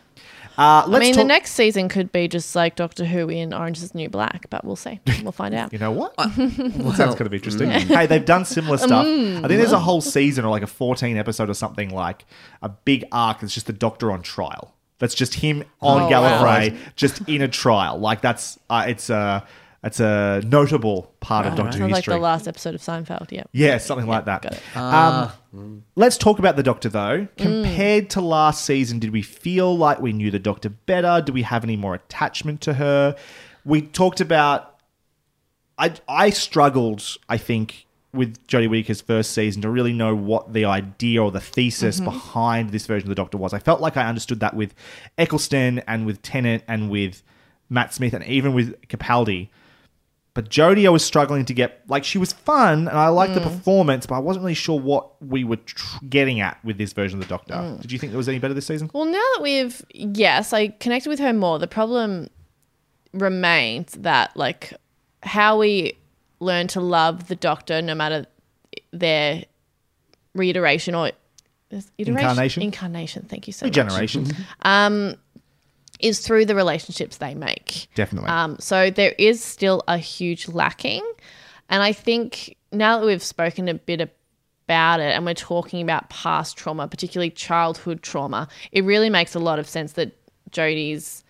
Uh, 0.56 0.84
let's 0.86 1.02
I 1.02 1.04
mean, 1.06 1.14
talk- 1.14 1.22
the 1.22 1.28
next 1.28 1.50
season 1.52 1.88
could 1.88 2.12
be 2.12 2.28
just 2.28 2.54
like 2.54 2.76
Doctor 2.76 3.04
Who 3.04 3.28
in 3.28 3.52
Orange 3.52 3.78
is 3.78 3.90
the 3.90 3.98
New 3.98 4.08
Black, 4.08 4.46
but 4.50 4.64
we'll 4.64 4.76
see. 4.76 5.00
We'll 5.22 5.32
find 5.32 5.54
out. 5.54 5.72
You 5.72 5.78
know 5.78 5.90
what? 5.90 6.14
Uh, 6.18 6.28
that 6.36 6.94
sounds 6.96 7.14
kind 7.14 7.22
of 7.22 7.32
interesting. 7.34 7.70
Hey, 7.70 8.06
they've 8.06 8.24
done 8.24 8.44
similar 8.44 8.76
stuff. 8.76 9.06
I 9.06 9.06
think 9.06 9.48
there's 9.48 9.72
a 9.72 9.78
whole 9.78 10.02
season 10.02 10.44
or 10.44 10.50
like 10.50 10.62
a 10.62 10.66
14 10.66 11.16
episode 11.16 11.48
or 11.48 11.54
something 11.54 11.88
like 11.90 12.26
a 12.62 12.68
big 12.68 13.04
arc 13.10 13.40
that's 13.40 13.54
just 13.54 13.66
the 13.66 13.72
Doctor 13.72 14.12
on 14.12 14.20
trial. 14.22 14.74
That's 14.98 15.14
just 15.14 15.34
him 15.34 15.64
on 15.80 16.02
Oh, 16.02 16.08
Gallifrey, 16.10 16.76
just 16.94 17.26
in 17.28 17.40
a 17.42 17.48
trial. 17.48 17.98
Like 17.98 18.20
that's 18.20 18.58
uh, 18.70 18.84
it's 18.86 19.08
a 19.10 19.46
it's 19.84 20.00
a 20.00 20.42
notable 20.46 21.12
part 21.20 21.46
of 21.46 21.52
ah, 21.52 21.56
Doctor 21.56 21.72
Who 21.72 21.82
Sounds 21.82 21.92
like 21.92 21.98
history. 21.98 22.14
the 22.14 22.20
last 22.20 22.48
episode 22.48 22.74
of 22.74 22.80
Seinfeld. 22.80 23.30
Yep. 23.30 23.50
Yeah, 23.52 23.76
something 23.76 24.06
like 24.06 24.24
that. 24.24 24.40
got 24.42 24.52
it. 24.54 24.62
Um, 24.74 24.82
ah. 24.82 25.36
let's 25.94 26.16
talk 26.16 26.38
about 26.38 26.56
the 26.56 26.62
Doctor, 26.62 26.88
though. 26.88 27.28
Mm. 27.36 27.36
Compared 27.36 28.10
to 28.10 28.22
last 28.22 28.64
season, 28.64 28.98
did 28.98 29.12
we 29.12 29.20
feel 29.20 29.76
like 29.76 30.00
we 30.00 30.14
knew 30.14 30.30
the 30.30 30.38
Doctor 30.38 30.70
better? 30.70 31.20
Do 31.20 31.34
we 31.34 31.42
have 31.42 31.64
any 31.64 31.76
more 31.76 31.94
attachment 31.94 32.62
to 32.62 32.74
her? 32.74 33.14
We 33.64 33.82
talked 33.82 34.20
about. 34.20 34.70
I 35.76 35.92
I 36.08 36.30
struggled, 36.30 37.18
I 37.28 37.36
think, 37.36 37.84
with 38.14 38.46
Jodie 38.46 38.70
Whittaker's 38.70 39.02
first 39.02 39.32
season 39.32 39.60
to 39.62 39.70
really 39.70 39.92
know 39.92 40.14
what 40.14 40.54
the 40.54 40.64
idea 40.64 41.22
or 41.22 41.30
the 41.30 41.40
thesis 41.40 41.96
mm-hmm. 41.96 42.06
behind 42.06 42.70
this 42.70 42.86
version 42.86 43.06
of 43.06 43.10
the 43.10 43.20
Doctor 43.20 43.36
was. 43.36 43.52
I 43.52 43.58
felt 43.58 43.82
like 43.82 43.98
I 43.98 44.06
understood 44.06 44.40
that 44.40 44.54
with 44.54 44.72
Eccleston 45.18 45.80
and 45.80 46.06
with 46.06 46.22
Tennant 46.22 46.62
and 46.68 46.88
with 46.88 47.22
Matt 47.68 47.92
Smith 47.92 48.14
and 48.14 48.24
even 48.24 48.54
with 48.54 48.80
Capaldi. 48.88 49.48
But 50.34 50.48
Jodie, 50.48 50.84
I 50.84 50.90
was 50.90 51.04
struggling 51.04 51.44
to 51.44 51.54
get 51.54 51.82
like 51.88 52.04
she 52.04 52.18
was 52.18 52.32
fun 52.32 52.88
and 52.88 52.98
I 52.98 53.06
liked 53.08 53.34
the 53.34 53.40
mm. 53.40 53.44
performance, 53.44 54.04
but 54.04 54.16
I 54.16 54.18
wasn't 54.18 54.44
really 54.44 54.54
sure 54.54 54.78
what 54.78 55.22
we 55.22 55.44
were 55.44 55.56
tr- 55.56 56.04
getting 56.08 56.40
at 56.40 56.62
with 56.64 56.76
this 56.76 56.92
version 56.92 57.20
of 57.20 57.24
the 57.26 57.28
Doctor. 57.28 57.54
Mm. 57.54 57.80
Did 57.80 57.92
you 57.92 58.00
think 58.00 58.12
it 58.12 58.16
was 58.16 58.28
any 58.28 58.40
better 58.40 58.52
this 58.52 58.66
season? 58.66 58.90
Well, 58.92 59.04
now 59.04 59.12
that 59.12 59.40
we've 59.40 59.84
yes, 59.94 60.52
I 60.52 60.68
connected 60.68 61.08
with 61.08 61.20
her 61.20 61.32
more. 61.32 61.60
The 61.60 61.68
problem 61.68 62.28
remains 63.12 63.92
that 63.92 64.36
like 64.36 64.74
how 65.22 65.58
we 65.58 65.96
learn 66.40 66.66
to 66.68 66.80
love 66.80 67.28
the 67.28 67.36
Doctor, 67.36 67.80
no 67.80 67.94
matter 67.94 68.26
their 68.92 69.44
reiteration 70.34 70.96
or 70.96 71.12
is 71.70 71.90
iteration? 71.98 72.28
Incarnation? 72.28 72.62
Incarnation. 72.62 73.26
Thank 73.28 73.46
you 73.46 73.52
so 73.52 73.66
much. 73.66 73.76
Regeneration, 73.76 74.32
Um, 74.62 75.14
is 76.04 76.20
through 76.20 76.44
the 76.46 76.54
relationships 76.54 77.16
they 77.16 77.34
make. 77.34 77.88
definitely. 77.94 78.28
Um, 78.30 78.56
so 78.60 78.90
there 78.90 79.14
is 79.18 79.42
still 79.42 79.82
a 79.88 79.98
huge 79.98 80.48
lacking. 80.48 81.02
And 81.70 81.82
I 81.82 81.92
think 81.92 82.56
now 82.70 82.98
that 82.98 83.06
we've 83.06 83.22
spoken 83.22 83.68
a 83.68 83.74
bit 83.74 84.00
about 84.00 85.00
it 85.00 85.14
and 85.14 85.24
we're 85.24 85.34
talking 85.34 85.80
about 85.82 86.10
past 86.10 86.56
trauma, 86.56 86.86
particularly 86.88 87.30
childhood 87.30 88.02
trauma, 88.02 88.48
it 88.70 88.84
really 88.84 89.10
makes 89.10 89.34
a 89.34 89.38
lot 89.38 89.58
of 89.58 89.66
sense 89.68 89.92
that 89.92 90.12
Jodie's 90.50 91.24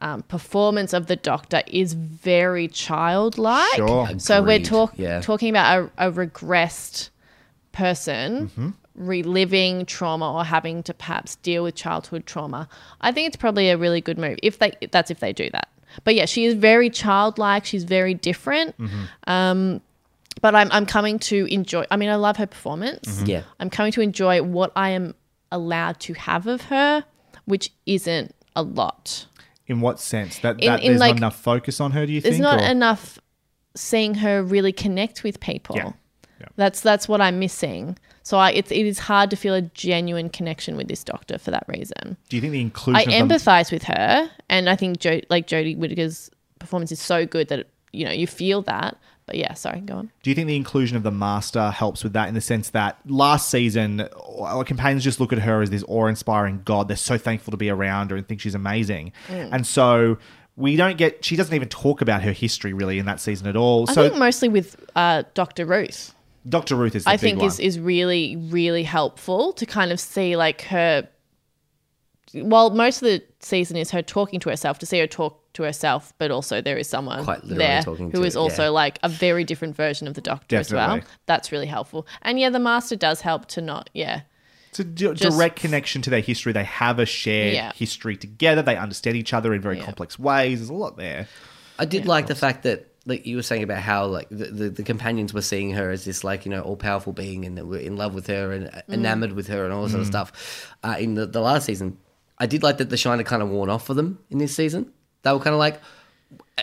um, 0.00 0.22
performance 0.22 0.92
of 0.92 1.06
the 1.06 1.16
doctor 1.16 1.62
is 1.66 1.94
very 1.94 2.68
childlike. 2.68 3.74
Sure. 3.76 4.08
So 4.18 4.42
we're 4.42 4.58
talk- 4.60 4.94
yeah. 4.96 5.20
talking 5.20 5.50
about 5.50 5.90
a, 5.96 6.08
a 6.08 6.12
regressed 6.12 7.10
person 7.72 8.48
Mm-hmm. 8.48 8.68
Reliving 9.00 9.86
trauma 9.86 10.32
or 10.32 10.44
having 10.44 10.82
to 10.84 10.94
perhaps 10.94 11.36
deal 11.36 11.64
with 11.64 11.74
childhood 11.74 12.26
trauma. 12.26 12.68
I 13.00 13.12
think 13.12 13.28
it's 13.28 13.36
probably 13.36 13.70
a 13.70 13.76
really 13.76 14.00
good 14.00 14.18
move 14.18 14.38
if 14.42 14.58
they 14.58 14.72
that's 14.92 15.10
if 15.10 15.20
they 15.20 15.32
do 15.32 15.50
that. 15.50 15.68
But 16.04 16.14
yeah, 16.14 16.26
she 16.26 16.44
is 16.44 16.54
very 16.54 16.90
childlike. 16.90 17.64
She's 17.64 17.84
very 17.84 18.14
different. 18.14 18.76
Mm-hmm. 18.78 19.30
Um, 19.30 19.80
but 20.40 20.54
I'm 20.54 20.70
I'm 20.70 20.86
coming 20.86 21.18
to 21.20 21.46
enjoy. 21.46 21.84
I 21.90 21.96
mean, 21.96 22.08
I 22.10 22.14
love 22.14 22.36
her 22.36 22.46
performance. 22.46 23.08
Mm-hmm. 23.16 23.26
Yeah. 23.26 23.42
I'm 23.58 23.70
coming 23.70 23.92
to 23.92 24.00
enjoy 24.00 24.42
what 24.42 24.70
I 24.76 24.90
am 24.90 25.14
allowed 25.50 25.98
to 26.00 26.14
have 26.14 26.46
of 26.46 26.62
her, 26.62 27.04
which 27.46 27.72
isn't 27.86 28.34
a 28.54 28.62
lot. 28.62 29.26
in 29.66 29.80
what 29.80 29.98
sense? 29.98 30.38
That, 30.40 30.58
that 30.60 30.82
in, 30.82 30.88
there's 30.92 31.00
like- 31.00 31.10
not 31.14 31.16
enough 31.16 31.36
focus 31.40 31.80
on 31.80 31.92
her, 31.92 32.06
do 32.06 32.12
you 32.12 32.20
There's 32.20 32.34
think? 32.36 32.44
There's 32.44 32.60
not 32.60 32.68
or- 32.68 32.70
enough 32.70 33.18
seeing 33.74 34.14
her 34.16 34.42
really 34.42 34.72
connect 34.72 35.24
with 35.24 35.40
people. 35.40 35.76
Yeah. 35.76 35.92
That's 36.56 36.80
that's 36.80 37.06
what 37.08 37.20
I'm 37.20 37.38
missing. 37.38 37.98
So 38.22 38.38
I, 38.38 38.50
it's 38.52 38.70
it 38.70 38.86
is 38.86 38.98
hard 38.98 39.30
to 39.30 39.36
feel 39.36 39.54
a 39.54 39.62
genuine 39.62 40.28
connection 40.28 40.76
with 40.76 40.88
this 40.88 41.02
doctor 41.02 41.38
for 41.38 41.50
that 41.50 41.64
reason. 41.68 42.16
Do 42.28 42.36
you 42.36 42.40
think 42.40 42.52
the 42.52 42.58
I 42.58 42.62
inclusion 42.62 43.12
of 43.22 43.28
the, 43.28 43.34
empathize 43.34 43.72
with 43.72 43.84
her, 43.84 44.30
and 44.48 44.68
I 44.68 44.76
think 44.76 44.98
jo- 45.00 45.20
like 45.30 45.46
Jodie 45.46 45.76
Whittaker's 45.76 46.30
performance 46.58 46.92
is 46.92 47.00
so 47.00 47.26
good 47.26 47.48
that 47.48 47.66
you 47.92 48.04
know 48.04 48.12
you 48.12 48.26
feel 48.26 48.62
that. 48.62 48.96
But 49.26 49.36
yeah, 49.36 49.54
sorry, 49.54 49.80
go 49.80 49.94
on. 49.94 50.10
Do 50.24 50.30
you 50.30 50.34
think 50.34 50.48
the 50.48 50.56
inclusion 50.56 50.96
of 50.96 51.04
the 51.04 51.12
master 51.12 51.70
helps 51.70 52.02
with 52.02 52.14
that 52.14 52.26
in 52.28 52.34
the 52.34 52.40
sense 52.40 52.70
that 52.70 52.98
last 53.06 53.48
season 53.48 54.08
our 54.40 54.64
companions 54.64 55.04
just 55.04 55.20
look 55.20 55.32
at 55.32 55.38
her 55.38 55.62
as 55.62 55.70
this 55.70 55.84
awe-inspiring 55.86 56.62
god? 56.64 56.88
They're 56.88 56.96
so 56.96 57.16
thankful 57.16 57.52
to 57.52 57.56
be 57.56 57.70
around 57.70 58.10
her 58.10 58.16
and 58.16 58.26
think 58.26 58.40
she's 58.40 58.56
amazing, 58.56 59.12
Mm. 59.28 59.50
and 59.52 59.66
so 59.66 60.18
we 60.56 60.76
don't 60.76 60.98
get. 60.98 61.24
She 61.24 61.36
doesn't 61.36 61.54
even 61.54 61.68
talk 61.68 62.00
about 62.02 62.22
her 62.22 62.32
history 62.32 62.72
really 62.72 62.98
in 62.98 63.06
that 63.06 63.20
season 63.20 63.46
at 63.46 63.56
all. 63.56 63.88
I 63.88 63.94
so 63.94 64.08
think 64.08 64.18
mostly 64.18 64.48
with 64.48 64.76
uh, 64.94 65.22
Doctor 65.34 65.64
Ruth. 65.64 66.12
Doctor 66.48 66.74
Ruth 66.76 66.94
is 66.96 67.04
the 67.04 67.10
I 67.10 67.14
big 67.14 67.20
think 67.20 67.38
one. 67.38 67.46
is 67.48 67.60
is 67.60 67.78
really 67.78 68.36
really 68.36 68.82
helpful 68.82 69.52
to 69.54 69.66
kind 69.66 69.92
of 69.92 70.00
see 70.00 70.36
like 70.36 70.62
her. 70.62 71.08
While 72.32 72.70
most 72.70 73.02
of 73.02 73.06
the 73.08 73.22
season 73.40 73.76
is 73.76 73.90
her 73.90 74.02
talking 74.02 74.38
to 74.40 74.50
herself, 74.50 74.78
to 74.78 74.86
see 74.86 75.00
her 75.00 75.08
talk 75.08 75.52
to 75.54 75.64
herself, 75.64 76.12
but 76.18 76.30
also 76.30 76.60
there 76.60 76.76
is 76.78 76.88
someone 76.88 77.24
Quite 77.24 77.42
literally 77.42 77.58
there 77.58 77.82
talking 77.82 78.10
who 78.12 78.20
to- 78.20 78.24
is 78.24 78.36
also 78.36 78.64
yeah. 78.64 78.68
like 78.68 79.00
a 79.02 79.08
very 79.08 79.42
different 79.42 79.74
version 79.74 80.06
of 80.06 80.14
the 80.14 80.20
Doctor 80.20 80.56
as 80.56 80.72
well. 80.72 81.00
That's 81.26 81.50
really 81.50 81.66
helpful, 81.66 82.06
and 82.22 82.38
yeah, 82.38 82.50
the 82.50 82.60
Master 82.60 82.94
does 82.94 83.20
help 83.22 83.46
to 83.46 83.60
not 83.60 83.90
yeah. 83.94 84.22
It's 84.68 84.78
a 84.78 84.84
Just- 84.84 85.20
direct 85.22 85.56
connection 85.56 86.00
to 86.02 86.10
their 86.10 86.20
history. 86.20 86.52
They 86.52 86.62
have 86.62 87.00
a 87.00 87.06
shared 87.06 87.54
Yeah. 87.54 87.72
history 87.74 88.16
together. 88.16 88.62
They 88.62 88.76
understand 88.76 89.16
each 89.16 89.34
other 89.34 89.52
in 89.52 89.60
very 89.60 89.78
Yeah. 89.78 89.84
complex 89.86 90.16
ways. 90.16 90.60
There's 90.60 90.70
a 90.70 90.74
lot 90.74 90.96
there. 90.96 91.26
I 91.76 91.84
did 91.86 92.06
like 92.06 92.28
the 92.28 92.36
fact 92.36 92.62
that 92.62 92.86
like 93.06 93.26
you 93.26 93.36
were 93.36 93.42
saying 93.42 93.62
about 93.62 93.78
how 93.80 94.06
like 94.06 94.28
the, 94.30 94.46
the, 94.46 94.68
the 94.70 94.82
companions 94.82 95.32
were 95.32 95.42
seeing 95.42 95.70
her 95.72 95.90
as 95.90 96.04
this 96.04 96.22
like 96.22 96.44
you 96.44 96.50
know 96.50 96.60
all 96.62 96.76
powerful 96.76 97.12
being 97.12 97.44
and 97.46 97.56
that 97.56 97.66
were 97.66 97.78
in 97.78 97.96
love 97.96 98.14
with 98.14 98.26
her 98.26 98.52
and 98.52 98.68
uh, 98.68 98.82
enamored 98.88 99.32
with 99.32 99.48
her 99.48 99.64
and 99.64 99.72
all 99.72 99.82
this 99.84 99.92
sort 99.92 100.02
of 100.02 100.06
Mm. 100.08 100.10
stuff. 100.10 100.74
Uh, 100.84 100.96
in 100.98 101.14
the, 101.14 101.26
the 101.26 101.40
last 101.40 101.64
season, 101.66 101.96
I 102.38 102.46
did 102.46 102.62
like 102.62 102.78
that 102.78 102.90
the 102.90 102.96
shine 102.96 103.18
had 103.18 103.26
kind 103.26 103.42
of 103.42 103.48
worn 103.48 103.70
off 103.70 103.86
for 103.86 103.94
them 103.94 104.18
in 104.28 104.38
this 104.38 104.54
season. 104.54 104.92
They 105.22 105.32
were 105.32 105.38
kind 105.40 105.54
of 105.54 105.58
like 105.58 105.80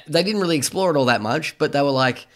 they 0.07 0.23
didn't 0.23 0.41
really 0.41 0.57
explore 0.57 0.91
it 0.91 0.97
all 0.97 1.05
that 1.05 1.21
much, 1.21 1.57
but 1.57 1.71
they 1.71 1.81
were 1.81 1.91
like. 1.91 2.27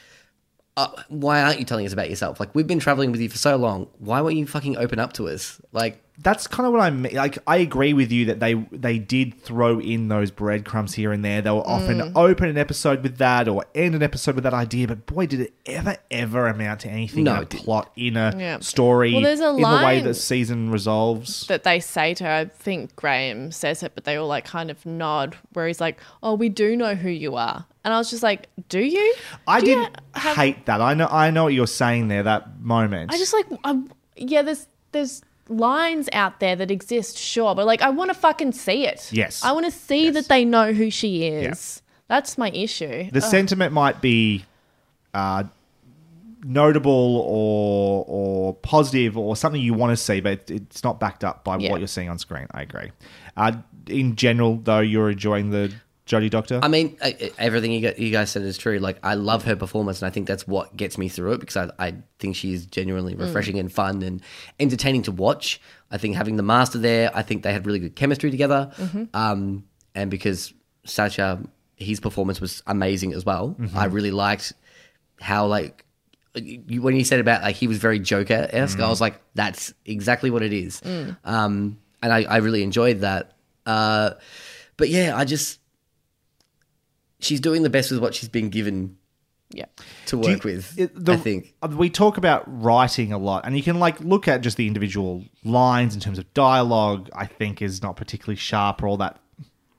Uh, 0.78 0.88
why 1.10 1.42
aren't 1.42 1.60
you 1.60 1.66
telling 1.66 1.86
us 1.86 1.92
about 1.92 2.10
yourself? 2.10 2.40
Like 2.40 2.56
we've 2.56 2.66
been 2.66 2.80
traveling 2.80 3.12
with 3.12 3.20
you 3.20 3.28
for 3.28 3.38
so 3.38 3.58
long. 3.58 3.90
Why 4.00 4.22
won't 4.22 4.38
you 4.38 4.48
fucking 4.48 4.78
open 4.78 5.00
up 5.00 5.12
to 5.14 5.28
us? 5.28 5.60
Like 5.74 6.02
That's 6.20 6.46
kind 6.46 6.68
of 6.68 6.74
what 6.74 6.82
I 6.82 6.92
mean. 6.92 7.16
Like, 7.16 7.40
I 7.48 7.58
agree 7.58 7.94
with 7.94 8.12
you 8.12 8.26
that 8.26 8.40
they 8.40 8.54
they 8.72 9.00
did 9.00 9.42
throw 9.42 9.80
in 9.80 10.08
those 10.08 10.30
breadcrumbs 10.30 10.94
here 10.94 11.12
and 11.12 11.26
there. 11.26 11.42
They 11.42 11.50
were 11.50 11.68
often 11.68 11.98
Mm. 12.00 12.12
open 12.16 12.48
an 12.50 12.58
episode 12.60 13.02
with 13.02 13.18
that 13.18 13.48
or 13.48 13.66
end 13.74 13.96
an 13.96 14.04
episode 14.04 14.36
with 14.36 14.44
that 14.44 14.54
idea, 14.54 14.88
but 14.88 15.08
boy, 15.08 15.26
did 15.26 15.40
it 15.40 15.54
ever 15.66 15.98
ever 16.12 16.48
amount 16.48 16.82
to 16.82 16.90
anything 16.90 17.24
No, 17.24 17.38
in 17.38 17.44
a 17.44 17.46
plot 17.48 17.92
in 17.96 18.18
a 18.18 18.36
Yeah. 18.38 18.60
story 18.60 19.14
Well, 19.14 19.22
there's 19.24 19.40
a 19.40 19.50
in 19.50 19.62
the 19.62 19.82
way 19.84 20.02
the 20.02 20.14
season 20.14 20.70
resolves. 20.70 21.48
that 21.48 21.64
they 21.64 21.80
say 21.80 22.14
to 22.16 22.24
her. 22.26 22.30
I 22.32 22.46
think 22.46 22.96
Graham 22.96 23.52
says 23.52 23.82
it, 23.82 23.94
but 23.96 24.04
they 24.04 24.16
all 24.18 24.28
like 24.28 24.46
kind 24.46 24.70
of 24.70 24.86
nod 24.86 25.38
where 25.54 25.66
he's 25.66 25.82
like, 25.82 26.00
"Oh, 26.22 26.36
we 26.36 26.50
do 26.50 26.76
know 26.76 26.94
who 26.94 27.10
you 27.10 27.36
are," 27.36 27.66
and 27.84 27.94
I 27.94 27.98
was 27.98 28.12
just 28.12 28.22
like, 28.22 28.48
"Do 28.70 28.80
you?" 28.80 29.16
I 29.48 29.60
Do 29.60 29.66
didn't 29.68 29.98
hate 30.16 30.66
that. 30.68 30.82
I 30.82 30.94
know 30.94 31.08
I 31.10 31.32
know 31.32 31.46
what 31.46 31.54
you're 31.54 31.66
saying 31.66 32.10
there. 32.10 32.22
That 32.24 32.60
moment. 32.62 33.12
I 33.12 33.18
just 33.18 33.34
like, 33.34 33.48
um, 33.64 33.90
yeah, 34.16 34.44
there's 34.44 34.68
there's 34.92 35.24
lines 35.52 36.10
out 36.14 36.40
there 36.40 36.56
that 36.56 36.72
exist, 36.72 37.18
sure, 37.18 37.54
but 37.56 37.66
like, 37.66 37.82
I 37.82 37.90
want 37.90 38.10
to 38.10 38.14
fucking 38.16 38.54
see 38.54 38.86
it. 38.88 39.10
Yes. 39.12 39.44
I 39.44 39.52
want 39.52 39.66
to 39.66 39.72
see 39.72 40.10
that 40.10 40.28
they 40.28 40.46
know 40.46 40.74
who 40.74 40.90
she 40.90 41.26
is. 41.28 41.82
That's 42.08 42.38
my 42.38 42.50
issue. 42.52 43.10
the 43.12 43.20
Ugh. 43.24 43.30
sentiment 43.30 43.74
might 43.74 44.02
be 44.02 44.46
uh, 45.14 45.44
notable 46.44 47.18
or 47.28 48.04
or 48.08 48.54
positive 48.56 49.18
or 49.18 49.36
something 49.36 49.62
you 49.62 49.74
want 49.74 49.92
to 49.92 49.98
see, 49.98 50.20
but 50.22 50.50
it's 50.50 50.84
not 50.84 51.00
backed 51.00 51.24
up 51.24 51.44
by 51.44 51.58
Yeah. 51.58 51.72
what 51.72 51.80
you're 51.80 51.88
seeing 51.88 52.10
on 52.10 52.18
screen. 52.18 52.48
I 52.52 52.64
agree. 52.64 52.92
Uh, 53.38 53.54
in 53.88 54.16
general, 54.16 54.58
though, 54.64 54.80
you're 54.80 55.10
enjoying 55.12 55.52
the 55.52 55.72
Jodie 56.12 56.30
Doctor. 56.30 56.60
I 56.62 56.68
mean, 56.68 56.98
I- 57.02 57.16
I- 57.22 57.32
everything 57.38 57.72
you, 57.72 58.12
guys 58.12 58.30
said 58.32 58.42
is 58.44 58.58
true. 58.58 58.80
Like, 58.80 58.98
I 59.04 59.14
love 59.14 59.46
her 59.46 59.56
performance, 59.56 60.02
and 60.02 60.08
I 60.08 60.12
think 60.12 60.28
that's 60.28 60.46
what 60.48 60.76
gets 60.76 60.98
me 60.98 61.08
through 61.10 61.34
it 61.34 61.40
because 61.40 61.56
I, 61.58 61.70
I 61.80 61.94
think 62.20 62.36
she's 62.36 62.66
genuinely 62.66 63.16
refreshing 63.16 63.58
and 63.60 63.72
fun 63.72 64.02
and 64.02 64.22
entertaining 64.60 65.04
to 65.04 65.12
watch. 65.12 65.62
I 65.90 65.98
think 65.98 66.16
having 66.16 66.36
the 66.36 66.44
master 66.44 66.78
there, 66.78 67.12
I 67.14 67.22
think 67.22 67.44
they 67.44 67.54
had 67.54 67.66
really 67.66 67.80
good 67.80 67.96
chemistry 67.96 68.30
together. 68.32 68.72
Mhm. 68.78 69.08
Um, 69.14 69.64
and 69.96 70.12
because 70.12 70.54
Sacha, 70.86 71.42
his 71.76 72.00
performance 72.00 72.42
was 72.42 72.62
amazing 72.68 73.14
as 73.14 73.26
well. 73.26 73.56
Mhm. 73.60 73.76
I 73.76 73.86
really 73.86 74.12
liked 74.12 74.54
how 75.20 75.46
like 75.48 75.86
you, 76.36 76.82
when 76.82 76.96
you 76.96 77.04
said 77.04 77.20
about 77.20 77.42
like 77.42 77.56
he 77.56 77.68
was 77.68 77.78
very 77.78 78.00
Joker 78.00 78.48
esque, 78.52 78.80
I 78.80 78.84
Mm. 78.84 78.90
was 78.90 79.02
like, 79.02 79.20
that's 79.36 79.74
exactly 79.86 80.30
what 80.30 80.42
it 80.44 80.54
is. 80.54 80.80
Mm. 80.82 81.18
Um, 81.26 81.78
and 82.02 82.12
I, 82.14 82.24
I 82.24 82.38
really 82.38 82.64
enjoyed 82.64 83.02
that. 83.02 83.34
Uh, 83.66 84.12
but 84.78 84.90
yeah, 84.90 85.14
I 85.16 85.26
just 85.26 85.60
she's 87.22 87.40
doing 87.40 87.64
the 87.64 87.70
best 87.70 87.92
with 87.92 88.00
what 88.02 88.14
she's 88.16 88.30
been 88.30 88.50
given. 88.50 88.98
Yeah. 89.54 89.66
To 90.06 90.22
Do 90.22 90.28
you- 90.30 90.34
work 90.36 90.44
with, 90.46 90.80
it- 90.80 91.06
the- 91.06 91.14
I 91.14 91.18
think. 91.18 91.54
uh, 91.62 91.68
we 91.76 91.90
talk 91.90 92.18
about 92.18 92.44
writing 92.48 93.12
a 93.12 93.18
lot, 93.18 93.46
and 93.46 93.56
you 93.58 93.64
can 93.64 93.80
like 93.80 94.00
look 94.00 94.28
at 94.28 94.42
just 94.42 94.56
the 94.58 94.66
individual 94.68 95.26
lines 95.44 95.94
in 95.94 96.00
terms 96.00 96.18
of 96.20 96.34
dialogue. 96.34 97.10
I 97.16 97.26
think 97.26 97.62
is 97.62 97.82
not 97.84 97.96
particularly 97.98 98.38
sharp 98.38 98.82
or 98.82 98.88
all 98.88 98.98
that 98.98 99.20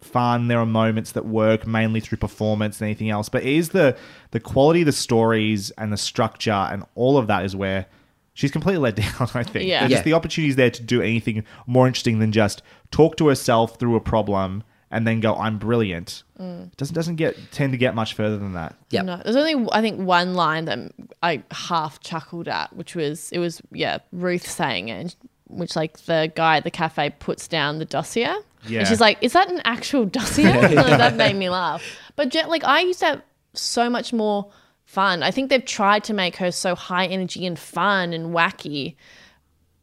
fun. 0.01 0.49
There 0.49 0.59
are 0.59 0.67
moments 0.67 1.13
that 1.13 1.25
work 1.25 1.67
mainly 1.67 2.01
through 2.01 2.19
performance 2.19 2.81
and 2.81 2.87
anything 2.87 3.09
else, 3.09 3.29
but 3.31 3.43
it 3.45 3.49
is 3.55 3.71
the 3.71 3.97
the 4.33 4.41
quality 4.41 4.81
of 4.83 4.87
the 4.87 4.93
stories 4.93 5.71
and 5.79 5.93
the 5.93 5.97
structure 5.97 6.51
and 6.53 6.85
all 6.95 7.17
of 7.17 7.27
that 7.29 7.45
is 7.45 7.57
where 7.57 7.87
she's 8.35 8.51
completely 8.51 8.81
let 8.83 8.97
down. 9.05 9.29
I 9.35 9.43
think. 9.43 9.67
Yeah. 9.69 9.81
There's 9.81 9.91
Yeah. 9.91 9.97
just 9.97 10.05
the 10.05 10.13
opportunities 10.13 10.57
there 10.57 10.71
to 10.71 10.83
do 10.83 11.01
anything 11.01 11.45
more 11.67 11.87
interesting 11.87 12.19
than 12.19 12.31
just 12.33 12.61
talk 12.91 13.17
to 13.17 13.29
herself 13.29 13.79
through 13.79 13.97
a 13.97 14.01
problem 14.01 14.65
and 14.93 15.07
then 15.07 15.19
go, 15.19 15.35
"I'm 15.35 15.59
brilliant." 15.59 16.23
Mm. 16.39 16.77
Doesn't 16.77 16.95
doesn't 16.95 17.17
get 17.17 17.37
tend 17.51 17.73
to 17.73 17.79
get 17.79 17.95
much 17.97 18.15
further 18.15 18.37
than 18.39 18.53
that. 18.53 18.77
No, 18.93 19.21
there's 19.25 19.35
only 19.37 19.69
I 19.73 19.81
think 19.81 19.99
one 20.01 20.35
line 20.35 20.67
that 20.67 20.79
I 21.23 21.43
half 21.51 21.99
chuckled 22.01 22.47
at, 22.47 22.77
which 22.77 22.95
was 22.95 23.33
it 23.33 23.39
was 23.41 23.61
yeah 23.73 23.99
Ruth 24.13 24.49
saying 24.49 24.89
it, 24.91 25.17
which 25.49 25.75
like 25.75 25.99
the 26.05 26.31
guy 26.37 26.59
at 26.59 26.65
the 26.65 26.71
cafe 26.71 27.11
puts 27.11 27.49
down 27.49 27.79
the 27.79 27.85
dossier, 27.85 28.35
Yeah. 28.69 28.81
and 28.81 28.89
she's 28.89 29.01
like, 29.01 29.19
"Is 29.23 29.33
that 29.33 29.51
an 29.51 29.63
actual 29.65 30.05
dossier?" 30.05 30.53
Like, 30.77 30.99
that 30.99 31.17
made 31.17 31.37
me 31.37 31.49
laugh. 31.49 31.83
But 32.15 32.29
gen- 32.29 32.49
like 32.49 32.63
I 32.65 32.81
used 32.81 33.01
to 33.01 33.07
have 33.07 33.23
so 33.55 33.89
much 33.91 34.13
more 34.13 34.51
fun. 34.85 35.23
I 35.23 35.31
think 35.31 35.49
they've 35.49 35.65
tried 35.65 36.05
to 36.05 36.13
make 36.15 36.37
her 36.37 36.53
so 36.53 36.75
high 36.75 37.07
energy 37.07 37.47
and 37.47 37.59
fun 37.59 38.13
and 38.13 38.35
wacky, 38.35 38.97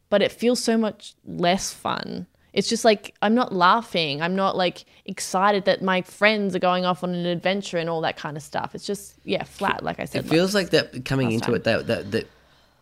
but 0.08 0.22
it 0.22 0.30
feels 0.30 0.62
so 0.62 0.76
much 0.78 1.14
less 1.24 1.72
fun. 1.72 2.26
It's 2.52 2.68
just 2.68 2.84
like 2.84 3.14
I'm 3.22 3.34
not 3.34 3.52
laughing. 3.52 4.22
I'm 4.22 4.34
not 4.34 4.56
like 4.56 4.84
excited 5.04 5.64
that 5.66 5.82
my 5.82 6.02
friends 6.02 6.54
are 6.56 6.58
going 6.60 6.84
off 6.84 7.04
on 7.04 7.14
an 7.14 7.26
adventure 7.26 7.78
and 7.78 7.88
all 7.88 8.00
that 8.02 8.16
kind 8.16 8.36
of 8.36 8.42
stuff. 8.42 8.74
It's 8.74 8.86
just 8.86 9.14
yeah, 9.24 9.44
flat. 9.44 9.82
Like 9.84 10.00
I 10.00 10.04
said, 10.04 10.24
It 10.24 10.28
feels 10.28 10.54
like 10.54 10.70
that 10.70 11.04
coming 11.04 11.32
into 11.32 11.46
time. 11.46 11.54
it 11.56 11.64
that, 11.64 11.86
that 11.86 12.10
that 12.12 12.26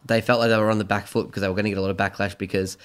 they 0.07 0.21
felt 0.21 0.41
like 0.41 0.49
they 0.51 0.57
were 0.57 0.71
on 0.71 0.79
the 0.79 0.85
back 0.85 1.07
foot 1.07 1.27
because 1.27 1.43
they 1.43 1.49
were 1.49 1.55
going 1.55 1.65
to 1.65 1.71
get 1.71 1.79
a 1.79 1.83
lot 1.83 1.91
of 1.91 1.97
backlash 1.97 2.39
because 2.39 2.79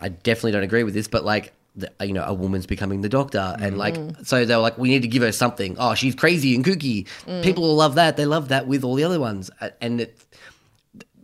I 0.00 0.08
definitely 0.08 0.52
don't 0.52 0.62
agree 0.64 0.82
with 0.84 0.94
this, 0.94 1.06
but 1.08 1.24
like 1.24 1.52
the, 1.76 1.92
you 2.00 2.14
know 2.14 2.24
a 2.24 2.32
woman's 2.32 2.64
becoming 2.66 3.02
the 3.02 3.08
doctor 3.08 3.54
and 3.60 3.76
like 3.76 3.94
Mm. 3.94 4.26
so 4.26 4.44
they 4.46 4.56
were 4.56 4.62
like 4.62 4.78
we 4.78 4.88
need 4.88 5.02
to 5.02 5.08
give 5.08 5.22
her 5.22 5.30
something. 5.32 5.76
Oh, 5.78 5.94
she's 5.94 6.14
crazy 6.14 6.54
and 6.54 6.64
kooky. 6.64 7.06
Mm. 7.26 7.42
People 7.44 7.62
will 7.64 7.76
love 7.76 7.94
that. 7.96 8.16
They 8.16 8.24
love 8.26 8.48
that 8.48 8.66
with 8.66 8.82
all 8.82 8.94
the 8.94 9.04
other 9.04 9.20
ones, 9.20 9.50
and 9.80 10.00
it, 10.00 10.18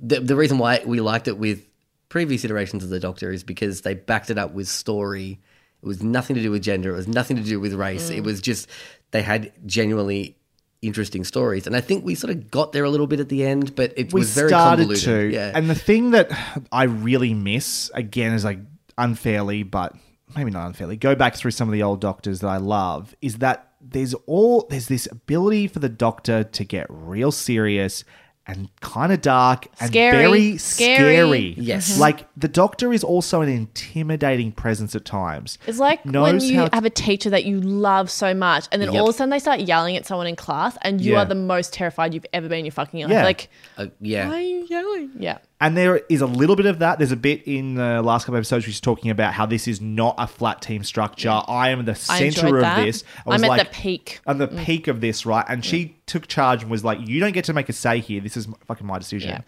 the 0.00 0.20
the 0.20 0.36
reason 0.36 0.59
why 0.59 0.82
we 0.84 1.00
liked 1.00 1.26
it 1.28 1.38
with 1.38 1.66
previous 2.12 2.44
iterations 2.44 2.84
of 2.84 2.90
the 2.90 3.00
Doctor 3.00 3.32
is 3.32 3.42
because 3.42 3.80
they 3.80 3.94
backed 3.94 4.28
it 4.28 4.36
up 4.36 4.52
with 4.52 4.68
story. 4.68 5.40
It 5.82 5.86
was 5.86 6.02
nothing 6.02 6.36
to 6.36 6.42
do 6.42 6.50
with 6.50 6.62
gender. 6.62 6.92
It 6.92 6.96
was 6.96 7.08
nothing 7.08 7.38
to 7.38 7.42
do 7.42 7.58
with 7.58 7.72
race. 7.72 8.10
Mm. 8.10 8.18
It 8.18 8.20
was 8.20 8.42
just 8.42 8.68
they 9.12 9.22
had 9.22 9.50
genuinely 9.64 10.36
interesting 10.82 11.24
stories, 11.24 11.66
and 11.66 11.74
I 11.74 11.80
think 11.80 12.04
we 12.04 12.14
sort 12.14 12.30
of 12.30 12.50
got 12.50 12.72
there 12.72 12.84
a 12.84 12.90
little 12.90 13.06
bit 13.06 13.18
at 13.18 13.30
the 13.30 13.46
end, 13.46 13.74
but 13.74 13.94
it 13.96 14.12
we 14.12 14.20
was 14.20 14.34
very 14.34 14.50
started 14.50 14.82
convoluted. 14.82 15.04
to. 15.04 15.32
Yeah, 15.32 15.52
And 15.54 15.70
the 15.70 15.74
thing 15.74 16.10
that 16.10 16.30
I 16.70 16.82
really 16.82 17.32
miss, 17.32 17.90
again, 17.94 18.34
is 18.34 18.44
like 18.44 18.58
unfairly, 18.98 19.62
but 19.62 19.96
maybe 20.36 20.50
not 20.50 20.66
unfairly, 20.66 20.98
go 20.98 21.14
back 21.14 21.34
through 21.34 21.52
some 21.52 21.66
of 21.66 21.72
the 21.72 21.82
old 21.82 22.02
doctors 22.02 22.40
that 22.40 22.48
I 22.48 22.58
love, 22.58 23.16
is 23.22 23.38
that 23.38 23.72
there's 23.80 24.12
all 24.26 24.66
there's 24.68 24.88
this 24.88 25.08
ability 25.10 25.66
for 25.66 25.78
the 25.78 25.88
doctor 25.88 26.44
to 26.44 26.62
get 26.62 26.86
real 26.90 27.32
serious 27.32 28.04
and 28.47 28.68
kind 28.80 29.12
of 29.12 29.20
dark 29.20 29.66
and 29.78 29.88
Scary. 29.90 30.16
very 30.16 30.59
Scary. 30.59 30.97
scary. 31.14 31.55
Yes. 31.59 31.95
Mhm. 31.97 31.99
Like 32.01 32.26
the 32.36 32.49
doctor 32.49 32.93
is 32.93 33.05
also 33.05 33.40
an 33.40 33.49
intimidating 33.49 34.51
presence 34.53 34.95
at 34.97 35.05
times. 35.05 35.59
It's 35.66 35.78
like 35.78 36.05
when 36.05 36.40
you 36.40 36.68
have 36.72 36.84
a 36.84 36.90
teacher 36.90 37.30
that 37.30 37.45
you 37.45 37.61
love 37.61 38.11
so 38.11 38.34
much, 38.34 38.66
and 38.72 38.82
then 38.82 38.93
Yep. 38.93 39.01
all 39.01 39.09
of 39.09 39.14
a 39.14 39.16
sudden 39.16 39.30
they 39.30 39.38
start 39.38 39.61
yelling 39.61 39.97
at 39.97 40.07
someone 40.07 40.26
in 40.26 40.34
class, 40.36 40.76
and 40.82 41.01
you 41.01 41.12
Yeah. 41.12 41.20
are 41.20 41.24
the 41.24 41.34
most 41.36 41.72
terrified 41.72 42.14
you've 42.14 42.26
ever 42.32 42.49
been 42.49 42.61
in 42.61 42.64
your 42.64 42.72
fucking 42.72 43.01
life. 43.03 43.11
Yeah. 43.11 43.24
Like, 43.24 43.49
Uh, 43.78 43.86
yeah. 44.01 44.28
why 44.28 44.36
are 44.38 44.40
you 44.40 44.66
yelling? 44.68 45.11
Yeah. 45.18 45.38
And 45.62 45.76
there 45.76 45.98
is 46.08 46.20
a 46.20 46.26
little 46.26 46.56
bit 46.56 46.66
of 46.66 46.80
that. 46.80 46.98
There's 46.98 47.12
a 47.12 47.16
bit 47.16 47.42
in 47.46 47.76
the 47.76 48.02
last 48.02 48.24
couple 48.24 48.34
of 48.34 48.40
episodes 48.40 48.64
where 48.66 48.72
she's 48.72 48.80
talking 48.80 49.10
about 49.12 49.32
how 49.32 49.46
this 49.46 49.68
is 49.68 49.80
not 49.80 50.16
a 50.18 50.26
flat 50.26 50.60
team 50.60 50.82
structure. 50.84 51.40
I 51.46 51.70
am 51.70 51.84
the 51.84 51.94
center 51.94 52.24
enjoyed 52.46 52.54
of 52.56 52.60
that. 52.62 52.84
this. 52.84 53.04
I 53.24 53.28
was 53.30 53.40
I'm 53.40 53.44
at 53.44 53.48
like, 53.56 53.68
the 53.68 53.72
peak. 53.74 54.20
I'm 54.26 54.38
the 54.38 54.48
Mm. 54.48 54.64
peak 54.64 54.88
of 54.88 55.00
this, 55.00 55.24
right? 55.24 55.44
And 55.48 55.64
she 55.64 55.96
took 56.06 56.26
charge 56.26 56.62
and 56.62 56.70
was 56.70 56.84
like, 56.84 56.98
"You 57.06 57.20
don't 57.20 57.32
get 57.32 57.44
to 57.44 57.52
make 57.52 57.68
a 57.68 57.72
say 57.72 58.00
here. 58.00 58.20
This 58.20 58.36
is 58.36 58.48
fucking 58.66 58.86
my 58.86 58.98
decision." 58.98 59.42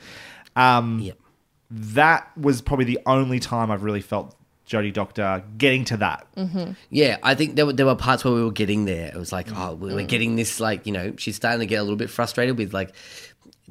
Yeah. 0.56 0.78
Um, 0.78 1.10
That 1.70 2.30
was 2.36 2.62
probably 2.62 2.84
the 2.84 3.00
only 3.06 3.40
time 3.40 3.70
I've 3.70 3.82
really 3.82 4.02
felt 4.02 4.36
Jodie 4.68 4.92
Doctor 4.92 5.42
getting 5.58 5.84
to 5.86 5.96
that. 5.96 6.26
Yeah, 6.90 7.16
I 7.22 7.34
think 7.34 7.56
there 7.56 7.66
were 7.66 7.72
there 7.72 7.86
were 7.86 7.96
parts 7.96 8.24
where 8.24 8.32
we 8.34 8.44
were 8.44 8.52
getting 8.52 8.84
there. 8.84 9.08
It 9.08 9.16
was 9.16 9.32
like, 9.32 9.48
oh, 9.54 9.74
we 9.74 9.92
were 9.92 10.02
getting 10.04 10.36
this 10.36 10.60
like 10.60 10.86
you 10.86 10.92
know 10.92 11.14
she's 11.18 11.36
starting 11.36 11.60
to 11.60 11.66
get 11.66 11.76
a 11.76 11.82
little 11.82 11.96
bit 11.96 12.10
frustrated 12.10 12.56
with 12.56 12.72
like 12.72 12.94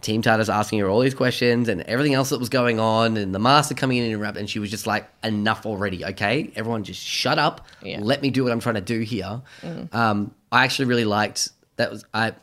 Team 0.02 0.22
TARDIS 0.22 0.54
asking 0.54 0.80
her 0.80 0.90
all 0.90 1.00
these 1.00 1.14
questions 1.14 1.70
and 1.70 1.82
everything 1.82 2.14
else 2.14 2.30
that 2.30 2.40
was 2.40 2.50
going 2.50 2.80
on, 2.80 3.16
and 3.16 3.34
the 3.34 3.40
master 3.40 3.76
coming 3.76 3.98
in 3.98 4.06
and 4.06 4.14
interrupt, 4.14 4.38
and 4.38 4.50
she 4.50 4.60
was 4.60 4.70
just 4.70 4.88
like, 4.88 5.08
enough 5.24 5.66
already, 5.66 6.04
okay? 6.04 6.52
Everyone 6.56 6.84
just 6.84 7.02
shut 7.02 7.38
up. 7.38 7.68
Yeah. 7.82 8.00
Let 8.02 8.22
me 8.22 8.30
do 8.30 8.44
what 8.44 8.52
I'm 8.52 8.60
trying 8.60 8.76
to 8.76 8.82
do 8.82 9.00
here. 9.02 9.42
Mm. 9.62 9.94
Um, 9.94 10.36
I 10.52 10.64
actually 10.64 10.86
really 10.86 11.06
liked 11.06 11.50
that 11.78 11.92
was 11.92 12.06
I. 12.14 12.34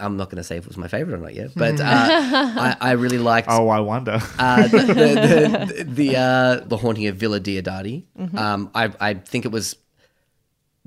I'm 0.00 0.16
not 0.16 0.28
going 0.28 0.36
to 0.36 0.44
say 0.44 0.56
if 0.56 0.64
it 0.64 0.68
was 0.68 0.76
my 0.76 0.88
favorite 0.88 1.14
or 1.14 1.18
not 1.18 1.34
yet, 1.34 1.50
but 1.54 1.80
uh, 1.80 1.84
I, 1.84 2.76
I 2.80 2.90
really 2.92 3.16
liked. 3.16 3.48
Oh, 3.48 3.68
I 3.68 3.80
wonder. 3.80 4.18
uh, 4.38 4.66
the 4.66 4.78
the, 4.78 5.74
the, 5.74 5.84
the, 5.84 6.16
uh, 6.16 6.60
the 6.66 6.76
haunting 6.76 7.06
of 7.06 7.16
Villa 7.16 7.40
Diodati. 7.40 8.04
Mm-hmm. 8.18 8.36
Um, 8.36 8.70
I 8.74 8.92
I 9.00 9.14
think 9.14 9.44
it 9.44 9.52
was 9.52 9.76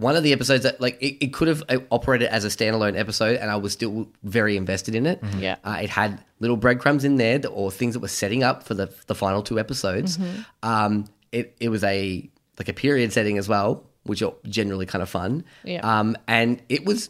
one 0.01 0.15
of 0.15 0.23
the 0.23 0.33
episodes 0.33 0.63
that 0.63 0.81
like 0.81 0.97
it, 1.01 1.23
it 1.25 1.33
could 1.33 1.47
have 1.47 1.61
uh, 1.69 1.77
operated 1.91 2.27
as 2.29 2.43
a 2.45 2.47
standalone 2.49 2.97
episode, 2.97 3.37
and 3.37 3.49
I 3.51 3.55
was 3.55 3.71
still 3.73 4.09
very 4.23 4.57
invested 4.57 4.95
in 4.95 5.05
it. 5.05 5.21
Yeah. 5.37 5.55
uh, 5.63 5.79
it 5.81 5.89
had 5.89 6.19
little 6.39 6.57
breadcrumbs 6.57 7.03
in 7.05 7.17
there 7.17 7.37
that, 7.37 7.49
or 7.49 7.71
things 7.71 7.93
that 7.93 7.99
were 7.99 8.07
setting 8.07 8.43
up 8.43 8.63
for 8.63 8.73
the 8.73 8.87
the 9.07 9.15
final 9.15 9.41
two 9.43 9.59
episodes. 9.59 10.17
Mhm. 10.17 10.45
Um, 10.63 11.05
it 11.31 11.55
it 11.59 11.69
was 11.69 11.83
a 11.83 12.29
like 12.59 12.69
a 12.69 12.73
period 12.73 13.13
setting 13.13 13.37
as 13.37 13.47
well, 13.47 13.83
which 14.03 14.21
are 14.21 14.33
generally 14.47 14.85
kind 14.85 15.01
of 15.01 15.09
fun. 15.09 15.43
Yeah. 15.63 15.81
Um, 15.99 16.17
and 16.27 16.61
it 16.69 16.85
was. 16.85 17.09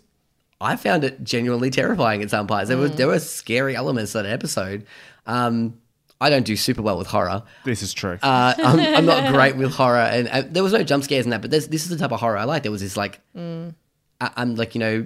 I 0.64 0.76
found 0.76 1.04
it 1.04 1.24
genuinely 1.24 1.72
terrifying 1.72 2.22
at 2.22 2.30
some 2.30 2.46
parts. 2.46 2.68
There 2.70 2.78
were 2.78 2.90
Mm. 2.90 2.96
there 2.98 3.08
were 3.08 3.20
scary 3.20 3.76
elements 3.76 4.12
to 4.12 4.20
that 4.22 4.28
episode. 4.32 4.86
Um, 5.26 5.80
I 6.22 6.30
don't 6.30 6.46
do 6.46 6.56
super 6.56 6.82
well 6.82 6.98
with 6.98 7.08
horror. 7.08 7.44
This 7.66 7.82
is 7.82 7.94
true. 7.94 8.18
Uh, 8.22 8.54
I'm, 8.58 8.80
I'm 8.80 9.06
not 9.06 9.34
great 9.34 9.56
with 9.58 9.72
horror, 9.74 9.98
and, 10.00 10.28
and 10.30 10.54
there 10.54 10.64
was 10.64 10.72
no 10.72 10.84
jump 10.84 11.04
scares 11.04 11.26
in 11.26 11.32
that. 11.32 11.42
But 11.42 11.52
there's, 11.52 11.68
this 11.68 11.84
is 11.84 11.90
the 11.90 11.98
type 11.98 12.12
of 12.12 12.20
horror 12.20 12.38
I 12.38 12.44
like. 12.46 12.62
There 12.64 12.72
was 12.72 12.82
this 12.82 12.96
like, 12.96 13.20
Mm. 13.36 13.74
I, 14.22 14.30
I'm 14.38 14.56
like 14.56 14.76
you 14.76 14.80
know, 14.80 15.06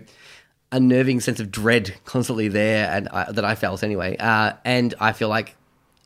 unnerving 0.72 1.22
sense 1.22 1.40
of 1.40 1.52
dread 1.52 1.96
constantly 2.06 2.48
there, 2.48 2.90
and 2.92 3.08
I, 3.10 3.32
that 3.32 3.46
I 3.46 3.56
felt 3.56 3.84
anyway. 3.84 4.18
Uh, 4.20 4.54
and 4.66 4.94
I 5.00 5.14
feel 5.14 5.30
like 5.30 5.56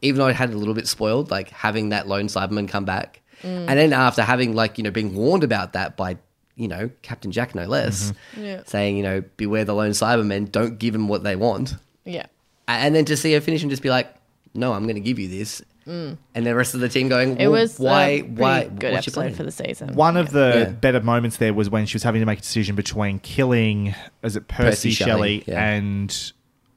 even 0.01 0.20
though 0.20 0.28
I 0.28 0.32
had 0.32 0.51
a 0.53 0.57
little 0.57 0.74
bit 0.74 0.88
spoiled, 0.88 1.32
like 1.32 1.49
having 1.49 1.89
that 1.89 2.07
lone 2.07 2.28
Cyberman 2.28 2.68
come 2.70 2.86
back, 2.86 3.22
Mm. 3.41 3.70
and 3.70 3.80
then 3.80 3.93
after 3.93 4.22
having 4.22 4.53
like 4.53 4.78
you 4.78 4.84
know 4.84 4.91
being 4.91 5.16
warned 5.16 5.45
about 5.45 5.72
that 5.72 5.95
by 5.95 6.18
you 6.57 6.68
know 6.68 6.89
Captain 7.01 7.32
Jack 7.32 7.55
no 7.55 7.66
less, 7.66 8.12
Yeah. 8.38 8.64
saying 8.66 8.97
you 8.97 9.03
know 9.03 9.24
beware 9.38 9.64
the 9.64 9.74
lone 9.74 9.91
Cybermen, 9.91 10.51
don't 10.51 10.78
give 10.78 10.91
them 10.91 11.07
what 11.07 11.24
they 11.24 11.38
want, 11.38 11.76
Yeah. 12.03 12.26
and 12.68 12.93
then 12.93 13.05
to 13.05 13.16
see 13.16 13.32
her 13.34 13.39
finish 13.39 13.62
and 13.62 13.72
just 13.72 13.82
be 13.82 13.89
like, 13.89 14.14
no, 14.54 14.74
I'm 14.74 14.84
going 14.84 14.95
to 14.95 15.02
give 15.02 15.20
you 15.20 15.28
this. 15.28 15.62
Mm. 15.88 16.18
And 16.36 16.45
the 16.45 16.54
rest 16.54 16.76
of 16.76 16.82
the 16.82 16.89
team 16.89 17.10
going, 17.10 17.38
It 17.38 17.47
was 17.47 17.80
why, 17.80 18.08
a 18.08 18.22
why, 18.22 18.66
good 18.66 18.93
what's 18.93 19.08
your 19.08 19.14
plan? 19.14 19.28
episode 19.28 19.38
for 19.38 19.43
the 19.43 19.52
season. 19.52 19.95
One 19.95 20.18
of 20.18 20.32
the 20.32 20.66
Yeah. 20.68 20.70
better 20.72 21.02
moments 21.02 21.38
there 21.38 21.54
was 21.54 21.70
when 21.70 21.88
she 21.88 21.95
was 21.95 22.04
having 22.04 22.22
to 22.22 22.26
make 22.28 22.39
a 22.39 22.41
decision 22.41 22.76
between 22.76 23.20
killing, 23.20 23.95
is 24.22 24.36
it 24.36 24.47
Percy, 24.47 24.66
Percy 24.70 24.91
Shelley, 24.91 25.39
Shelley, 25.39 25.43
yeah. 25.47 25.68
and 25.74 26.32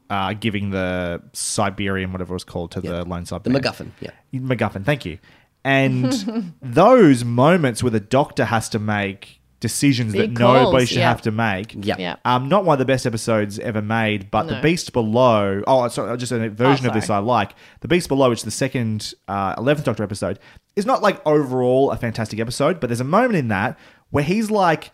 uh, 0.09 0.33
giving 0.35 0.71
the 0.71 1.23
Cyberium, 1.35 2.13
whatever 2.13 2.33
it 2.33 2.37
was 2.37 2.45
called, 2.45 2.71
to 2.73 2.81
the 2.81 3.05
lone 3.05 3.25
Cyberman. 3.25 3.43
The 3.45 3.51
MacGuffin, 3.51 3.91
yeah. 4.01 4.11
MacGuffin, 4.35 4.85
thank 4.85 5.05
you. 5.05 5.19
And 5.65 6.55
those 6.63 7.25
moments 7.25 7.83
where 7.83 7.91
the 7.91 8.01
doctor 8.01 8.47
has 8.47 8.69
to 8.71 8.79
make 8.79 9.41
decisions 9.63 10.13
Big 10.13 10.35
that 10.35 10.41
nobody 10.41 10.85
should 10.85 10.99
yeah. 10.99 11.09
have 11.09 11.23
to 11.23 11.31
make. 11.31 11.75
Yeah. 11.79 11.95
Yeah. 11.99 12.17
Um, 12.27 12.49
not 12.49 12.67
one 12.67 12.75
of 12.75 12.79
the 12.79 12.85
best 12.85 13.07
episodes 13.07 13.59
ever 13.61 13.81
made, 13.81 14.31
but 14.31 14.49
The 14.49 14.61
Beast 14.61 14.93
Below. 14.93 15.63
Oh, 15.67 15.89
sorry, 15.89 16.15
just 16.19 16.33
a 16.33 16.51
version 16.51 16.85
Oh, 16.85 16.89
of 16.91 16.95
this 16.95 17.09
I 17.09 17.19
like. 17.19 17.55
The 17.81 17.89
Beast 17.89 18.09
Below, 18.09 18.29
which 18.29 18.41
is 18.41 18.45
the 18.45 18.51
second 18.51 19.15
uh, 19.29 19.57
11th 19.57 19.85
Doctor 19.85 20.03
episode, 20.03 20.39
is 20.77 20.85
not 20.85 21.01
like 21.01 21.25
overall 21.27 21.93
a 21.93 21.97
fantastic 21.97 22.41
episode, 22.41 22.81
but 22.81 22.89
there's 22.89 23.01
a 23.01 23.05
moment 23.05 23.37
in 23.37 23.49
that 23.49 23.79
where 24.11 24.25
he's 24.25 24.51
like, 24.51 24.91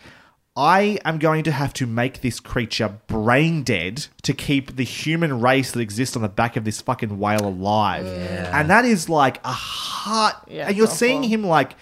I 0.55 0.99
am 1.05 1.19
going 1.19 1.45
to 1.45 1.53
have 1.53 1.73
to 1.75 1.87
make 1.87 2.21
this 2.21 2.41
creature 2.41 2.99
brain 3.07 3.62
dead 3.62 4.07
to 4.23 4.35
keep 4.35 4.77
the 4.77 4.85
human 4.85 5.41
race 5.41 5.71
that 5.71 5.81
exists 5.81 6.16
on 6.16 6.23
the 6.23 6.29
back 6.29 6.57
of 6.57 6.64
this 6.64 6.81
fucking 6.81 7.19
whale 7.19 7.47
alive. 7.47 8.07
And 8.07 8.69
that 8.69 8.85
is 8.85 9.09
like 9.09 9.39
a 9.45 9.53
heart. 9.53 10.35
Yeah, 10.49 10.66
and 10.66 10.77
you're 10.77 10.87
it's 10.87 10.95
seeing 10.95 11.23
him 11.23 11.45
like 11.45 11.75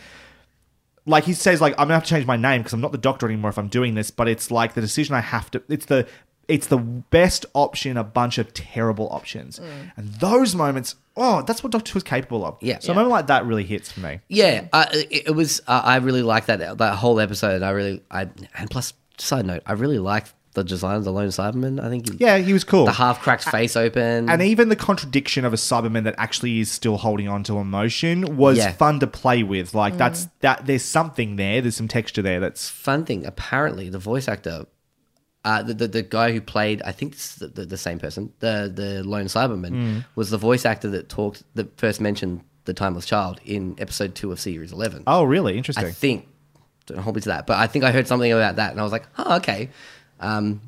like 1.07 1.25
he 1.25 1.33
says 1.33 1.61
like 1.61 1.73
i'm 1.75 1.87
gonna 1.87 1.95
have 1.95 2.03
to 2.05 2.11
change 2.11 2.27
my 2.27 2.37
name 2.37 2.61
because 2.61 2.73
i'm 2.73 2.81
not 2.81 2.93
the 2.93 2.99
doctor 2.99 3.27
anymore 3.27 3.49
if 3.51 3.59
i'm 3.59 3.69
doing 3.69 3.95
this 3.95 4.11
but 4.11 4.29
it's 4.29 4.51
like 4.51 4.75
the 4.75 4.81
decision 4.81 5.15
i 5.15 5.21
have 5.21 5.51
to 5.51 5.63
it's 5.69 5.87
the 5.87 6.07
it's 6.49 6.67
the 6.69 6.77
best 6.79 7.47
option 7.55 7.97
a 7.97 8.05
bunch 8.05 8.39
of 8.39 8.53
terrible 8.55 9.09
options 9.11 9.59
and 9.97 10.09
those 10.15 10.55
moments 10.55 10.95
oh 11.17 11.43
that's 11.43 11.63
what 11.63 11.73
doctor 11.73 11.93
who's 11.93 12.03
capable 12.05 12.45
of 12.45 12.57
Yeah. 12.61 12.79
so 12.79 12.93
a 12.93 12.95
moment 12.95 13.11
like 13.11 13.27
that 13.29 13.45
really 13.47 13.65
hits 13.65 13.91
for 13.91 14.01
me 14.01 14.21
Yeah, 14.29 14.69
uh, 14.73 14.87
it, 14.93 15.29
it 15.29 15.35
was. 15.35 15.61
Uh, 15.67 15.81
I 15.85 15.97
really 15.97 16.23
liked 16.23 16.47
that 16.49 16.59
that 16.79 16.95
whole 16.97 17.19
episode. 17.21 17.63
I 17.63 17.71
really, 17.71 18.03
I 18.11 18.29
and 18.57 18.71
plus, 18.71 18.93
side 19.19 19.47
note, 19.47 19.63
I 19.67 19.73
really 19.73 19.99
liked 19.99 20.35
the 20.57 20.65
design 20.65 20.97
of 20.97 21.05
the 21.05 21.13
lone 21.13 21.29
Cyberman. 21.29 21.81
I 21.81 21.89
think, 21.89 22.11
he, 22.11 22.17
yeah 22.19 22.39
he 22.39 22.53
was 22.53 22.65
cool 22.65 22.87
the 22.87 22.93
half 22.93 23.21
cracked 23.21 23.45
face 23.45 23.77
open, 23.77 24.29
and 24.29 24.43
even 24.43 24.69
the 24.69 24.77
contradiction 24.77 25.45
of 25.45 25.53
a 25.53 25.57
Cyberman 25.57 26.03
that 26.05 26.17
actually 26.19 26.59
is 26.59 26.71
still 26.71 26.97
holding 26.97 27.29
on 27.29 27.45
to 27.45 27.59
emotion 27.59 28.37
was 28.37 28.59
Yeah. 28.59 28.73
fun 28.73 28.99
to 29.01 29.07
play 29.07 29.43
with. 29.45 29.75
Like 29.75 29.97
that's 29.97 30.27
that. 30.41 30.67
There's 30.67 30.85
something 30.85 31.37
there. 31.37 31.61
There's 31.63 31.77
some 31.77 31.89
texture 31.89 32.23
there. 32.23 32.41
That's 32.41 32.69
fun 32.69 33.05
thing. 33.05 33.25
Apparently, 33.25 33.89
the 33.89 33.99
voice 34.01 34.27
actor, 34.29 34.67
uh, 35.45 35.63
the, 35.63 35.75
the 35.75 35.89
the 35.89 36.03
guy 36.03 36.33
who 36.33 36.41
played, 36.41 36.83
I 36.83 36.91
think 36.93 37.13
it's 37.13 37.37
the, 37.37 37.49
the, 37.49 37.65
the 37.67 37.77
same 37.77 37.99
person, 38.01 38.33
the 38.41 38.71
the 38.75 39.03
lone 39.05 39.27
Cyberman, 39.27 39.71
Mm. 39.73 40.05
was 40.17 40.31
the 40.31 40.39
voice 40.39 40.65
actor 40.67 40.91
that 40.91 41.09
talked 41.09 41.45
that 41.55 41.79
first 41.79 42.01
mentioned 42.01 42.41
the 42.65 42.75
timeless 42.75 43.07
child 43.07 43.41
in 43.45 43.77
episode 43.79 44.15
two 44.17 44.33
of 44.33 44.41
series 44.41 44.73
eleven. 44.73 45.05
oh 45.07 45.23
really 45.23 45.57
interesting. 45.57 45.85
I 45.87 45.93
think 45.93 46.27
don't 46.87 46.99
hold 46.99 47.15
me 47.17 47.23
to 47.23 47.29
that, 47.29 47.47
but 47.47 47.59
I 47.59 47.67
think 47.67 47.85
I 47.85 47.91
heard 47.93 48.07
something 48.09 48.33
about 48.33 48.57
that, 48.57 48.71
and 48.73 48.81
I 48.81 48.83
was 48.85 48.93
like, 48.93 49.07
oh, 49.19 49.37
okay, 49.37 49.71
um, 50.21 50.61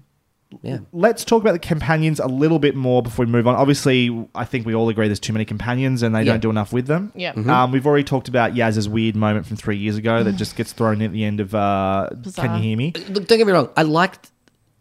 yeah. 0.62 0.78
let's 0.92 1.24
talk 1.24 1.42
about 1.42 1.52
the 1.52 1.58
companions 1.58 2.20
a 2.20 2.26
little 2.26 2.58
bit 2.58 2.74
more 2.74 3.02
before 3.02 3.24
we 3.26 3.30
move 3.30 3.46
on. 3.46 3.54
Obviously, 3.54 4.26
I 4.34 4.44
think 4.44 4.66
we 4.66 4.74
all 4.74 4.88
agree 4.88 5.06
there's 5.06 5.20
too 5.20 5.32
many 5.32 5.44
companions 5.44 6.02
and 6.02 6.14
they 6.14 6.22
Yeah. 6.22 6.32
don't 6.32 6.40
do 6.40 6.50
enough 6.50 6.72
with 6.72 6.86
them. 6.86 7.12
Yeah. 7.14 7.32
Mm-hmm. 7.32 7.48
Mhm. 7.48 7.52
Um, 7.52 7.72
we've 7.72 7.86
already 7.86 8.04
talked 8.04 8.28
about 8.28 8.54
Yaz's 8.54 8.88
weird 8.88 9.14
moment 9.14 9.46
from 9.46 9.56
three 9.56 9.76
years 9.76 9.96
ago 9.96 10.22
that 10.24 10.32
just 10.36 10.56
gets 10.56 10.72
thrown 10.72 10.96
in 11.00 11.06
at 11.06 11.12
the 11.12 11.24
end 11.24 11.40
of 11.40 11.54
uh, 11.54 12.08
Can 12.34 12.56
You 12.56 12.62
Hear 12.62 12.76
Me? 12.76 12.92
Look, 13.10 13.26
don't 13.26 13.38
get 13.38 13.46
me 13.46 13.52
wrong, 13.52 13.68
I 13.76 13.82
liked 13.82 14.30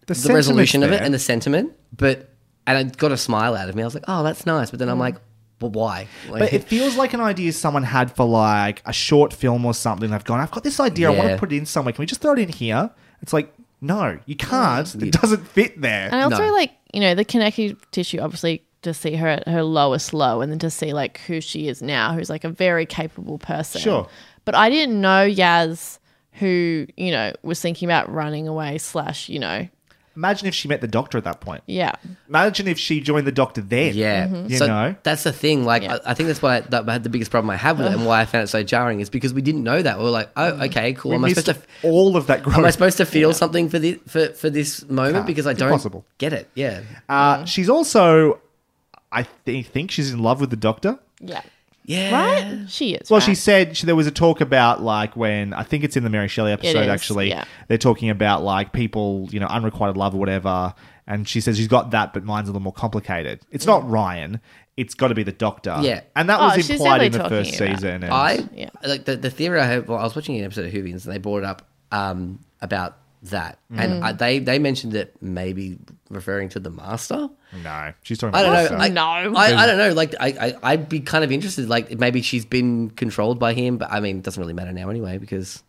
The, 0.05 0.13
the, 0.13 0.33
resolution 0.33 0.83
of 0.83 0.91
it 0.91 1.01
and 1.01 1.13
the 1.13 1.19
sentiment, 1.19 1.73
but 1.95 2.29
and 2.65 2.89
it 2.89 2.97
got 2.97 3.11
a 3.11 3.17
smile 3.17 3.55
out 3.55 3.69
of 3.69 3.75
me. 3.75 3.81
I 3.81 3.85
was 3.85 3.93
like, 3.93 4.05
oh, 4.07 4.23
that's 4.23 4.45
nice, 4.45 4.69
but 4.71 4.79
then 4.79 4.89
I'm 4.89 4.99
like, 4.99 5.15
well, 5.61 5.71
why? 5.71 6.07
Like, 6.29 6.39
But 6.39 6.53
it 6.53 6.63
feels 6.65 6.95
like 6.97 7.13
an 7.13 7.21
idea 7.21 7.51
someone 7.51 7.83
had 7.83 8.13
for 8.15 8.25
like 8.25 8.81
a 8.85 8.93
short 8.93 9.33
film 9.33 9.65
or 9.65 9.73
something. 9.73 10.09
They've 10.11 10.23
gone, 10.23 10.39
I've 10.39 10.51
got 10.51 10.63
this 10.63 10.79
idea. 10.79 11.11
I 11.11 11.15
want 11.17 11.29
to 11.29 11.37
put 11.37 11.51
it 11.51 11.57
in 11.57 11.65
somewhere. 11.65 11.93
Can 11.93 12.01
we 12.03 12.05
just 12.05 12.21
throw 12.21 12.33
it 12.33 12.39
in 12.39 12.49
here? 12.49 12.91
It's 13.21 13.33
like, 13.33 13.53
no, 13.81 14.17
you 14.25 14.35
can't. 14.35 14.93
It 14.95 15.11
doesn't 15.11 15.47
fit 15.47 15.79
there. 15.81 16.09
And 16.11 16.15
also, 16.33 16.45
No. 16.45 16.53
like, 16.53 16.71
you 16.93 16.99
know, 17.01 17.13
the 17.15 17.25
connective 17.25 17.79
tissue, 17.91 18.19
obviously, 18.19 18.63
to 18.83 18.93
see 18.93 19.15
her 19.15 19.27
at 19.27 19.47
her 19.47 19.63
lowest 19.63 20.13
low 20.13 20.41
and 20.41 20.51
then 20.51 20.59
to 20.59 20.69
see, 20.69 20.93
like, 20.93 21.19
who 21.27 21.41
she 21.41 21.67
is 21.67 21.81
now, 21.81 22.13
who's, 22.13 22.29
like, 22.29 22.43
a 22.43 22.49
very 22.49 22.85
capable 22.85 23.37
person. 23.37 23.81
Sure. 23.81 24.07
But 24.45 24.55
I 24.55 24.69
didn't 24.69 24.99
know 25.01 25.27
Yaz, 25.27 25.99
who, 26.33 26.87
you 26.95 27.11
know, 27.11 27.33
was 27.43 27.59
thinking 27.61 27.87
about 27.87 28.11
running 28.11 28.47
away, 28.47 28.77
slash, 28.77 29.29
you 29.29 29.39
know, 29.39 29.67
Imagine 30.17 30.47
if 30.47 30.55
she 30.55 30.67
met 30.67 30.81
the 30.81 30.87
doctor 30.87 31.17
at 31.17 31.23
that 31.25 31.39
point. 31.41 31.61
yeah. 31.67 31.93
Imagine 32.27 32.67
if 32.67 32.77
she 32.79 32.99
joined 32.99 33.25
the 33.27 33.31
doctor 33.31 33.61
then. 33.61 33.93
Yeah, 33.95 34.27
mm-hmm. 34.27 34.49
You 34.51 34.57
so 34.57 34.65
know? 34.67 34.95
that's 35.03 35.23
the 35.23 35.31
thing. 35.31 35.63
Like, 35.63 35.83
Yeah. 35.83 35.99
I, 36.03 36.11
I 36.11 36.13
think 36.15 36.27
that's 36.27 36.41
why 36.41 36.59
that 36.61 36.89
I 36.89 36.91
had 36.91 37.03
the 37.03 37.09
biggest 37.09 37.29
problem 37.31 37.49
I 37.51 37.55
had 37.55 37.77
with 37.77 37.87
it, 37.87 37.93
and 37.93 38.05
why 38.05 38.21
I 38.21 38.25
found 38.25 38.43
it 38.45 38.47
so 38.47 38.63
jarring 38.63 38.99
is 38.99 39.09
because 39.11 39.31
we 39.33 39.41
didn't 39.43 39.63
know 39.63 39.81
that. 39.81 39.97
We 39.99 40.03
were 40.03 40.09
like, 40.09 40.29
oh, 40.35 40.51
mm-hmm. 40.51 40.61
okay, 40.63 40.93
cool. 40.93 41.11
We 41.11 41.15
Am 41.17 41.25
I 41.25 41.33
supposed 41.33 41.61
to? 41.81 41.87
all 41.87 42.17
of 42.17 42.27
that 42.27 42.41
growth. 42.43 42.57
Am 42.57 42.65
I 42.65 42.71
supposed 42.71 42.97
to 42.97 43.05
feel 43.05 43.31
something 43.33 43.69
for 43.69 43.77
this 43.79 43.97
for, 44.07 44.29
for 44.29 44.49
this 44.49 44.83
moment 44.89 45.17
Can't. 45.17 45.27
because 45.27 45.45
I 45.47 45.53
don't 45.53 45.69
impossible. 45.69 46.03
get 46.17 46.33
it? 46.33 46.49
Yeah, 46.55 46.81
Uh, 47.07 47.35
mm-hmm. 47.37 47.45
she's 47.45 47.69
also, 47.69 48.41
I 49.11 49.27
th- 49.45 49.67
think 49.67 49.91
she's 49.91 50.11
in 50.11 50.19
love 50.19 50.41
with 50.41 50.49
the 50.49 50.57
doctor. 50.57 50.97
Yeah. 51.21 51.41
Yeah. 51.87 52.11
Right? 52.11 52.69
She 52.69 52.93
is. 52.93 53.09
Well, 53.09 53.19
right? 53.19 53.25
she 53.25 53.33
said 53.33 53.75
she, 53.75 53.85
there 53.87 53.95
was 53.95 54.05
a 54.07 54.11
talk 54.11 54.39
about 54.41 54.83
like 54.83 55.15
when 55.15 55.53
I 55.53 55.63
think 55.63 55.83
it's 55.83 55.97
in 55.97 56.03
the 56.03 56.09
Mary 56.11 56.27
Shelley 56.27 56.51
episode. 56.51 56.81
is, 56.81 56.87
actually, 56.87 57.29
yeah. 57.29 57.45
they're 57.67 57.77
talking 57.79 58.09
about 58.11 58.43
like 58.43 58.73
people, 58.73 59.27
you 59.31 59.39
know, 59.39 59.47
unrequited 59.47 59.97
love 59.97 60.13
or 60.13 60.19
whatever. 60.19 60.75
And 61.07 61.27
she 61.27 61.39
says 61.41 61.57
she's 61.57 61.69
got 61.69 61.91
that, 61.91 62.13
but 62.13 62.23
mine's 62.25 62.49
a 62.49 62.51
little 62.51 62.61
more 62.61 62.73
complicated. 62.73 63.39
It's 63.49 63.65
not 63.65 63.89
Ryan. 63.89 64.41
It's 64.75 64.93
got 64.93 65.07
to 65.07 65.15
be 65.15 65.23
the 65.23 65.31
doctor. 65.31 65.75
Yeah. 65.81 66.01
and 66.15 66.29
that 66.29 66.39
Oh, 66.39 66.55
was 66.55 66.69
implied 66.69 67.01
in 67.01 67.13
the 67.13 67.27
first 67.29 67.51
season. 67.57 68.03
And 68.03 68.13
I 68.13 68.45
Yeah. 68.53 68.69
like 68.85 69.05
the, 69.05 69.15
the 69.15 69.31
theory 69.31 69.59
I 69.59 69.65
heard. 69.65 69.87
Well, 69.87 69.97
I 69.97 70.03
was 70.03 70.15
watching 70.15 70.37
an 70.37 70.43
episode 70.43 70.65
of 70.65 70.73
Whovians 70.73 71.05
and 71.05 71.13
they 71.15 71.17
brought 71.17 71.39
it 71.39 71.45
up 71.45 71.67
um, 71.91 72.39
about 72.61 72.97
that, 73.23 73.57
Mm. 73.73 73.79
and 73.83 74.03
I, 74.05 74.11
they 74.11 74.39
they 74.39 74.59
mentioned 74.59 74.93
it 74.95 75.15
maybe 75.21 75.77
referring 76.09 76.49
to 76.49 76.59
the 76.59 76.69
master. 76.69 77.29
no, 77.63 77.93
she's 78.03 78.17
talking. 78.17 78.35
I 78.35 78.43
don't 78.43 78.53
know. 78.53 78.61
doctor. 78.69 78.77
I, 78.77 78.87
No. 78.89 79.01
I, 79.35 79.55
I 79.63 79.65
don't 79.65 79.77
know. 79.77 79.93
Like 79.93 80.13
I, 80.19 80.27
I 80.27 80.71
I'd 80.73 80.87
be 80.89 80.99
kind 80.99 81.23
of 81.23 81.31
interested. 81.31 81.67
Like 81.67 81.97
maybe 81.97 82.21
she's 82.21 82.45
been 82.45 82.89
controlled 82.91 83.39
by 83.39 83.53
him, 83.53 83.77
but 83.77 83.91
I 83.91 83.99
mean, 83.99 84.17
it 84.17 84.23
doesn't 84.23 84.39
really 84.41 84.53
matter 84.53 84.71
now 84.73 84.89
anyway 84.89 85.17
because 85.17 85.63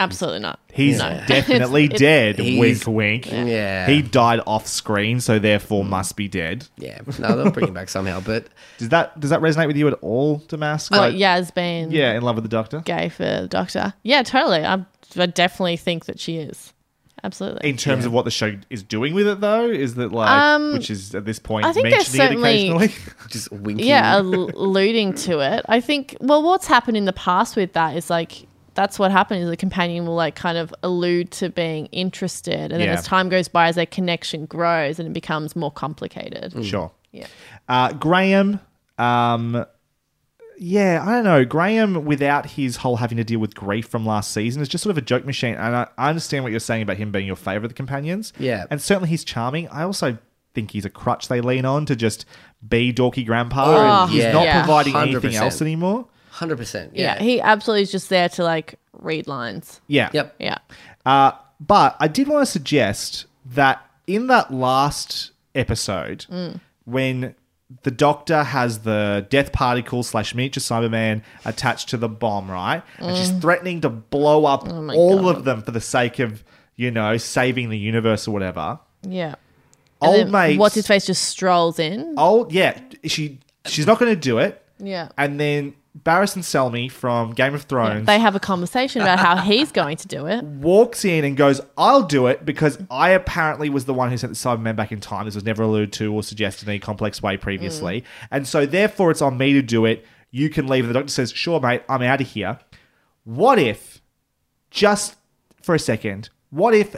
Absolutely 0.00 0.38
not. 0.38 0.60
He's 0.72 0.98
No. 1.00 1.20
definitely 1.26 1.86
It's- 1.86 1.98
dead. 2.00 2.38
He's- 2.38 2.86
wink, 2.86 3.24
wink. 3.26 3.32
Yeah. 3.32 3.84
He 3.88 4.00
died 4.00 4.40
off 4.46 4.68
screen, 4.68 5.18
so 5.18 5.40
therefore 5.40 5.84
must 5.84 6.14
be 6.14 6.28
dead. 6.28 6.68
Yeah, 6.76 7.00
no, 7.18 7.36
they'll 7.36 7.50
bring 7.50 7.66
him 7.66 7.74
back 7.74 7.88
somehow. 7.88 8.20
But 8.20 8.46
Does 8.78 8.90
that 8.90 9.18
does 9.18 9.30
that 9.30 9.40
resonate 9.40 9.66
with 9.66 9.76
you 9.76 9.88
at 9.88 9.94
all, 9.94 10.38
Damask? 10.46 10.92
What, 10.92 11.00
Like, 11.00 11.14
Yaz 11.16 11.52
being 11.52 11.90
yeah, 11.90 12.12
in 12.14 12.22
love 12.22 12.36
with 12.36 12.44
the 12.44 12.48
Doctor. 12.48 12.78
gay 12.84 13.08
for 13.08 13.24
the 13.24 13.48
Doctor? 13.50 13.92
Yeah, 14.04 14.22
totally. 14.22 14.64
I, 14.64 14.84
I 15.16 15.26
definitely 15.26 15.76
think 15.76 16.06
that 16.06 16.18
she 16.20 16.36
is. 16.38 16.72
Absolutely. 17.24 17.68
In 17.68 17.76
terms 17.76 18.04
of 18.04 18.12
what 18.12 18.24
the 18.24 18.30
show 18.30 18.56
is 18.70 18.84
doing 18.84 19.12
with 19.12 19.26
it, 19.26 19.40
though, 19.40 19.68
is 19.68 19.96
that 19.96 20.12
like, 20.12 20.30
Um, 20.30 20.72
which 20.74 20.88
is 20.88 21.14
at 21.16 21.24
this 21.24 21.40
point 21.40 21.66
I 21.66 21.72
think 21.72 21.88
they're 21.88 21.96
mentioning 21.98 22.20
it 22.22 22.28
certainly- 22.28 22.68
occasionally. 22.70 22.94
just 23.28 23.50
winking. 23.50 23.86
yeah, 23.86 24.18
alluding 24.20 25.14
to 25.14 25.40
it. 25.40 25.64
I 25.68 25.80
think. 25.80 26.16
Well, 26.20 26.42
what's 26.44 26.66
happened 26.68 26.96
in 26.96 27.06
the 27.06 27.12
past 27.12 27.56
with 27.56 27.72
that 27.72 27.96
is 27.96 28.08
like 28.08 28.46
that's 28.74 29.00
what 29.00 29.10
happened 29.10 29.42
is 29.42 29.50
the 29.50 29.56
companion 29.56 30.06
will 30.06 30.14
like 30.14 30.36
kind 30.36 30.56
of 30.56 30.72
allude 30.84 31.32
to 31.32 31.48
being 31.50 31.86
interested, 31.86 32.54
and 32.70 32.72
then 32.80 32.82
Yeah. 32.82 32.92
as 32.94 33.04
time 33.04 33.28
goes 33.28 33.48
by, 33.48 33.66
as 33.66 33.74
their 33.74 33.86
connection 33.86 34.46
grows, 34.46 35.00
and 35.00 35.08
it 35.08 35.12
becomes 35.12 35.56
more 35.56 35.72
complicated. 35.72 36.54
Sure. 36.64 36.92
Yeah. 37.10 37.26
Uh, 37.68 37.92
Graham, 37.94 38.60
um, 38.98 39.64
yeah, 40.58 41.04
I 41.06 41.12
don't 41.12 41.24
know. 41.24 41.44
Graham, 41.44 42.04
without 42.04 42.46
his 42.50 42.76
whole 42.76 42.96
having 42.96 43.16
to 43.18 43.24
deal 43.24 43.38
with 43.38 43.54
grief 43.54 43.86
from 43.88 44.04
last 44.04 44.32
season, 44.32 44.60
is 44.62 44.68
just 44.68 44.82
sort 44.84 44.90
of 44.90 44.98
a 44.98 45.02
joke 45.02 45.24
machine. 45.24 45.54
And 45.54 45.76
I, 45.76 45.86
I 45.96 46.08
understand 46.08 46.44
what 46.44 46.50
you're 46.50 46.60
saying 46.60 46.82
about 46.82 46.96
him 46.96 47.10
being 47.12 47.26
your 47.26 47.36
favorite 47.36 47.66
of 47.66 47.70
the 47.70 47.74
companions. 47.74 48.32
Yeah. 48.38 48.64
And 48.70 48.80
certainly 48.82 49.08
he's 49.08 49.24
charming. 49.24 49.68
I 49.68 49.82
also 49.84 50.18
think 50.54 50.70
he's 50.72 50.84
a 50.84 50.90
crutch 50.90 51.28
they 51.28 51.40
lean 51.40 51.64
on 51.64 51.86
to 51.86 51.94
just 51.96 52.24
be 52.66 52.92
dorky 52.92 53.24
grandpa. 53.24 53.64
Oh, 53.66 54.02
and 54.04 54.10
he's 54.10 54.22
yeah. 54.24 54.32
not 54.32 54.44
Yeah. 54.44 54.62
providing 54.64 54.96
anything 54.96 55.30
100%. 55.32 55.34
else 55.40 55.62
anymore. 55.62 56.06
hundred 56.30 56.56
percent. 56.56 56.92
yeah, 56.94 57.14
Yeah. 57.16 57.22
He 57.22 57.40
absolutely 57.40 57.82
is 57.82 57.90
just 57.92 58.08
there 58.08 58.28
to 58.30 58.44
like 58.44 58.74
read 58.92 59.26
lines. 59.28 59.80
Yeah. 59.88 60.10
Yep. 60.12 60.34
Yeah. 60.38 60.58
Uh, 61.06 61.32
but 61.60 61.96
I 62.00 62.08
did 62.08 62.28
want 62.28 62.44
to 62.46 62.50
suggest 62.50 63.26
that 63.44 63.84
in 64.06 64.26
that 64.28 64.52
last 64.52 65.32
episode, 65.54 66.26
Mm. 66.30 66.60
when 66.84 67.34
the 67.82 67.90
Doctor 67.90 68.42
has 68.44 68.80
the 68.80 69.26
death 69.28 69.52
particle 69.52 70.02
slash 70.02 70.34
miniature 70.34 70.60
Cyberman 70.60 71.22
attached 71.44 71.90
to 71.90 71.96
the 71.96 72.08
bomb, 72.08 72.50
right? 72.50 72.82
And 72.98 73.16
she's 73.16 73.30
threatening 73.30 73.82
to 73.82 73.88
blow 73.90 74.46
up 74.46 74.64
Mm. 74.64 74.72
Oh 74.72 74.82
my 74.82 74.94
all 74.94 75.22
God. 75.22 75.36
of 75.36 75.44
them 75.44 75.62
for 75.62 75.70
the 75.70 75.80
sake 75.80 76.18
of, 76.18 76.42
you 76.76 76.90
know, 76.90 77.16
saving 77.18 77.68
the 77.68 77.78
universe 77.78 78.26
or 78.26 78.30
whatever. 78.32 78.78
Yeah. 79.02 79.34
And 80.00 80.08
Old 80.10 80.16
then 80.18 80.30
mate. 80.30 80.58
What's 80.58 80.74
his 80.74 80.86
face 80.86 81.06
just 81.06 81.24
strolls 81.24 81.78
in. 81.78 82.14
Old, 82.16 82.52
yeah. 82.52 82.78
She 83.04 83.38
she's 83.66 83.86
not 83.86 83.98
going 83.98 84.12
to 84.14 84.20
do 84.20 84.38
it. 84.38 84.64
Yeah. 84.78 85.08
And 85.18 85.38
then 85.38 85.74
Barristan 86.04 86.42
Selmy 86.42 86.90
from 86.90 87.32
Game 87.32 87.54
of 87.54 87.62
Thrones. 87.62 88.06
They 88.06 88.18
have 88.18 88.36
a 88.36 88.40
conversation 88.40 89.02
about 89.02 89.18
how 89.18 89.36
he's 89.36 89.72
going 89.72 89.96
to 89.98 90.08
do 90.08 90.26
it. 90.26 90.44
walks 90.68 91.04
in 91.04 91.24
and 91.24 91.36
goes, 91.36 91.60
I'll 91.76 92.02
do 92.02 92.26
it 92.26 92.44
because 92.44 92.78
I 92.90 93.10
apparently 93.10 93.70
was 93.70 93.86
the 93.86 93.94
one 93.94 94.10
who 94.10 94.16
sent 94.16 94.32
the 94.32 94.36
Cybermen 94.36 94.76
back 94.76 94.92
in 94.92 95.00
time. 95.00 95.24
This 95.24 95.34
was 95.34 95.44
never 95.44 95.62
alluded 95.62 95.92
to 95.94 96.12
or 96.12 96.22
suggested 96.22 96.64
in 96.68 96.70
any 96.70 96.78
complex 96.78 97.22
way 97.22 97.36
previously. 97.36 98.02
Mm. 98.02 98.04
And 98.30 98.48
so, 98.48 98.66
therefore, 98.66 99.10
it's 99.10 99.22
on 99.22 99.38
me 99.38 99.52
to 99.54 99.62
do 99.62 99.84
it. 99.86 100.04
You 100.30 100.50
can 100.50 100.66
leave. 100.66 100.84
And 100.84 100.94
the 100.94 100.98
doctor 100.98 101.10
says, 101.10 101.32
Sure, 101.32 101.60
mate, 101.60 101.82
I'm 101.88 102.02
out 102.02 102.20
of 102.20 102.28
here. 102.28 102.58
What 103.24 103.58
if, 103.58 104.00
just 104.70 105.16
for 105.62 105.74
a 105.74 105.78
second, 105.78 106.30
what 106.50 106.74
if 106.74 106.96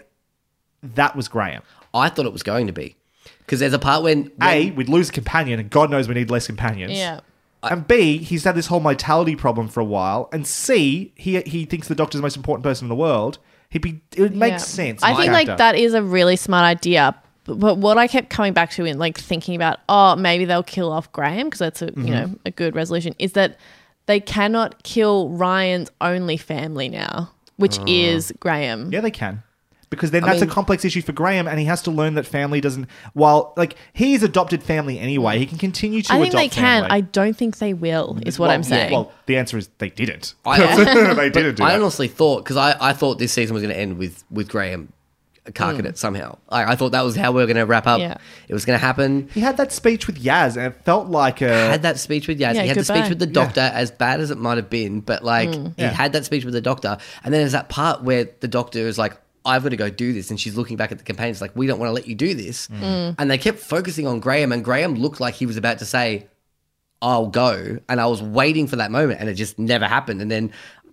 that 0.83 1.17
was 1.17 1.29
Graham? 1.29 1.63
I 1.93 2.09
thought 2.09 2.27
it 2.27 2.33
was 2.33 2.43
going 2.43 2.67
to 2.67 2.73
be 2.73 2.97
because 3.39 3.59
there's 3.61 3.73
a 3.73 3.79
part 3.79 4.05
when, 4.05 4.31
when 4.37 4.49
A, 4.49 4.71
we'd 4.71 4.89
lose 4.89 5.09
a 5.09 5.13
companion, 5.13 5.59
and 5.59 5.69
God 5.69 5.91
knows 5.91 6.07
we 6.07 6.15
need 6.15 6.31
less 6.31 6.47
companions. 6.47 6.93
Yeah. 6.93 7.21
And 7.63 7.87
B, 7.87 8.19
he's 8.19 8.45
had 8.45 8.55
this 8.55 8.67
whole 8.69 8.81
mortality 8.81 9.37
problem 9.37 9.69
for 9.69 9.81
a 9.81 9.85
while. 9.85 10.29
And 10.33 10.47
C, 10.47 11.13
he 11.17 11.41
he 11.43 11.65
thinks 11.67 11.89
the 11.89 11.95
doctor's 11.95 12.19
the 12.21 12.23
most 12.23 12.37
important 12.37 12.65
person 12.65 12.87
in 12.87 12.89
the 12.89 12.95
world. 12.95 13.39
He'd 13.69 13.83
be 13.83 14.01
it 14.17 14.21
would 14.23 14.35
make 14.35 14.53
Yeah. 14.53 14.57
sense. 14.59 15.03
I 15.03 15.15
think 15.15 15.33
like 15.33 15.57
that 15.59 15.75
is 15.77 15.95
a 15.95 16.03
really 16.03 16.37
smart 16.37 16.65
idea. 16.65 17.15
But, 17.45 17.59
but 17.59 17.79
what 17.79 17.99
I 17.99 18.07
kept 18.07 18.31
coming 18.31 18.53
back 18.53 18.71
to 18.73 18.85
in 18.85 18.99
like 18.99 19.19
thinking 19.19 19.55
about, 19.57 19.79
oh, 19.89 20.15
maybe 20.17 20.45
they'll 20.45 20.63
kill 20.63 20.91
off 20.93 21.11
Graham 21.13 21.47
because 21.47 21.59
that's 21.61 21.83
a 21.83 21.87
Mm-hmm. 21.87 22.07
you 22.07 22.11
know 22.15 22.35
a 22.47 22.51
good 22.51 22.75
resolution. 22.75 23.15
Is 23.19 23.33
that 23.33 23.59
they 24.07 24.21
cannot 24.21 24.83
kill 24.83 25.29
Ryan's 25.31 25.91
only 26.01 26.37
family 26.37 26.89
now, 26.89 27.31
which 27.57 27.79
is 27.87 28.33
Graham. 28.41 28.91
Yeah, 28.93 29.01
they 29.01 29.11
can. 29.11 29.43
Because 29.91 30.13
then 30.13 30.23
I 30.23 30.29
that's 30.29 30.41
mean- 30.41 30.51
a 30.51 30.53
complex 30.53 30.85
issue 30.85 31.03
for 31.03 31.13
Graham, 31.13 31.49
and 31.49 31.59
he 31.59 31.67
has 31.67 31.83
to 31.83 31.91
learn 31.91 32.15
that 32.15 32.25
family 32.25 32.61
doesn't. 32.61 32.89
While 33.13 33.53
like 33.57 33.75
he's 33.93 34.23
adopted 34.23 34.63
family 34.63 34.99
anyway, 34.99 35.39
he 35.39 35.47
can 35.47 35.59
continue 35.59 36.01
to. 36.03 36.13
Adopt. 36.13 36.21
I 36.21 36.23
think 36.23 36.35
they 36.35 36.49
can. 36.49 36.83
family. 36.83 36.91
I 36.91 37.01
don't 37.01 37.37
think 37.37 37.59
they 37.59 37.75
will. 37.75 38.19
Is 38.25 38.39
what 38.39 38.47
Well, 38.47 38.55
I'm 38.55 38.63
saying. 38.63 38.93
Well, 38.93 39.13
the 39.27 39.37
answer 39.37 39.59
is 39.59 39.69
they 39.79 39.91
didn't. 39.91 40.35
I- 40.47 41.15
they 41.15 41.31
didn't 41.31 41.57
do 41.57 41.65
I 41.65 41.71
that. 41.71 41.81
honestly 41.81 42.09
thought 42.09 42.45
because 42.45 42.57
I, 42.57 42.77
I 42.81 42.93
thought 42.93 43.19
this 43.19 43.33
season 43.33 43.53
was 43.53 43.63
going 43.63 43.75
to 43.75 43.81
end 43.81 43.99
with 43.99 44.23
with 44.31 44.49
Graham 44.49 44.93
carking 45.55 45.81
hmm. 45.81 45.87
it 45.87 45.99
somehow. 45.99 46.39
I, 46.49 46.73
I 46.73 46.77
thought 46.77 46.93
that 46.93 47.03
was 47.03 47.17
how 47.17 47.33
we 47.33 47.41
were 47.41 47.47
going 47.47 47.57
to 47.57 47.67
wrap 47.67 47.87
up. 47.87 48.01
Yeah. 48.01 48.17
It 48.49 48.55
was 48.55 48.65
going 48.65 48.79
to 48.79 48.85
happen. 48.85 49.29
He 49.33 49.41
had 49.41 49.57
that 49.57 49.73
speech 49.73 50.07
with 50.07 50.23
Yaz, 50.23 50.57
and 50.57 50.67
it 50.67 50.81
felt 50.85 51.09
like 51.09 51.41
a. 51.41 51.49
had 51.49 51.83
that 51.83 51.99
speech 51.99 52.29
with 52.29 52.39
Yaz. 52.39 52.55
Yeah, 52.55 52.63
he 52.63 52.69
had 52.69 52.77
the 52.77 52.85
speech 52.85 53.09
with 53.09 53.19
the 53.19 53.27
doctor, 53.27 53.61
as 53.61 53.91
bad 53.91 54.21
as 54.21 54.31
it 54.31 54.39
might 54.39 54.57
have 54.57 54.71
been, 54.71 55.01
but 55.01 55.25
like 55.25 55.55
hmm. 55.55 55.67
he 55.77 55.83
Yeah. 55.83 55.91
had 55.91 56.13
that 56.13 56.25
speech 56.25 56.45
with 56.45 56.55
the 56.55 56.61
doctor, 56.61 56.99
and 57.25 57.33
then 57.33 57.41
there's 57.43 57.53
that 57.53 57.69
part 57.69 58.03
where 58.03 58.29
the 58.41 58.49
doctor 58.49 58.81
is 58.81 58.99
like, 58.99 59.17
"I've 59.45 59.63
got 59.63 59.71
to 59.71 59.77
go 59.77 59.91
do 59.91 60.13
this," 60.13 60.31
and 60.31 60.39
she's 60.41 60.57
looking 60.57 60.77
back 60.77 60.93
at 60.93 60.99
the 60.99 61.05
companions 61.05 61.41
like, 61.41 61.55
"We 61.57 61.67
don't 61.67 61.79
want 61.79 61.89
to 61.91 61.95
let 61.95 62.07
you 62.07 62.15
do 62.15 62.35
this," 62.35 62.69
Mm. 62.69 63.15
and 63.19 63.31
they 63.31 63.39
kept 63.39 63.59
focusing 63.59 64.07
on 64.07 64.21
Graham, 64.21 64.53
and 64.53 64.65
Graham 64.65 64.95
looked 64.95 65.21
like 65.21 65.35
he 65.35 65.47
was 65.47 65.57
about 65.57 65.79
to 65.79 65.85
say, 65.85 66.27
"I'll 67.03 67.27
go," 67.29 67.79
and 67.89 68.01
I 68.01 68.07
was 68.07 68.23
waiting 68.23 68.67
for 68.67 68.77
that 68.77 68.91
moment, 68.91 69.21
and 69.21 69.29
it 69.29 69.35
just 69.35 69.59
never 69.59 69.87
happened, 69.87 70.21
and 70.23 70.31
then. 70.31 70.53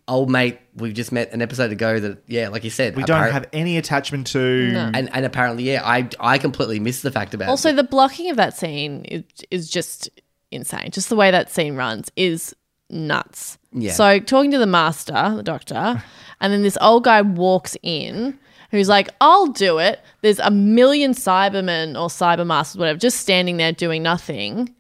Old 0.10 0.30
mate, 0.30 0.58
we've 0.74 0.94
just 0.94 1.12
met 1.12 1.34
an 1.34 1.42
episode 1.42 1.70
ago 1.74 2.00
that, 2.00 2.24
yeah, 2.28 2.48
like 2.48 2.64
you 2.64 2.70
said, 2.70 2.96
we 2.96 3.04
don't 3.04 3.30
have 3.30 3.46
any 3.52 3.78
attachment 3.78 4.28
to. 4.28 4.72
and 4.94 5.14
and 5.14 5.26
apparently, 5.26 5.66
yeah, 5.66 5.82
I 5.84 6.08
I 6.18 6.38
completely 6.38 6.80
missed 6.80 7.04
the 7.04 7.12
fact 7.12 7.34
about 7.34 7.50
Also, 7.50 7.72
it. 7.72 7.76
the 7.76 7.84
blocking 7.84 8.30
of 8.30 8.38
that 8.38 8.56
scene 8.56 9.04
is, 9.04 9.24
is 9.52 9.70
just 9.70 10.10
insane. 10.50 10.92
Just 10.92 11.10
the 11.10 11.18
way 11.18 11.30
that 11.32 11.52
scene 11.52 11.76
runs 11.76 12.10
is 12.16 12.56
nuts. 12.90 13.58
Yeah. 13.74 13.92
So, 13.92 14.20
talking 14.20 14.52
to 14.52 14.58
the 14.58 14.66
master, 14.66 15.34
the 15.36 15.44
doctor, 15.44 16.02
and 16.42 16.54
then 16.54 16.64
this 16.64 16.78
old 16.82 17.04
guy 17.04 17.22
walks 17.22 17.76
in 17.84 18.38
who's 18.72 18.90
like, 18.90 19.10
I'll 19.22 19.48
do 19.48 19.80
it. 19.80 20.02
There's 20.22 20.40
a 20.40 20.52
million 20.52 21.12
Cybermen 21.14 21.92
or 22.00 22.08
Cybermasters, 22.08 22.78
whatever, 22.78 23.00
just 23.00 23.20
standing 23.20 23.58
there 23.58 23.72
doing 23.72 24.04
nothing. 24.04 24.74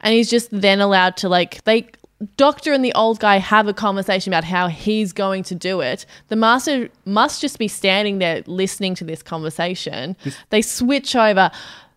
And 0.00 0.14
he's 0.14 0.30
just 0.30 0.48
then 0.52 0.80
allowed 0.80 1.16
to, 1.18 1.28
like, 1.28 1.62
they. 1.64 1.88
Doctor 2.38 2.72
and 2.72 2.82
the 2.82 2.94
old 2.94 3.20
guy 3.20 3.36
have 3.36 3.68
a 3.68 3.74
conversation 3.74 4.32
about 4.32 4.42
how 4.42 4.68
he's 4.68 5.12
going 5.12 5.42
to 5.42 5.54
do 5.54 5.82
it. 5.82 6.06
The 6.28 6.36
master 6.36 6.88
must 7.04 7.42
just 7.42 7.58
be 7.58 7.68
standing 7.68 8.20
there 8.20 8.42
listening 8.46 8.94
to 8.94 9.04
this 9.04 9.22
conversation. 9.22 10.16
they 10.48 10.62
switch 10.62 11.14
over. 11.14 11.50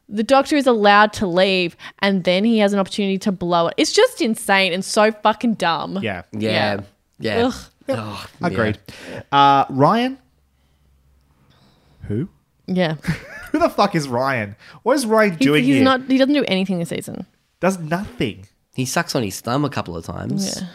The 0.10 0.24
doctor 0.24 0.58
is 0.58 0.68
allowed 0.68 1.14
to 1.14 1.28
leave, 1.28 1.78
and 2.00 2.26
then 2.26 2.44
he 2.44 2.58
has 2.58 2.74
an 2.74 2.80
opportunity 2.80 3.18
to 3.20 3.32
blow 3.32 3.68
it. 3.68 3.76
It's 3.78 3.94
just 3.94 4.20
insane 4.20 4.74
and 4.74 4.84
so 4.84 5.14
fucking 5.14 5.54
dumb. 5.54 6.00
Yeah, 6.02 6.24
yeah, 6.34 6.82
yeah. 7.20 7.52
Ugh. 7.98 8.30
Oh, 8.42 8.42
yeah. 8.42 8.48
agreed. 8.48 8.80
Uh, 9.32 9.66
Ryan. 9.70 10.18
Who? 12.04 12.30
Yeah. 12.68 12.96
Who 13.52 13.60
the 13.60 13.70
fuck 13.70 13.96
is 13.96 14.08
Ryan? 14.08 14.56
What 14.84 14.94
is 14.96 15.06
Ryan 15.06 15.32
He's, 15.32 15.40
doing 15.40 15.64
he's 15.64 15.76
here? 15.76 15.84
not. 15.84 16.02
He 16.08 16.18
doesn't 16.18 16.34
do 16.34 16.46
anything 16.48 16.80
this 16.80 16.90
season. 16.90 17.26
Does 17.60 17.80
nothing. 17.80 18.46
He 18.76 18.86
sucks 18.86 19.16
on 19.16 19.24
his 19.24 19.42
thumb 19.42 19.66
a 19.66 19.70
couple 19.70 19.98
of 19.98 20.06
times. 20.06 20.62
Yeah. 20.62 20.68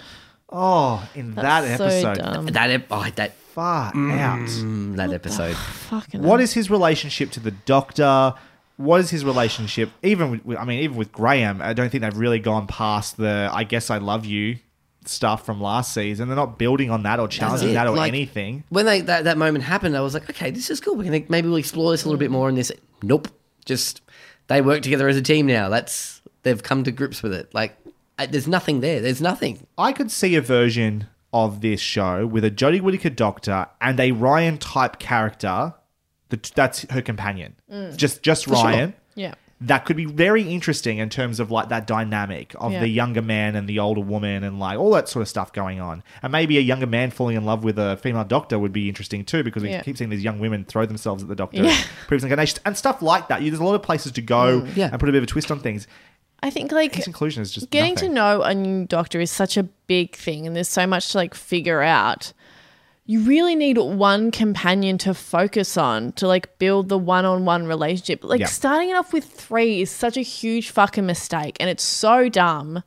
Oh, 0.50 1.08
in 1.14 1.34
That's 1.34 1.66
that 1.68 1.78
so 1.78 1.84
episode, 1.84 2.18
dumb. 2.18 2.46
That 2.46 2.70
ep- 2.70 2.86
oh, 2.90 3.08
that 3.16 3.32
far 3.34 3.86
out. 3.88 4.48
mm, 4.48 4.96
that 4.96 5.12
episode. 5.12 5.56
Fucking. 5.56 6.22
What 6.22 6.40
is 6.40 6.52
his 6.52 6.70
relationship 6.70 7.30
to 7.32 7.40
the 7.40 7.52
Doctor? 7.52 8.34
What 8.76 9.00
is 9.00 9.10
his 9.10 9.24
relationship? 9.24 9.90
Even 10.02 10.42
with, 10.44 10.58
I 10.58 10.64
mean, 10.64 10.82
even 10.82 10.96
with 10.96 11.12
Graham, 11.12 11.62
I 11.62 11.72
don't 11.72 11.90
think 11.90 12.02
they've 12.02 12.16
really 12.16 12.40
gone 12.40 12.66
past 12.66 13.16
the 13.16 13.48
"I 13.52 13.62
guess 13.64 13.88
I 13.88 13.98
love 13.98 14.24
you" 14.26 14.58
stuff 15.08 15.44
from 15.46 15.60
last 15.60 15.92
season. 15.94 16.28
They're 16.28 16.36
not 16.36 16.58
building 16.58 16.90
on 16.90 17.02
that 17.04 17.20
or 17.20 17.28
challenging 17.28 17.74
that 17.74 17.86
or 17.86 17.96
Like- 17.96 18.08
anything. 18.08 18.64
When 18.68 18.86
they 18.86 19.00
that, 19.02 19.24
that 19.24 19.38
moment 19.38 19.64
happened, 19.64 19.96
I 19.96 20.00
was 20.00 20.14
like, 20.14 20.28
okay, 20.30 20.50
this 20.50 20.70
is 20.70 20.80
cool. 20.80 20.96
We're 20.96 21.04
gonna 21.04 21.22
maybe 21.28 21.48
we'll 21.48 21.56
explore 21.58 21.90
this 21.92 22.04
a 22.04 22.08
little 22.08 22.18
bit 22.18 22.30
more 22.30 22.48
in 22.48 22.54
this. 22.54 22.72
Nope, 23.02 23.28
just 23.64 24.00
they 24.48 24.60
work 24.62 24.82
together 24.82 25.08
as 25.08 25.16
a 25.16 25.22
team 25.22 25.46
now. 25.46 25.68
That's 25.68 26.20
they've 26.42 26.62
come 26.62 26.84
to 26.84 26.92
grips 26.92 27.22
with 27.22 27.32
it. 27.34 27.52
Like 27.54 27.76
I, 28.18 28.26
there's 28.26 28.48
nothing 28.48 28.80
there. 28.80 29.00
There's 29.00 29.20
nothing. 29.20 29.66
I 29.76 29.92
could 29.92 30.10
see 30.10 30.36
a 30.36 30.40
version 30.40 31.08
of 31.32 31.60
this 31.60 31.80
show 31.80 32.26
with 32.26 32.44
a 32.44 32.50
Jodie 32.50 32.80
Whittaker 32.80 33.10
Doctor 33.10 33.66
and 33.80 33.98
a 33.98 34.12
Ryan 34.12 34.58
type 34.58 34.98
character. 34.98 35.74
That's 36.54 36.82
her 36.90 37.02
companion. 37.02 37.54
Mm. 37.70 37.96
Just 37.96 38.22
just 38.22 38.44
sure. 38.44 38.54
Ryan. 38.54 38.94
Yeah. 39.14 39.34
That 39.60 39.84
could 39.86 39.96
be 39.96 40.04
very 40.04 40.42
interesting 40.42 40.98
in 40.98 41.08
terms 41.08 41.40
of 41.40 41.50
like 41.50 41.68
that 41.68 41.86
dynamic 41.86 42.54
of 42.58 42.72
Yeah. 42.72 42.80
the 42.80 42.88
younger 42.88 43.22
man 43.22 43.54
and 43.56 43.68
the 43.68 43.78
older 43.78 44.00
woman 44.00 44.42
and 44.44 44.58
like 44.58 44.78
all 44.78 44.90
that 44.92 45.08
sort 45.08 45.22
of 45.22 45.28
stuff 45.28 45.52
going 45.52 45.80
on. 45.80 46.02
And 46.22 46.32
maybe 46.32 46.58
a 46.58 46.60
younger 46.60 46.86
man 46.86 47.10
falling 47.10 47.36
in 47.36 47.44
love 47.44 47.64
with 47.64 47.78
a 47.78 47.96
female 47.98 48.24
doctor 48.24 48.58
would 48.58 48.72
be 48.72 48.88
interesting 48.88 49.24
too 49.24 49.42
because 49.44 49.62
we 49.62 49.70
Yeah. 49.70 49.82
keep 49.82 49.96
seeing 49.96 50.10
these 50.10 50.24
young 50.24 50.38
women 50.40 50.64
throw 50.64 50.84
themselves 50.86 51.22
at 51.22 51.28
the 51.28 51.36
doctor 51.36 51.62
Yeah. 51.62 51.70
in 51.70 51.76
previous 52.08 52.24
incarnations 52.24 52.60
and 52.66 52.76
stuff 52.76 53.00
like 53.00 53.28
that. 53.28 53.40
There's 53.40 53.58
a 53.58 53.64
lot 53.64 53.74
of 53.74 53.82
places 53.82 54.12
to 54.12 54.22
go 54.22 54.62
mm. 54.62 54.76
Yeah. 54.76 54.88
and 54.90 54.98
put 55.00 55.08
a 55.08 55.12
bit 55.12 55.18
of 55.18 55.24
a 55.24 55.28
twist 55.28 55.50
on 55.50 55.60
things. 55.60 55.86
I 56.42 56.50
think 56.50 56.70
like 56.72 56.94
His 56.96 57.06
inclusion 57.06 57.40
is 57.42 57.50
just 57.52 57.70
getting 57.70 57.94
nothing. 57.94 58.08
to 58.10 58.14
know 58.14 58.42
a 58.42 58.54
new 58.54 58.84
doctor 58.86 59.18
is 59.18 59.30
such 59.30 59.56
a 59.56 59.62
big 59.62 60.14
thing, 60.14 60.46
and 60.46 60.54
there's 60.54 60.68
so 60.68 60.86
much 60.86 61.12
to 61.12 61.18
like 61.18 61.32
figure 61.34 61.80
out. 61.80 62.34
You 63.06 63.20
really 63.20 63.54
need 63.54 63.76
one 63.76 64.30
companion 64.30 64.96
to 64.98 65.12
focus 65.12 65.76
on 65.76 66.12
to 66.12 66.26
like 66.26 66.58
build 66.58 66.88
the 66.88 66.96
one-on-one 66.98 67.66
relationship. 67.66 68.24
Like 68.24 68.40
Yeah. 68.40 68.46
starting 68.46 68.88
it 68.90 68.94
off 68.96 69.12
with 69.12 69.24
three 69.24 69.82
is 69.82 69.90
such 69.90 70.16
a 70.16 70.22
huge 70.22 70.70
fucking 70.70 71.04
mistake, 71.04 71.56
and 71.60 71.68
it's 71.68 71.84
so 71.84 72.28
dumb. 72.28 72.82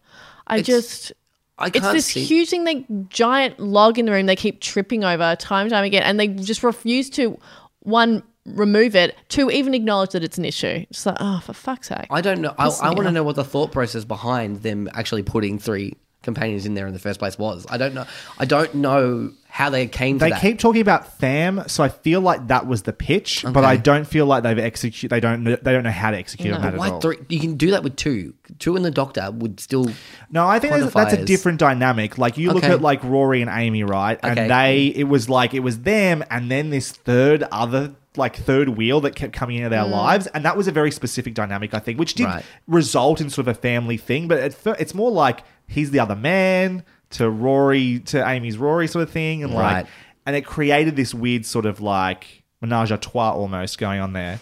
I 0.48 0.62
just. 0.62 1.12
I 1.60 1.68
it's 1.68 1.92
this 1.92 2.06
see- 2.06 2.24
huge 2.24 2.50
thing, 2.50 2.66
like 2.66 2.86
giant 3.10 3.60
log 3.60 3.98
in 3.98 4.06
the 4.06 4.12
room 4.12 4.28
they 4.28 4.36
keep 4.36 4.62
tripping 4.62 5.04
over 5.04 5.36
time 5.36 5.64
and 5.64 5.72
time 5.72 5.84
again, 5.84 6.04
and 6.04 6.20
they 6.20 6.28
just 6.28 6.62
refuse 6.64 7.10
to 7.12 7.38
one 7.80 8.22
remove 8.46 8.96
it, 8.96 9.16
to 9.30 9.50
even 9.52 9.74
acknowledge 9.74 10.12
that 10.12 10.24
it's 10.24 10.38
an 10.38 10.46
issue. 10.46 10.86
It's 10.90 11.06
like, 11.06 11.18
oh, 11.20 11.42
for 11.44 11.54
fuck's 11.54 11.88
sake! 11.90 12.06
I 12.10 12.22
don't 12.22 12.42
know. 12.42 12.54
I, 12.58 12.68
I 12.82 12.90
want 12.92 13.06
to 13.08 13.12
know 13.12 13.24
what 13.24 13.36
the 13.36 13.44
thought 13.44 13.72
process 13.72 14.06
behind 14.06 14.62
them 14.62 14.88
actually 14.94 15.24
putting 15.24 15.58
three 15.60 15.96
companions 16.28 16.66
in 16.66 16.74
there 16.74 16.86
in 16.88 16.94
the 16.94 17.00
first 17.00 17.20
place 17.20 17.40
was. 17.40 17.66
I 17.70 17.78
don't 17.78 17.94
know. 17.94 18.06
I 18.38 18.44
don't 18.44 18.76
know 18.76 19.32
how 19.50 19.70
they 19.70 19.88
came 19.88 20.20
to 20.20 20.26
They 20.26 20.32
that. 20.32 20.42
keep 20.42 20.60
talking 20.60 20.82
about 20.82 21.18
Tham, 21.20 21.64
so 21.68 21.82
I 21.82 21.88
feel 21.90 22.20
like 22.20 22.48
that 22.50 22.68
was 22.68 22.82
the 22.84 22.92
pitch, 22.92 23.46
but 23.50 23.64
I 23.64 23.78
don't 23.78 24.06
feel 24.06 24.26
like 24.26 24.44
they've 24.44 24.60
executed. 24.60 25.10
They 25.10 25.22
don't. 25.22 25.44
Know, 25.44 25.56
they 25.56 25.72
don't 25.72 25.84
know 25.86 25.90
how 25.90 26.12
to 26.12 26.18
execute 26.18 26.54
on 26.54 26.62
that 26.62 26.74
at 26.74 26.80
Why 26.80 26.90
all. 26.90 27.00
three? 27.00 27.18
You 27.30 27.40
can 27.40 27.56
do 27.56 27.72
that 27.72 27.82
with 27.82 27.96
two. 27.96 28.34
Two 28.60 28.76
and 28.76 28.84
the 28.84 28.92
Doctor 28.92 29.32
would 29.32 29.60
still. 29.62 29.92
No, 30.30 30.46
I 30.46 30.60
think 30.60 30.76
that's, 30.94 31.14
a 31.14 31.26
different 31.26 31.60
dynamic. 31.60 32.18
Like 32.18 32.38
you 32.38 32.52
look 32.52 32.66
at 32.66 32.82
like 32.82 33.02
Rory 33.04 33.42
and 33.42 33.50
Amy, 33.50 33.84
right? 33.84 34.20
And 34.22 34.38
Okay. 34.38 34.48
they, 34.48 34.86
it 35.00 35.06
was 35.06 35.30
like 35.30 35.54
it 35.54 35.62
was 35.62 35.80
them, 35.80 36.24
and 36.30 36.52
then 36.52 36.70
this 36.70 36.92
third 36.92 37.44
other 37.44 37.96
like 38.18 38.36
third 38.36 38.70
wheel 38.70 39.02
that 39.02 39.16
kept 39.16 39.34
coming 39.34 39.58
into 39.58 39.70
their 39.70 39.84
Mm. 39.84 39.92
lives, 39.92 40.28
and 40.28 40.44
that 40.46 40.56
was 40.58 40.68
a 40.68 40.72
very 40.72 40.92
specific 40.92 41.34
dynamic, 41.34 41.74
I 41.74 41.80
think, 41.80 42.00
which 42.00 42.14
did 42.16 42.26
Right. 42.26 42.44
result 42.68 43.22
in 43.22 43.30
sort 43.30 43.48
of 43.48 43.56
a 43.58 43.60
family 43.60 43.98
thing. 43.98 44.28
But 44.28 44.40
at 44.40 44.80
it's 44.80 44.94
more 44.94 45.12
like 45.12 45.44
he's 45.68 45.92
the 45.92 46.00
other 46.00 46.16
man 46.16 46.84
to 47.12 47.30
Rory 47.30 48.00
to 48.06 48.28
Amy's 48.28 48.58
Rory 48.58 48.88
sort 48.88 49.04
of 49.04 49.10
thing, 49.12 49.44
and 49.44 49.54
Right. 49.54 49.74
like, 49.78 49.86
and 50.26 50.36
it 50.36 50.42
created 50.46 50.96
this 50.96 51.14
weird 51.14 51.46
sort 51.46 51.66
of 51.66 51.80
like 51.80 52.44
menage 52.62 52.92
a 52.92 52.98
trois 52.98 53.32
almost 53.32 53.78
going 53.78 54.00
on 54.00 54.14
there. 54.14 54.40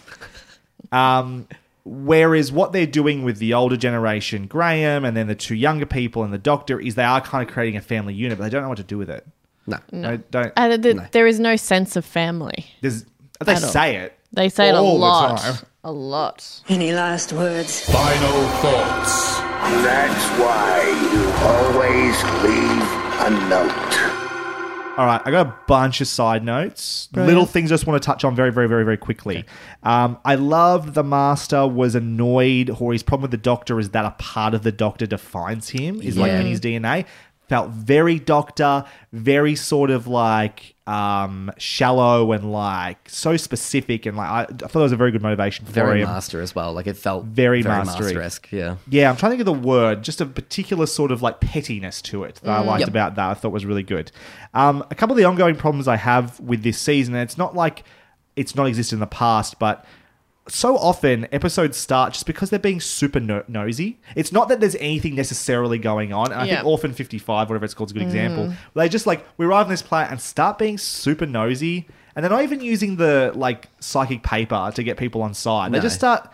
Um, 0.92 1.46
whereas 1.84 2.50
what 2.52 2.72
they're 2.72 2.86
doing 2.86 3.22
with 3.22 3.38
the 3.38 3.54
older 3.54 3.76
generation, 3.76 4.46
Graham, 4.46 5.04
and 5.04 5.16
then 5.16 5.26
the 5.26 5.34
two 5.34 5.54
younger 5.54 5.86
people 5.86 6.24
and 6.24 6.32
the 6.32 6.38
Doctor, 6.38 6.80
is 6.80 6.94
they 6.94 7.04
are 7.04 7.20
kind 7.20 7.46
of 7.46 7.52
creating 7.52 7.76
a 7.76 7.80
family 7.80 8.14
unit, 8.14 8.38
but 8.38 8.44
they 8.44 8.50
don't 8.50 8.62
know 8.62 8.68
what 8.68 8.78
to 8.78 8.84
do 8.84 8.98
with 8.98 9.10
it. 9.10 9.26
No, 9.68 9.78
no, 9.90 10.16
don't. 10.30 10.52
And 10.56 10.80
th- 10.82 10.96
there 11.10 11.26
is 11.26 11.40
no 11.40 11.56
sense 11.56 11.96
of 11.96 12.04
family. 12.04 12.66
There's, 12.82 13.04
they 13.44 13.52
At 13.54 13.62
all. 13.64 13.68
say 13.70 13.96
it. 13.96 14.12
They 14.32 14.48
say 14.48 14.68
it 14.68 14.74
a 14.74 14.78
all 14.78 14.94
the 14.94 14.98
lot. 15.00 15.38
time. 15.40 15.54
A 15.84 15.92
lot. 15.92 16.62
Any 16.68 16.92
last 16.92 17.32
words? 17.32 17.80
Final 17.90 18.48
thoughts. 18.60 19.38
That's 19.38 20.24
why 20.38 20.82
you 21.12 21.22
always 21.46 22.22
leave 22.42 22.82
a 23.26 23.48
note. 23.48 24.12
All 24.98 25.04
right, 25.04 25.20
I 25.26 25.30
got 25.30 25.46
a 25.46 25.54
bunch 25.68 26.00
of 26.00 26.08
side 26.08 26.42
notes, 26.42 27.08
Brilliant. 27.12 27.28
little 27.28 27.44
things 27.44 27.70
I 27.70 27.74
just 27.74 27.86
want 27.86 28.02
to 28.02 28.06
touch 28.06 28.24
on 28.24 28.34
very, 28.34 28.50
very, 28.50 28.66
very, 28.66 28.82
very 28.82 28.96
quickly. 28.96 29.44
Um, 29.82 30.16
I 30.24 30.36
love 30.36 30.94
the 30.94 31.04
Master 31.04 31.66
was 31.66 31.94
annoyed, 31.94 32.70
or 32.80 32.94
his 32.94 33.02
problem 33.02 33.22
with 33.22 33.30
the 33.32 33.36
Doctor 33.36 33.78
is 33.78 33.90
that 33.90 34.06
a 34.06 34.12
part 34.12 34.54
of 34.54 34.62
the 34.62 34.72
Doctor 34.72 35.04
defines 35.06 35.68
him, 35.68 36.00
is 36.00 36.16
like 36.16 36.32
in 36.32 36.46
his 36.46 36.60
DNA. 36.62 37.04
Felt 37.48 37.70
very 37.70 38.18
Doctor, 38.18 38.84
very 39.12 39.54
sort 39.54 39.90
of 39.90 40.06
like 40.08 40.74
um, 40.88 41.52
shallow 41.58 42.32
and 42.32 42.50
like 42.52 43.08
so 43.08 43.36
specific, 43.36 44.04
and 44.04 44.16
like 44.16 44.28
I, 44.28 44.40
I 44.42 44.66
thought 44.66 44.80
it 44.80 44.82
was 44.82 44.92
a 44.92 44.96
very 44.96 45.12
good 45.12 45.22
motivation 45.22 45.64
for 45.64 45.72
Very 45.72 46.00
him. 46.02 46.08
master 46.08 46.40
as 46.40 46.54
well. 46.54 46.72
Like 46.72 46.86
it 46.88 46.96
felt 46.96 47.24
Very 47.24 47.62
very, 47.62 47.84
master-esque. 47.84 48.48
Yeah. 48.50 48.76
Yeah, 48.88 49.10
I'm 49.10 49.16
trying 49.16 49.30
to 49.30 49.36
think 49.38 49.48
of 49.48 49.62
the 49.62 49.68
word. 49.68 50.02
Just 50.02 50.20
a 50.20 50.26
particular 50.26 50.86
sort 50.86 51.12
of 51.12 51.22
like 51.22 51.40
pettiness 51.40 52.02
to 52.02 52.24
it 52.24 52.36
that 52.42 52.50
I 52.50 52.60
liked 52.62 52.80
Yep. 52.80 52.88
about 52.88 53.14
that. 53.16 53.30
I 53.30 53.34
thought 53.34 53.50
was 53.52 53.64
really 53.66 53.82
good. 53.84 54.10
Um, 54.54 54.84
a 54.90 54.94
couple 54.94 55.12
of 55.14 55.18
the 55.18 55.24
ongoing 55.24 55.54
problems 55.56 55.86
I 55.88 55.96
have 55.96 56.38
with 56.40 56.62
this 56.64 56.78
season, 56.78 57.14
and 57.14 57.22
it's 57.22 57.38
not 57.38 57.54
like 57.54 57.84
it's 58.34 58.54
not 58.56 58.66
existed 58.66 58.96
in 58.96 59.00
the 59.00 59.06
past, 59.06 59.58
but 59.58 59.84
so 60.48 60.76
often 60.76 61.26
episodes 61.32 61.76
start 61.76 62.12
just 62.12 62.26
because 62.26 62.50
they're 62.50 62.58
being 62.58 62.80
super 62.80 63.20
no- 63.20 63.44
nosy. 63.48 63.98
It's 64.14 64.32
not 64.32 64.48
that 64.48 64.60
there's 64.60 64.76
anything 64.76 65.14
necessarily 65.14 65.78
going 65.78 66.12
on. 66.12 66.32
And 66.32 66.40
I 66.40 66.44
Yeah. 66.46 66.54
think 66.56 66.66
Orphan 66.66 66.92
55, 66.92 67.48
whatever 67.48 67.64
it's 67.64 67.74
called, 67.74 67.88
is 67.88 67.92
a 67.92 67.94
good 67.94 68.04
mm. 68.04 68.06
example. 68.06 68.54
They 68.74 68.88
just 68.88 69.06
like, 69.06 69.26
we 69.38 69.46
arrive 69.46 69.66
on 69.66 69.70
this 69.70 69.82
planet 69.82 70.10
and 70.12 70.20
start 70.20 70.58
being 70.58 70.78
super 70.78 71.26
nosy. 71.26 71.88
And 72.14 72.22
they're 72.24 72.30
not 72.30 72.42
even 72.42 72.60
using 72.60 72.96
the 72.96 73.32
like 73.34 73.68
psychic 73.80 74.22
paper 74.22 74.70
to 74.74 74.82
get 74.82 74.96
people 74.96 75.22
on 75.22 75.34
side. 75.34 75.72
They 75.72 75.80
just 75.80 75.96
start 75.96 76.30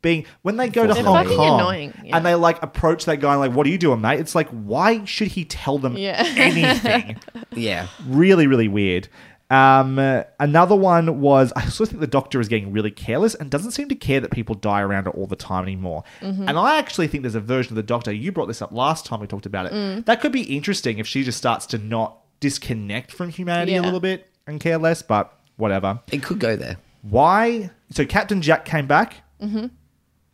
being 0.00 0.24
when 0.42 0.56
they 0.56 0.68
go 0.68 0.86
to 0.86 0.94
They're 0.94 1.02
Hong 1.02 1.26
Kong 1.26 1.60
annoying, 1.60 1.92
yeah. 2.04 2.16
and 2.16 2.24
they 2.24 2.34
like 2.34 2.62
approach 2.62 3.04
that 3.06 3.16
guy 3.16 3.32
and 3.32 3.40
like, 3.40 3.52
what 3.52 3.66
are 3.66 3.70
you 3.70 3.78
doing, 3.78 4.00
mate? 4.00 4.20
It's 4.20 4.34
like, 4.34 4.48
why 4.48 5.04
should 5.04 5.28
he 5.28 5.44
tell 5.44 5.78
them 5.78 5.96
Yeah. 5.96 6.22
anything? 6.36 7.18
Yeah. 7.52 7.88
really, 8.06 8.46
really 8.46 8.68
weird. 8.68 9.08
Um, 9.50 9.98
another 10.38 10.76
one 10.76 11.20
was 11.20 11.52
I 11.56 11.64
also 11.64 11.86
think 11.86 12.00
the 12.00 12.06
Doctor 12.06 12.40
is 12.40 12.48
getting 12.48 12.70
really 12.70 12.90
careless 12.90 13.34
and 13.34 13.50
doesn't 13.50 13.70
seem 13.70 13.88
to 13.88 13.94
care 13.94 14.20
that 14.20 14.30
people 14.30 14.54
die 14.54 14.82
around 14.82 15.04
her 15.04 15.10
all 15.10 15.26
the 15.26 15.36
time 15.36 15.62
anymore. 15.62 16.04
Mm-hmm. 16.20 16.48
And 16.48 16.58
I 16.58 16.78
actually 16.78 17.08
think 17.08 17.22
there's 17.22 17.34
a 17.34 17.40
version 17.40 17.72
of 17.72 17.76
the 17.76 17.82
Doctor. 17.82 18.12
You 18.12 18.30
brought 18.30 18.46
this 18.46 18.60
up 18.60 18.72
last 18.72 19.06
time 19.06 19.20
we 19.20 19.26
talked 19.26 19.46
about 19.46 19.66
it. 19.66 19.72
Mm. 19.72 20.04
That 20.04 20.20
could 20.20 20.32
be 20.32 20.42
interesting 20.54 20.98
if 20.98 21.06
she 21.06 21.24
just 21.24 21.38
starts 21.38 21.64
to 21.66 21.78
not 21.78 22.18
disconnect 22.40 23.10
from 23.10 23.30
humanity 23.30 23.76
a 23.76 23.82
little 23.82 24.00
bit 24.00 24.28
and 24.46 24.60
care 24.60 24.78
less. 24.78 25.00
But 25.00 25.32
whatever. 25.56 26.00
It 26.12 26.22
could 26.22 26.40
go 26.40 26.54
there. 26.56 26.76
Why? 27.02 27.70
So 27.90 28.04
Captain 28.04 28.42
Jack 28.42 28.64
came 28.64 28.86
back. 28.86 29.16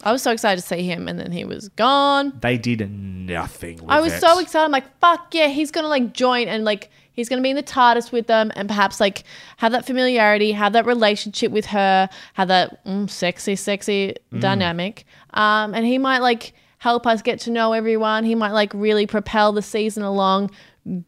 I 0.02 0.12
was 0.12 0.22
so 0.22 0.32
excited 0.32 0.60
to 0.60 0.66
see 0.66 0.82
him, 0.82 1.08
and 1.08 1.18
then 1.18 1.32
he 1.32 1.44
was 1.44 1.70
gone. 1.70 2.38
They 2.42 2.58
did 2.58 2.90
nothing. 2.90 3.76
With 3.76 3.88
I 3.88 4.00
was 4.00 4.12
it. 4.12 4.20
so 4.20 4.38
excited. 4.38 4.64
I'm 4.64 4.70
like, 4.70 4.98
fuck 4.98 5.34
yeah, 5.34 5.48
he's 5.48 5.70
gonna 5.70 5.88
like 5.88 6.12
join 6.12 6.48
and 6.48 6.64
like 6.64 6.90
he's 7.14 7.28
gonna 7.28 7.40
be 7.42 7.50
in 7.50 7.56
the 7.56 7.62
TARDIS 7.62 8.12
with 8.12 8.26
them 8.26 8.52
and 8.54 8.68
perhaps 8.68 9.00
like 9.00 9.24
have 9.56 9.72
that 9.72 9.86
familiarity, 9.86 10.52
have 10.52 10.74
that 10.74 10.84
relationship 10.86 11.50
with 11.50 11.66
her, 11.66 12.08
have 12.34 12.48
that 12.48 12.84
mm, 12.84 13.08
sexy, 13.08 13.56
sexy 13.56 14.14
Mm. 14.32 14.40
dynamic. 14.40 15.06
Um, 15.32 15.74
and 15.74 15.86
he 15.86 15.96
might 15.98 16.18
like 16.18 16.52
help 16.78 17.06
us 17.06 17.22
get 17.22 17.40
to 17.40 17.50
know 17.50 17.72
everyone. 17.72 18.24
He 18.24 18.34
might 18.34 18.52
like 18.52 18.72
really 18.74 19.06
propel 19.06 19.52
the 19.52 19.62
season 19.62 20.02
along. 20.02 20.50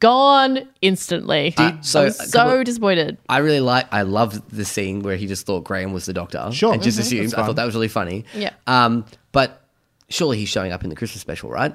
Gone 0.00 0.66
instantly. 0.80 1.52
Uh, 1.58 1.72
so 1.82 2.00
I 2.00 2.04
was 2.04 2.30
so 2.30 2.38
couple- 2.38 2.64
disappointed. 2.64 3.18
I 3.28 3.38
really 3.38 3.60
like. 3.60 3.86
I 3.92 4.02
loved 4.02 4.50
the 4.50 4.64
scene 4.64 5.00
where 5.02 5.16
he 5.16 5.26
just 5.26 5.44
thought 5.44 5.64
Graham 5.64 5.92
was 5.92 6.06
the 6.06 6.14
Doctor. 6.14 6.48
Sure. 6.52 6.72
and 6.72 6.82
just 6.82 6.96
Mhm. 6.98 7.02
assumed. 7.02 7.34
I 7.34 7.44
thought 7.44 7.56
that 7.56 7.66
was 7.66 7.74
really 7.74 7.88
funny. 7.88 8.24
Yeah. 8.34 8.50
Um, 8.66 9.04
but 9.32 9.62
surely 10.08 10.38
he's 10.38 10.48
showing 10.48 10.72
up 10.72 10.82
in 10.82 10.88
the 10.88 10.96
Christmas 10.96 11.20
special, 11.20 11.50
right? 11.50 11.74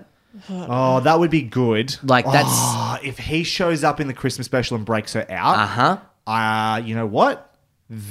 Oh, 0.50 1.00
that 1.02 1.20
would 1.20 1.30
be 1.32 1.42
good. 1.42 1.96
Like, 2.04 2.26
that's- 2.26 2.46
Oh, 2.50 2.98
if 3.04 3.18
he 3.18 3.44
shows 3.44 3.84
up 3.84 4.00
in 4.00 4.08
the 4.08 4.14
Christmas 4.14 4.46
special 4.46 4.78
and 4.78 4.86
breaks 4.86 5.14
her 5.14 5.26
out. 5.30 5.56
Uh 5.58 5.66
huh. 5.68 5.98
uh, 6.32 6.78
you 6.84 6.96
know 6.96 7.06
what? 7.06 7.48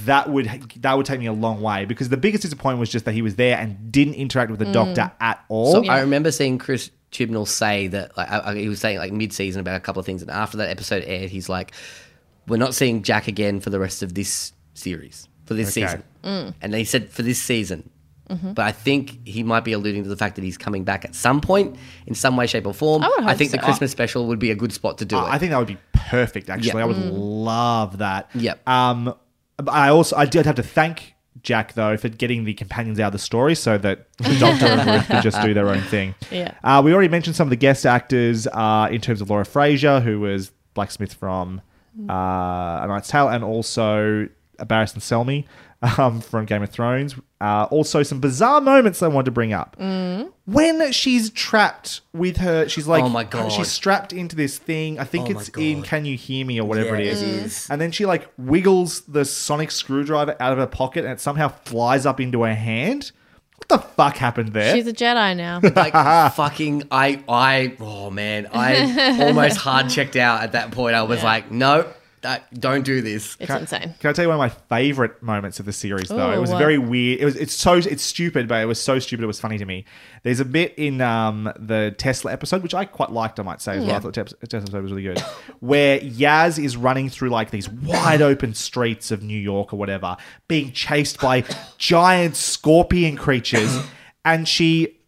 That 0.05 0.29
would 0.29 0.47
that 0.83 0.95
would 0.99 1.07
take 1.07 1.21
me 1.21 1.25
a 1.27 1.33
long 1.33 1.63
way 1.63 1.87
because 1.87 2.11
the 2.11 2.19
biggest 2.19 2.43
disappointment 2.43 2.81
was 2.81 2.91
just 2.91 3.07
that 3.07 3.13
he 3.13 3.23
was 3.23 3.37
there 3.37 3.57
and 3.57 3.91
didn't 3.91 4.13
interact 4.15 4.51
with 4.51 4.61
the 4.61 4.71
doctor 4.71 5.11
at 5.21 5.43
all. 5.49 5.73
So 5.73 5.89
I 5.91 6.01
remember 6.01 6.31
seeing 6.31 6.59
Chris 6.59 6.91
Chibnall 7.13 7.49
say 7.49 7.87
that 7.87 8.15
like, 8.15 8.31
I, 8.31 8.51
I- 8.51 8.55
he 8.57 8.69
was 8.69 8.79
saying 8.79 8.99
like 8.99 9.11
mid-season 9.13 9.59
about 9.61 9.77
a 9.77 9.81
couple 9.81 9.99
of 10.01 10.05
things, 10.05 10.21
and 10.21 10.31
after 10.31 10.59
that 10.59 10.69
episode 10.69 11.03
aired, 11.07 11.31
he's 11.31 11.49
like, 11.49 11.73
"We're 12.47 12.59
not 12.59 12.75
seeing 12.75 13.03
Jack 13.03 13.27
again 13.27 13.61
for 13.61 13.71
the 13.71 13.81
rest 13.81 14.03
of 14.03 14.13
this 14.13 14.53
series 14.75 15.27
for 15.47 15.55
this 15.55 15.69
Okay. 15.75 15.87
season." 15.87 16.03
Mm. 16.25 16.55
And 16.61 16.75
he 16.75 16.85
said 16.85 17.09
for 17.09 17.23
this 17.23 17.41
season. 17.43 17.89
Mhm. 18.31 18.55
But 18.55 18.65
I 18.67 18.73
think 18.73 19.27
he 19.27 19.43
might 19.43 19.65
be 19.65 19.73
alluding 19.73 20.05
to 20.05 20.09
the 20.09 20.17
fact 20.17 20.37
that 20.37 20.45
he's 20.45 20.57
coming 20.57 20.85
back 20.85 21.05
at 21.05 21.15
some 21.15 21.41
point 21.41 21.77
in 22.07 22.15
some 22.15 22.37
way, 22.37 22.47
shape, 22.47 22.67
or 22.67 22.73
form. 22.75 23.03
I 23.03 23.09
would 23.09 23.25
hope 23.25 23.37
think 23.37 23.51
the. 23.51 23.59
Christmas 23.59 23.91
special 23.91 24.27
would 24.29 24.39
be 24.39 24.51
a 24.51 24.55
good 24.55 24.73
spot 24.73 24.99
to 24.99 25.05
do 25.05 25.17
Uh, 25.17 25.27
it. 25.27 25.31
I 25.31 25.39
think 25.39 25.51
that 25.51 25.59
would 25.59 25.67
be 25.69 25.79
perfect. 25.93 26.49
Actually, 26.49 26.79
Yeah. 26.79 26.85
I 26.85 26.85
would 26.87 26.97
Mm. 26.97 27.11
love 27.13 27.99
that. 27.99 28.29
Yep. 28.35 28.69
Um, 28.69 29.15
but 29.57 29.71
I 29.73 29.89
also 29.89 30.17
I 30.17 30.27
did 30.27 30.47
have 30.47 30.55
to 30.57 30.63
thank 30.63 31.15
Jack 31.43 31.73
though 31.75 31.97
for 31.97 32.09
getting 32.09 32.45
the 32.45 32.55
companions 32.55 33.01
out 33.01 33.07
of 33.09 33.13
the 33.13 33.19
story 33.19 33.55
so 33.55 33.79
that 33.79 34.07
the 34.19 34.39
Doctor 34.39 34.67
and 34.67 34.89
Ruth 34.91 35.07
could 35.09 35.23
just 35.23 35.41
do 35.43 35.53
their 35.55 35.69
own 35.69 35.81
thing. 35.83 36.15
Yeah. 36.31 36.53
Uh, 36.63 36.83
we 36.85 36.93
already 36.93 37.09
mentioned 37.09 37.35
some 37.37 37.47
of 37.47 37.51
the 37.51 37.57
guest 37.57 37.85
actors 37.87 38.47
uh, 38.53 38.89
in 38.91 39.01
terms 39.01 39.21
of 39.21 39.31
Laura 39.31 39.45
Fraser, 39.45 40.01
who 40.01 40.21
was 40.21 40.53
Blacksmith 40.75 41.15
from 41.15 41.61
uh, 42.09 42.13
A 42.13 42.87
Knight's 42.89 43.09
Tale, 43.09 43.29
and 43.29 43.43
also 43.43 44.29
Barristan 44.61 44.99
Selmy 45.01 45.45
um, 45.83 46.21
from 46.21 46.45
Game 46.45 46.63
of 46.63 46.71
Thrones. 46.71 47.15
Uh, 47.41 47.67
also, 47.71 48.03
some 48.03 48.21
bizarre 48.21 48.61
moments 48.61 49.03
I 49.03 49.09
wanted 49.09 49.27
to 49.27 49.31
bring 49.31 49.53
up. 49.53 49.77
When 49.79 50.93
she's 50.93 51.31
trapped 51.31 52.01
with 52.13 52.39
her, 52.39 52.69
she's 52.69 52.87
like, 52.87 53.05
Oh 53.05 53.09
my 53.09 53.25
God. 53.25 53.51
she's 53.51 53.69
strapped 53.69 54.13
into 54.13 54.37
this 54.37 54.59
thing. 54.59 54.99
I 54.99 55.05
think 55.05 55.29
Oh 55.29 55.39
it's 55.39 55.49
in 55.51 55.83
Can 55.83 56.05
You 56.05 56.17
Hear 56.17 56.45
Me 56.45 56.61
or 56.61 56.67
whatever 56.69 56.97
Yeah, 56.97 57.03
it 57.03 57.07
is. 57.07 57.23
it 57.23 57.29
is. 57.29 57.71
And 57.71 57.81
then 57.81 57.93
she 57.93 58.05
like 58.05 58.29
wiggles 58.37 59.03
the 59.03 59.25
sonic 59.25 59.71
screwdriver 59.71 60.37
out 60.41 60.53
of 60.53 60.59
her 60.59 60.67
pocket 60.67 61.05
and 61.05 61.13
it 61.15 61.21
somehow 61.21 61.49
flies 61.49 62.05
up 62.05 62.21
into 62.21 62.43
her 62.43 62.55
hand. 62.55 63.13
What 63.57 63.69
the 63.69 63.79
fuck 63.89 64.17
happened 64.17 64.53
there? 64.53 64.75
She's 64.75 64.87
a 64.87 64.93
Jedi 64.93 65.37
now. 65.37 65.61
like 65.77 65.93
fucking 66.35 66.85
I 66.91 67.23
I 67.29 67.77
oh 67.79 68.11
man 68.11 68.49
I 68.53 69.21
almost 69.27 69.59
hard 69.59 69.89
checked 69.91 70.17
out 70.17 70.43
at 70.43 70.53
that 70.53 70.73
point 70.73 70.95
I 70.97 71.03
was 71.03 71.23
like 71.23 71.51
no 71.51 71.87
that, 72.23 72.53
don't 72.61 72.85
do 72.85 73.01
this. 73.01 73.37
It's 73.41 73.47
Can- 73.51 73.63
insane. 73.63 73.95
Can 73.99 74.11
I 74.11 74.13
tell 74.13 74.25
you 74.25 74.29
one 74.29 74.37
of 74.37 74.53
my 74.53 74.77
favorite 74.77 75.23
moments 75.23 75.59
of 75.59 75.67
the 75.67 75.73
series? 75.73 76.09
Though 76.09 76.33
it 76.33 76.39
was 76.39 76.51
what? 76.51 76.59
very 76.59 76.77
weird. 76.79 77.21
It 77.21 77.25
was 77.25 77.37
it's 77.37 77.55
so 77.55 77.75
it's 77.75 78.03
stupid, 78.03 78.47
but 78.47 78.63
it 78.63 78.67
was 78.67 78.81
so 78.83 78.99
stupid. 78.99 79.25
It 79.25 79.27
was 79.27 79.41
funny 79.41 79.59
to 79.59 79.65
me. 79.65 79.85
There's 80.23 80.41
a 80.41 80.45
bit 80.45 80.75
in 80.77 81.01
um, 81.01 81.51
the 81.59 81.95
Tesla 81.97 82.33
episode, 82.33 82.63
which 82.63 82.75
I 82.75 82.85
quite 82.85 83.11
liked. 83.11 83.41
I 83.41 83.43
might 83.43 83.61
say 83.63 83.79
as 83.79 83.85
well. 83.87 83.97
I 83.97 84.01
thought 84.01 84.15
the 84.15 84.25
Tesla 84.47 84.59
episode 84.63 84.83
was 84.83 84.93
really 84.93 85.03
good, 85.05 85.19
where 85.61 85.99
Yaz 86.01 86.63
is 86.63 86.77
running 86.77 87.09
through 87.09 87.31
like 87.31 87.51
these 87.51 87.69
wide 87.69 88.21
open 88.23 88.53
streets 88.55 89.11
of 89.11 89.23
New 89.23 89.39
York 89.39 89.73
or 89.73 89.77
whatever, 89.77 90.17
being 90.47 90.73
chased 90.73 91.21
by 91.21 91.45
giant 91.79 92.37
scorpion 92.37 93.17
creatures, 93.17 93.83
and 94.25 94.47
she 94.47 94.99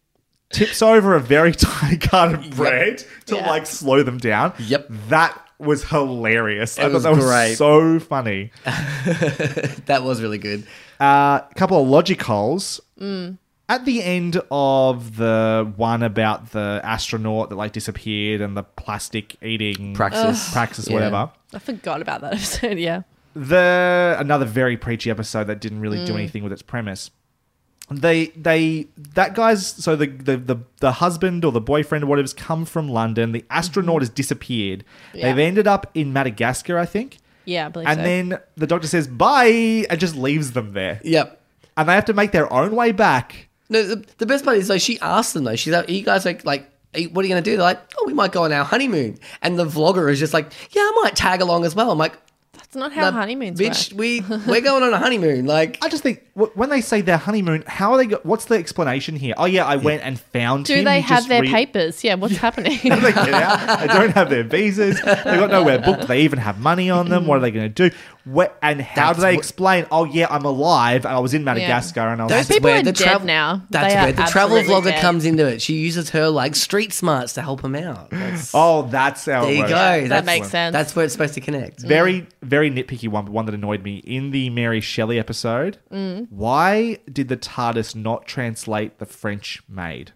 tips 0.50 0.82
over 0.82 1.14
a 1.14 1.20
very 1.20 1.52
tiny 1.52 1.96
carton 1.96 2.36
of 2.36 2.50
bread 2.56 3.04
to 3.26 3.36
Yeah. 3.36 3.48
like 3.50 3.66
slow 3.66 4.02
them 4.02 4.18
down. 4.18 4.52
Yep. 4.58 4.86
That 5.08 5.38
was 5.62 5.84
hilarious. 5.84 6.78
I 6.78 6.82
It 6.82 6.84
thought 6.86 6.92
was 6.94 7.02
that 7.04 7.14
was 7.16 7.24
great. 7.24 7.54
so 7.56 7.98
funny. 8.00 8.50
That 9.86 10.02
was 10.02 10.20
really 10.22 10.38
good. 10.38 10.64
Uh, 11.00 11.40
a 11.50 11.54
couple 11.56 11.80
of 11.80 11.88
logic 11.88 12.22
holes. 12.22 12.80
Mm. 13.00 13.38
At 13.68 13.84
the 13.84 14.02
end 14.02 14.40
of 14.50 15.16
the 15.16 15.72
one 15.76 16.02
about 16.02 16.50
the 16.50 16.80
astronaut 16.84 17.48
that 17.48 17.56
like 17.56 17.72
disappeared 17.72 18.40
and 18.40 18.56
the 18.56 18.62
plastic 18.64 19.36
eating 19.42 19.94
Praxeus. 19.94 20.48
Ugh. 20.48 20.52
Praxeus, 20.54 20.88
Yeah. 20.88 20.94
whatever. 20.94 21.30
I 21.54 21.58
forgot 21.58 22.02
about 22.02 22.20
that 22.20 22.32
episode. 22.34 22.78
Yeah. 22.78 23.02
The 23.34 24.16
another 24.18 24.44
very 24.44 24.76
preachy 24.76 25.10
episode 25.10 25.44
that 25.44 25.60
didn't 25.60 25.80
really 25.80 26.04
do 26.04 26.12
Mm. 26.12 26.16
anything 26.18 26.42
with 26.42 26.52
its 26.52 26.62
premise. 26.62 27.10
They 27.94 28.26
they 28.28 28.88
that 29.14 29.34
guy's 29.34 29.66
so 29.66 29.96
the, 29.96 30.06
the 30.06 30.36
the 30.36 30.56
the 30.78 30.92
husband 30.92 31.44
or 31.44 31.52
the 31.52 31.60
boyfriend 31.60 32.04
or 32.04 32.06
whatever's 32.06 32.34
come 32.34 32.64
from 32.64 32.88
London. 32.88 33.32
The 33.32 33.44
astronaut 33.50 34.02
has 34.02 34.08
disappeared. 34.08 34.84
Mm-hmm. 35.08 35.18
Yeah. 35.18 35.26
They've 35.26 35.46
ended 35.46 35.66
up 35.66 35.90
in 35.94 36.12
Madagascar, 36.12 36.78
I 36.78 36.86
think. 36.86 37.18
Yeah, 37.44 37.66
I 37.66 37.68
believe 37.70 37.86
so. 37.86 37.90
And 37.90 37.98
so. 37.98 38.04
then 38.04 38.40
the 38.56 38.66
doctor 38.66 38.86
says 38.86 39.08
bye 39.08 39.86
and 39.90 39.98
just 39.98 40.16
leaves 40.16 40.52
them 40.52 40.72
there. 40.72 41.00
Yep. 41.02 41.40
And 41.76 41.88
they 41.88 41.94
have 41.94 42.04
to 42.06 42.14
make 42.14 42.32
their 42.32 42.52
own 42.52 42.76
way 42.76 42.92
back. 42.92 43.48
No, 43.68 43.82
the, 43.82 44.04
the 44.18 44.26
best 44.26 44.44
part 44.44 44.58
is 44.58 44.68
though 44.68 44.78
she 44.78 45.00
asked 45.00 45.34
them 45.34 45.44
though. 45.44 45.56
She's 45.56 45.72
like, 45.72 45.88
"Are 45.88 45.92
you 45.92 46.02
guys 46.02 46.24
like 46.24 46.44
like." 46.44 46.68
What 46.94 47.24
are 47.24 47.26
you 47.26 47.32
going 47.32 47.42
to 47.42 47.50
do? 47.50 47.56
They're 47.56 47.64
like, 47.64 47.80
oh, 47.96 48.04
we 48.06 48.12
might 48.12 48.32
go 48.32 48.44
on 48.44 48.52
our 48.52 48.66
honeymoon. 48.66 49.18
And 49.40 49.58
the 49.58 49.64
vlogger 49.64 50.12
is 50.12 50.18
just 50.18 50.34
like, 50.34 50.52
yeah, 50.72 50.82
I 50.82 51.00
might 51.02 51.16
tag 51.16 51.40
along 51.40 51.64
as 51.64 51.74
well. 51.74 51.90
I'm 51.90 51.96
like, 51.96 52.12
That's 52.72 52.80
not 52.80 52.92
how 52.94 53.10
"Nah, 53.10 53.18
honeymoons 53.18 53.60
bitch, 53.60 53.92
work. 53.92 53.98
we 53.98 54.20
we're 54.50 54.62
going 54.62 54.82
on 54.82 54.94
a 54.94 54.98
honeymoon. 54.98 55.44
Like, 55.44 55.76
I 55.82 55.90
just 55.90 56.02
think 56.02 56.22
wh- 56.32 56.56
when 56.56 56.70
they 56.70 56.80
say 56.80 57.02
their 57.02 57.18
honeymoon, 57.18 57.64
how 57.66 57.92
are 57.92 57.98
they? 57.98 58.06
Go- 58.06 58.20
what's 58.22 58.46
the 58.46 58.54
explanation 58.54 59.14
here? 59.14 59.34
Oh 59.36 59.44
yeah, 59.44 59.66
I 59.66 59.76
went 59.76 60.02
and 60.02 60.18
found 60.18 60.64
Do 60.64 60.76
him. 60.76 60.84
they 60.86 61.02
He 61.02 61.08
have 61.08 61.18
just 61.18 61.28
their 61.28 61.42
re- 61.42 61.50
papers? 61.50 62.02
Yeah, 62.02 62.14
what's 62.14 62.36
happening? 62.36 62.78
They 62.82 62.88
get 63.12 63.34
out. 63.34 63.80
They 63.80 63.86
don't 63.88 64.12
have 64.12 64.30
their 64.30 64.42
visas. 64.44 64.98
They 65.02 65.04
got 65.36 65.50
nowhere 65.50 65.80
booked. 65.80 66.08
They 66.08 66.22
even 66.22 66.38
have 66.38 66.60
money 66.60 66.88
on 66.88 67.10
them. 67.10 67.26
What 67.26 67.36
are 67.36 67.40
they 67.42 67.50
going 67.50 67.70
to 67.72 67.90
do? 67.90 67.94
What, 68.24 68.56
and 68.62 68.80
how 68.80 69.06
That's 69.08 69.18
do 69.18 69.22
they 69.22 69.32
what- 69.32 69.38
explain? 69.38 69.86
Oh 69.90 70.04
yeah, 70.04 70.28
I'm 70.30 70.44
alive 70.44 71.04
and 71.04 71.12
I 71.12 71.18
was 71.18 71.34
in 71.34 71.42
Madagascar 71.42 72.02
and 72.08 72.20
I 72.20 72.24
was. 72.26 72.32
Those 72.32 72.46
people 72.46 72.70
where 72.70 72.78
are 72.78 72.82
the 72.84 72.92
dead 72.92 73.18
trav- 73.20 73.24
now. 73.24 73.62
That's 73.70 73.92
They 73.94 73.98
are 73.98 74.02
where 74.04 74.12
the 74.12 74.22
travel 74.24 74.58
absolutely 74.58 74.90
vlogger 74.90 74.94
dead. 74.94 75.00
comes 75.02 75.24
into 75.24 75.44
it. 75.46 75.60
She 75.60 75.74
uses 75.74 76.10
her 76.10 76.28
like 76.28 76.54
street 76.54 76.92
smarts 76.92 77.32
to 77.32 77.42
help 77.42 77.64
him 77.64 77.74
out. 77.74 78.10
That's, 78.10 78.52
Oh, 78.54 78.82
that's 78.82 79.26
how. 79.26 79.42
there 79.42 79.50
it 79.50 79.54
you 79.54 79.60
works. 79.62 79.70
go. 79.70 79.76
That 80.02 80.08
That's, 80.08 80.26
makes 80.26 80.48
sense. 80.50 80.72
That's 80.72 80.94
where 80.94 81.04
it's 81.04 81.12
supposed 81.14 81.34
to 81.34 81.40
connect. 81.40 81.80
Very, 81.80 82.28
very 82.42 82.70
nitpicky 82.70 83.08
one, 83.08 83.24
but 83.24 83.32
one 83.32 83.46
that 83.46 83.54
annoyed 83.56 83.82
me 83.82 83.96
in 83.96 84.30
the 84.30 84.50
Mary 84.50 84.80
Shelley 84.80 85.18
episode. 85.18 85.78
Mm. 85.92 86.28
Why 86.30 86.98
did 87.12 87.26
the 87.28 87.36
TARDIS 87.36 87.96
not 87.96 88.26
translate 88.26 89.00
the 89.00 89.06
French 89.06 89.62
maid? 89.68 90.12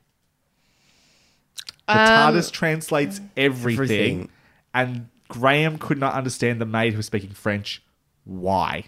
The 1.88 1.92
Um, 2.00 2.34
TARDIS 2.34 2.50
translates 2.52 3.20
everything, 3.36 3.74
Everything. 3.82 4.28
and 4.74 5.08
Graham 5.28 5.78
could 5.78 5.98
not 5.98 6.14
understand 6.14 6.60
the 6.60 6.66
maid 6.66 6.92
who 6.92 6.98
was 6.98 7.06
speaking 7.06 7.30
French. 7.30 7.82
Why? 8.26 8.84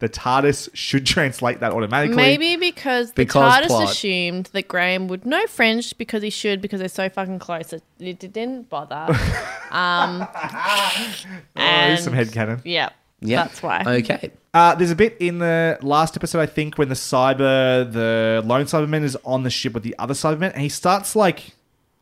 The 0.00 0.08
TARDIS 0.08 0.70
should 0.74 1.06
translate 1.14 1.60
that 1.60 1.72
automatically. 1.72 2.16
Maybe 2.16 2.56
because 2.56 3.10
the 3.12 3.24
Because 3.24 3.54
TARDIS 3.62 3.66
plot. 3.68 3.90
assumed 3.90 4.46
that 4.52 4.66
Graham 4.66 5.06
would 5.08 5.24
know 5.24 5.46
French 5.46 5.96
because 5.96 6.22
he 6.22 6.30
should 6.30 6.60
because 6.60 6.80
they're 6.80 6.88
so 6.88 7.08
fucking 7.08 7.38
close. 7.38 7.72
It, 7.72 7.82
it 8.00 8.18
didn't 8.18 8.68
bother. 8.68 9.06
um, 9.70 10.26
Oh, 10.36 11.16
and 11.56 11.88
here's 11.90 12.02
some 12.04 12.12
headcanon. 12.12 12.60
yeah, 12.64 12.90
Yeah. 13.20 13.44
that's 13.44 13.62
why. 13.62 13.82
Okay. 13.86 14.32
Uh, 14.52 14.74
there's 14.74 14.90
a 14.90 14.96
bit 14.96 15.16
in 15.20 15.38
the 15.38 15.78
last 15.82 16.16
episode, 16.16 16.40
I 16.40 16.46
think, 16.46 16.76
when 16.76 16.88
the 16.88 16.94
cyber, 16.94 17.90
the 17.90 18.42
lone 18.44 18.66
Cyberman 18.66 19.02
is 19.02 19.16
on 19.24 19.42
the 19.44 19.50
ship 19.50 19.72
with 19.74 19.82
the 19.84 19.94
other 19.98 20.14
Cybermen, 20.14 20.52
and 20.52 20.60
he 20.62 20.68
starts 20.68 21.14
like 21.16 21.54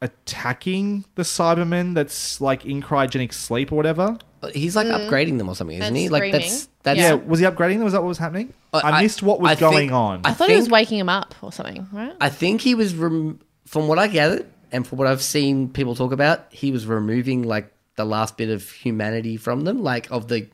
attacking 0.02 1.04
the 1.14 1.22
Cybermen 1.22 1.94
that's 1.94 2.40
like 2.40 2.64
in 2.66 2.82
cryogenic 2.82 3.32
sleep 3.32 3.72
or 3.72 3.76
whatever. 3.76 4.18
He's 4.52 4.74
like 4.74 4.88
upgrading 4.88 5.38
them 5.38 5.48
or 5.48 5.54
something, 5.54 5.76
isn't 5.76 5.86
And 5.86 5.96
he? 5.96 6.08
Like 6.08 6.32
that's 6.32 6.44
screaming. 6.46 6.68
that's 6.82 6.98
Yeah, 6.98 7.12
was 7.14 7.38
he 7.38 7.46
upgrading 7.46 7.74
them? 7.76 7.84
Was 7.84 7.92
that 7.92 8.02
what 8.02 8.08
was 8.08 8.18
happening? 8.18 8.52
Uh, 8.72 8.80
I, 8.82 8.90
I- 8.90 9.02
missed 9.02 9.22
what 9.22 9.40
was 9.40 9.52
I 9.52 9.54
think- 9.54 9.70
going 9.72 9.92
on. 9.92 10.20
I 10.24 10.30
I 10.30 10.32
thought 10.32 10.48
he 10.50 10.56
was 10.56 10.64
think- 10.64 10.72
waking 10.72 10.98
him 10.98 11.08
up 11.08 11.34
or 11.42 11.52
something, 11.52 11.86
right? 11.92 12.12
I 12.20 12.28
think 12.28 12.60
he 12.60 12.74
was 12.74 12.94
rem- 12.94 13.38
from 13.66 13.86
what 13.88 13.98
I 14.00 14.08
gathered 14.08 14.46
and 14.72 14.86
from 14.86 14.98
what 14.98 15.06
I've 15.06 15.22
seen 15.22 15.68
people 15.68 15.94
talk 15.94 16.12
about, 16.12 16.46
he 16.52 16.72
was 16.72 16.86
removing 16.86 17.42
like 17.44 17.72
the 17.96 18.04
last 18.04 18.36
bit 18.36 18.48
of 18.48 18.68
humanity 18.70 19.36
from 19.36 19.60
them, 19.62 19.82
like 19.82 20.10
of 20.10 20.26
the 20.28 20.48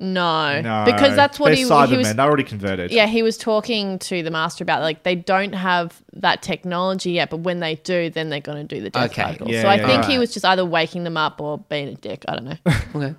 No, 0.00 0.60
no, 0.60 0.84
because 0.84 1.16
that's 1.16 1.40
what 1.40 1.56
he, 1.56 1.64
Cybermen. 1.64 1.88
he 1.88 1.96
was. 1.96 2.14
They're 2.14 2.24
already 2.24 2.44
converted. 2.44 2.92
Yeah, 2.92 3.06
he 3.06 3.22
was 3.24 3.36
talking 3.36 3.98
to 4.00 4.22
the 4.22 4.30
master 4.30 4.62
about 4.62 4.80
like 4.80 5.02
they 5.02 5.16
don't 5.16 5.54
have 5.54 6.00
that 6.12 6.40
technology 6.40 7.12
yet, 7.12 7.30
but 7.30 7.38
when 7.38 7.58
they 7.58 7.74
do, 7.76 8.08
then 8.08 8.28
they're 8.28 8.40
going 8.40 8.66
to 8.66 8.74
do 8.76 8.80
the 8.80 8.90
death 8.90 9.10
Okay. 9.10 9.22
cycle. 9.22 9.48
Yeah, 9.50 9.62
so 9.62 9.68
I 9.68 9.74
yeah, 9.76 9.86
think 9.86 10.02
yeah. 10.04 10.10
he 10.10 10.18
was 10.18 10.32
just 10.32 10.44
either 10.44 10.64
waking 10.64 11.02
them 11.02 11.16
up 11.16 11.40
or 11.40 11.58
being 11.58 11.88
a 11.88 11.94
dick. 11.94 12.24
I 12.28 12.36
don't 12.36 12.44
know. 12.44 12.56
okay. 12.94 13.14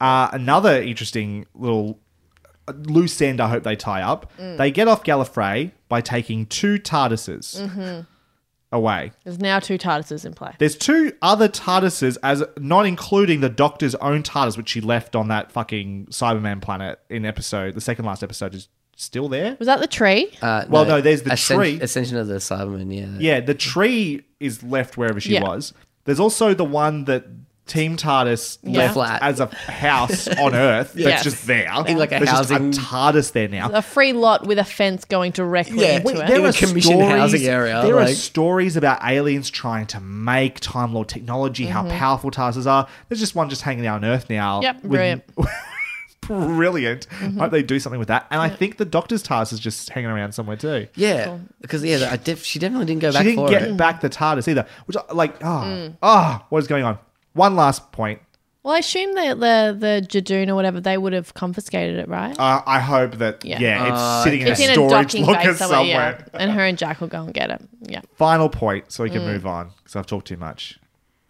Uh, 0.00 0.30
another 0.32 0.82
interesting 0.82 1.46
little 1.54 2.00
uh, 2.66 2.72
loose 2.72 3.20
end. 3.22 3.40
I 3.40 3.48
hope 3.48 3.62
they 3.62 3.76
tie 3.76 4.02
up. 4.02 4.32
Mm. 4.36 4.56
They 4.56 4.70
get 4.72 4.88
off 4.88 5.04
Gallifrey 5.04 5.70
by 5.88 6.00
taking 6.00 6.46
two 6.46 6.78
TARDISes 6.78 7.60
Mm-hmm. 7.60 8.00
Away. 8.72 9.12
There's 9.24 9.38
now 9.40 9.58
two 9.58 9.78
TARDISes 9.78 10.24
in 10.24 10.32
play. 10.34 10.52
There's 10.58 10.76
two 10.76 11.12
other 11.22 11.48
TARDISes, 11.48 12.16
as 12.22 12.44
not 12.58 12.86
including 12.86 13.40
the 13.40 13.48
Doctor's 13.48 13.94
own 13.96 14.22
TARDIS, 14.22 14.56
which 14.56 14.68
she 14.68 14.80
left 14.80 15.16
on 15.16 15.28
that 15.28 15.50
fucking 15.52 16.06
Cyberman 16.10 16.60
planet 16.62 17.00
in 17.08 17.24
episode. 17.24 17.74
The 17.74 17.80
second 17.80 18.04
last 18.04 18.22
episode 18.22 18.54
is 18.54 18.68
still 18.96 19.28
there. 19.28 19.56
Was 19.58 19.66
that 19.66 19.80
the 19.80 19.86
tree? 19.86 20.30
Uh, 20.42 20.64
Well, 20.68 20.84
no, 20.84 21.00
there's 21.00 21.22
the 21.22 21.30
Ascen- 21.30 21.56
tree. 21.56 21.78
Ascension 21.80 22.16
of 22.16 22.26
the 22.28 22.34
Cyberman. 22.36 22.94
yeah. 22.94 23.34
Yeah, 23.34 23.40
the 23.40 23.54
tree 23.54 24.22
is 24.38 24.62
left 24.62 24.96
wherever 24.96 25.18
she 25.20 25.32
Yeah. 25.34 25.42
was. 25.42 25.72
There's 26.04 26.20
also 26.20 26.54
the 26.54 26.64
one 26.64 27.04
that 27.06 27.24
Team 27.70 27.96
TARDIS 27.96 28.58
Yeah. 28.64 28.78
left 28.78 28.94
Flat. 28.94 29.22
as 29.22 29.38
a 29.38 29.46
house 29.46 30.26
on 30.38 30.54
Earth 30.56 30.94
Yeah. 30.96 31.10
that's 31.10 31.22
just 31.22 31.46
there. 31.46 31.72
In 31.86 31.98
like 31.98 32.10
a 32.10 32.16
There's 32.18 32.28
housing- 32.28 32.72
just 32.72 32.80
a 32.80 32.84
TARDIS 32.94 33.30
there 33.32 33.46
now. 33.48 33.70
A 33.72 33.80
free 33.80 34.12
lot 34.12 34.44
with 34.44 34.58
a 34.58 34.64
fence 34.64 35.04
going 35.04 35.30
directly 35.30 35.82
Yeah, 35.82 35.96
into 35.98 36.06
wait, 36.08 36.16
it. 36.16 36.26
there- 36.26 36.38
in 36.40 36.46
a 36.46 36.52
commissioned 36.52 37.00
housing 37.02 37.42
area, 37.46 37.80
There 37.84 37.94
are 37.96 38.06
like- 38.06 38.16
stories 38.16 38.76
about 38.76 38.98
aliens 39.08 39.50
trying 39.50 39.86
to 39.86 40.00
make 40.00 40.58
Time 40.58 40.92
Lord 40.92 41.08
technology, 41.08 41.66
how 41.66 41.88
powerful 41.88 42.32
TARDIS 42.32 42.66
are. 42.66 42.88
There's 43.08 43.20
just 43.20 43.36
one 43.36 43.48
just 43.48 43.62
hanging 43.62 43.86
out 43.86 43.96
on 43.96 44.04
Earth 44.04 44.28
now. 44.28 44.56
Mm-hmm. 44.56 44.62
Yep, 44.64 44.74
with- 44.82 44.90
brilliant. 44.90 45.22
brilliant. 46.22 47.06
Mm-hmm. 47.08 47.38
Hope 47.38 47.50
they 47.50 47.62
do 47.62 47.78
something 47.80 47.98
with 47.98 48.08
that. 48.08 48.26
And 48.30 48.40
I 48.40 48.48
think 48.48 48.76
the 48.76 48.84
Doctor's 48.84 49.22
TARDIS 49.22 49.52
is 49.52 49.60
just 49.60 49.90
hanging 49.90 50.10
around 50.10 50.32
somewhere 50.32 50.56
too. 50.56 50.86
Yeah, 50.94 51.38
because 51.60 51.82
yeah, 51.84 52.08
I 52.10 52.16
def- 52.16 52.44
she 52.44 52.58
definitely 52.58 52.86
didn't 52.86 53.02
go 53.02 53.10
She 53.10 53.14
back 53.14 53.24
didn't 53.24 53.36
for 53.38 53.48
get 53.50 53.62
it. 53.62 53.76
back 53.76 54.00
the 54.00 54.10
TARDIS 54.10 54.48
either. 54.48 54.66
Which, 54.86 54.96
like, 55.12 55.36
oh, 55.42 55.46
Mm. 55.64 55.96
oh, 56.02 56.40
what 56.48 56.58
is 56.58 56.66
going 56.68 56.84
on? 56.84 56.98
One 57.32 57.56
last 57.56 57.92
point. 57.92 58.20
Well, 58.62 58.74
I 58.74 58.78
assume 58.78 59.14
that 59.14 59.40
the 59.40 59.74
the 59.78 60.06
Judoon 60.06 60.48
or 60.48 60.54
whatever 60.54 60.80
they 60.80 60.98
would 60.98 61.14
have 61.14 61.32
confiscated 61.32 61.98
it, 61.98 62.08
right? 62.08 62.38
Uh, 62.38 62.60
I 62.66 62.78
hope 62.78 63.12
that, 63.16 63.42
yeah, 63.42 63.58
Yeah. 63.58 63.84
it's 63.86 63.98
Uh, 64.00 64.24
sitting 64.24 64.40
in 64.42 64.48
a 64.48 64.50
it's 64.50 64.60
in 64.60 64.70
a 64.70 64.72
storage 64.74 64.90
docking 65.12 65.24
locker 65.26 65.54
somewhere, 65.54 65.78
somewhere. 65.78 66.24
yeah. 66.34 66.40
And 66.40 66.52
her 66.52 66.64
and 66.66 66.76
Jack 66.76 67.00
will 67.00 67.08
go 67.08 67.22
and 67.22 67.32
get 67.32 67.50
it. 67.50 67.62
Yeah. 67.88 68.02
Final 68.16 68.50
point, 68.50 68.92
so 68.92 69.02
we 69.02 69.08
Mm. 69.08 69.12
can 69.14 69.22
move 69.24 69.46
on 69.46 69.70
because 69.78 69.96
I've 69.96 70.06
talked 70.06 70.26
too 70.26 70.36
much. 70.36 70.78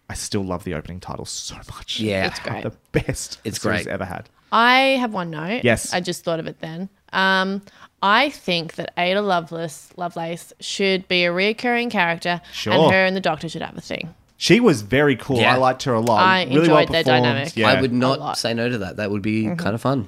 I 0.09 0.13
still 0.13 0.43
love 0.43 0.65
the 0.65 0.73
opening 0.73 0.99
title 0.99 1.23
so 1.23 1.55
much. 1.73 2.01
Yeah. 2.01 2.27
It's 2.27 2.39
great. 2.39 2.63
the 2.63 2.73
best 2.91 3.39
It's 3.45 3.59
the 3.59 3.61
series 3.61 3.83
great. 3.83 3.93
ever 3.93 4.03
had. 4.05 4.27
I 4.51 4.97
have 4.99 5.13
one 5.13 5.29
note. 5.29 5.63
Yes. 5.63 5.93
I 5.93 6.01
just 6.01 6.25
thought 6.25 6.41
of 6.41 6.47
it 6.47 6.59
then. 6.59 6.89
Um, 7.13 7.61
I 8.03 8.29
think 8.29 8.75
that 8.75 8.91
Ada 8.97 9.21
Lovelace, 9.21 9.89
Lovelace 9.95 10.51
should 10.59 11.07
be 11.07 11.23
a 11.23 11.29
reoccurring 11.31 11.89
character, 11.91 12.41
Sure. 12.51 12.73
and 12.73 12.91
her 12.91 13.05
and 13.05 13.15
the 13.15 13.21
Doctor 13.21 13.47
should 13.47 13.61
have 13.61 13.77
a 13.77 13.81
thing. 13.81 14.13
She 14.41 14.59
was 14.59 14.81
very 14.81 15.15
cool. 15.17 15.37
Yeah. 15.37 15.53
I 15.53 15.57
liked 15.57 15.83
her 15.83 15.93
a 15.93 15.99
lot. 15.99 16.19
I 16.19 16.45
really 16.45 16.67
well 16.67 16.79
enjoyed 16.79 16.87
their 16.93 17.03
performed. 17.03 17.23
dynamic. 17.25 17.55
Yeah. 17.55 17.67
I 17.69 17.79
would 17.79 17.91
A 17.91 17.95
not 17.95 18.37
say 18.39 18.55
no 18.55 18.69
to 18.69 18.77
that. 18.79 18.97
That 18.97 19.11
would 19.11 19.21
be 19.21 19.43
kind 19.55 19.75
of 19.75 19.81
fun. 19.81 20.07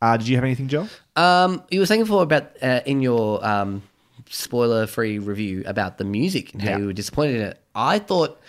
Uh, 0.00 0.16
did 0.16 0.26
you 0.26 0.36
have 0.36 0.44
anything, 0.44 0.68
Joel? 0.68 0.88
Um, 1.16 1.62
you 1.70 1.80
were 1.80 1.86
saying 1.86 2.00
before 2.00 2.22
about 2.22 2.50
uh, 2.62 2.80
in 2.86 3.02
your 3.02 3.44
um, 3.44 3.82
spoiler-free 4.30 5.18
review 5.18 5.64
about 5.66 5.98
the 5.98 6.04
music 6.04 6.52
and 6.54 6.62
how 6.62 6.70
Yeah. 6.70 6.78
you 6.78 6.86
were 6.86 6.92
disappointed 6.94 7.36
in 7.36 7.42
it. 7.42 7.60
I 7.74 7.98
thought, 7.98 8.40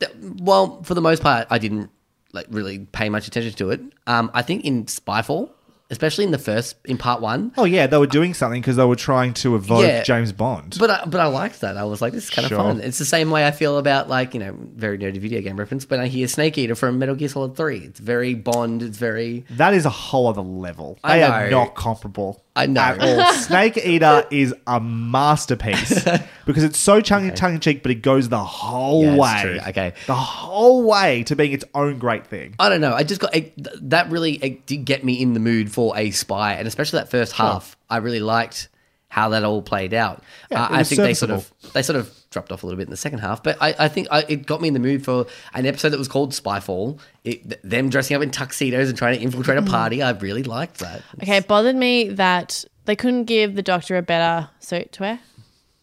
that, 0.00 0.12
well, 0.20 0.82
for 0.82 0.92
the 0.94 1.00
most 1.00 1.22
part, 1.22 1.46
I 1.48 1.56
didn't 1.58 1.88
like 2.34 2.46
really 2.50 2.80
pay 2.80 3.08
much 3.08 3.26
attention 3.26 3.54
to 3.54 3.70
it. 3.70 3.80
Um, 4.06 4.30
I 4.34 4.42
think 4.42 4.66
in 4.66 4.84
Spyfall, 4.84 5.48
especially 5.90 6.24
in 6.24 6.30
the 6.30 6.38
first 6.38 6.76
in 6.84 6.98
part 6.98 7.20
one. 7.20 7.52
Oh 7.56 7.64
yeah, 7.64 7.86
they 7.86 7.96
were 7.98 8.06
doing 8.06 8.34
something 8.34 8.60
because 8.60 8.76
they 8.76 8.84
were 8.84 8.96
trying 8.96 9.34
to 9.34 9.56
evoke 9.56 9.82
Yeah. 9.84 10.02
James 10.02 10.32
Bond. 10.32 10.76
But 10.78 10.90
I, 10.90 11.04
but 11.06 11.20
I 11.20 11.26
liked 11.26 11.60
that. 11.62 11.76
I 11.76 11.84
was 11.84 12.02
like, 12.02 12.12
this 12.12 12.24
is 12.24 12.30
kind 12.30 12.44
of 12.44 12.50
Sure. 12.50 12.58
fun. 12.58 12.80
It's 12.80 12.98
the 12.98 13.04
same 13.04 13.30
way 13.30 13.46
I 13.46 13.50
feel 13.50 13.78
about 13.78 14.08
like 14.08 14.34
you 14.34 14.40
know 14.40 14.54
very 14.74 14.98
nerdy 14.98 15.18
video 15.18 15.40
game 15.40 15.56
reference. 15.56 15.88
When 15.88 16.00
I 16.00 16.08
hear 16.08 16.28
Snake 16.28 16.58
Eater 16.58 16.74
from 16.74 16.98
Metal 16.98 17.14
Gear 17.14 17.28
Solid 17.28 17.56
Three, 17.56 17.78
it's 17.78 18.00
very 18.00 18.34
Bond. 18.34 18.82
It's 18.82 18.98
very 18.98 19.44
That 19.50 19.74
is 19.74 19.86
a 19.86 19.90
whole 19.90 20.26
other 20.28 20.42
level. 20.42 20.98
I 21.02 21.18
They 21.18 21.22
are 21.24 21.50
know. 21.50 21.58
not 21.64 21.74
comparable. 21.74 22.42
I 22.58 22.66
know. 22.66 22.80
At 22.80 23.00
all. 23.00 23.32
Snake 23.42 23.76
Eater 23.78 24.26
is 24.30 24.54
a 24.66 24.80
masterpiece 24.80 26.04
because 26.46 26.64
it's 26.64 26.78
so 26.78 27.00
tongue 27.00 27.32
tongue 27.34 27.54
in 27.54 27.60
cheek, 27.60 27.82
but 27.82 27.90
it 27.92 28.02
goes 28.02 28.28
the 28.28 28.42
whole 28.42 29.04
Yeah, 29.04 29.16
way. 29.16 29.38
true. 29.42 29.58
Okay. 29.68 29.92
the 30.06 30.14
whole 30.14 30.82
way 30.84 31.22
to 31.24 31.36
being 31.36 31.52
its 31.52 31.64
own 31.74 31.98
great 31.98 32.26
thing. 32.26 32.54
I 32.58 32.68
don't 32.68 32.80
know. 32.80 32.92
I 32.94 33.04
just 33.04 33.20
got 33.20 33.34
it, 33.34 33.52
that 33.90 34.10
really 34.10 34.34
it 34.34 34.66
did 34.66 34.84
get 34.84 35.04
me 35.04 35.20
in 35.20 35.34
the 35.34 35.40
mood 35.40 35.70
for 35.70 35.96
a 35.96 36.10
spy, 36.10 36.54
and 36.54 36.66
especially 36.66 36.98
that 37.00 37.10
first 37.10 37.32
half. 37.32 37.76
I 37.88 37.98
really 37.98 38.20
liked 38.20 38.68
how 39.08 39.30
that 39.30 39.44
all 39.44 39.62
played 39.62 39.94
out. 39.94 40.22
Yeah, 40.50 40.64
uh, 40.64 40.68
I 40.70 40.82
think 40.84 41.00
they 41.00 41.14
sort 41.14 41.30
of 41.30 41.50
they 41.72 41.82
sort 41.82 41.96
of 41.96 42.12
dropped 42.30 42.52
off 42.52 42.62
a 42.62 42.66
little 42.66 42.76
bit 42.76 42.84
in 42.86 42.90
the 42.90 42.96
second 42.96 43.20
half, 43.20 43.42
but 43.42 43.56
I, 43.60 43.74
I 43.78 43.88
think 43.88 44.08
I, 44.10 44.24
it 44.28 44.46
got 44.46 44.60
me 44.60 44.68
in 44.68 44.74
the 44.74 44.80
mood 44.80 45.04
for 45.04 45.26
an 45.54 45.64
episode 45.66 45.90
that 45.90 45.98
was 45.98 46.08
called 46.08 46.32
Spyfall. 46.32 46.98
It, 47.24 47.62
them 47.68 47.88
dressing 47.88 48.16
up 48.16 48.22
in 48.22 48.30
tuxedos 48.30 48.88
and 48.88 48.98
trying 48.98 49.16
to 49.18 49.22
infiltrate 49.24 49.58
a 49.58 49.62
party. 49.62 50.02
I 50.02 50.10
really 50.10 50.42
liked 50.42 50.78
that. 50.78 51.02
Okay, 51.22 51.38
it 51.38 51.48
bothered 51.48 51.76
me 51.76 52.08
that 52.10 52.64
they 52.84 52.96
couldn't 52.96 53.24
give 53.24 53.54
the 53.54 53.62
doctor 53.62 53.96
a 53.96 54.02
better 54.02 54.48
suit 54.60 54.92
to 54.92 55.02
wear. 55.02 55.20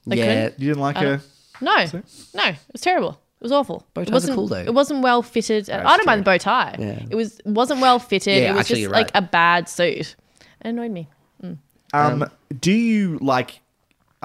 They 0.06 0.18
Yeah. 0.18 0.26
couldn't? 0.26 0.60
You 0.62 0.68
didn't 0.70 0.82
like 0.82 0.98
I 0.98 1.04
her? 1.04 1.22
don't- 1.62 1.62
No, 1.62 2.02
no, 2.44 2.50
it 2.50 2.58
was 2.72 2.82
terrible. 2.82 3.20
It 3.40 3.44
was 3.44 3.52
awful. 3.52 3.86
Bow 3.94 4.02
it 4.02 4.06
ties 4.06 4.12
are 4.12 4.14
wasn't 4.14 4.36
cool, 4.36 4.48
though. 4.48 4.56
It 4.58 4.74
wasn't 4.74 5.02
well 5.04 5.22
fitted. 5.22 5.66
That's 5.66 5.86
I 5.86 5.98
don't 5.98 6.06
mind 6.06 6.22
the 6.22 6.26
bow 6.26 6.38
tie. 6.38 6.76
Yeah. 6.80 7.00
It 7.10 7.16
was 7.16 7.40
wasn't 7.46 7.82
well 7.82 8.00
fitted. 8.00 8.42
Yeah, 8.42 8.50
it 8.50 8.52
was 8.54 8.60
actually, 8.62 8.74
just 8.74 8.82
you're 8.82 8.92
like 8.92 9.12
right. 9.14 9.24
a 9.24 9.28
bad 9.28 9.68
suit. 9.70 9.98
It 10.00 10.16
annoyed 10.62 10.92
me. 10.92 11.10
Mm. 11.44 11.58
Um, 11.94 12.30
do 12.60 12.72
you 12.72 13.18
like, 13.22 13.60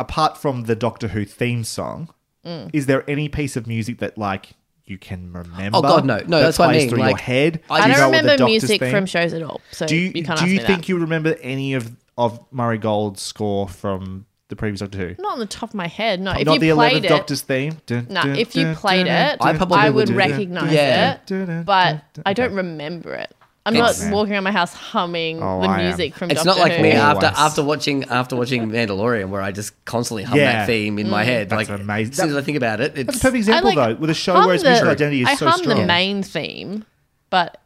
apart 0.00 0.36
from 0.38 0.62
the 0.64 0.74
Doctor 0.74 1.08
Who 1.08 1.24
theme 1.24 1.62
song, 1.64 2.08
Mm. 2.44 2.70
is 2.72 2.86
there 2.86 3.04
any 3.08 3.28
piece 3.28 3.54
of 3.56 3.66
music 3.66 3.98
that 3.98 4.16
like 4.16 4.50
you 4.86 4.96
can 4.96 5.30
remember? 5.32 5.76
Oh, 5.78 5.82
God, 5.82 6.04
no. 6.06 6.16
No, 6.16 6.22
that 6.22 6.42
that's 6.42 6.58
what 6.58 6.70
I 6.70 6.72
mean, 6.72 6.88
Through 6.88 7.04
your 7.06 7.16
head. 7.16 7.60
I 7.70 7.82
Do 7.86 7.92
don't 7.92 8.00
know 8.00 8.08
what 8.08 8.22
the 8.22 8.28
remember 8.32 8.44
music 8.46 8.80
theme- 8.80 8.90
from 8.90 9.04
shows 9.06 9.34
at 9.34 9.42
all. 9.42 9.60
So 9.72 9.86
do 9.86 9.94
you, 9.94 10.10
you 10.14 10.24
can't 10.24 10.40
do 10.40 10.46
you 10.48 10.58
think 10.58 10.80
that. 10.80 10.88
you 10.88 10.98
remember 10.98 11.36
any 11.42 11.74
of 11.74 11.94
of 12.18 12.40
Murray 12.50 12.78
Gold's 12.78 13.20
score 13.22 13.68
from 13.68 14.24
the 14.48 14.56
previous 14.56 14.80
Doctor 14.80 14.98
Who? 14.98 15.22
Not 15.22 15.34
on 15.34 15.38
the 15.38 15.46
top 15.46 15.68
of 15.70 15.74
my 15.74 15.86
head. 15.86 16.20
No, 16.20 16.32
if 16.32 16.44
Not 16.46 16.54
you 16.54 16.60
the 16.60 16.74
played 16.74 16.92
Eleventh 16.92 17.08
Doctor's 17.08 17.42
theme. 17.42 17.76
Dun, 17.86 18.06
No, 18.10 18.22
dun, 18.22 18.36
if 18.36 18.56
you 18.56 18.64
dun, 18.64 18.74
played 18.76 19.06
it, 19.06 19.36
I 19.40 19.56
probably 19.56 19.78
I 19.78 19.84
dun, 19.86 19.94
would 19.94 20.08
recognize 20.10 20.72
Yeah. 20.72 21.18
it, 21.28 21.64
but 21.66 22.02
I 22.26 22.32
don't 22.32 22.54
remember 22.54 23.14
it. 23.14 23.32
I'm 23.66 23.76
It's- 23.76 24.02
not 24.02 24.12
walking 24.12 24.32
around 24.32 24.44
my 24.44 24.52
house 24.52 24.72
humming 24.72 25.42
Oh, 25.42 25.60
the 25.60 25.68
music 25.76 26.14
from. 26.14 26.30
It's 26.30 26.42
Doctor 26.42 26.60
not 26.60 26.68
like 26.68 26.78
Who. 26.78 26.82
me 26.82 26.92
after 26.92 27.26
Always. 27.26 27.38
after 27.38 27.62
watching 27.62 28.04
after 28.04 28.34
watching 28.36 28.70
Mandalorian, 28.70 29.28
where 29.28 29.42
I 29.42 29.52
just 29.52 29.72
constantly 29.84 30.22
hum 30.24 30.38
Yeah. 30.38 30.52
that 30.60 30.66
theme 30.66 30.98
in 30.98 31.08
Mm. 31.08 31.10
my 31.10 31.24
head. 31.24 31.50
That's 31.50 31.68
like 31.68 31.80
amazing. 31.80 32.12
As 32.12 32.16
soon 32.18 32.28
as 32.30 32.36
I 32.36 32.40
think 32.42 32.56
about 32.56 32.80
it, 32.80 32.92
it's 32.96 33.06
That's 33.06 33.18
a 33.18 33.20
perfect 33.20 33.36
example, 33.36 33.74
like, 33.74 33.76
though, 33.76 34.00
with 34.00 34.10
a 34.10 34.14
show 34.14 34.34
where 34.34 34.54
its 34.54 34.62
the- 34.62 34.70
musical 34.70 34.90
identity 34.92 35.22
is 35.22 35.28
I 35.28 35.34
so 35.34 35.48
hum 35.48 35.58
strong. 35.60 35.78
the 35.78 35.86
main 35.86 36.22
theme, 36.22 36.84
but 37.28 37.60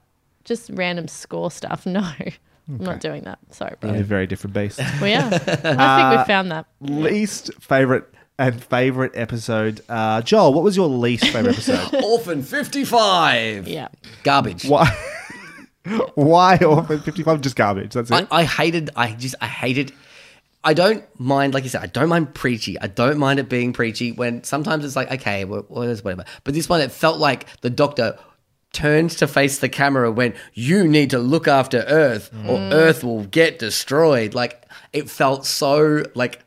just 0.45 0.69
random 0.75 1.07
score 1.09 1.51
stuff. 1.51 1.87
No, 1.95 2.01
I'm 2.01 2.85
not 2.85 2.99
doing 3.01 3.23
that. 3.25 3.39
Sorry, 3.51 3.75
bro. 3.79 3.93
They're 3.93 4.03
very 4.03 4.27
different 4.27 4.55
beasts. 4.55 4.81
Well, 5.01 5.09
yeah, 5.11 5.27
I 5.33 5.39
think 5.39 5.65
Uh, 5.79 6.17
we 6.19 6.25
found 6.27 6.51
that. 6.51 6.67
least 6.81 7.51
favorite 7.61 8.05
and 8.39 8.61
favorite 8.65 9.13
episode. 9.15 9.81
Uh, 9.89 10.23
Joel, 10.23 10.55
what 10.55 10.65
was 10.65 10.75
your 10.77 10.89
least 10.89 11.27
favorite 11.29 11.53
episode? 11.53 12.03
Orphan 12.03 12.43
fifty 12.43 12.85
five. 12.85 13.69
Yeah, 13.69 13.89
garbage. 14.25 14.65
Why? 14.65 14.91
Why 16.15 16.57
Orphan 16.59 17.01
Fifty 17.01 17.23
Five? 17.23 17.41
Just 17.41 17.57
garbage. 17.57 17.93
That's 17.95 18.11
it. 18.11 18.29
I, 18.31 18.41
I 18.41 18.45
hated. 18.45 18.91
I 18.97 19.13
just. 19.13 19.35
I 19.41 19.47
hated. 19.47 19.93
I 20.67 20.73
don't 20.73 21.05
mind, 21.21 21.53
like 21.53 21.65
you 21.65 21.69
said, 21.69 21.83
I 21.83 21.87
don't 21.89 22.09
mind 22.09 22.35
preachy. 22.35 22.81
I 22.81 22.87
don't 22.87 23.19
mind 23.19 23.39
it 23.39 23.51
being 23.51 23.75
preachy 23.75 24.13
when 24.13 24.43
sometimes 24.45 24.83
it's 24.87 24.97
like, 24.97 25.13
okay, 25.13 25.45
well, 25.45 25.67
whatever. 25.69 26.25
But 26.43 26.55
this 26.55 26.71
one, 26.71 26.81
it 26.81 26.91
felt 26.91 27.19
like 27.19 27.47
the 27.61 27.69
doctor 27.69 28.19
turned 28.73 29.11
to 29.11 29.27
face 29.27 29.59
the 29.59 29.69
camera 29.69 30.11
when 30.11 30.35
you 30.55 30.89
need 30.89 31.11
to 31.11 31.19
look 31.19 31.47
after 31.47 31.81
Earth 31.87 32.31
or 32.49 32.59
Mm. 32.59 32.73
Earth 32.73 33.05
will 33.05 33.25
get 33.25 33.59
destroyed. 33.59 34.35
Like 34.35 34.65
it 34.93 35.11
felt 35.11 35.45
so 35.45 36.05
like 36.15 36.44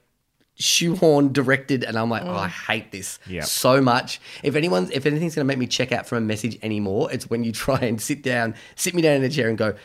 shoehorn 0.59 1.31
directed 1.34 1.84
and 1.84 1.97
I'm 1.97 2.09
like, 2.09 2.23
oh, 2.23 2.31
I 2.34 2.47
hate 2.47 2.91
this 2.91 3.19
Yeah. 3.27 3.43
so 3.43 3.81
much. 3.81 4.19
If 4.43 4.55
anyone's 4.55 4.89
if 4.91 5.05
anything's 5.05 5.35
gonna 5.35 5.45
make 5.45 5.57
me 5.57 5.67
check 5.67 5.91
out 5.91 6.07
from 6.07 6.17
a 6.19 6.21
message 6.21 6.57
anymore, 6.61 7.11
it's 7.11 7.29
when 7.29 7.43
you 7.43 7.51
try 7.65 7.79
and 7.79 8.01
sit 8.01 8.23
down, 8.23 8.55
sit 8.75 8.93
me 8.95 9.01
down 9.01 9.17
in 9.17 9.23
a 9.23 9.29
chair 9.29 9.49
and 9.49 9.57
go, 9.57 9.75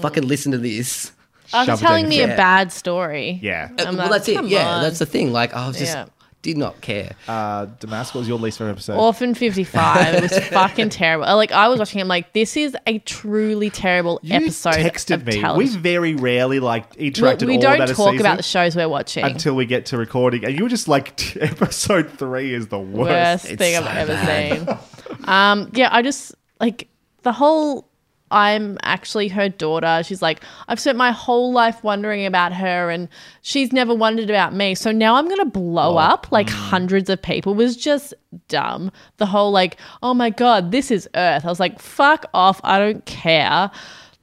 fucking 0.00 0.26
listen 0.26 0.52
to 0.52 0.58
this. 0.58 1.12
After 1.54 1.72
Shove 1.72 1.80
telling 1.80 2.08
me 2.08 2.18
throat. 2.18 2.30
a 2.30 2.36
bad 2.36 2.72
story. 2.72 3.38
yeah. 3.42 3.68
Uh, 3.72 3.84
well, 3.84 3.92
like, 3.94 4.10
that's 4.10 4.28
it. 4.28 4.44
Yeah, 4.46 4.76
on. 4.76 4.82
that's 4.82 4.98
the 5.00 5.04
thing. 5.06 5.32
Like, 5.32 5.52
I 5.52 5.68
was 5.68 5.78
just 5.78 5.92
Yeah. 5.94 6.06
Did 6.42 6.56
not 6.56 6.80
care. 6.80 7.14
Uh, 7.28 7.66
Damascus 7.80 8.14
what 8.14 8.18
was 8.20 8.28
your 8.28 8.38
least 8.38 8.58
favorite 8.58 8.72
episode. 8.72 8.98
Orphan 8.98 9.34
55. 9.34 10.14
It 10.14 10.22
was 10.30 10.38
fucking 10.48 10.90
terrible. 10.90 11.24
Like, 11.36 11.52
I 11.52 11.68
was 11.68 11.78
watching 11.78 12.00
it, 12.00 12.02
I'm 12.02 12.08
like, 12.08 12.32
this 12.32 12.56
is 12.56 12.76
a 12.86 12.98
truly 13.00 13.70
terrible 13.70 14.18
you 14.22 14.34
episode 14.34 14.74
texted 14.74 15.14
of 15.14 15.26
me. 15.26 15.42
We 15.56 15.68
very 15.68 16.14
rarely 16.14 16.58
like 16.60 16.96
We, 16.96 17.10
interacted. 17.12 17.46
we 17.46 17.54
all 17.56 17.62
don't 17.62 17.74
about 17.76 17.88
talk 17.88 18.10
season 18.12 18.20
about 18.20 18.36
the 18.38 18.42
shows 18.42 18.74
we're 18.76 18.88
watching. 18.88 19.24
until 19.24 19.54
we 19.54 19.66
get 19.66 19.86
to 19.86 19.96
recording, 19.96 20.44
and 20.44 20.56
you 20.56 20.64
were 20.64 20.68
just 20.68 20.88
like, 20.88 21.36
episode 21.40 22.10
three 22.18 22.52
is 22.52 22.66
the 22.68 22.78
worst. 22.78 23.44
worst 23.44 23.44
It's 23.46 23.58
thing 23.58 23.76
so 23.76 23.82
I've 23.84 24.08
ever 24.10 24.12
bad. 24.14 24.78
seen. 25.08 25.18
Um, 25.28 25.70
yeah, 25.74 25.88
I 25.92 26.02
just 26.02 26.34
like 26.60 26.88
the 27.22 27.32
whole. 27.32 27.88
I'm 28.32 28.78
actually 28.82 29.28
her 29.28 29.48
daughter. 29.48 30.02
She's 30.04 30.22
like, 30.22 30.42
I've 30.66 30.80
spent 30.80 30.96
my 30.96 31.12
whole 31.12 31.52
life 31.52 31.84
wondering 31.84 32.26
about 32.26 32.52
her, 32.54 32.90
and 32.90 33.08
she's 33.42 33.72
never 33.72 33.94
wondered 33.94 34.30
about 34.30 34.54
me. 34.54 34.74
So 34.74 34.90
now 34.90 35.16
I'm 35.16 35.28
gonna 35.28 35.44
blow 35.44 35.94
oh. 35.94 35.98
up 35.98 36.32
like 36.32 36.48
mm. 36.48 36.54
hundreds 36.54 37.10
of 37.10 37.20
people. 37.20 37.54
was 37.54 37.76
just 37.76 38.14
dumb. 38.48 38.90
The 39.18 39.26
whole 39.26 39.52
like, 39.52 39.76
oh 40.02 40.14
my 40.14 40.30
god, 40.30 40.72
this 40.72 40.90
is 40.90 41.08
Earth. 41.14 41.44
I 41.44 41.48
was 41.48 41.60
like, 41.60 41.78
fuck 41.78 42.26
off. 42.32 42.60
I 42.64 42.78
don't 42.78 43.04
care. 43.04 43.70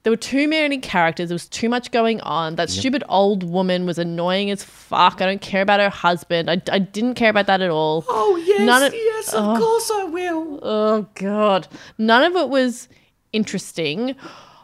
There 0.03 0.11
were 0.11 0.17
too 0.17 0.47
many 0.47 0.77
characters. 0.77 1.29
There 1.29 1.35
was 1.35 1.47
too 1.47 1.67
much 1.67 1.91
going 1.91 2.21
on. 2.21 2.55
That 2.55 2.69
stupid 2.69 3.03
old 3.09 3.43
woman 3.43 3.85
was 3.85 3.99
annoying 3.99 4.49
as 4.49 4.63
fuck. 4.63 5.21
I 5.21 5.25
don't 5.25 5.41
care 5.41 5.61
about 5.61 5.81
her 5.81 5.89
husband. 5.89 6.49
I, 6.49 6.61
I 6.71 6.79
didn't 6.79 7.15
care 7.15 7.29
about 7.29 7.47
that 7.47 7.61
at 7.61 7.69
all. 7.69 8.05
Oh 8.07 8.37
yes, 8.37 8.61
None 8.61 8.83
of- 8.83 8.93
yes, 8.93 9.33
of 9.33 9.59
course 9.59 9.91
I 9.91 10.03
will. 10.05 10.59
Oh 10.63 11.05
god. 11.15 11.67
None 11.97 12.23
of 12.23 12.35
it 12.37 12.49
was 12.49 12.87
interesting. 13.33 14.15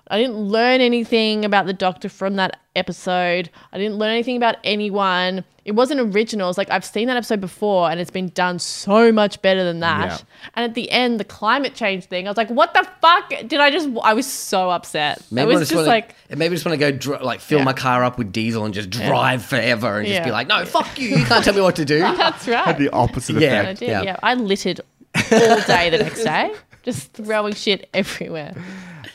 I 0.08 0.20
didn't 0.20 0.38
learn 0.38 0.82
anything 0.82 1.46
about 1.46 1.66
the 1.66 1.74
doctor 1.74 2.10
from 2.10 2.36
that 2.36 2.60
episode. 2.76 3.50
I 3.74 3.80
didn't 3.80 3.98
learn 3.98 4.12
anything 4.12 4.38
about 4.38 4.58
anyone. 4.64 5.44
It 5.64 5.72
wasn't 5.72 6.00
original. 6.00 6.48
It's 6.48 6.60
like 6.60 6.70
I've 6.70 6.86
seen 6.86 7.08
that 7.08 7.18
episode 7.18 7.42
before 7.42 7.90
and 7.90 8.00
it's 8.00 8.12
been 8.12 8.30
done 8.30 8.60
so 8.60 9.12
much 9.12 9.42
better 9.42 9.64
than 9.64 9.80
that. 9.80 10.12
Yeah. 10.12 10.18
And 10.54 10.64
at 10.66 10.76
the 10.76 10.92
end, 10.92 11.20
the 11.20 11.24
climate 11.24 11.74
change 11.74 12.06
thing, 12.06 12.28
I 12.28 12.30
was 12.30 12.38
like, 12.38 12.52
what 12.52 12.76
the 12.76 12.88
fuck 13.02 13.30
did 13.48 13.56
I 13.56 13.72
just 13.72 13.90
I 14.04 14.14
was 14.14 14.32
so 14.32 14.70
upset. 14.70 15.24
Maybe 15.32 15.54
I 15.54 15.56
I 15.56 15.60
just, 15.60 15.72
just 15.72 15.76
wanna, 15.78 15.88
like 15.88 16.14
maybe 16.30 16.46
I 16.46 16.50
just 16.50 16.66
want 16.68 16.80
to 16.80 16.92
go 16.92 16.96
dr- 16.96 17.24
like 17.24 17.40
fill 17.40 17.58
Yeah. 17.60 17.64
my 17.66 17.74
car 17.74 18.04
up 18.04 18.20
with 18.20 18.32
diesel 18.32 18.64
and 18.64 18.76
just 18.76 18.92
drive 18.92 19.44
forever 19.44 19.98
and 19.98 20.08
just 20.08 20.24
be 20.24 20.30
like, 20.30 20.46
no, 20.48 20.64
fuck 20.66 21.00
you, 21.00 21.10
you 21.18 21.26
can't 21.26 21.44
tell 21.44 21.56
me 21.56 21.62
what 21.62 21.78
to 21.78 21.86
do. 21.86 21.98
that's 22.16 22.48
right. 22.48 22.64
Had 22.66 22.78
the 22.78 22.92
opposite 22.92 23.38
Yeah. 23.38 23.54
I 23.54 23.56
effect. 23.62 23.80
did, 23.80 23.88
Yeah. 23.90 24.02
yeah. 24.04 24.18
I 24.22 24.36
littered 24.36 24.82
all 25.32 25.62
day 25.62 25.90
the 25.90 25.98
next 26.00 26.24
day, 26.24 26.54
just 26.86 27.12
throwing 27.14 27.54
shit 27.54 27.90
everywhere, 27.94 28.54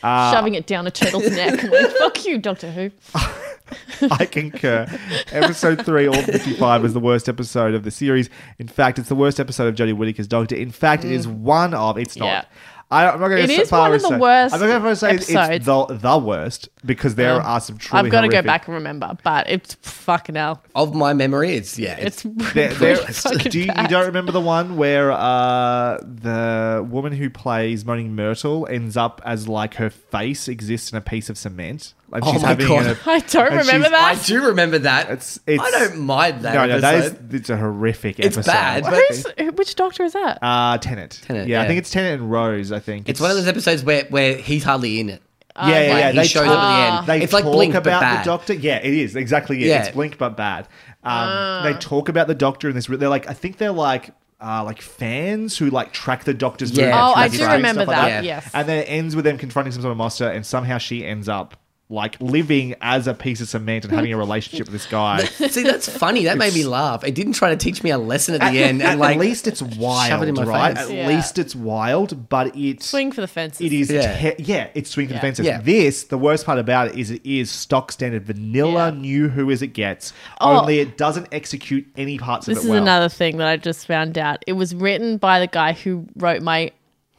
Uh, 0.02 0.32
shoving 0.32 0.54
it 0.54 0.66
down 0.66 0.86
a 0.86 0.90
turtle's 0.90 1.30
neck. 1.36 1.62
Like, 1.62 1.90
Fuck 1.98 2.24
you, 2.24 2.38
Doctor 2.38 2.70
Who. 2.70 2.90
I 4.10 4.24
concur. 4.24 4.86
Episode 5.30 5.84
three, 5.84 6.06
all 6.06 6.22
fifty-five, 6.22 6.82
was 6.82 6.94
the 6.94 7.00
worst 7.00 7.28
episode 7.28 7.74
of 7.74 7.82
the 7.82 7.90
series. 7.90 8.30
In 8.58 8.66
fact, 8.66 8.98
it's 8.98 9.10
the 9.10 9.14
worst 9.14 9.38
episode 9.38 9.66
of 9.68 9.74
Jodie 9.74 9.94
Whittaker's 9.94 10.26
Doctor. 10.26 10.54
In 10.56 10.70
fact, 10.70 11.04
it 11.04 11.12
is 11.12 11.28
one 11.28 11.74
of. 11.74 11.98
It's 11.98 12.16
not. 12.16 12.48
I, 12.92 13.08
I'm 13.08 13.20
not 13.20 13.28
going 13.28 13.46
to 13.46 13.52
is 13.52 13.68
far 13.70 13.82
one 13.88 13.94
of 13.94 14.02
the 14.02 14.08
say, 14.08 14.18
worst 14.18 14.54
I'm 14.54 14.60
not 14.60 14.66
going 14.66 14.82
to 14.82 14.96
say 14.96 15.14
it's 15.14 15.30
episodes. 15.30 15.64
the 15.64 15.86
the 15.98 16.18
worst 16.18 16.68
because 16.84 17.14
there 17.14 17.34
Oh. 17.34 17.38
are 17.44 17.60
some 17.60 17.78
truly. 17.78 18.04
I've 18.06 18.10
got 18.10 18.22
to 18.22 18.28
go 18.28 18.42
back 18.42 18.66
and 18.66 18.74
remember, 18.74 19.16
but 19.22 19.48
it's 19.48 19.74
fucking 19.82 20.34
hell. 20.34 20.62
Of 20.74 20.94
my 20.94 21.12
memory, 21.12 21.54
it's 21.54 21.78
yeah, 21.78 21.96
it's, 21.98 22.24
It's 22.24 22.52
There, 22.52 22.68
really 22.70 22.78
there, 22.80 22.96
fucking 23.12 23.50
do 23.52 23.58
you, 23.60 23.66
you 23.66 23.88
don't 23.88 24.06
remember 24.06 24.32
the 24.32 24.40
one 24.40 24.76
where 24.76 25.12
uh, 25.12 25.98
the 26.02 26.84
woman 26.90 27.12
who 27.12 27.30
plays 27.30 27.84
Moaning 27.84 28.14
Myrtle 28.16 28.66
ends 28.68 28.96
up 28.96 29.20
as 29.24 29.46
like 29.46 29.74
her 29.74 29.90
face 29.90 30.48
exists 30.48 30.90
in 30.90 30.98
a 30.98 31.00
piece 31.00 31.30
of 31.30 31.38
cement? 31.38 31.94
Like 32.10 32.24
Oh 32.26 32.32
she's 32.32 32.42
my 32.42 32.48
having 32.48 32.66
God. 32.66 32.86
a- 32.86 32.98
I 33.10 33.18
don't 33.20 33.52
remember 33.58 33.88
that. 33.90 34.16
I 34.18 34.22
do 34.24 34.46
remember 34.46 34.78
that. 34.80 35.10
It's, 35.10 35.38
it's, 35.46 35.62
I 35.62 35.70
don't 35.70 35.98
mind 36.00 36.42
that 36.42 36.54
No, 36.54 36.66
no, 36.66 36.80
that 36.80 36.94
is 37.04 37.14
it's 37.30 37.50
a 37.50 37.56
horrific 37.56 38.18
It's 38.18 38.36
episode. 38.36 38.50
bad, 38.52 38.82
but- 38.84 39.34
who- 39.44 39.52
which 39.52 39.74
doctor 39.76 40.02
is 40.02 40.12
that? 40.14 40.38
Uh, 40.42 40.76
Tennant. 40.78 41.20
Tennant, 41.24 41.48
yeah, 41.48 41.62
I 41.62 41.66
think 41.68 41.78
it's 41.78 41.90
Tennant 41.90 42.20
and 42.22 42.30
Rose. 42.30 42.72
I 42.72 42.80
think 42.80 43.08
It's 43.08 43.20
one 43.20 43.30
of 43.30 43.36
those 43.36 43.46
episodes 43.46 43.84
where, 43.84 44.04
where 44.10 44.36
he's 44.36 44.64
hardly 44.64 44.98
in 45.00 45.08
it. 45.10 45.22
Yeah, 45.56 45.66
yeah, 45.68 45.74
Like, 45.74 45.88
yeah. 46.00 46.10
he 46.12 46.18
They 46.18 46.26
shows 46.26 46.44
talk, 46.46 46.56
up 46.56 46.62
at 46.62 46.68
the 46.92 46.96
end. 46.98 47.06
They 47.06 47.24
It's 47.24 47.32
like 47.32 47.44
talk 47.44 47.52
Blink, 47.52 47.72
but 47.74 47.82
about 47.82 48.00
bad. 48.00 48.20
the 48.20 48.24
Doctor. 48.30 48.54
Yeah, 48.54 48.76
it 48.78 48.94
is 48.94 49.14
exactly 49.16 49.62
it. 49.62 49.66
Yeah. 49.68 49.84
It's 49.84 49.94
Blink 49.94 50.16
but 50.18 50.36
bad. 50.36 50.68
Um, 51.04 51.64
They 51.64 51.78
talk 51.78 52.08
about 52.08 52.26
the 52.28 52.34
Doctor 52.34 52.68
in 52.68 52.74
this. 52.74 52.86
They're 52.86 53.08
like, 53.08 53.28
I 53.28 53.32
think 53.34 53.58
they're 53.58 53.72
like. 53.72 54.10
Uh, 54.42 54.64
like 54.64 54.80
fans 54.80 55.58
who 55.58 55.68
like 55.68 55.92
track 55.92 56.24
the 56.24 56.32
doctor's 56.32 56.70
Yeah. 56.70 56.84
movements, 56.86 57.12
Oh, 57.14 57.14
I 57.14 57.28
do 57.28 57.42
remember 57.56 57.82
stuff 57.82 57.88
like 57.88 57.96
that, 58.10 58.24
yes. 58.24 58.50
And 58.54 58.66
then 58.66 58.78
it 58.78 58.84
ends 58.88 59.14
with 59.14 59.26
them 59.26 59.36
confronting 59.36 59.70
some 59.70 59.82
sort 59.82 59.92
of 59.92 59.98
monster, 59.98 60.26
and 60.30 60.46
somehow 60.46 60.78
she 60.78 61.04
ends 61.04 61.28
up 61.28 61.58
like 61.90 62.16
living 62.20 62.74
as 62.80 63.08
a 63.08 63.14
piece 63.14 63.40
of 63.40 63.48
cement 63.48 63.84
and 63.84 63.92
having 63.92 64.12
a 64.12 64.16
relationship 64.16 64.66
with 64.68 64.72
this 64.72 64.86
guy. 64.86 65.24
See, 65.24 65.64
that's 65.64 65.88
funny. 65.88 66.24
That 66.24 66.38
made 66.38 66.54
me 66.54 66.64
laugh. 66.64 67.02
It 67.02 67.16
didn't 67.16 67.32
try 67.32 67.50
to 67.50 67.56
teach 67.56 67.82
me 67.82 67.90
a 67.90 67.98
lesson 67.98 68.36
at 68.40 68.52
the 68.52 68.62
end, 68.62 68.80
at, 68.80 68.92
and 68.92 69.00
like 69.00 69.18
least 69.18 69.48
it's 69.48 69.58
shove 69.58 69.76
wild, 69.76 70.22
it 70.22 70.28
in 70.28 70.34
my 70.36 70.44
right? 70.44 70.76
face. 70.78 70.86
At 70.88 70.94
Yeah. 70.94 71.08
least 71.08 71.38
it's 71.38 71.56
wild, 71.56 72.28
but 72.28 72.56
it's 72.56 72.86
Swing 72.86 73.10
for 73.10 73.20
the 73.20 73.26
fences. 73.26 73.60
It 73.66 73.72
is, 73.72 73.90
Yeah. 73.90 74.30
te- 74.32 74.42
yeah, 74.42 74.68
it's 74.74 74.90
swing 74.90 75.08
for 75.08 75.14
the 75.14 75.20
fences. 75.20 75.44
Yeah. 75.44 75.60
This, 75.60 76.04
the 76.04 76.16
worst 76.18 76.46
part 76.46 76.60
about 76.60 76.88
it 76.88 76.96
is 76.96 77.10
it 77.10 77.26
is 77.26 77.50
stock 77.50 77.90
standard 77.90 78.24
vanilla, 78.24 78.90
Yeah. 78.92 79.00
new 79.00 79.28
who 79.28 79.50
as 79.50 79.60
it 79.60 79.68
gets. 79.74 80.12
Oh. 80.40 80.60
Only 80.60 80.78
it 80.78 80.96
doesn't 80.96 81.26
execute 81.32 81.86
any 81.96 82.18
parts 82.18 82.46
of 82.46 82.52
it 82.52 82.58
is 82.58 82.64
well. 82.64 82.74
This 82.74 82.78
is 82.78 82.82
another 82.82 83.08
thing 83.08 83.38
that 83.38 83.48
I 83.48 83.56
just 83.56 83.86
found 83.88 84.16
out. 84.16 84.44
It 84.46 84.52
was 84.52 84.76
written 84.76 85.16
by 85.16 85.40
the 85.40 85.48
guy 85.48 85.72
who 85.72 86.06
wrote 86.16 86.40
my 86.40 86.70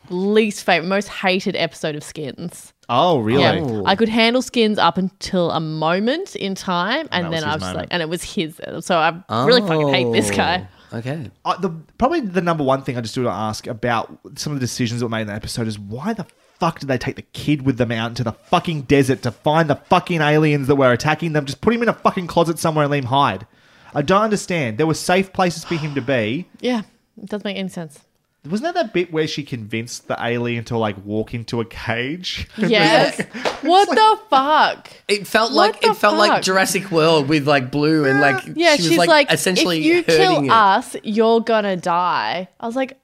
least 0.09 0.63
favorite, 0.65 0.87
most 0.87 1.07
hated 1.09 1.55
episode 1.55 1.95
of 1.95 2.03
Skins. 2.03 2.73
Oh, 2.91 3.19
really? 3.19 3.41
Yeah, 3.41 3.81
I 3.85 3.95
could 3.95 4.09
handle 4.09 4.41
Skins 4.41 4.77
up 4.77 4.97
until 4.97 5.49
a 5.51 5.59
moment 5.59 6.35
in 6.35 6.53
time, 6.53 7.07
and, 7.11 7.25
that 7.25 7.31
was 7.31 7.41
then 7.41 7.49
I 7.49 7.53
was 7.53 7.61
just 7.61 7.73
moment. 7.73 7.77
like, 7.77 7.87
and 7.91 8.01
it 8.03 8.09
was 8.09 8.23
his. 8.23 8.61
So 8.81 8.97
I 8.97 9.45
really 9.45 9.61
fucking 9.61 9.89
hate 9.89 10.11
this 10.11 10.29
guy. 10.29 10.67
Oh, 10.69 10.77
Okay. 10.93 11.31
Uh, 11.45 11.57
the 11.57 11.69
probably 11.97 12.19
the 12.19 12.41
number 12.41 12.63
one 12.63 12.81
thing 12.83 12.97
I 12.97 13.01
just 13.01 13.15
do 13.15 13.23
to 13.23 13.29
ask 13.29 13.65
about 13.67 14.17
some 14.35 14.53
of 14.53 14.59
the 14.59 14.63
decisions 14.65 14.99
that 14.99 15.05
were 15.05 15.09
made 15.09 15.21
in 15.21 15.27
that 15.27 15.37
episode 15.37 15.67
is 15.67 15.79
why 15.79 16.13
the 16.13 16.25
fuck 16.59 16.79
did 16.79 16.87
they 16.87 16.97
take 16.97 17.15
the 17.15 17.21
kid 17.21 17.61
with 17.63 17.77
them 17.77 17.91
out 17.91 18.09
into 18.09 18.23
the 18.23 18.33
fucking 18.33 18.83
desert 18.83 19.21
to 19.23 19.31
find 19.31 19.69
the 19.69 19.75
fucking 19.75 20.21
aliens 20.21 20.67
that 20.67 20.75
were 20.75 20.91
attacking 20.91 21.33
them? 21.33 21.45
Just 21.45 21.61
put 21.61 21.73
him 21.73 21.81
in 21.81 21.89
a 21.89 21.93
fucking 21.93 22.27
closet 22.27 22.59
somewhere 22.59 22.83
and 22.83 22.91
let 22.91 22.99
him 22.99 23.05
hide. 23.05 23.47
I 23.93 24.01
don't 24.01 24.21
understand. 24.21 24.77
There 24.77 24.87
were 24.87 24.93
safe 24.93 25.31
places 25.33 25.63
for 25.63 25.75
him 25.75 25.95
to 25.95 26.01
be. 26.01 26.47
Yeah, 26.59 26.81
it 27.21 27.29
doesn't 27.29 27.45
make 27.45 27.57
any 27.57 27.69
sense. 27.69 28.01
Wasn't 28.43 28.63
that 28.73 28.73
that 28.73 28.93
bit 28.93 29.13
where 29.13 29.27
she 29.27 29.43
convinced 29.43 30.07
the 30.07 30.17
alien 30.19 30.63
to 30.65 30.77
like 30.77 30.97
walk 31.05 31.33
into 31.35 31.61
a 31.61 31.65
cage? 31.65 32.47
Yes. 32.57 33.21
what 33.61 33.87
the 33.89 34.19
fuck? 34.29 34.89
It 35.07 35.27
felt 35.27 35.51
What 35.53 35.73
like 35.75 35.83
it 35.85 35.95
felt 35.95 36.17
like? 36.17 36.41
Jurassic 36.41 36.89
World 36.91 37.29
with 37.29 37.47
like 37.47 37.69
blue 37.71 38.05
and 38.05 38.19
like 38.19 38.43
Yeah, 38.55 38.75
she 38.77 38.89
was 38.89 38.97
like, 38.97 39.07
like, 39.09 39.31
essentially 39.31 39.77
if 39.79 39.85
you 39.85 39.95
herding 39.97 40.27
kill 40.27 40.43
it. 40.45 40.49
us, 40.51 40.95
you're 41.03 41.41
gonna 41.41 41.77
die. 41.77 42.47
I 42.59 42.65
was 42.65 42.75
like, 42.75 42.99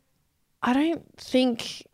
I 0.64 0.73
don't 0.73 1.05
think 1.18 1.85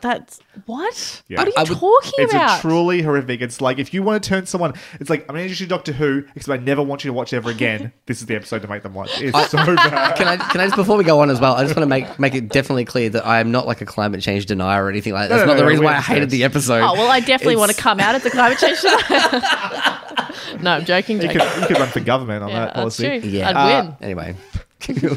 that's 0.00 0.40
what. 0.66 1.22
Yeah. 1.28 1.38
What 1.38 1.46
are 1.46 1.50
you 1.50 1.54
I 1.56 1.60
would- 1.62 1.78
talking 1.78 2.12
It's 2.18 2.32
about? 2.32 2.58
a 2.58 2.60
truly 2.60 3.02
horrific. 3.02 3.40
It's 3.40 3.60
like 3.60 3.78
if 3.78 3.94
you 3.94 4.02
want 4.02 4.22
to 4.22 4.28
turn 4.28 4.46
someone, 4.46 4.74
it's 4.98 5.08
like 5.08 5.20
I'm 5.22 5.26
going 5.28 5.38
to 5.38 5.42
introduce 5.44 5.60
you 5.60 5.66
to 5.66 5.70
Doctor 5.70 5.92
Who 5.92 6.22
because 6.34 6.48
I 6.48 6.56
never 6.56 6.82
want 6.82 7.04
you 7.04 7.08
to 7.10 7.12
watch 7.14 7.32
ever 7.32 7.50
again. 7.50 7.92
this 8.06 8.20
is 8.20 8.26
the 8.26 8.34
episode 8.34 8.62
to 8.62 8.68
make 8.68 8.82
them 8.82 8.94
watch. 8.94 9.20
It's 9.20 9.50
so 9.50 9.58
bad. 9.58 10.14
Can 10.16 10.26
I 10.26 10.36
can 10.38 10.60
I 10.60 10.64
just 10.64 10.76
before 10.76 10.96
we 10.96 11.04
go 11.04 11.20
on 11.20 11.30
as 11.30 11.40
well? 11.40 11.54
I 11.54 11.62
just 11.62 11.76
want 11.76 11.84
to 11.84 11.88
make 11.88 12.18
make 12.18 12.34
it 12.34 12.48
definitely 12.48 12.84
clear 12.84 13.10
that 13.10 13.24
I 13.24 13.38
am 13.40 13.52
not 13.52 13.66
like 13.66 13.80
a 13.80 13.86
climate 13.86 14.20
change 14.22 14.46
denier 14.46 14.84
or 14.84 14.88
anything 14.90 15.12
like 15.12 15.28
that. 15.28 15.36
No, 15.36 15.38
That's 15.38 15.46
no, 15.46 15.52
not 15.54 15.56
the 15.58 15.62
no, 15.62 15.68
reason 15.68 15.80
we 15.80 15.86
why 15.86 15.96
I 15.96 16.00
hated 16.00 16.30
the 16.30 16.42
episode. 16.44 16.80
oh 16.82 16.94
well, 16.94 17.10
I 17.10 17.20
definitely 17.20 17.56
want 17.56 17.70
to 17.70 17.76
come 17.80 18.00
out 18.00 18.14
as 18.16 18.26
a 18.26 18.30
climate 18.30 18.58
change 18.58 18.80
denier. 18.80 18.98
no, 20.62 20.70
I'm 20.72 20.84
joking. 20.84 21.22
you, 21.22 21.28
could, 21.28 21.42
you 21.42 21.66
could 21.68 21.78
run 21.78 21.88
for 21.88 22.00
government 22.00 22.42
on 22.42 22.48
yeah, 22.50 22.58
that 22.60 22.66
that's 22.74 22.76
policy. 22.98 23.20
true. 23.20 23.30
Yeah. 23.30 23.50
I'd 23.50 23.56
Uh, 23.56 23.82
win. 23.84 23.96
Anyway. 24.02 24.34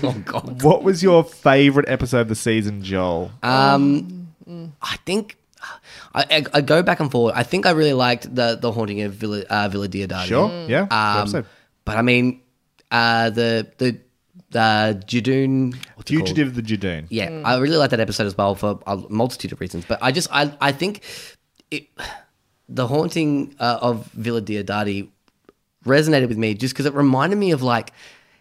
oh 0.04 0.22
god. 0.26 0.62
What 0.62 0.84
was 0.84 1.02
your 1.02 1.24
favorite 1.24 1.88
episode 1.90 2.22
of 2.22 2.28
the 2.28 2.36
season, 2.36 2.84
Joel? 2.84 3.32
Um, 3.42 4.23
I 4.48 4.98
think 5.06 5.38
I, 6.14 6.26
I, 6.30 6.46
I 6.56 6.62
go 6.62 6.84
back 6.84 7.00
and 7.00 7.10
forth. 7.12 7.34
I 7.36 7.44
think 7.44 7.66
I 7.66 7.72
really 7.72 7.94
liked 7.94 8.34
the 8.34 8.58
the 8.60 8.72
haunting 8.72 9.02
of 9.02 9.14
Villa 9.14 9.44
uh, 9.50 9.70
Villa 9.70 9.88
Diodati. 9.88 10.26
Sure, 10.26 10.50
yeah, 10.68 10.86
good 10.88 11.36
Um, 11.38 11.46
but 11.86 11.98
I 11.98 12.02
mean, 12.02 12.42
uh, 12.92 13.30
the 13.30 13.68
the 13.78 14.00
the 14.50 15.04
Judoon 15.08 15.76
what's 15.96 16.12
it 16.12 16.16
called? 16.16 16.28
Fugitive 16.28 16.48
of 16.50 16.56
the 16.56 16.62
Judoon. 16.62 17.08
Yeah, 17.10 17.42
I 17.46 17.58
really 17.58 17.78
like 17.78 17.90
that 17.92 18.00
episode 18.00 18.28
as 18.28 18.38
well 18.38 18.56
for 18.56 18.80
a 18.86 18.98
multitude 19.10 19.52
of 19.52 19.62
reasons. 19.62 19.86
But 19.86 20.00
I 20.02 20.12
just 20.12 20.28
I 20.32 20.56
I 20.62 20.72
think 20.72 21.02
it 21.72 21.88
the 22.70 22.88
haunting 22.88 23.56
uh, 23.60 23.80
of 23.82 24.06
Villa 24.14 24.42
Diodati 24.42 25.10
resonated 25.86 26.30
with 26.30 26.38
me 26.38 26.54
just 26.54 26.74
because 26.74 26.86
it 26.86 26.94
reminded 26.94 27.38
me 27.38 27.52
of 27.52 27.62
like 27.62 27.92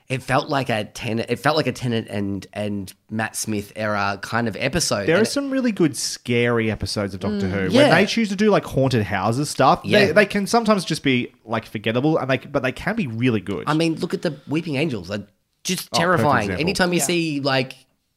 it 0.08 0.22
felt 0.22 0.48
like 0.48 0.68
a 0.68 0.84
Tennant 0.84 1.30
it 1.30 1.36
felt 1.36 1.56
like 1.56 1.66
a 1.66 1.72
Tennant 1.72 2.08
and 2.08 2.46
and 2.52 2.92
Matt 3.10 3.36
Smith 3.36 3.72
era 3.76 4.18
kind 4.22 4.48
of 4.48 4.56
episode. 4.58 5.06
There 5.06 5.16
are 5.16 5.20
And 5.20 5.28
some 5.28 5.50
really 5.50 5.72
good 5.72 5.96
scary 5.96 6.70
episodes 6.70 7.14
of 7.14 7.20
Doctor 7.20 7.48
Who 7.48 7.74
when 7.74 7.88
Mm. 7.88 7.90
They 7.90 8.06
choose 8.06 8.28
to 8.30 8.36
do 8.36 8.50
like 8.50 8.64
haunted 8.64 9.02
houses 9.04 9.48
stuff. 9.50 9.80
Yeah. 9.84 10.06
They, 10.06 10.12
they 10.12 10.26
can 10.26 10.46
sometimes 10.46 10.84
just 10.84 11.02
be 11.02 11.32
like 11.44 11.64
forgettable, 11.66 12.18
and 12.18 12.28
they 12.30 12.38
but 12.38 12.62
they 12.62 12.72
can 12.72 12.96
be 12.96 13.06
really 13.06 13.40
good. 13.40 13.64
I 13.66 13.74
mean, 13.74 13.94
look 14.00 14.12
at 14.14 14.22
the 14.22 14.38
Weeping 14.48 14.76
Angels. 14.76 15.08
They're 15.08 15.26
just 15.64 15.88
Oh, 15.92 15.98
terrifying. 15.98 16.44
example. 16.50 16.60
Anytime 16.60 16.92
you 16.92 16.98
Yeah. 16.98 17.04
see 17.04 17.40
like 17.40 17.74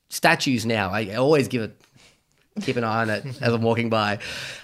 statues 0.09 0.65
now, 0.65 0.89
I 0.91 1.15
always 1.15 1.47
give 1.47 1.61
it 1.61 1.79
keep 2.61 2.77
an 2.77 2.83
eye 2.83 3.01
on 3.01 3.09
it 3.09 3.25
as 3.41 3.53
I'm 3.53 3.61
walking 3.61 3.89
by. 3.89 4.19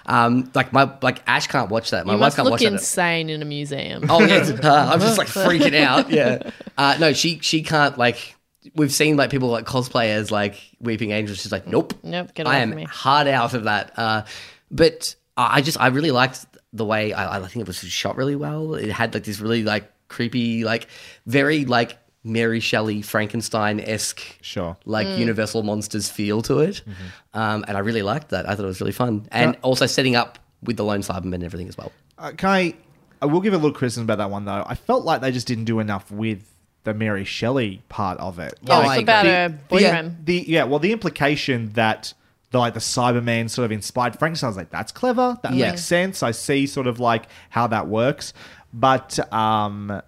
Um, 0.05 0.49
like 0.55 0.71
my 0.73 0.91
like 1.01 1.21
Ash 1.27 1.47
can't 1.47 1.69
watch 1.69 1.91
that. 1.91 2.05
My 2.05 2.13
You 2.13 2.19
wife 2.19 2.27
must 2.27 2.35
can't 2.37 2.45
look 2.45 2.51
watch 2.53 2.61
that. 2.61 2.73
insane 2.73 3.29
in 3.29 3.41
a 3.41 3.45
museum. 3.45 4.05
Oh 4.09 4.21
yeah, 4.25 4.37
uh, 4.63 4.89
I'm 4.93 4.99
just 4.99 5.17
like 5.17 5.27
freaking 5.29 5.75
out. 5.75 6.09
Yeah. 6.09 6.49
Uh, 6.77 6.97
no, 6.99 7.13
she 7.13 7.39
she 7.39 7.63
can't 7.63 7.97
like. 7.97 8.35
We've 8.75 8.93
seen 8.93 9.17
like 9.17 9.29
people 9.31 9.49
like 9.49 9.65
cosplay 9.65 10.09
as 10.09 10.29
like 10.31 10.55
Weeping 10.79 11.11
Angels. 11.11 11.39
She's 11.41 11.51
like, 11.51 11.65
nope, 11.65 11.93
Nope, 12.03 12.33
get 12.35 12.45
away 12.45 12.55
I 12.57 12.59
am 12.59 12.69
from 12.69 12.77
me. 12.77 12.83
hard 12.83 13.27
out 13.27 13.53
of 13.55 13.63
that. 13.63 13.91
Uh, 13.97 14.23
but 14.69 15.15
I 15.35 15.57
I 15.57 15.61
just 15.61 15.79
I 15.79 15.87
really 15.87 16.11
liked 16.11 16.45
the 16.71 16.85
way 16.85 17.11
I, 17.11 17.37
I 17.37 17.47
think 17.47 17.57
it 17.57 17.67
was 17.67 17.77
shot 17.77 18.15
really 18.17 18.35
well. 18.35 18.75
It 18.75 18.91
had 18.91 19.13
like 19.13 19.23
this 19.23 19.39
really 19.39 19.63
like 19.63 19.91
creepy, 20.09 20.63
like 20.63 20.87
very 21.25 21.65
like 21.65 21.97
Mary 22.23 22.59
Shelley 22.59 23.01
Frankenstein 23.01 23.79
esque, 23.79 24.21
Sure. 24.41 24.77
like 24.85 25.07
Mm. 25.07 25.17
Universal 25.19 25.63
monsters 25.63 26.07
feel 26.09 26.41
to 26.43 26.59
it. 26.59 26.81
Mm-hmm. 26.87 27.39
Um, 27.39 27.65
and 27.67 27.75
I 27.77 27.79
really 27.79 28.03
liked 28.03 28.29
that. 28.29 28.47
I 28.47 28.55
thought 28.55 28.63
it 28.63 28.67
was 28.67 28.79
really 28.81 28.91
fun, 28.91 29.27
and 29.31 29.57
also 29.63 29.85
setting 29.87 30.15
up 30.15 30.37
with 30.61 30.77
the 30.77 30.83
Lone 30.83 30.99
Cyberman 31.01 31.33
and 31.35 31.43
everything 31.43 31.67
as 31.67 31.77
well. 31.77 31.91
Uh, 32.19 32.31
can 32.37 32.49
I? 32.49 32.75
I 33.23 33.25
will 33.25 33.41
give 33.41 33.53
a 33.53 33.57
little 33.57 33.71
criticism 33.73 34.03
about 34.03 34.17
that 34.19 34.29
one 34.29 34.45
though. 34.45 34.63
I 34.67 34.75
felt 34.75 35.03
like 35.05 35.21
they 35.21 35.31
just 35.31 35.47
didn't 35.47 35.65
do 35.65 35.79
enough 35.79 36.11
with 36.11 36.43
the 36.83 36.93
Mary 36.93 37.23
Shelley 37.23 37.81
part 37.89 38.19
of 38.19 38.39
it. 38.39 38.53
Yeah, 38.63 38.77
Oh, 38.77 38.89
it's 38.91 39.01
about 39.03 39.25
agree. 39.25 39.31
her 39.33 39.47
The- 39.49 39.55
boyfriend. 39.69 40.17
The 40.25 40.45
yeah, 40.47 40.63
well, 40.63 40.79
the 40.79 40.91
implication 40.91 41.71
that 41.73 42.13
the 42.51 42.59
like 42.59 42.73
the 42.75 42.79
Cyberman 42.79 43.49
sort 43.49 43.65
of 43.65 43.71
inspired 43.71 44.17
Frankenstein. 44.19 44.47
I 44.47 44.49
was 44.49 44.57
like, 44.57 44.69
that's 44.71 44.91
clever. 44.91 45.37
That 45.41 45.53
Yeah. 45.53 45.71
makes 45.71 45.83
sense. 45.85 46.21
I 46.21 46.31
see 46.31 46.67
sort 46.67 46.85
of 46.87 46.99
like 46.99 47.23
how 47.49 47.65
that 47.67 47.87
works, 47.87 48.33
but 48.73 49.17
um. 49.33 50.01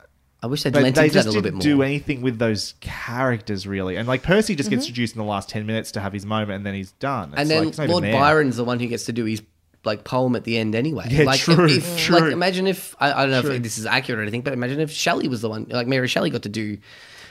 I 0.44 0.48
wish 0.48 0.64
they'd 0.64 0.74
lent 0.76 0.96
they 0.96 1.06
into 1.06 1.14
that 1.14 1.24
just 1.24 1.26
a 1.26 1.30
little 1.30 1.42
bit 1.42 1.58
didn't 1.58 1.66
more. 1.70 1.78
do 1.78 1.84
anything 1.84 2.22
with 2.22 2.38
those 2.38 2.76
characters 2.82 3.66
really, 3.66 3.96
and 3.96 4.08
like 4.08 4.22
Percy 4.24 4.56
just 4.56 4.70
Mm-hmm. 4.70 4.76
gets 4.76 4.86
introduced 4.88 5.16
in 5.16 5.20
the 5.20 5.26
last 5.26 5.48
ten 5.50 5.66
minutes 5.66 5.92
to 5.94 6.00
have 6.02 6.12
his 6.14 6.26
moment, 6.26 6.58
and 6.58 6.66
then 6.66 6.74
he's 6.74 6.92
done. 6.94 7.30
It's 7.32 7.40
and 7.42 7.50
then 7.50 7.72
like, 7.72 7.90
Lord. 7.90 8.04
Byron's 8.04 8.58
the 8.58 8.64
one 8.66 8.80
who 8.80 8.88
gets 8.88 9.06
to 9.06 9.14
do 9.14 9.26
his 9.26 9.42
like 9.86 10.04
poem 10.04 10.36
at 10.36 10.44
the 10.44 10.58
end 10.58 10.76
anyway. 10.76 11.06
Yeah, 11.10 11.24
like, 11.24 11.40
true, 11.42 11.66
if, 11.68 11.98
true. 11.98 12.20
Like 12.20 12.32
imagine 12.32 12.68
if 12.68 12.96
I, 13.00 13.12
I 13.12 13.26
don't 13.26 13.32
know 13.32 13.52
if 13.52 13.64
this 13.64 13.78
is 13.78 13.86
accurate 13.86 14.20
or 14.20 14.22
anything, 14.22 14.42
but 14.42 14.54
imagine 14.54 14.80
if 14.80 14.92
Shelley 14.92 15.28
was 15.28 15.42
the 15.42 15.50
one, 15.50 15.66
like 15.70 15.88
Mary 15.88 16.08
Shelley 16.08 16.30
got 16.30 16.44
to 16.44 16.50
do 16.50 16.78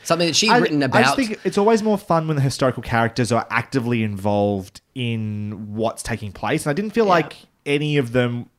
something 0.05 0.27
that 0.27 0.35
she'd 0.37 0.51
I- 0.51 0.59
written 0.59 0.83
I 0.83 0.87
about. 0.87 1.03
just 1.03 1.17
think 1.17 1.39
it's 1.45 1.57
always 1.59 1.83
more 1.83 1.97
fun 1.99 2.27
when 2.29 2.37
the 2.37 2.43
historical 2.43 2.83
characters 2.83 3.31
are 3.33 3.47
actively 3.51 4.03
involved 4.03 4.81
in 4.95 5.75
what's 5.75 6.03
taking 6.03 6.33
place. 6.33 6.67
And 6.67 6.71
I 6.71 6.75
didn't 6.75 6.91
feel 6.91 7.07
like 7.07 7.37
any 7.65 7.97
of 7.97 8.13
them, 8.13 8.47
the 8.47 8.52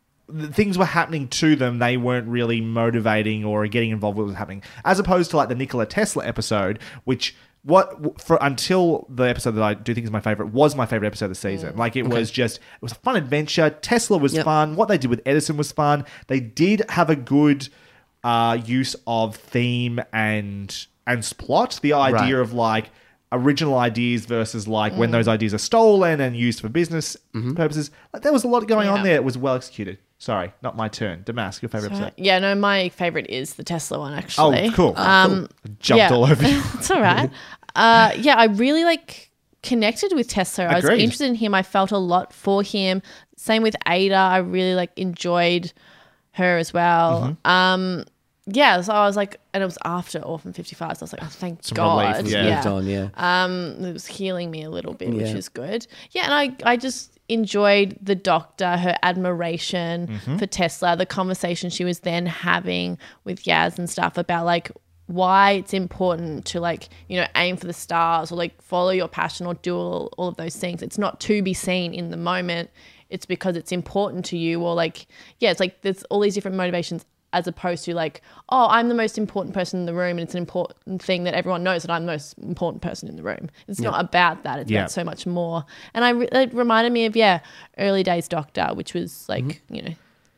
things 0.52 0.78
were 0.78 0.86
happening 0.86 1.28
to 1.30 1.56
them. 1.56 1.80
They 1.80 1.98
weren't 1.98 2.28
really 2.28 2.62
motivating 2.62 3.46
or 3.46 3.68
getting 3.68 3.92
involved 3.92 4.18
with 4.18 4.26
what 4.26 4.30
was 4.32 4.38
happening, 4.38 4.64
as 4.86 5.00
opposed 5.00 5.32
to 5.32 5.38
like 5.38 5.50
the 5.50 5.56
Nikola 5.56 5.86
Tesla 5.86 6.26
episode, 6.26 6.80
which. 7.06 7.36
What 7.66 8.20
for 8.22 8.38
until 8.42 9.08
the 9.10 9.24
episode 9.24 9.52
that 9.52 9.64
I 9.64 9.74
do 9.74 9.94
think 9.94 10.04
is 10.04 10.12
my 10.12 10.20
favorite 10.20 10.48
was 10.52 10.76
my 10.76 10.86
favorite 10.86 11.08
episode 11.08 11.28
of 11.28 11.32
the 11.32 11.36
season. 11.36 11.78
Like 11.78 11.96
it 11.96 12.06
was 12.06 12.30
just 12.30 12.58
it 12.58 12.82
was 12.82 12.92
a 12.92 12.96
fun 12.96 13.16
adventure. 13.16 13.70
Tesla 13.70 14.18
was 14.18 14.34
Yep. 14.34 14.44
fun. 14.44 14.76
What 14.76 14.90
they 14.90 14.98
did 14.98 15.10
with 15.10 15.22
Edison 15.26 15.56
was 15.56 15.72
fun. 15.72 16.04
They 16.28 16.42
did 16.42 16.82
have 16.90 17.10
a 17.10 17.16
good 17.16 17.70
uh, 18.22 18.60
use 18.66 18.98
of 19.08 19.38
theme 19.38 20.02
and 20.12 20.76
and 21.08 21.24
plot. 21.38 21.80
The 21.82 21.94
idea 21.94 22.36
Right. 22.36 22.42
of 22.42 22.52
like 22.52 22.90
original 23.32 23.78
ideas 23.78 24.26
versus 24.26 24.68
like 24.68 24.92
when 24.98 25.12
those 25.12 25.30
ideas 25.30 25.54
are 25.54 25.58
stolen 25.58 26.20
and 26.20 26.36
used 26.36 26.60
for 26.60 26.68
business 26.68 27.16
Mm-hmm. 27.34 27.54
purposes. 27.54 27.92
Like 28.12 28.24
there 28.24 28.34
was 28.34 28.44
a 28.44 28.50
lot 28.50 28.68
going 28.68 28.90
on 28.90 29.04
there. 29.04 29.16
It 29.16 29.24
was 29.24 29.38
well 29.38 29.56
executed. 29.56 30.00
Sorry, 30.24 30.54
not 30.62 30.78
my 30.78 30.88
turn. 30.88 31.24
Damask, 31.26 31.62
your 31.62 31.68
favorite 31.68 31.92
episode. 31.92 32.14
Yeah, 32.16 32.40
no, 32.40 32.56
my 32.56 32.88
favorite 32.88 33.30
is 33.30 33.56
the 33.56 33.64
Tesla 33.66 34.00
one 34.00 34.14
actually. 34.14 34.70
Oh, 34.70 34.72
cool. 34.72 34.94
Um, 34.96 35.50
Jumped 35.80 35.98
yeah. 36.00 36.14
all 36.14 36.24
over 36.24 36.48
you. 36.48 36.62
it's 36.76 36.90
all 36.90 37.02
right. 37.02 37.30
Uh, 37.76 38.14
yeah, 38.16 38.36
I 38.36 38.46
really 38.46 38.86
like 38.86 39.30
connected 39.64 40.14
with 40.16 40.30
Tesla. 40.30 40.68
I 40.68 40.76
was 40.76 40.86
interested 40.86 41.28
in 41.28 41.36
him. 41.36 41.54
I 41.54 41.62
felt 41.62 41.92
a 41.92 41.98
lot 41.98 42.32
for 42.32 42.64
him. 42.64 43.02
Same 43.36 43.64
with 43.64 43.76
Ada. 43.86 44.16
I 44.16 44.38
really 44.38 44.76
like 44.76 44.98
enjoyed 44.98 45.74
her 46.32 46.58
as 46.58 46.72
well. 46.72 47.38
Mm-hmm. 47.46 47.52
Um, 47.52 48.06
yeah, 48.46 48.80
so 48.80 48.94
I 48.94 49.06
was 49.06 49.18
like, 49.18 49.42
and 49.54 49.62
it 49.62 49.66
was 49.66 49.78
after 49.84 50.20
Orphan 50.20 50.54
55. 50.54 51.00
So 51.00 51.04
I 51.04 51.04
was 51.04 51.14
like, 51.14 51.24
oh, 51.24 51.28
thank 51.28 51.66
Some 51.66 51.76
God. 51.76 52.16
relief, 52.16 52.32
yeah. 52.32 52.64
yeah. 52.64 52.72
on, 52.72 52.86
yeah. 52.88 53.10
Um, 53.16 53.84
it 53.84 53.92
was 53.92 54.06
healing 54.06 54.52
me 54.52 54.64
a 54.64 54.70
little 54.70 54.94
bit, 54.94 55.10
which 55.10 55.36
is 55.36 55.50
good. 55.50 55.86
Yeah, 56.12 56.24
and 56.24 56.34
I, 56.34 56.72
I 56.72 56.78
just 56.78 57.13
enjoyed 57.30 57.98
the 58.02 58.16
doctor, 58.16 58.78
her 58.78 58.96
admiration 59.04 60.08
Mm-hmm. 60.08 60.38
for 60.38 60.46
Tesla, 60.46 60.96
the 60.96 61.06
conversation 61.06 61.70
she 61.70 61.84
was 61.86 62.00
then 62.02 62.26
having 62.26 62.98
with 63.24 63.44
Yaz 63.44 63.78
and 63.78 63.90
stuff 63.90 64.18
about 64.18 64.46
like 64.46 64.72
why 65.08 65.52
it's 65.52 65.74
important 65.74 66.46
to 66.46 66.60
like, 66.60 66.90
you 67.08 67.18
know, 67.20 67.28
aim 67.36 67.58
for 67.58 67.68
the 67.68 67.74
stars 67.74 68.32
or 68.32 68.36
like 68.36 68.62
follow 68.62 68.90
your 68.92 69.08
passion 69.08 69.46
or 69.46 69.54
do 69.56 69.76
all, 69.76 70.14
all 70.18 70.28
of 70.30 70.38
those 70.38 70.56
things. 70.56 70.82
It's 70.82 70.98
not 70.98 71.20
to 71.22 71.42
be 71.42 71.54
seen 71.54 71.94
in 71.94 72.10
the 72.10 72.18
moment. 72.18 72.70
it's 73.10 73.26
because 73.26 73.56
it's 73.56 73.72
important 73.72 74.26
to 74.26 74.38
you 74.38 74.60
or 74.62 74.74
like 74.74 75.06
yeah 75.40 75.52
it's 75.52 75.60
like 75.60 75.82
there's 75.82 76.04
all 76.10 76.20
these 76.20 76.34
different 76.34 76.58
motivations 76.58 77.06
as 77.34 77.46
opposed 77.48 77.84
to 77.86 77.94
like 77.94 78.22
oh 78.50 78.68
i'm 78.70 78.88
the 78.88 78.96
most 78.96 79.18
important 79.18 79.54
person 79.54 79.80
in 79.82 79.86
the 79.86 79.94
room 79.94 80.12
and 80.12 80.22
it's 80.22 80.34
an 80.34 80.40
important 80.40 81.02
thing 81.02 81.26
that 81.26 81.34
everyone 81.34 81.64
knows 81.64 81.82
that 81.84 81.92
i'm 81.92 82.06
the 82.06 82.12
most 82.14 82.38
important 82.38 82.82
person 82.82 83.10
in 83.10 83.16
the 83.18 83.24
room 83.24 83.50
it's 83.68 83.80
Yeah. 83.80 83.90
not 83.90 84.00
about 84.06 84.44
that 84.44 84.60
it's 84.60 84.72
Yeah. 84.72 84.80
about 84.82 84.92
so 84.92 85.04
much 85.04 85.26
more 85.26 85.66
and 85.94 86.06
i 86.06 86.10
re- 86.12 86.30
it 86.32 86.54
reminded 86.54 86.94
me 86.94 87.06
of 87.06 87.16
yeah 87.16 87.42
early 87.78 88.04
days 88.04 88.28
doctor 88.30 88.70
which 88.74 88.94
was 88.94 89.28
like 89.28 89.62
you 89.70 89.82
know 89.82 89.90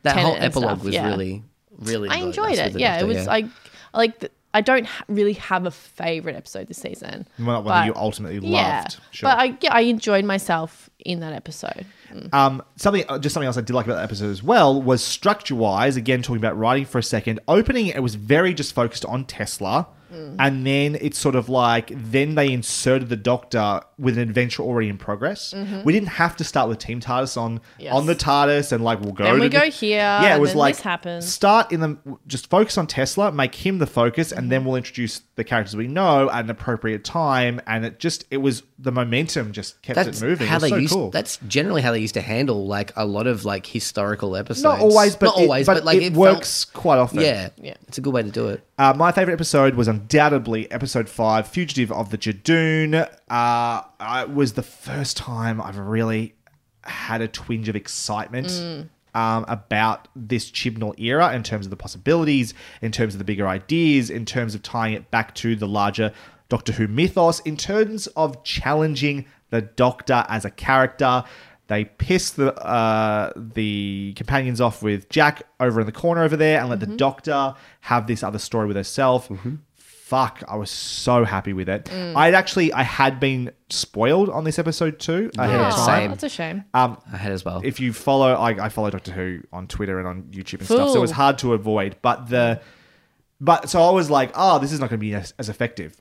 Mm-hmm. 0.04 0.14
That 0.14 0.24
whole 0.24 0.36
epilogue 0.36 0.76
stuff, 0.76 0.84
was 0.84 0.94
yeah. 0.94 1.08
really, 1.08 1.42
really. 1.80 2.08
I 2.08 2.18
enjoyed 2.18 2.58
it. 2.58 2.78
Yeah, 2.78 3.00
Doctor, 3.00 3.04
it 3.04 3.08
was 3.16 3.26
like 3.26 3.46
I 3.92 3.98
like. 3.98 4.30
I 4.56 4.62
don't 4.62 4.88
really 5.06 5.34
have 5.34 5.66
a 5.66 5.70
favorite 5.70 6.34
episode 6.34 6.68
this 6.68 6.78
season. 6.78 7.28
Well, 7.38 7.48
not 7.48 7.64
one 7.64 7.74
that 7.74 7.86
you 7.86 7.94
ultimately 7.94 8.38
yeah, 8.48 8.78
loved. 8.78 8.96
Sure. 9.10 9.28
But 9.28 9.38
I 9.38 9.58
yeah, 9.60 9.74
I 9.74 9.82
enjoyed 9.82 10.24
myself 10.24 10.88
in 11.04 11.20
that 11.20 11.34
episode. 11.34 11.84
Mm. 12.10 12.32
Um, 12.32 12.62
something, 12.76 13.04
uh, 13.06 13.18
just 13.18 13.34
something 13.34 13.46
else 13.46 13.58
I 13.58 13.60
did 13.60 13.74
like 13.74 13.84
about 13.84 13.96
that 13.96 14.04
episode 14.04 14.30
as 14.30 14.42
well 14.42 14.80
was 14.80 15.02
structure-wise. 15.02 15.96
Again, 15.98 16.22
talking 16.22 16.38
about 16.38 16.56
writing 16.56 16.86
for 16.86 16.98
a 16.98 17.02
second. 17.02 17.38
Opening, 17.46 17.88
it 17.88 18.02
was 18.02 18.14
very 18.14 18.54
just 18.54 18.74
focused 18.74 19.04
on 19.04 19.26
Tesla, 19.26 19.88
Mm. 20.16 20.36
and 20.38 20.66
then 20.66 20.96
it's 21.00 21.18
sort 21.18 21.34
of 21.34 21.48
like 21.48 21.92
then 21.94 22.34
they 22.36 22.50
inserted 22.52 23.08
the 23.08 23.16
Doctor 23.16 23.80
with 23.98 24.16
an 24.16 24.22
adventure 24.28 24.62
already 24.62 24.88
in 24.88 24.96
progress. 24.98 25.52
Mhm. 25.56 25.84
We 25.84 25.92
didn't 25.92 26.08
have 26.08 26.36
to 26.36 26.44
start 26.44 26.68
with 26.68 26.78
Team 26.78 27.00
TARDIS 27.00 27.36
on 27.36 27.60
Yes. 27.78 27.92
on 27.92 28.06
the 28.06 28.14
TARDIS 28.14 28.72
and 28.72 28.82
like 28.82 29.00
we'll 29.00 29.12
go. 29.12 29.24
Then 29.24 29.34
to 29.36 29.40
we 29.40 29.48
the- 29.48 29.58
go 29.58 29.70
here, 29.70 29.98
Yeah, 29.98 30.36
it 30.36 30.40
was 30.40 30.54
like 30.54 30.76
this 30.76 30.82
happens. 30.84 31.26
start 31.32 31.70
in 31.72 31.80
the 31.80 31.96
just 32.26 32.48
focus 32.48 32.78
on 32.78 32.86
Tesla, 32.86 33.30
make 33.32 33.54
him 33.54 33.78
the 33.78 33.86
focus, 33.86 34.32
and 34.32 34.42
Mm-hmm. 34.42 34.48
then 34.50 34.64
we'll 34.64 34.76
introduce 34.76 35.20
the 35.36 35.44
characters 35.44 35.76
we 35.76 35.86
know 35.88 36.30
at 36.30 36.44
an 36.44 36.50
appropriate 36.50 37.04
time. 37.04 37.60
And 37.66 37.84
it 37.84 37.98
just 37.98 38.24
it 38.30 38.38
was 38.38 38.62
the 38.78 38.92
momentum 38.92 39.52
just 39.52 39.80
kept 39.82 39.96
That's 39.96 40.20
it 40.22 40.24
moving. 40.26 40.46
how 40.46 40.56
it 40.56 40.62
was 40.62 40.62
they 40.62 40.68
so 40.70 40.76
used. 40.76 40.92
cool. 40.92 41.10
That's 41.10 41.38
generally 41.48 41.82
how 41.82 41.92
they 41.92 41.98
used 42.00 42.14
to 42.14 42.20
handle 42.20 42.66
like 42.66 42.92
a 42.96 43.04
lot 43.06 43.26
of 43.26 43.44
like 43.44 43.66
historical 43.66 44.36
episodes. 44.36 44.62
Not 44.64 44.80
always, 44.80 45.16
but 45.16 45.26
not 45.26 45.38
it- 45.38 45.42
always, 45.42 45.66
but 45.66 45.74
but, 45.74 45.84
like 45.84 45.96
it 45.98 46.02
it, 46.04 46.12
works 46.14 46.64
felt- 46.64 46.72
quite 46.82 46.98
often. 46.98 47.20
Yeah, 47.20 47.48
yeah, 47.60 47.74
it's 47.88 47.98
a 47.98 48.00
good 48.00 48.12
way 48.12 48.22
to 48.22 48.30
do 48.30 48.48
it. 48.48 48.62
Uh, 48.78 48.92
my 48.96 49.10
favorite 49.12 49.32
episode 49.34 49.74
was 49.74 49.88
undoubtedly 50.10 50.70
episode 50.70 51.08
five, 51.08 51.48
"Fugitive 51.48 51.90
of 51.90 52.10
the 52.10 52.18
Judoon." 52.18 53.08
Uh, 53.28 53.82
it 54.22 54.30
was 54.32 54.52
the 54.52 54.62
first 54.62 55.16
time 55.16 55.60
I've 55.60 55.78
really 55.78 56.34
had 56.84 57.20
a 57.20 57.26
twinge 57.28 57.68
of 57.68 57.74
excitement 57.74 58.46
Mm. 58.46 58.88
um, 59.14 59.44
about 59.48 60.06
this 60.14 60.48
Chibnall 60.50 60.94
era 61.00 61.34
in 61.34 61.42
terms 61.42 61.66
of 61.66 61.70
the 61.70 61.76
possibilities, 61.76 62.54
in 62.82 62.92
terms 62.92 63.14
of 63.14 63.18
the 63.18 63.24
bigger 63.24 63.48
ideas, 63.48 64.08
in 64.10 64.24
terms 64.24 64.54
of 64.54 64.62
tying 64.62 64.94
it 64.94 65.10
back 65.10 65.34
to 65.36 65.56
the 65.56 65.66
larger 65.66 66.12
Doctor 66.48 66.72
Who 66.74 66.86
mythos, 66.86 67.40
in 67.40 67.56
terms 67.56 68.06
of 68.08 68.44
challenging 68.44 69.24
the 69.50 69.60
Doctor 69.62 70.24
as 70.28 70.44
a 70.44 70.50
character. 70.50 71.24
They 71.68 71.86
piss 71.86 72.30
the 72.30 72.54
uh, 72.64 73.32
the 73.34 74.12
companions 74.14 74.60
off 74.60 74.84
with 74.84 75.08
Jack 75.08 75.42
over 75.58 75.80
in 75.80 75.86
the 75.86 75.92
corner 75.92 76.22
over 76.22 76.36
there, 76.36 76.60
and 76.60 76.68
let 76.70 76.78
the 76.78 76.86
Doctor 76.86 77.54
have 77.80 78.06
this 78.06 78.22
other 78.22 78.38
story 78.38 78.68
with 78.68 78.76
herself. 78.76 79.28
Fuck, 80.06 80.44
I 80.46 80.54
was 80.54 80.70
so 80.70 81.24
happy 81.24 81.52
with 81.52 81.68
it. 81.68 81.86
Mm. 81.86 82.14
I'd 82.14 82.32
actually 82.34 82.72
I 82.72 82.84
had 82.84 83.18
been 83.18 83.50
spoiled 83.70 84.30
on 84.30 84.44
this 84.44 84.56
episode 84.56 85.00
too 85.00 85.32
ahead 85.36 85.58
Yeah, 85.60 85.68
of 85.68 85.74
time. 85.74 85.84
same. 86.02 86.10
That's 86.10 86.22
a 86.22 86.28
shame. 86.28 86.64
Um, 86.74 86.98
I 87.12 87.16
had 87.16 87.32
as 87.32 87.44
well. 87.44 87.60
If 87.64 87.80
you 87.80 87.92
follow, 87.92 88.32
I, 88.34 88.66
I 88.66 88.68
follow 88.68 88.88
Doctor 88.90 89.10
Who 89.10 89.40
on 89.52 89.66
Twitter 89.66 89.98
and 89.98 90.06
on 90.06 90.22
YouTube 90.30 90.58
and 90.60 90.66
stuff, 90.66 90.90
so 90.90 90.98
it 90.98 91.00
was 91.00 91.10
hard 91.10 91.38
to 91.38 91.54
avoid. 91.54 91.96
But 92.02 92.28
the, 92.28 92.60
but 93.40 93.68
so 93.68 93.82
I 93.82 93.90
was 93.90 94.08
like, 94.08 94.30
oh, 94.36 94.60
this 94.60 94.70
is 94.70 94.78
not 94.78 94.90
going 94.90 95.00
to 95.00 95.04
be 95.04 95.12
as, 95.12 95.34
as 95.40 95.48
effective. 95.48 96.00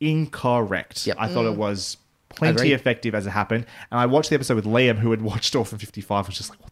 Incorrect. 0.00 1.06
I 1.18 1.28
thought 1.28 1.44
it 1.44 1.52
Mm. 1.52 1.56
was 1.56 1.98
plenty 2.30 2.72
effective 2.72 3.14
as 3.14 3.26
it 3.26 3.30
happened. 3.30 3.66
And 3.90 4.00
I 4.00 4.06
watched 4.06 4.30
the 4.30 4.34
episode 4.34 4.54
with 4.56 4.64
Liam, 4.64 4.96
who 4.98 5.10
had 5.10 5.20
watched 5.30 5.54
Orphan 5.54 5.78
Fifty 5.78 6.00
Five, 6.00 6.26
was 6.26 6.38
just 6.38 6.48
like, 6.48 6.58
what 6.62 6.71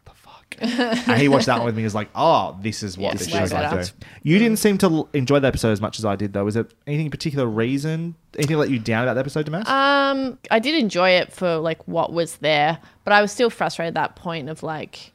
fuck. 0.59 1.07
and 1.07 1.21
he 1.21 1.27
watched 1.27 1.45
that 1.47 1.57
one 1.57 1.65
with 1.65 1.75
me. 1.75 1.81
and 1.81 1.85
Was 1.85 1.95
like, 1.95 2.09
oh, 2.15 2.57
this 2.61 2.83
is 2.83 2.97
what 2.97 3.13
Yeah, 3.13 3.17
this 3.17 3.27
way 3.27 3.39
show's 3.39 3.51
going 3.51 3.69
to 3.69 3.75
better. 3.75 3.91
do. 3.99 4.07
You 4.23 4.39
didn't 4.39 4.57
seem 4.59 4.77
to 4.79 4.85
l- 4.87 5.09
enjoy 5.13 5.39
the 5.39 5.47
episode 5.47 5.71
as 5.71 5.81
much 5.81 5.99
as 5.99 6.05
I 6.05 6.15
did, 6.15 6.33
though. 6.33 6.43
Was 6.45 6.55
there 6.55 6.67
anything 6.87 7.05
in 7.07 7.11
particular 7.11 7.45
reason? 7.47 8.15
Anything 8.37 8.57
let 8.57 8.69
you 8.69 8.79
down 8.79 9.03
about 9.03 9.15
the 9.15 9.19
episode, 9.21 9.45
Damas? 9.45 9.67
Um, 9.67 10.37
I 10.49 10.59
did 10.59 10.75
enjoy 10.81 11.09
it 11.11 11.31
for 11.33 11.57
like 11.57 11.87
what 11.87 12.13
was 12.13 12.37
there, 12.37 12.77
but 13.03 13.13
I 13.13 13.21
was 13.21 13.31
still 13.31 13.49
frustrated 13.49 13.89
at 13.97 14.01
that 14.01 14.15
point 14.15 14.49
of 14.49 14.63
like 14.63 15.11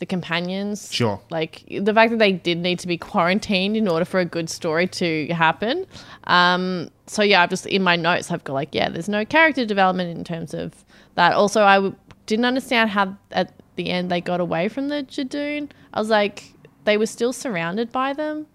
the 0.00 0.06
companions. 0.06 0.92
Sure. 0.92 1.20
Like 1.30 1.62
the 1.68 1.94
fact 1.94 2.10
that 2.10 2.18
they 2.18 2.32
did 2.32 2.58
need 2.58 2.78
to 2.80 2.86
be 2.88 2.96
quarantined 2.98 3.76
in 3.76 3.86
order 3.88 4.04
for 4.04 4.20
a 4.20 4.24
good 4.24 4.50
story 4.50 4.86
to 4.88 5.26
happen. 5.28 5.86
Um, 6.24 6.90
so 7.06 7.22
yeah, 7.22 7.42
I've 7.42 7.50
just 7.50 7.66
in 7.66 7.82
my 7.82 7.96
notes 7.96 8.30
I've 8.30 8.42
got 8.44 8.54
like 8.54 8.74
yeah, 8.74 8.88
there's 8.88 9.08
no 9.08 9.24
character 9.24 9.64
development 9.64 10.16
in 10.16 10.24
terms 10.24 10.52
of 10.54 10.84
that. 11.16 11.32
Also, 11.34 11.62
I 11.62 11.74
w- 11.76 11.94
didn't 12.26 12.44
understand 12.44 12.90
how 12.90 13.16
at 13.32 13.52
the 13.76 13.90
end 13.90 14.10
they 14.10 14.20
got 14.20 14.40
away 14.40 14.68
from 14.68 14.88
the 14.88 15.02
Judoon. 15.02 15.70
I 15.92 15.98
was 16.00 16.08
like, 16.10 16.52
they 16.84 16.96
were 16.96 17.06
still 17.06 17.32
surrounded 17.32 17.90
by 17.92 18.12
them, 18.12 18.46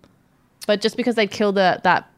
but 0.68 0.82
just 0.82 0.98
because 0.98 1.16
they 1.16 1.28
killed 1.28 1.56
the, 1.56 1.80
that 1.84 2.10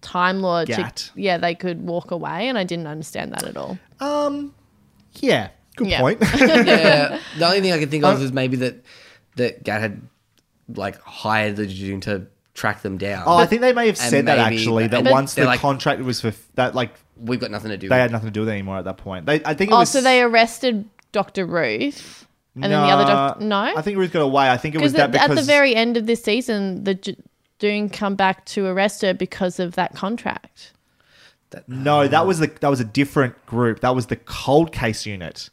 Time 0.00 0.40
Lord, 0.42 0.68
to- 0.68 0.76
Gat. 0.76 1.10
yeah, 1.16 1.38
they 1.38 1.54
could 1.56 1.84
walk 1.84 2.12
away, 2.12 2.48
and 2.48 2.56
I 2.56 2.62
didn't 2.64 2.86
understand 2.86 3.32
that 3.32 3.42
at 3.44 3.56
all. 3.56 3.76
Um, 3.98 4.54
yeah, 5.14 5.48
good 5.76 5.88
Yeah. 5.88 6.00
point. 6.00 6.20
yeah, 6.38 7.18
the 7.38 7.44
only 7.46 7.60
thing 7.62 7.72
I 7.72 7.78
can 7.80 7.88
think 7.90 8.04
of 8.04 8.16
Um, 8.18 8.22
is 8.22 8.32
maybe 8.32 8.56
that 8.58 8.84
that 9.36 9.64
Gat 9.64 9.80
had 9.80 10.00
like 10.72 11.00
hired 11.02 11.56
the 11.56 11.66
Judoon 11.66 12.00
to 12.02 12.26
track 12.54 12.82
them 12.82 12.96
down. 12.98 13.24
Oh, 13.26 13.36
I 13.36 13.46
think 13.46 13.60
they 13.62 13.72
may 13.72 13.86
have 13.86 13.98
And 14.00 14.10
said 14.10 14.26
that 14.26 14.38
maybe- 14.38 14.56
actually. 14.56 14.86
That 14.86 15.00
and 15.00 15.10
once 15.10 15.34
they're 15.34 15.44
the 15.46 15.50
like, 15.50 15.60
contract 15.60 16.00
was 16.02 16.20
for 16.20 16.32
that, 16.54 16.76
like 16.76 16.92
we've 17.16 17.40
got 17.40 17.50
nothing 17.50 17.70
to 17.70 17.76
do. 17.76 17.88
they 17.88 17.96
with 17.96 18.00
had 18.02 18.12
nothing 18.12 18.28
to 18.28 18.32
do 18.32 18.40
with 18.40 18.48
it 18.50 18.52
anymore 18.52 18.78
at 18.78 18.84
that 18.84 18.98
point. 18.98 19.26
They, 19.26 19.42
I 19.44 19.54
think 19.54 19.72
it 19.72 19.74
Oh, 19.74 19.78
was. 19.78 19.90
so 19.90 20.00
they 20.00 20.22
arrested 20.22 20.88
Doctor 21.10 21.44
Ruth, 21.46 22.26
and 22.62 22.72
then 22.72 22.82
the 22.82 22.88
other 22.88 23.04
doctor. 23.04 23.44
No, 23.44 23.56
I 23.56 23.82
think 23.82 23.98
Ruth 23.98 24.12
got 24.12 24.22
away. 24.22 24.50
I 24.50 24.56
think 24.56 24.74
it 24.74 24.80
was 24.80 24.92
that 24.92 25.00
at, 25.00 25.12
because 25.12 25.30
at 25.30 25.36
the 25.36 25.42
very 25.42 25.74
end 25.74 25.96
of 25.96 26.06
this 26.06 26.22
season, 26.22 26.84
the 26.84 26.94
J- 26.94 27.16
Dune 27.58 27.88
come 27.88 28.14
back 28.14 28.44
to 28.46 28.66
arrest 28.66 29.02
her 29.02 29.14
because 29.14 29.58
of 29.58 29.74
that 29.74 29.94
contract. 29.94 30.72
no, 31.66 32.06
that 32.08 32.26
was 32.26 32.38
the 32.38 32.46
that 32.60 32.68
was 32.68 32.80
a 32.80 32.84
different 32.84 33.44
group. 33.46 33.80
That 33.80 33.94
was 33.94 34.06
the 34.06 34.16
cold 34.16 34.72
case 34.72 35.06
unit. 35.06 35.50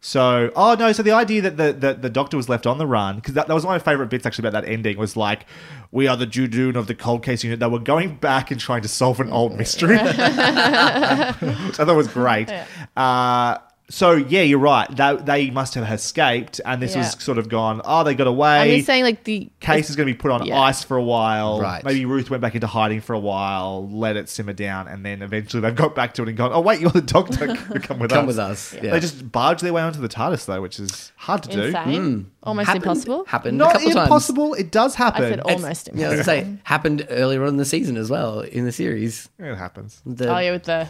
So, 0.00 0.52
oh 0.54 0.76
no, 0.78 0.92
so 0.92 1.02
the 1.02 1.10
idea 1.10 1.42
that 1.42 1.56
the, 1.56 1.72
the, 1.72 1.94
the 1.94 2.10
doctor 2.10 2.36
was 2.36 2.48
left 2.48 2.68
on 2.68 2.78
the 2.78 2.86
run, 2.86 3.16
because 3.16 3.34
that, 3.34 3.48
that 3.48 3.54
was 3.54 3.64
one 3.66 3.74
of 3.74 3.84
my 3.84 3.90
favorite 3.92 4.08
bits 4.08 4.24
actually 4.24 4.46
about 4.46 4.62
that 4.62 4.70
ending, 4.70 4.96
was 4.96 5.16
like, 5.16 5.44
we 5.90 6.06
are 6.06 6.16
the 6.16 6.26
Judoon 6.26 6.76
of 6.76 6.86
the 6.86 6.94
cold 6.94 7.24
case 7.24 7.42
unit. 7.42 7.58
They 7.58 7.66
were 7.66 7.80
going 7.80 8.14
back 8.14 8.52
and 8.52 8.60
trying 8.60 8.82
to 8.82 8.88
solve 8.88 9.18
an 9.18 9.28
old 9.30 9.56
mystery. 9.56 9.98
I 10.00 11.32
thought 11.72 11.96
was 11.96 12.06
great. 12.06 12.48
Uh, 12.96 13.58
so, 13.90 14.12
yeah, 14.16 14.42
you're 14.42 14.58
right. 14.58 14.86
That, 14.96 15.24
they 15.24 15.50
must 15.50 15.74
have 15.74 15.90
escaped, 15.90 16.60
and 16.66 16.82
this 16.82 16.92
Yeah. 16.94 16.98
was 17.00 17.12
sort 17.22 17.38
of 17.38 17.48
gone, 17.48 17.80
oh, 17.84 18.04
they 18.04 18.14
got 18.14 18.26
away. 18.26 18.58
I'm 18.60 18.68
just 18.76 18.86
saying, 18.86 19.04
like 19.04 19.24
the 19.24 19.48
Case 19.60 19.88
is 19.88 19.96
going 19.96 20.06
to 20.06 20.12
be 20.12 20.16
put 20.18 20.30
on 20.30 20.44
Yeah. 20.44 20.60
ice 20.60 20.84
for 20.84 20.96
a 20.96 21.02
while. 21.02 21.60
Right. 21.60 21.82
Maybe 21.84 22.04
Ruth 22.04 22.28
went 22.30 22.42
back 22.42 22.54
into 22.54 22.66
hiding 22.66 23.00
for 23.00 23.14
a 23.14 23.18
while, 23.18 23.88
let 23.90 24.16
it 24.16 24.28
simmer 24.28 24.52
down, 24.52 24.88
and 24.88 25.04
then 25.06 25.22
eventually 25.22 25.60
they've 25.62 25.74
got 25.74 25.94
back 25.94 26.14
to 26.14 26.22
it 26.22 26.28
and 26.28 26.36
gone, 26.36 26.50
oh, 26.52 26.60
wait, 26.60 26.80
you're 26.80 26.90
the 26.90 27.00
doctor. 27.00 27.46
Come 27.82 27.98
with 27.98 28.10
Come 28.10 28.24
us. 28.24 28.26
with 28.26 28.38
us, 28.38 28.74
yeah. 28.74 28.90
They 28.90 29.00
just 29.00 29.32
barged 29.32 29.62
their 29.62 29.72
way 29.72 29.82
onto 29.82 30.00
the 30.00 30.08
TARDIS, 30.08 30.44
though, 30.46 30.60
which 30.60 30.78
is 30.78 31.12
hard 31.16 31.42
to 31.44 31.48
do. 31.48 31.62
insane, 31.62 32.02
hmm. 32.22 32.22
almost 32.42 32.66
Happened- 32.66 32.84
impossible. 32.84 33.24
Happened 33.26 33.54
a 33.54 33.58
Not 33.64 33.72
couple 33.72 33.90
times. 33.92 34.02
impossible. 34.06 34.54
It 34.54 34.70
does 34.70 34.94
happen. 34.94 35.24
I 35.24 35.28
said 35.30 35.38
It's- 35.40 35.54
almost 35.56 35.88
Yeah, 35.94 36.06
I 36.06 36.10
was 36.10 36.18
impossible. 36.20 36.34
gonna 36.42 36.54
say 36.56 36.60
happened 36.64 37.06
earlier 37.10 37.42
on 37.42 37.48
in 37.48 37.56
the 37.56 37.64
season 37.64 37.96
as 37.96 38.10
well 38.10 38.40
in 38.40 38.64
the 38.66 38.72
series. 38.72 39.28
It 39.38 39.56
happens. 39.56 40.02
The, 40.04 40.34
oh 40.34 40.38
yeah, 40.38 40.52
with 40.52 40.64
the 40.64 40.88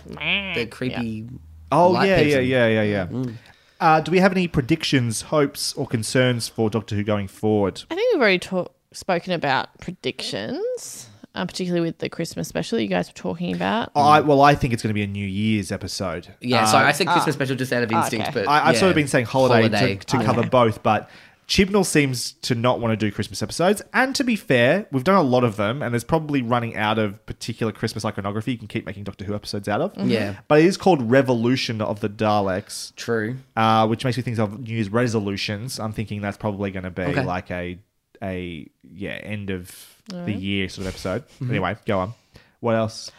the 0.55 0.66
creepy. 0.66 1.27
Oh, 1.70 1.90
light 1.90 2.09
yeah, 2.09 2.20
yeah, 2.20 2.36
pixel. 2.39 2.49
yeah, 2.49 2.66
yeah, 2.66 2.82
yeah. 2.82 3.07
Mm. 3.07 3.35
Uh, 3.81 4.01
do 4.01 4.11
we 4.11 4.19
have 4.19 4.32
any 4.32 4.49
predictions, 4.49 5.23
hopes, 5.23 5.73
or 5.74 5.86
concerns 5.86 6.49
for 6.49 6.69
Doctor 6.70 6.97
Who 6.97 7.05
going 7.05 7.28
forward? 7.28 7.82
I 7.90 7.95
think 7.95 8.12
we've 8.15 8.20
already 8.20 8.39
talk, 8.40 8.74
spoken 8.93 9.32
about 9.32 9.78
predictions, 9.78 11.09
uh, 11.35 11.45
particularly 11.47 11.86
with 11.86 11.99
the 11.99 12.09
Christmas 12.09 12.49
special 12.49 12.81
you 12.81 12.89
guys 12.89 13.09
were 13.09 13.15
talking 13.15 13.55
about. 13.55 13.93
I, 13.95 14.20
well, 14.20 14.40
I 14.40 14.55
think 14.55 14.73
it's 14.73 14.82
going 14.82 14.90
to 14.90 14.95
be 14.95 15.03
a 15.03 15.07
New 15.07 15.27
Year's 15.27 15.70
episode. 15.70 16.35
Yeah, 16.40 16.62
Uh, 16.62 16.66
sorry, 16.66 16.86
I 16.86 16.93
said 16.93 17.07
Christmas 17.09 17.35
special 17.36 17.55
just 17.57 17.73
out 17.73 17.82
of 17.85 17.93
instinct, 17.93 18.28
okay. 18.28 18.40
but 18.45 18.49
I, 18.49 18.69
I've 18.69 18.74
yeah, 18.74 18.81
sort 18.81 18.90
of 18.90 18.97
been 18.97 19.09
saying 19.09 19.27
holiday, 19.27 19.69
holiday. 19.69 19.97
to, 19.97 20.07
to 20.07 20.16
Okay. 20.16 20.27
cover 20.27 20.47
both, 20.49 20.82
but 20.82 21.09
Chibnall 21.49 21.87
seems 21.87 22.33
to 22.43 22.55
not 22.55 22.79
want 22.79 22.93
to 22.93 22.97
do 22.97 23.11
Christmas 23.11 23.43
episodes. 23.43 23.81
And 23.95 24.15
to 24.16 24.23
be 24.23 24.37
fair, 24.37 24.87
we've 24.93 25.03
done 25.03 25.16
a 25.16 25.23
lot 25.23 25.45
of 25.45 25.57
them, 25.57 25.83
and 25.83 25.95
there's 25.95 26.05
probably 26.05 26.43
running 26.43 26.77
out 26.77 26.99
of 26.99 27.25
particular 27.25 27.73
Christmas 27.73 28.05
iconography 28.05 28.53
you 28.53 28.59
can 28.59 28.69
keep 28.69 28.85
making 28.85 29.05
Doctor 29.05 29.25
Who 29.25 29.35
episodes 29.35 29.66
out 29.66 29.81
of. 29.81 29.97
Yeah. 29.97 30.37
But 30.47 30.61
it 30.61 30.66
is 30.66 30.77
called 30.77 31.11
Revolution 31.11 31.81
of 31.81 32.01
the 32.01 32.09
Daleks, 32.11 32.95
True. 32.97 33.37
uh, 33.57 33.87
which 33.87 34.05
makes 34.05 34.19
me 34.19 34.23
think 34.23 34.39
of 34.39 34.61
New 34.61 34.75
Year's 34.75 34.91
resolutions. 34.91 35.81
I'm 35.81 35.93
thinking 35.95 36.20
that's 36.20 36.37
probably 36.37 36.70
going 36.70 36.85
to 36.85 36.91
be 36.91 37.03
Okay. 37.03 37.25
like 37.25 37.51
a 37.51 37.79
a 38.23 38.69
yeah 38.83 39.12
end 39.23 39.49
of 39.49 39.97
the 40.09 40.33
year 40.33 40.69
sort 40.69 40.87
of 40.87 40.93
episode. 40.93 41.25
Anyway, 41.41 41.77
go 41.87 41.99
on. 42.01 42.15
What 42.61 42.75
else? 42.75 43.11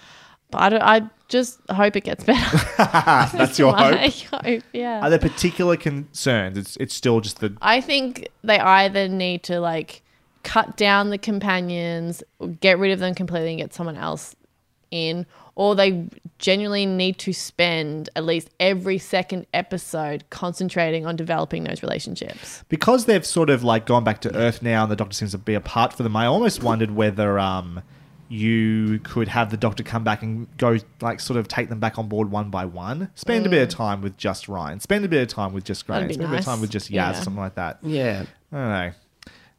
But 0.52 0.62
I, 0.62 0.70
don't, 0.70 0.82
I 0.82 1.10
just 1.28 1.60
hope 1.70 1.96
it 1.96 2.04
gets 2.04 2.24
better. 2.24 2.58
That's 3.38 3.60
your 3.60 3.76
hope. 3.76 3.96
I 3.96 4.08
hope, 4.32 4.64
yeah. 4.74 5.02
Are 5.02 5.10
there 5.10 5.20
particular 5.20 5.78
concerns? 5.78 6.58
It's 6.58 6.76
it's 6.78 6.94
still 6.96 7.22
just 7.22 7.40
the 7.40 7.56
I 7.62 7.82
think 7.82 8.28
they 8.44 8.60
either 8.60 9.08
need 9.08 9.44
to 9.44 9.60
like 9.60 10.02
cut 10.44 10.76
down 10.78 11.12
the 11.12 11.18
companions, 11.18 12.24
get 12.62 12.80
rid 12.80 12.92
of 12.92 13.00
them 13.00 13.14
completely, 13.14 13.50
and 13.52 13.60
get 13.60 13.74
someone 13.74 13.98
else 13.98 14.36
in, 14.90 15.28
or 15.54 15.76
they 15.76 16.08
genuinely 16.40 16.88
need 16.88 17.20
to 17.20 17.32
spend 17.32 18.10
at 18.16 18.26
least 18.26 18.50
every 18.60 18.98
second 18.98 19.46
episode 19.54 20.24
concentrating 20.32 21.06
on 21.06 21.16
developing 21.16 21.66
those 21.66 21.84
relationships. 21.84 22.64
because 22.70 23.06
they've 23.06 23.26
sort 23.26 23.52
of 23.52 23.64
like 23.64 23.86
gone 23.86 24.04
back 24.04 24.20
to 24.22 24.36
Earth 24.36 24.64
now, 24.64 24.82
and 24.82 24.92
the 24.92 24.96
Doctor 24.96 25.14
seems 25.14 25.32
to 25.32 25.38
be 25.38 25.54
apart 25.54 25.94
for 25.94 26.02
them. 26.02 26.16
I 26.16 26.26
almost 26.26 26.64
wondered 26.64 26.92
whether 26.92 27.38
um 27.38 27.84
you 28.30 29.00
could 29.00 29.28
have 29.28 29.50
the 29.50 29.58
Doctor 29.58 29.84
come 29.84 30.04
back 30.04 30.22
and 30.22 30.48
go 30.58 30.78
like 31.02 31.20
sort 31.20 31.38
of 31.40 31.48
take 31.48 31.68
them 31.70 31.80
back 31.80 31.98
on 31.98 32.08
board 32.08 32.30
one 32.32 32.50
by 32.50 32.64
one. 32.66 33.10
Spend 33.16 33.46
a 33.46 33.50
bit 33.50 33.64
of 33.64 33.70
time 33.70 34.02
with 34.02 34.16
just 34.18 34.48
Ryan. 34.48 34.80
Spend 34.80 35.04
a 35.04 35.08
bit 35.08 35.22
of 35.24 35.28
time 35.28 35.52
with 35.52 35.64
just 35.66 35.86
That'd 35.88 36.02
Grant. 36.02 36.08
be 36.10 36.14
Spend 36.14 36.26
a 36.26 36.30
bit 36.30 36.40
of 36.40 36.46
nice. 36.46 36.46
time 36.46 36.62
with 36.62 36.70
just 36.70 36.90
Yaz, 36.90 36.94
Yeah. 36.94 37.14
something 37.14 37.42
like 37.42 37.56
that. 37.56 37.80
Yeah. 37.82 38.26
I 38.52 38.56
don't 38.56 38.70
know. 38.70 38.92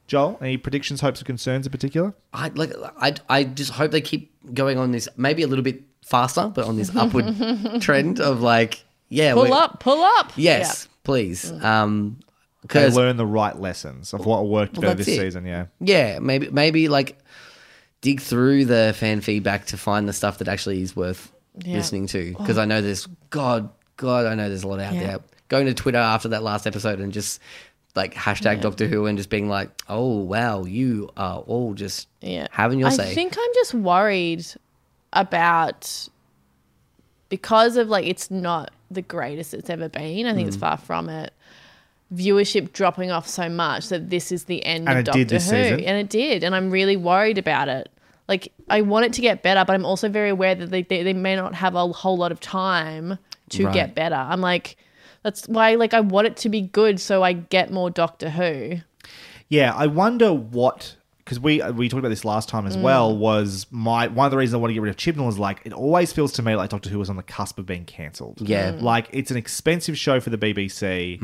Joel, 0.07 0.39
any 0.41 0.57
predictions, 0.57 1.01
hopes, 1.01 1.21
or 1.21 1.25
concerns 1.25 1.67
in 1.67 1.71
particular? 1.73 2.15
I 2.33 2.49
like 2.55 2.73
I 3.01 3.15
I 3.29 3.45
just 3.45 3.73
hope 3.73 3.91
they 3.93 4.01
keep 4.01 4.33
going 4.55 4.79
on 4.79 4.91
this 4.93 5.09
maybe 5.17 5.43
a 5.43 5.47
little 5.47 5.63
bit 5.65 5.83
faster, 6.05 6.49
but 6.55 6.65
on 6.67 6.77
this 6.77 6.91
upward 6.97 7.81
trend 7.81 8.21
of 8.21 8.41
like 8.41 8.85
yeah, 9.09 9.35
Pull 9.35 9.43
we're- 9.45 9.53
up, 9.55 9.81
pull 9.81 10.01
up. 10.03 10.33
Yes, 10.37 10.89
please. 11.05 11.51
Um 11.63 12.19
They 12.21 12.27
because 12.63 12.97
learn 12.97 13.17
the 13.17 13.27
right 13.27 13.59
lessons 13.61 14.13
of 14.15 14.27
what 14.27 14.47
worked 14.49 14.75
Well, 14.75 14.83
better 14.83 14.95
that's 14.95 15.07
this 15.07 15.19
it. 15.19 15.21
season. 15.21 15.45
Yeah. 15.47 15.67
yeah, 15.81 16.19
maybe 16.21 16.51
maybe 16.51 16.89
like 16.89 17.17
dig 18.01 18.21
through 18.21 18.65
the 18.65 18.95
fan 18.97 19.21
feedback 19.21 19.67
to 19.67 19.77
find 19.77 20.09
the 20.09 20.13
stuff 20.13 20.39
that 20.39 20.49
actually 20.49 20.81
is 20.83 20.95
worth 20.97 21.33
Yeah. 21.65 21.77
listening 21.77 22.07
to 22.09 22.35
because 22.39 22.57
I 22.59 22.65
know 22.65 22.81
there's 22.81 23.07
god 23.31 23.69
god 23.97 24.27
I 24.27 24.35
know 24.35 24.49
there's 24.49 24.63
a 24.63 24.69
lot 24.69 24.81
out 24.81 24.95
Yeah. 24.95 25.07
there. 25.07 25.19
Going 25.49 25.67
to 25.67 25.75
Twitter 25.75 25.99
after 25.99 26.29
that 26.29 26.43
last 26.43 26.67
episode 26.67 27.01
and 27.01 27.13
just 27.13 27.41
like 27.97 28.15
hashtag 28.15 28.61
Doctor 28.61 28.87
Who 28.87 29.07
and 29.07 29.19
just 29.19 29.31
being 29.31 29.49
like, 29.49 29.69
oh 29.89 30.19
wow, 30.21 30.65
you 30.65 31.11
are 31.17 31.39
all 31.41 31.75
just 31.75 32.07
Yeah. 32.21 32.47
having 32.53 32.79
your 32.79 32.89
I 32.89 32.93
say. 32.93 33.11
I 33.11 33.15
think 33.15 33.37
I'm 33.37 33.55
just 33.55 33.75
worried 33.75 34.47
about 35.13 36.09
because 37.29 37.77
of 37.77 37.89
like 37.89 38.07
it's 38.07 38.31
not 38.31 38.71
the 38.91 39.03
greatest 39.03 39.55
it's 39.55 39.71
ever 39.71 39.89
been. 39.89 40.27
I 40.27 40.35
think 40.35 40.49
it's 40.49 40.57
Mm. 40.57 40.61
far 40.61 40.77
from 40.79 41.09
it. 41.09 41.33
Viewership 42.15 42.73
dropping 42.73 43.11
off 43.11 43.29
so 43.29 43.49
much 43.49 43.89
that 43.89 44.11
this 44.11 44.33
is 44.33 44.45
the 44.45 44.65
end 44.65 44.89
And 44.89 44.99
of 44.99 45.05
Doctor 45.05 45.35
Who, 45.37 45.39
season. 45.41 45.81
and 45.81 45.99
it 45.99 46.09
did, 46.09 46.43
and 46.43 46.55
I'm 46.55 46.71
really 46.71 46.97
worried 46.97 47.39
about 47.39 47.69
it. 47.69 47.89
Like 48.29 48.53
I 48.69 48.81
want 48.83 49.07
it 49.07 49.13
to 49.15 49.21
get 49.21 49.43
better, 49.43 49.65
but 49.65 49.75
I'm 49.75 49.85
also 49.85 50.09
very 50.09 50.29
aware 50.31 50.55
that 50.55 50.71
they 50.71 50.83
they, 50.83 51.03
they 51.03 51.13
may 51.13 51.37
not 51.37 51.55
have 51.55 51.75
a 51.75 51.87
whole 51.89 52.17
lot 52.17 52.33
of 52.33 52.41
time 52.41 53.19
to 53.51 53.65
Right. 53.67 53.75
get 53.75 53.95
better. 53.95 54.15
I'm 54.15 54.41
like, 54.41 54.77
that's 55.23 55.47
why 55.49 55.75
like 55.77 55.95
I 55.95 56.01
want 56.01 56.27
it 56.27 56.37
to 56.39 56.49
be 56.49 56.61
good, 56.63 57.01
so 57.01 57.23
I 57.23 57.33
get 57.33 57.73
more 57.73 57.91
Doctor 57.91 58.31
Who. 58.31 58.79
Yeah, 59.49 59.75
I 59.75 59.87
wonder 59.89 60.33
what 60.33 60.97
because 61.31 61.41
we 61.41 61.63
we 61.73 61.89
talked 61.89 62.01
about 62.01 62.09
this 62.09 62.25
last 62.25 62.49
time 62.49 62.67
as 62.67 62.77
Mm. 62.77 62.83
well. 62.83 63.17
Was 63.17 63.67
my 63.71 64.09
one 64.09 64.27
of 64.27 64.33
the 64.33 64.37
reasons 64.37 64.55
I 64.55 64.57
want 64.59 64.71
to 64.71 64.75
get 64.75 64.83
rid 64.83 64.91
of 64.91 64.97
Chibnall 64.97 65.29
is 65.29 65.39
like 65.39 65.61
it 65.65 65.73
always 65.73 66.13
feels 66.13 66.33
to 66.33 66.43
me 66.43 66.57
like 66.57 66.71
Doctor 66.71 66.91
Who 66.91 66.99
was 66.99 67.09
on 67.09 67.15
the 67.17 67.23
cusp 67.23 67.59
of 67.61 67.67
being 67.67 67.85
cancelled. 67.85 68.41
Yeah. 68.41 68.73
Mm. 68.73 68.83
like 68.83 69.09
it's 69.13 69.31
an 69.31 69.37
expensive 69.37 69.97
show 69.97 70.19
for 70.19 70.31
the 70.31 70.39
BBC. 70.39 71.21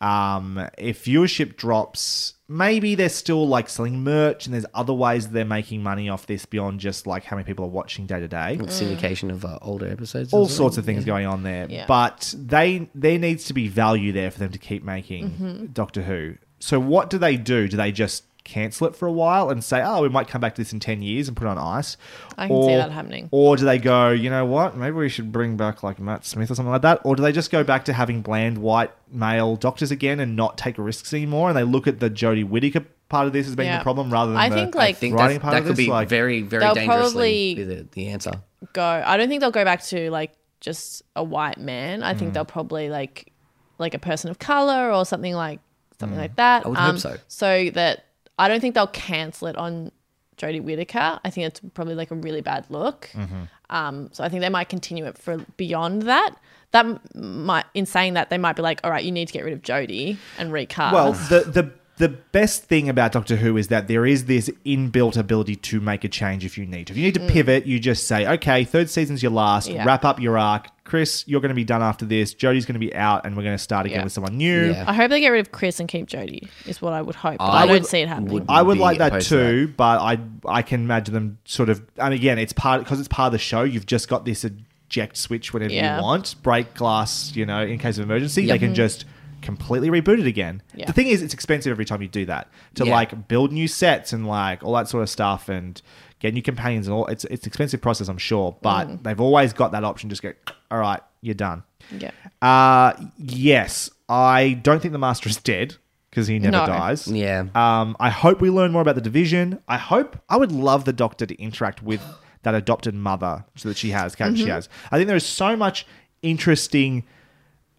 Um, 0.00 0.66
if 0.78 1.04
viewership 1.04 1.56
drops, 1.56 2.34
maybe 2.48 2.94
they're 2.94 3.08
still 3.10 3.46
like 3.46 3.68
selling 3.68 4.02
merch 4.02 4.46
and 4.46 4.54
there's 4.54 4.66
other 4.74 4.94
ways 4.94 5.28
they're 5.28 5.44
making 5.44 5.82
money 5.82 6.08
off 6.08 6.26
this 6.26 6.46
beyond 6.46 6.80
just 6.80 7.06
like 7.06 7.24
how 7.24 7.36
many 7.36 7.44
people 7.46 7.66
are 7.66 7.68
watching 7.68 8.06
day 8.06 8.18
to 8.20 8.28
day. 8.28 8.58
syndication 8.62 9.30
of 9.30 9.44
uh, 9.44 9.58
older 9.60 9.86
episodes. 9.88 10.32
All 10.32 10.40
well. 10.40 10.48
sorts 10.48 10.78
of 10.78 10.84
things 10.86 11.04
going 11.04 11.26
on 11.26 11.42
there, 11.42 11.66
Yeah. 11.68 11.84
but 11.86 12.34
they 12.38 12.88
there 12.94 13.18
needs 13.18 13.44
to 13.44 13.52
be 13.52 13.68
value 13.68 14.12
there 14.12 14.30
for 14.30 14.38
them 14.38 14.52
to 14.52 14.58
keep 14.58 14.82
making 14.82 15.30
Mhm. 15.30 15.74
Doctor 15.74 16.02
Who. 16.02 16.36
So 16.62 16.78
what 16.78 17.08
do 17.10 17.18
they 17.18 17.36
do? 17.36 17.68
Do 17.68 17.76
they 17.76 17.90
just 17.92 18.24
cancel 18.44 18.86
it 18.86 18.96
for 18.96 19.06
a 19.06 19.12
while 19.12 19.50
and 19.50 19.62
say, 19.62 19.82
"Oh, 19.84 20.02
we 20.02 20.08
might 20.08 20.28
come 20.28 20.40
back 20.40 20.54
to 20.54 20.60
this 20.60 20.72
in 20.72 20.80
ten 20.80 21.02
years 21.02 21.28
and 21.28 21.36
put 21.36 21.44
it 21.46 21.50
on 21.50 21.58
ice"? 21.58 21.96
I 22.38 22.46
can 22.48 22.62
see 22.62 22.74
that 22.76 22.90
happening. 22.90 23.28
Or 23.30 23.56
do 23.56 23.64
they 23.64 23.78
go, 23.78 24.10
you 24.10 24.30
know 24.30 24.44
what? 24.46 24.76
Maybe 24.76 24.92
we 24.96 25.08
should 25.08 25.30
bring 25.32 25.56
back 25.56 25.82
like 25.82 25.98
Matt 26.00 26.24
Smith 26.24 26.50
or 26.50 26.54
something 26.54 26.72
like 26.72 26.82
that. 26.82 27.00
Or 27.04 27.16
do 27.16 27.22
they 27.22 27.32
just 27.32 27.50
go 27.50 27.62
back 27.64 27.84
to 27.86 27.92
having 27.92 28.22
bland 28.22 28.58
white 28.58 28.90
male 29.12 29.56
doctors 29.56 29.90
again 29.90 30.20
and 30.20 30.36
not 30.36 30.56
take 30.58 30.76
risks 30.78 31.12
anymore? 31.12 31.48
And 31.50 31.56
they 31.56 31.64
look 31.64 31.86
at 31.86 32.00
the 32.00 32.08
Jodie 32.10 32.44
Whittaker 32.48 32.84
part 33.08 33.26
of 33.26 33.32
this 33.32 33.46
as 33.48 33.56
being 33.56 33.68
Yeah. 33.68 33.78
the 33.78 33.82
problem 33.82 34.10
rather 34.12 34.30
than 34.32 34.40
I 34.40 34.48
the 34.48 34.54
think, 34.54 34.74
like- 34.74 34.90
I 34.90 34.92
think 34.92 35.16
writing 35.16 35.40
part 35.40 35.52
that 35.52 35.58
of 35.58 35.64
could 35.64 35.76
this. 35.76 35.84
be 35.86 35.90
like, 35.90 36.08
very, 36.08 36.42
very 36.42 36.60
They'll 36.62 36.74
dangerously 36.74 37.54
probably- 37.54 37.54
be 37.54 37.64
the, 37.64 37.86
the 37.92 38.08
answer. 38.08 38.32
go. 38.72 39.02
I 39.04 39.16
don't 39.16 39.28
think 39.28 39.40
they'll 39.40 39.50
go 39.50 39.64
back 39.64 39.82
to 39.86 40.10
like 40.10 40.32
just 40.60 41.02
a 41.16 41.24
white 41.24 41.58
man. 41.58 42.02
I 42.02 42.14
Mm. 42.14 42.18
think 42.18 42.34
they'll 42.34 42.44
probably 42.44 42.88
like 42.88 43.32
like 43.78 43.94
a 43.94 43.98
person 43.98 44.30
of 44.30 44.38
color 44.38 44.92
or 44.92 45.06
something 45.06 45.34
like 45.34 45.58
something 45.98 46.18
Mm. 46.18 46.20
like 46.22 46.36
that. 46.36 46.66
Um, 46.66 46.76
I 46.76 46.86
would 46.86 46.92
hope 46.92 46.98
so. 47.00 47.16
So 47.28 47.70
that 47.74 48.04
I 48.40 48.48
don't 48.48 48.60
think 48.60 48.74
they'll 48.74 48.86
cancel 48.88 49.48
it 49.48 49.56
on 49.56 49.92
Jodie 50.36 50.62
Whittaker. 50.62 51.20
I 51.24 51.30
think 51.30 51.46
it's 51.46 51.60
probably 51.74 51.94
like 51.94 52.10
a 52.10 52.14
really 52.14 52.40
bad 52.40 52.64
look. 52.70 53.10
Mm-hmm. 53.12 53.42
Um, 53.68 54.08
so 54.12 54.24
I 54.24 54.28
think 54.28 54.40
they 54.42 54.48
might 54.48 54.68
continue 54.68 55.04
it 55.04 55.16
for 55.18 55.38
beyond 55.56 56.02
that. 56.02 56.34
That 56.72 57.14
might, 57.16 57.64
in 57.74 57.84
saying 57.86 58.14
that, 58.14 58.30
they 58.30 58.38
might 58.38 58.56
be 58.56 58.62
like, 58.62 58.80
all 58.84 58.90
right, 58.90 59.04
you 59.04 59.12
need 59.12 59.26
to 59.28 59.32
get 59.34 59.44
rid 59.44 59.52
of 59.52 59.62
Jodie 59.62 60.16
and 60.38 60.52
recast. 60.52 60.94
Well, 60.94 61.12
the 61.12 61.40
the 61.50 61.72
the 61.98 62.08
best 62.08 62.64
thing 62.64 62.88
about 62.88 63.12
Doctor 63.12 63.36
Who 63.36 63.58
is 63.58 63.68
that 63.68 63.86
there 63.86 64.06
is 64.06 64.24
this 64.24 64.48
inbuilt 64.64 65.18
ability 65.18 65.56
to 65.56 65.80
make 65.80 66.02
a 66.02 66.08
change 66.08 66.46
if 66.46 66.56
you 66.56 66.64
need 66.64 66.86
to. 66.86 66.94
If 66.94 66.96
you 66.96 67.04
need 67.04 67.14
to 67.14 67.26
pivot, 67.28 67.66
you 67.66 67.78
just 67.78 68.06
say, 68.06 68.26
okay, 68.26 68.64
third 68.64 68.88
season's 68.88 69.22
your 69.22 69.32
last, 69.32 69.68
Mm. 69.68 69.74
Yeah. 69.74 69.84
wrap 69.84 70.04
up 70.06 70.18
your 70.18 70.38
arc. 70.38 70.68
Chris, 70.90 71.22
you're 71.28 71.40
going 71.40 71.50
to 71.50 71.54
be 71.54 71.62
done 71.62 71.82
after 71.82 72.04
this. 72.04 72.34
Jody's 72.34 72.66
going 72.66 72.74
to 72.74 72.80
be 72.80 72.92
out, 72.92 73.24
and 73.24 73.36
we're 73.36 73.44
going 73.44 73.54
to 73.56 73.62
start 73.62 73.86
again 73.86 73.98
Yeah. 74.00 74.04
with 74.04 74.12
someone 74.12 74.36
new. 74.36 74.70
Yeah. 74.72 74.84
I 74.88 74.92
hope 74.92 75.08
they 75.10 75.20
get 75.20 75.28
rid 75.28 75.38
of 75.38 75.52
Chris 75.52 75.78
and 75.78 75.88
keep 75.88 76.06
Jody. 76.08 76.48
Is 76.66 76.82
what 76.82 76.92
I 76.92 77.00
would 77.00 77.14
hope. 77.14 77.38
But 77.38 77.44
I 77.44 77.62
I, 77.62 77.66
don't 77.68 77.86
see 77.86 78.00
it 78.00 78.08
happening. 78.08 78.32
would- 78.32 78.46
I 78.48 78.60
would 78.60 78.74
be 78.74 78.80
like 78.80 78.98
that 78.98 79.12
opposed 79.12 79.28
to 79.28 79.36
that. 79.36 79.50
too, 79.50 79.68
but 79.76 80.00
I 80.00 80.18
I 80.44 80.62
can 80.62 80.80
imagine 80.80 81.14
them 81.14 81.38
sort 81.44 81.68
of. 81.68 81.80
And 81.96 82.12
again, 82.12 82.40
it's 82.40 82.52
part 82.52 82.82
because 82.82 82.98
it's 82.98 83.06
part 83.08 83.28
of 83.28 83.32
the 83.32 83.38
show. 83.38 83.62
You've 83.62 83.86
just 83.86 84.08
got 84.08 84.24
this 84.24 84.44
eject 84.44 85.16
switch 85.16 85.54
whenever 85.54 85.72
Yeah. 85.72 85.98
you 85.98 86.02
want, 86.02 86.34
break 86.42 86.74
glass. 86.74 87.36
You 87.36 87.46
know, 87.46 87.62
in 87.62 87.78
case 87.78 87.96
of 87.98 88.02
emergency, 88.02 88.42
Yep. 88.42 88.52
they 88.54 88.58
can 88.66 88.74
just 88.74 89.04
completely 89.42 89.90
reboot 89.90 90.18
it 90.20 90.26
again. 90.26 90.60
Yeah. 90.74 90.86
The 90.86 90.92
thing 90.92 91.06
is, 91.06 91.22
it's 91.22 91.32
expensive 91.34 91.70
every 91.70 91.84
time 91.84 92.02
you 92.02 92.08
do 92.08 92.26
that 92.26 92.48
to 92.74 92.84
Yeah. 92.84 92.92
like 92.92 93.28
build 93.28 93.52
new 93.52 93.68
sets 93.68 94.12
and 94.12 94.26
like 94.26 94.62
all 94.64 94.74
that 94.74 94.88
sort 94.88 95.02
of 95.04 95.08
stuff 95.08 95.48
and 95.48 95.80
get 96.20 96.32
new 96.34 96.42
companions 96.42 96.86
and 96.86 96.94
all. 96.94 97.06
It's 97.06 97.24
it's 97.24 97.44
an 97.44 97.48
expensive 97.48 97.80
process, 97.82 98.08
I'm 98.08 98.18
sure, 98.18 98.56
but 98.62 98.88
Mm. 98.88 99.02
they've 99.02 99.20
always 99.20 99.52
got 99.52 99.72
that 99.72 99.82
option. 99.84 100.08
Just 100.10 100.22
go, 100.22 100.32
all 100.70 100.78
right, 100.78 101.00
you're 101.22 101.34
done. 101.34 101.64
yeah. 101.98 102.10
Uh 102.40 102.92
yes, 103.18 103.90
I 104.08 104.52
don't 104.62 104.80
think 104.80 104.92
the 104.92 104.98
master 104.98 105.28
is 105.28 105.36
dead 105.38 105.76
because 106.10 106.26
he 106.26 106.38
never 106.38 106.58
No. 106.58 106.66
dies. 106.66 107.06
Yeah. 107.08 107.44
Um, 107.54 107.96
I 108.00 108.10
hope 108.10 108.40
we 108.40 108.50
learn 108.50 108.72
more 108.72 108.82
about 108.82 108.94
the 108.96 109.00
division. 109.00 109.60
I 109.68 109.76
hope 109.78 110.16
I 110.28 110.36
would 110.36 110.52
love 110.52 110.84
the 110.84 110.92
doctor 110.92 111.24
to 111.26 111.34
interact 111.42 111.82
with 111.82 112.00
that 112.42 112.54
adopted 112.54 112.94
mother 112.94 113.44
so 113.56 113.68
that 113.68 113.76
she 113.76 113.90
has, 113.90 114.14
character 114.16 114.38
Mm-hmm. 114.38 114.46
she 114.46 114.50
has. 114.50 114.68
I 114.90 114.96
think 114.96 115.06
there 115.08 115.16
is 115.16 115.26
so 115.26 115.56
much 115.56 115.86
interesting 116.22 117.04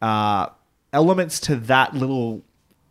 uh, 0.02 0.48
elements 0.94 1.40
to 1.42 1.56
that 1.58 1.94
little 1.94 2.44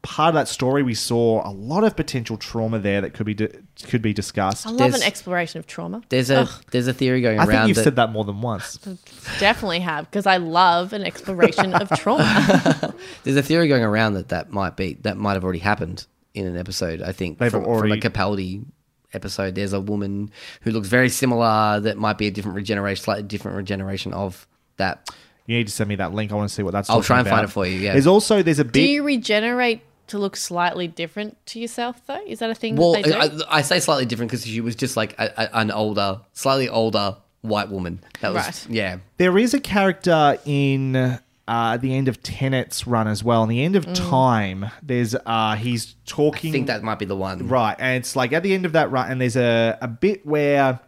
part 0.02 0.28
of 0.30 0.34
that 0.34 0.48
story. 0.48 0.82
We 0.82 0.94
saw 0.94 1.46
a 1.48 1.52
lot 1.52 1.84
of 1.84 1.94
potential 1.96 2.36
trauma 2.36 2.78
there 2.78 3.00
that 3.02 3.14
could 3.14 3.26
be 3.26 3.34
di- 3.34 3.48
could 3.84 4.02
be 4.02 4.12
discussed. 4.12 4.66
I 4.66 4.70
love 4.70 4.78
There's- 4.78 5.00
an 5.00 5.02
exploration 5.06 5.58
of 5.58 5.66
trauma. 5.66 6.02
There's 6.08 6.30
a 6.30 6.48
there's 6.70 6.86
a 6.86 6.94
theory 6.94 7.20
going 7.20 7.38
I 7.38 7.44
around 7.44 7.48
think 7.48 7.68
you've 7.68 7.76
that, 7.76 7.84
said 7.84 7.96
that 7.96 8.10
more 8.12 8.24
than 8.24 8.40
once. 8.40 8.76
Definitely 9.38 9.80
have 9.80 10.10
because 10.10 10.26
I 10.26 10.38
love 10.38 10.92
an 10.92 11.02
exploration 11.04 11.74
of 11.74 11.88
trauma. 11.98 12.94
there's 13.24 13.36
a 13.36 13.42
theory 13.42 13.68
going 13.68 13.82
around 13.84 14.14
that 14.14 14.28
that 14.30 14.50
might 14.50 14.76
be 14.76 14.94
that 15.02 15.16
might 15.16 15.34
have 15.34 15.44
already 15.44 15.58
happened 15.60 16.06
in 16.34 16.46
an 16.46 16.56
episode. 16.56 17.02
I 17.02 17.12
think 17.12 17.38
They've 17.38 17.50
from, 17.50 17.64
already- 17.64 18.00
from 18.00 18.10
a 18.10 18.14
Capaldi 18.14 18.64
episode. 19.12 19.54
There's 19.54 19.72
a 19.72 19.80
woman 19.80 20.30
who 20.62 20.70
looks 20.70 20.88
very 20.88 21.08
similar 21.08 21.80
that 21.80 21.96
might 21.96 22.16
be 22.16 22.26
a 22.26 22.30
different 22.30 22.56
regeneration, 22.56 23.02
slightly 23.02 23.24
different 23.24 23.56
regeneration 23.56 24.12
of 24.14 24.46
that. 24.76 25.10
You 25.46 25.56
need 25.56 25.66
to 25.66 25.72
send 25.72 25.88
me 25.88 25.96
that 25.96 26.12
link. 26.14 26.30
I 26.30 26.36
want 26.36 26.48
to 26.48 26.54
see 26.54 26.62
what 26.62 26.70
that's. 26.72 26.88
I'll 26.88 26.98
talking 26.98 27.06
try 27.06 27.18
and 27.18 27.28
find 27.28 27.40
about. 27.40 27.48
it 27.50 27.52
for 27.52 27.66
you, 27.66 27.80
yeah. 27.80 27.92
There's 27.92 28.06
also 28.06 28.40
there's 28.42 28.60
a 28.60 28.64
do 28.64 28.70
bit. 28.70 28.88
you 28.88 29.02
regenerate 29.02 29.82
to 30.10 30.18
look 30.18 30.36
slightly 30.36 30.86
different 30.88 31.36
to 31.46 31.58
yourself 31.60 32.00
though? 32.06 32.20
Is 32.26 32.38
that 32.40 32.50
a 32.50 32.54
thing 32.54 32.76
Well, 32.76 32.92
that 32.92 33.04
they 33.04 33.12
do? 33.12 33.18
I, 33.48 33.58
I 33.58 33.62
say 33.62 33.80
slightly 33.80 34.04
different 34.06 34.30
because 34.30 34.44
she 34.46 34.60
was 34.60 34.76
just 34.76 34.96
like 34.96 35.18
a, 35.18 35.32
a, 35.36 35.56
an 35.60 35.70
older, 35.70 36.20
slightly 36.32 36.68
older 36.68 37.16
white 37.42 37.70
woman. 37.70 38.00
That 38.20 38.32
was 38.34 38.44
Right. 38.44 38.66
yeah. 38.70 38.98
There 39.16 39.38
is 39.38 39.54
a 39.54 39.60
character 39.60 40.38
in 40.44 41.18
uh, 41.48 41.76
the 41.78 41.96
end 41.96 42.06
of 42.06 42.22
Tennant's 42.22 42.86
run 42.86 43.08
as 43.08 43.24
well. 43.24 43.42
In 43.42 43.48
the 43.48 43.64
end 43.64 43.74
of 43.76 43.86
Mm. 43.86 44.08
Time, 44.10 44.70
there's 44.82 45.16
uh, 45.26 45.56
he's 45.56 45.96
talking. 46.06 46.50
I 46.50 46.52
think 46.52 46.66
that 46.68 46.82
might 46.82 46.98
be 46.98 47.06
the 47.06 47.16
one. 47.16 47.48
right, 47.48 47.74
and 47.78 47.96
it's 47.96 48.14
like 48.14 48.32
at 48.32 48.42
the 48.44 48.54
end 48.54 48.66
of 48.66 48.72
that 48.72 48.90
run, 48.92 49.10
and 49.10 49.20
there's 49.20 49.36
a, 49.36 49.76
a 49.80 49.88
bit 49.88 50.24
where. 50.26 50.78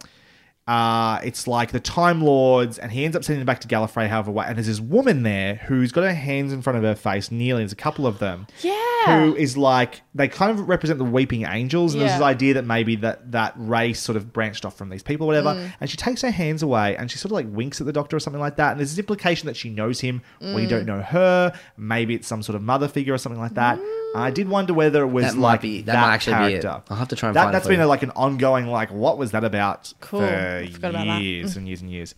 Uh, 0.65 1.19
it's 1.23 1.45
like 1.45 1.71
the 1.71 1.79
Time 1.79 2.21
Lords, 2.21 2.77
and 2.79 2.89
he 2.91 3.03
ends 3.03 3.17
up 3.17 3.23
sending 3.23 3.39
them 3.41 3.45
back 3.45 3.59
to 3.61 3.67
Gallifrey, 3.67 4.07
however 4.07 4.31
way. 4.31 4.45
And 4.47 4.55
there's 4.57 4.67
this 4.67 4.79
woman 4.79 5.23
there 5.23 5.55
who's 5.65 5.91
got 5.91 6.03
her 6.03 6.13
hands 6.13 6.53
in 6.53 6.61
front 6.61 6.77
of 6.77 6.83
her 6.83 6.95
face, 6.95 7.31
kneeling. 7.31 7.61
There's 7.63 7.73
a 7.73 7.75
couple 7.75 8.07
of 8.07 8.19
them. 8.19 8.47
yeah, 8.61 8.71
Yeah. 9.05 9.25
who 9.25 9.35
is 9.35 9.57
like 9.57 10.01
they 10.15 10.29
kind 10.29 10.51
of 10.57 10.69
represent 10.69 10.99
the 10.99 11.05
weeping 11.05 11.43
angels, 11.45 11.93
and 11.93 12.01
there's 12.01 12.13
this 12.13 12.21
idea 12.21 12.53
that 12.53 12.63
maybe 12.65 12.95
that 12.97 13.33
that 13.33 13.53
race 13.57 13.99
sort 13.99 14.15
of 14.15 14.31
branched 14.31 14.63
off 14.63 14.77
from 14.77 14.87
these 14.89 15.03
people, 15.03 15.25
or 15.25 15.27
whatever. 15.27 15.49
Mm. 15.49 15.73
And 15.81 15.89
she 15.89 15.97
takes 15.97 16.21
her 16.21 16.31
hands 16.31 16.63
away, 16.63 16.95
and 16.95 17.11
she 17.11 17.17
sort 17.17 17.31
of 17.31 17.33
like 17.33 17.47
winks 17.49 17.81
at 17.81 17.87
the 17.87 17.91
doctor 17.93 18.15
or 18.15 18.21
something 18.21 18.39
like 18.41 18.55
that. 18.55 18.71
And 18.71 18.79
there's 18.79 18.91
this 18.91 18.99
implication 18.99 19.47
that 19.47 19.57
she 19.57 19.69
knows 19.69 19.99
him 19.99 20.21
when 20.39 20.59
you 20.59 20.67
Mm. 20.67 20.69
don't 20.69 20.85
know 20.85 21.01
her. 21.01 21.51
Maybe 21.75 22.15
it's 22.15 22.27
some 22.27 22.41
sort 22.41 22.55
of 22.55 22.61
mother 22.61 22.87
figure 22.87 23.13
or 23.13 23.17
something 23.17 23.41
like 23.41 23.55
that. 23.55 23.79
I 24.15 24.29
did 24.29 24.47
wonder 24.47 24.75
whether 24.75 25.01
it 25.03 25.07
was 25.07 25.25
That 25.25 25.35
might 25.35 25.41
like 25.53 25.61
be- 25.61 25.81
that 25.81 25.93
that, 25.93 26.01
might 26.01 26.13
actually 26.13 26.33
be 26.47 26.53
it. 26.53 26.61
character. 26.61 26.83
I'll 26.89 26.97
have 26.97 27.07
to 27.07 27.15
try 27.15 27.29
and 27.29 27.35
that, 27.35 27.41
find 27.45 27.49
it 27.49 27.53
That's 27.53 27.65
for 27.65 27.69
been 27.73 27.79
you. 27.79 27.85
a, 27.85 27.87
like 27.87 28.03
an 28.03 28.11
ongoing 28.15 28.67
like 28.67 28.91
what 28.91 29.17
was 29.17 29.31
that 29.31 29.43
about 29.43 29.91
Cool. 30.01 30.19
for 30.21 30.52
Forgot 30.73 31.21
years 31.21 31.57
and 31.57 31.67
years 31.67 31.81
and 31.81 31.91
years. 31.91 32.15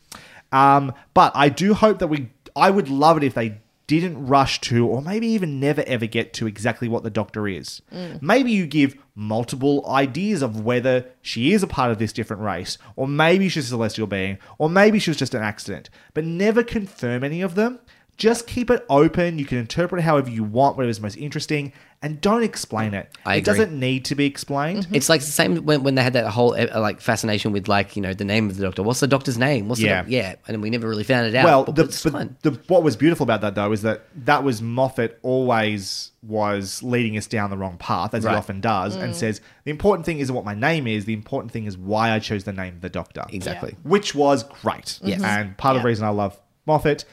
Um, 0.51 0.93
but 1.13 1.31
I 1.35 1.49
do 1.49 1.73
hope 1.73 1.99
that 1.99 2.07
we. 2.07 2.29
I 2.55 2.69
would 2.69 2.89
love 2.89 3.17
it 3.17 3.23
if 3.23 3.33
they 3.33 3.59
didn't 3.87 4.25
rush 4.25 4.61
to, 4.61 4.87
or 4.87 5.01
maybe 5.01 5.27
even 5.27 5.59
never 5.59 5.83
ever 5.85 6.05
get 6.05 6.33
to 6.33 6.47
exactly 6.47 6.87
what 6.87 7.03
the 7.03 7.09
Doctor 7.09 7.47
is. 7.47 7.81
Mm. 7.93 8.21
Maybe 8.21 8.51
you 8.51 8.65
give 8.65 8.95
multiple 9.13 9.85
ideas 9.87 10.41
of 10.41 10.61
whether 10.61 11.05
she 11.21 11.53
is 11.53 11.61
a 11.61 11.67
part 11.67 11.91
of 11.91 11.99
this 11.99 12.13
different 12.13 12.41
race, 12.41 12.77
or 12.95 13.07
maybe 13.07 13.49
she's 13.49 13.65
a 13.65 13.69
celestial 13.69 14.07
being, 14.07 14.37
or 14.57 14.69
maybe 14.69 14.99
she 14.99 15.09
was 15.09 15.17
just 15.17 15.35
an 15.35 15.43
accident, 15.43 15.89
but 16.13 16.25
never 16.25 16.63
confirm 16.63 17.23
any 17.23 17.41
of 17.41 17.55
them. 17.55 17.79
Just 18.17 18.47
keep 18.47 18.69
it 18.69 18.85
open. 18.89 19.37
You 19.39 19.45
can 19.45 19.57
interpret 19.57 19.99
it 19.99 20.03
however 20.03 20.29
you 20.29 20.43
want, 20.45 20.77
whatever's 20.77 21.01
most 21.01 21.17
interesting, 21.17 21.73
and 22.01 22.21
don't 22.21 22.43
explain 22.43 22.93
it. 22.93 23.09
I 23.25 23.35
it 23.35 23.37
agree. 23.39 23.45
doesn't 23.45 23.77
need 23.77 24.05
to 24.05 24.15
be 24.15 24.25
explained. 24.25 24.87
It's 24.93 25.09
like 25.09 25.19
the 25.19 25.27
same 25.27 25.57
when, 25.65 25.83
when 25.83 25.95
they 25.95 26.01
had 26.03 26.13
that 26.13 26.27
whole 26.29 26.55
uh, 26.55 26.79
like 26.79 27.01
fascination 27.01 27.51
with 27.51 27.67
like 27.67 27.97
you 27.97 28.01
know 28.01 28.13
the 28.13 28.23
name 28.23 28.49
of 28.49 28.55
the 28.55 28.63
doctor. 28.63 28.83
What's 28.83 29.01
the 29.01 29.07
doctor's 29.07 29.37
name? 29.37 29.67
What's 29.67 29.81
Yeah. 29.81 30.03
the 30.03 30.03
doc- 30.03 30.11
yeah, 30.11 30.35
and 30.47 30.61
we 30.61 30.69
never 30.69 30.87
really 30.87 31.03
found 31.03 31.27
it 31.27 31.35
out. 31.35 31.43
Well, 31.45 31.63
but, 31.65 31.75
the, 31.75 31.83
but 31.83 31.89
it's 31.89 32.03
but 32.03 32.41
the, 32.41 32.51
what 32.67 32.83
was 32.83 32.95
beautiful 32.95 33.25
about 33.25 33.41
that 33.41 33.53
though 33.55 33.71
is 33.73 33.81
that 33.81 34.05
that 34.25 34.45
was 34.45 34.61
Moffat 34.61 35.19
always 35.21 36.11
was 36.23 36.81
leading 36.81 37.17
us 37.17 37.27
down 37.27 37.49
the 37.49 37.57
wrong 37.57 37.77
path, 37.77 38.13
as 38.13 38.23
Right. 38.23 38.31
he 38.31 38.37
often 38.37 38.61
does, 38.61 38.95
and 38.95 39.11
Mm. 39.11 39.15
says 39.15 39.41
the 39.65 39.71
important 39.71 40.05
thing 40.05 40.19
isn't 40.19 40.33
what 40.33 40.45
my 40.45 40.55
name 40.55 40.87
is. 40.87 41.03
The 41.05 41.13
important 41.13 41.51
thing 41.51 41.65
is 41.65 41.77
why 41.77 42.11
I 42.11 42.19
chose 42.19 42.45
the 42.45 42.53
name 42.53 42.75
of 42.75 42.81
the 42.81 42.89
Doctor. 42.89 43.25
Exactly. 43.29 43.75
which 43.83 44.15
was 44.15 44.43
great. 44.43 44.99
Yes. 45.03 45.21
and 45.21 45.57
part 45.57 45.75
of 45.75 45.81
the 45.81 45.87
reason 45.87 46.05
I 46.05 46.09
love 46.09 46.39
Moffat. 46.65 47.03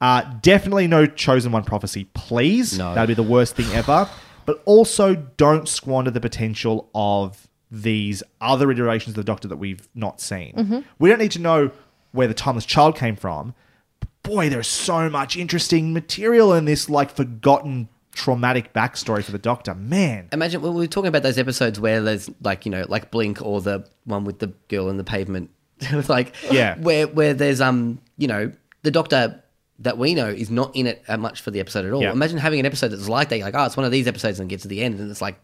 Uh, 0.00 0.22
definitely 0.42 0.86
no 0.86 1.06
chosen 1.06 1.52
one 1.52 1.64
prophecy, 1.64 2.04
please. 2.14 2.76
No. 2.78 2.94
That'd 2.94 3.08
be 3.16 3.22
the 3.22 3.28
worst 3.28 3.56
thing 3.56 3.70
ever. 3.74 4.08
But 4.46 4.62
also, 4.66 5.14
don't 5.14 5.66
squander 5.68 6.10
the 6.10 6.20
potential 6.20 6.90
of 6.94 7.48
these 7.70 8.22
other 8.40 8.70
iterations 8.70 9.12
of 9.12 9.16
the 9.16 9.24
Doctor 9.24 9.48
that 9.48 9.56
we've 9.56 9.88
not 9.94 10.20
seen. 10.20 10.52
Mhm. 10.54 10.84
We 10.98 11.08
don't 11.08 11.18
need 11.18 11.32
to 11.32 11.38
know 11.40 11.70
where 12.12 12.28
the 12.28 12.34
timeless 12.34 12.66
child 12.66 12.96
came 12.96 13.16
from. 13.16 13.54
Boy, 14.22 14.48
there's 14.50 14.68
so 14.68 15.08
much 15.10 15.36
interesting 15.36 15.92
material 15.92 16.52
in 16.54 16.66
this, 16.66 16.88
like 16.90 17.10
forgotten 17.10 17.88
traumatic 18.12 18.72
backstory 18.72 19.24
for 19.24 19.32
the 19.32 19.38
Doctor. 19.38 19.74
Man, 19.74 20.28
Imagine 20.32 20.62
when 20.62 20.74
we 20.74 20.80
were 20.80 20.86
talking 20.86 21.08
about 21.08 21.22
those 21.24 21.38
episodes 21.38 21.80
where 21.80 22.00
there's 22.00 22.30
like 22.42 22.64
you 22.64 22.70
know 22.70 22.84
like 22.88 23.10
Blink 23.10 23.42
or 23.42 23.60
the 23.60 23.84
one 24.04 24.24
with 24.24 24.38
the 24.38 24.48
girl 24.68 24.88
in 24.90 24.98
the 24.98 25.04
pavement, 25.04 25.50
like 26.08 26.34
Yeah. 26.50 26.76
where 26.78 27.06
where 27.08 27.34
there's 27.34 27.60
um 27.60 27.98
you 28.18 28.28
know 28.28 28.52
the 28.82 28.90
Doctor 28.90 29.42
that 29.80 29.98
we 29.98 30.14
know 30.14 30.28
is 30.28 30.50
not 30.50 30.74
in 30.74 30.86
it 30.86 31.02
uh, 31.08 31.16
much 31.16 31.40
for 31.40 31.50
the 31.50 31.60
episode 31.60 31.84
at 31.84 31.92
all. 31.92 32.02
Yeah. 32.02 32.12
Imagine 32.12 32.38
having 32.38 32.60
an 32.60 32.66
episode 32.66 32.88
that's 32.88 33.08
like 33.08 33.28
that, 33.30 33.38
you're 33.38 33.46
like 33.46 33.54
oh 33.54 33.64
it's 33.64 33.76
one 33.76 33.86
of 33.86 33.92
these 33.92 34.06
episodes 34.06 34.40
and 34.40 34.48
get 34.48 34.60
to 34.60 34.68
the 34.68 34.82
end 34.82 35.00
and 35.00 35.10
it's 35.10 35.20
like 35.22 35.38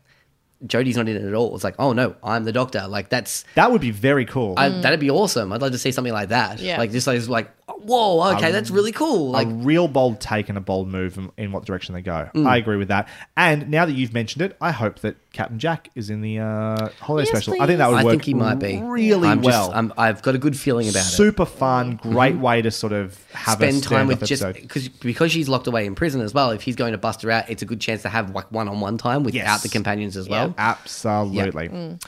Jodie's 0.67 0.97
not 0.97 1.09
in 1.09 1.17
it 1.17 1.25
at 1.25 1.35
all. 1.35 1.55
It's 1.55 1.65
like 1.65 1.77
oh 1.79 1.93
no 1.93 2.15
I'm 2.23 2.45
the 2.45 2.53
Doctor. 2.53 2.87
Like 2.87 3.09
that's 3.09 3.45
that 3.55 3.73
would 3.73 3.81
be 3.81 3.91
very 3.91 4.25
cool. 4.25 4.55
I, 4.57 4.69
that'd 4.69 5.01
be 5.01 5.11
awesome. 5.11 5.53
I'd 5.53 5.63
like 5.63 5.73
to 5.73 5.79
see 5.79 5.93
something 5.93 6.13
like 6.13 6.29
that. 6.29 6.61
Yeah. 6.61 6.79
Like 6.79 6.93
just 6.93 7.07
like, 7.07 7.27
like 7.29 7.51
whoa 7.79 8.35
okay 8.37 8.51
A- 8.51 8.53
that's 8.53 8.71
really 8.71 8.93
cool. 8.93 9.31
Like 9.31 9.47
a 9.47 9.51
real 9.51 9.89
bold 9.89 10.21
take 10.21 10.49
and 10.49 10.57
a 10.59 10.61
bold 10.61 10.89
move 10.89 11.17
in, 11.19 11.31
in 11.37 11.53
what 11.53 11.65
direction 11.65 11.95
they 11.95 12.03
go. 12.03 12.29
Mm. 12.35 12.47
I 12.47 12.57
agree 12.57 12.77
with 12.77 12.89
that. 12.89 13.09
And 13.37 13.69
now 13.71 13.87
that 13.87 13.93
you've 13.93 14.13
mentioned 14.15 14.43
it, 14.43 14.57
I 14.61 14.71
hope 14.73 15.01
that 15.01 15.17
Captain 15.33 15.59
Jack 15.59 15.89
is 15.95 16.11
in 16.11 16.21
the 16.23 16.41
uh, 16.41 16.89
holiday 17.01 17.29
Yes, 17.33 17.45
special. 17.45 17.63
I 17.63 17.67
think 17.67 17.79
that 17.79 17.89
would 17.89 17.99
I 18.01 18.05
work 18.05 18.11
think 18.13 18.25
he 18.25 18.35
might 18.35 18.57
be 18.57 18.81
really 18.83 19.29
I'm 19.29 19.43
well. 19.43 19.67
Just, 19.69 19.77
I'm, 19.77 19.93
I've 19.97 20.23
got 20.23 20.35
a 20.35 20.39
good 20.39 20.59
feeling 20.59 20.89
about 20.89 21.01
it. 21.01 21.05
Super 21.05 21.45
fun, 21.47 21.97
great 22.03 22.35
Mhm. 22.35 22.41
way 22.41 22.63
to 22.63 22.71
sort 22.71 22.93
of 22.93 23.19
have 23.33 23.61
a 23.61 23.71
spend 23.71 23.83
time 23.85 24.07
with 24.09 24.25
stand-up 24.25 24.55
just 24.57 24.63
because 24.63 24.89
because 24.89 25.31
she's 25.33 25.49
locked 25.49 25.67
away 25.69 25.87
in 25.87 25.95
prison 25.95 26.21
as 26.21 26.35
well. 26.35 26.51
If 26.51 26.63
he's 26.63 26.77
going 26.77 26.93
to 26.93 26.99
bust 26.99 27.23
her 27.23 27.31
out, 27.31 27.49
it's 27.49 27.63
a 27.63 27.67
good 27.67 27.81
chance 27.81 28.03
to 28.03 28.09
have 28.09 28.35
like 28.35 28.51
one 28.51 28.69
on 28.69 28.81
one 28.81 28.99
time 28.99 29.23
without 29.23 29.37
Yes. 29.37 29.63
the 29.63 29.69
companions 29.69 30.17
as 30.17 30.29
well. 30.29 30.55
Absolutely. 30.59 31.69
Mm. 31.69 32.03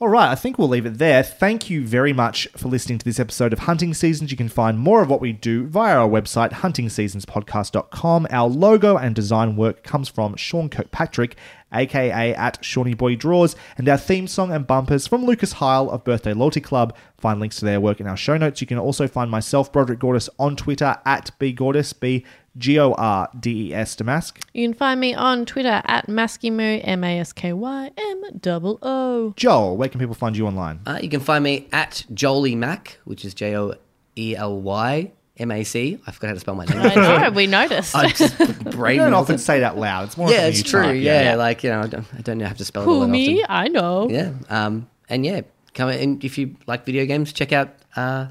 All 0.00 0.08
right, 0.08 0.30
I 0.30 0.36
think 0.36 0.58
we'll 0.58 0.68
leave 0.68 0.86
it 0.86 0.98
there. 0.98 1.24
Thank 1.24 1.68
you 1.68 1.84
very 1.84 2.12
much 2.12 2.46
for 2.56 2.68
listening 2.68 2.98
to 2.98 3.04
this 3.04 3.18
episode 3.18 3.52
of 3.52 3.58
Hunting 3.58 3.92
Seasons. 3.94 4.30
You 4.30 4.36
can 4.36 4.48
find 4.48 4.78
more 4.78 5.02
of 5.02 5.10
what 5.10 5.20
we 5.20 5.32
do 5.32 5.66
via 5.66 5.96
our 5.96 6.08
website, 6.08 6.52
huntingseasonspodcast.com. 6.52 8.28
Our 8.30 8.48
logo 8.48 8.96
and 8.96 9.12
design 9.12 9.56
work 9.56 9.82
comes 9.82 10.08
from 10.08 10.36
Sean 10.36 10.68
Kirkpatrick, 10.68 11.34
aka 11.72 12.32
at 12.32 12.64
Shawnee 12.64 12.94
Boy 12.94 13.16
Draws, 13.16 13.56
and 13.76 13.88
our 13.88 13.96
theme 13.96 14.28
song 14.28 14.52
and 14.52 14.68
bumpers 14.68 15.08
from 15.08 15.24
Lucas 15.24 15.54
Heil 15.54 15.90
of 15.90 16.04
Birthday 16.04 16.32
Loyalty 16.32 16.60
Club. 16.60 16.94
Find 17.16 17.40
links 17.40 17.58
to 17.58 17.64
their 17.64 17.80
work 17.80 17.98
in 17.98 18.06
our 18.06 18.16
show 18.16 18.36
notes. 18.36 18.60
You 18.60 18.68
can 18.68 18.78
also 18.78 19.08
find 19.08 19.32
myself, 19.32 19.72
Broderick 19.72 19.98
Gordis, 19.98 20.30
on 20.38 20.54
Twitter 20.54 20.96
at 21.06 21.32
bgordis, 21.40 21.98
B 21.98 22.24
G 22.58 22.78
O 22.78 22.92
R 22.92 23.28
D 23.38 23.68
E 23.70 23.74
S 23.74 23.94
Damask. 23.96 24.36
You 24.52 24.66
can 24.68 24.74
find 24.74 25.00
me 25.00 25.14
on 25.14 25.46
Twitter 25.46 25.80
at 25.86 26.08
Maskymoo, 26.08 26.80
M 26.84 27.04
A 27.04 27.20
S 27.20 27.32
K 27.32 27.52
Y 27.52 27.90
M 27.96 28.22
double 28.40 28.78
O. 28.82 29.32
Joel, 29.36 29.76
where 29.76 29.88
can 29.88 30.00
people 30.00 30.14
find 30.14 30.36
you 30.36 30.46
online? 30.46 30.80
Uh, 30.86 30.98
you 31.02 31.08
can 31.08 31.20
find 31.20 31.44
me 31.44 31.68
at 31.72 32.04
Joely 32.12 32.56
Mac, 32.56 32.98
which 33.04 33.24
is 33.24 33.32
J 33.34 33.56
O 33.56 33.74
E 34.16 34.34
L 34.36 34.60
Y 34.60 35.12
M 35.38 35.50
A 35.52 35.62
C. 35.62 35.98
I 36.06 36.10
forgot 36.10 36.28
how 36.28 36.34
to 36.34 36.40
spell 36.40 36.54
my 36.56 36.64
name. 36.64 36.78
I 36.80 36.94
know, 36.96 37.30
we 37.30 37.46
noticed. 37.46 37.94
I 37.94 38.08
just 38.08 38.36
brain 38.70 38.96
You 38.96 39.02
don't 39.02 39.12
melted. 39.12 39.34
often 39.34 39.38
say 39.38 39.60
that 39.60 39.76
loud. 39.78 40.06
It's 40.08 40.16
more 40.16 40.30
yeah, 40.30 40.46
it's 40.46 40.62
true. 40.62 40.82
type, 40.82 41.00
Yeah, 41.00 41.36
like 41.36 41.62
you 41.62 41.70
know, 41.70 41.80
I 41.82 41.86
don't, 41.86 42.06
I 42.16 42.20
don't 42.22 42.40
have 42.40 42.58
to 42.58 42.64
spell 42.64 42.82
it 42.82 42.86
all 42.86 42.94
Who, 42.94 43.00
that 43.02 43.08
me? 43.08 43.42
often. 43.42 43.46
I 43.56 43.68
know. 43.68 44.08
Yeah. 44.10 44.32
Um, 44.50 44.88
and 45.08 45.24
yeah, 45.24 45.42
come 45.74 45.90
and 45.90 46.24
if 46.24 46.36
you 46.38 46.56
like 46.66 46.84
video 46.84 47.06
games, 47.06 47.32
check 47.32 47.52
out 47.52 47.70
uh, 47.94 48.26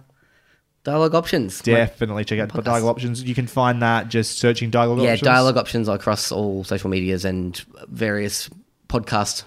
Dialogue 0.88 1.16
Options. 1.16 1.60
Definitely 1.62 2.24
check 2.24 2.40
out 2.40 2.64
Dialogue 2.64 2.90
Options. 2.96 3.22
You 3.22 3.36
can 3.36 3.46
find 3.46 3.82
that 3.82 4.08
just 4.08 4.40
searching 4.40 4.70
Dialogue 4.70 5.00
yeah, 5.00 5.12
Options. 5.12 5.22
Dialogue 5.26 5.58
Options 5.58 5.90
across 5.90 6.32
all 6.32 6.64
social 6.64 6.90
medias 6.90 7.26
and 7.26 7.58
various 7.90 8.50
podcast 8.88 9.44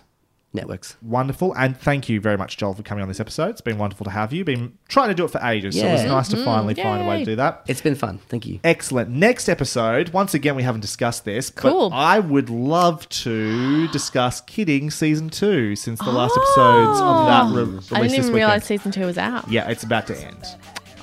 networks. 0.53 0.97
Wonderful. 1.01 1.55
And 1.57 1.79
thank 1.81 2.09
you 2.11 2.21
very 2.21 2.37
much, 2.37 2.57
Joel, 2.59 2.75
for 2.75 2.83
coming 2.83 3.01
on 3.03 3.09
this 3.09 3.21
episode. 3.21 3.51
It's 3.51 3.61
been 3.63 3.79
wonderful 3.79 4.05
to 4.05 4.11
have 4.11 4.33
you. 4.35 4.45
Been 4.45 4.77
trying 4.89 5.09
to 5.09 5.15
do 5.15 5.25
it 5.25 5.31
for 5.31 5.41
ages. 5.43 5.79
So 5.79 5.87
it 5.87 5.93
was 5.93 6.05
nice 6.05 6.29
to 6.29 6.37
Mm-hmm. 6.37 6.43
Mhm. 6.43 6.45
finally 6.45 6.75
find 6.75 7.03
a 7.03 7.09
way 7.09 7.19
to 7.21 7.25
do 7.25 7.37
that. 7.37 7.63
It's 7.69 7.81
been 7.81 7.95
fun. 7.95 8.19
Thank 8.29 8.47
you. 8.47 8.59
Excellent. 8.65 9.09
Next 9.11 9.49
episode, 9.49 10.09
once 10.11 10.35
again, 10.35 10.57
we 10.57 10.63
haven't 10.65 10.81
discussed 10.83 11.25
this, 11.25 11.49
Cool. 11.51 11.89
but 11.89 11.97
I 11.97 12.19
would 12.19 12.51
love 12.51 13.09
to 13.11 13.89
discuss 13.93 14.41
Kidding 14.43 14.91
Season 14.91 15.31
2 15.31 15.75
since 15.77 16.01
the 16.01 16.11
last 16.13 16.37
episodes 16.37 17.01
of 17.01 17.27
that 17.29 17.45
re- 17.57 17.63
released 17.65 17.93
Oh. 17.93 17.97
I 17.97 18.03
didn't 18.03 18.19
even 18.19 18.33
realize 18.35 18.65
season 18.65 18.91
two 18.93 19.07
was 19.07 19.17
out. 19.19 19.49
Yeah, 19.51 19.71
it's 19.71 19.85
about 19.85 20.09
to 20.09 20.21
end. 20.21 20.45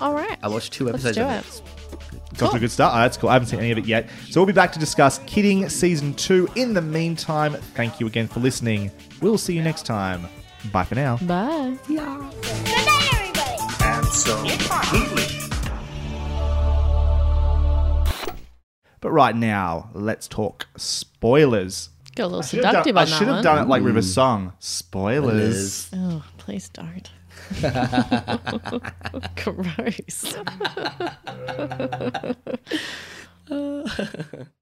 All 0.02 0.14
right. 0.14 0.38
I 0.44 0.48
watched 0.48 0.74
two 0.74 0.86
Let's 0.86 1.06
episodes 1.06 1.18
do 1.18 1.24
of 1.24 1.32
it. 1.32 1.38
it. 1.40 1.62
It's 2.32 2.42
off 2.42 2.52
to 2.52 2.58
a 2.58 2.60
good 2.60 2.72
start. 2.72 2.94
Oh, 2.94 3.00
that's 3.00 3.18
cool. 3.18 3.30
I 3.30 3.34
haven't 3.34 3.48
seen 3.48 3.60
any 3.60 3.72
of 3.72 3.78
it 3.78 3.86
yet. 3.86 4.10
So 4.30 4.40
we'll 4.40 4.46
be 4.48 4.54
back 4.54 4.72
to 4.74 4.80
discuss 4.80 5.20
Kidding 5.26 5.70
Season 5.70 6.14
2. 6.14 6.50
In 6.56 6.74
the 6.74 6.82
meantime, 6.82 7.54
thank 7.54 8.00
you 8.00 8.06
again 8.08 8.28
for 8.28 8.40
listening. 8.40 8.92
We'll 9.22 9.38
see 9.38 9.56
you 9.56 9.64
next 9.64 9.86
time. 9.86 10.28
Bye 10.72 10.84
for 10.84 10.96
now. 10.96 11.18
Bye. 11.18 11.78
Good 11.88 11.96
night, 11.98 13.10
everybody. 13.14 13.58
Absolutely. 13.80 15.24
But 19.00 19.12
right 19.12 19.36
now, 19.36 19.90
let's 19.94 20.28
talk 20.28 20.68
spoilers. 20.76 21.90
Got 22.16 22.24
a 22.24 22.28
little 22.28 22.40
I 22.40 22.46
should 22.46 22.64
have 22.64 22.72
seductive 22.72 22.96
done, 22.96 22.98
on 22.98 23.08
I 23.08 23.10
that 23.10 23.18
should 23.18 23.28
have 23.28 23.36
one. 23.38 23.44
done 23.44 23.66
it 23.66 23.70
like 23.70 23.84
River 23.84 24.00
mm. 24.00 24.04
Song. 24.04 24.54
Spoilers. 24.60 25.90
Oh, 25.94 26.24
please 26.38 26.70
don't. 26.70 27.12
Gross. 29.36 30.36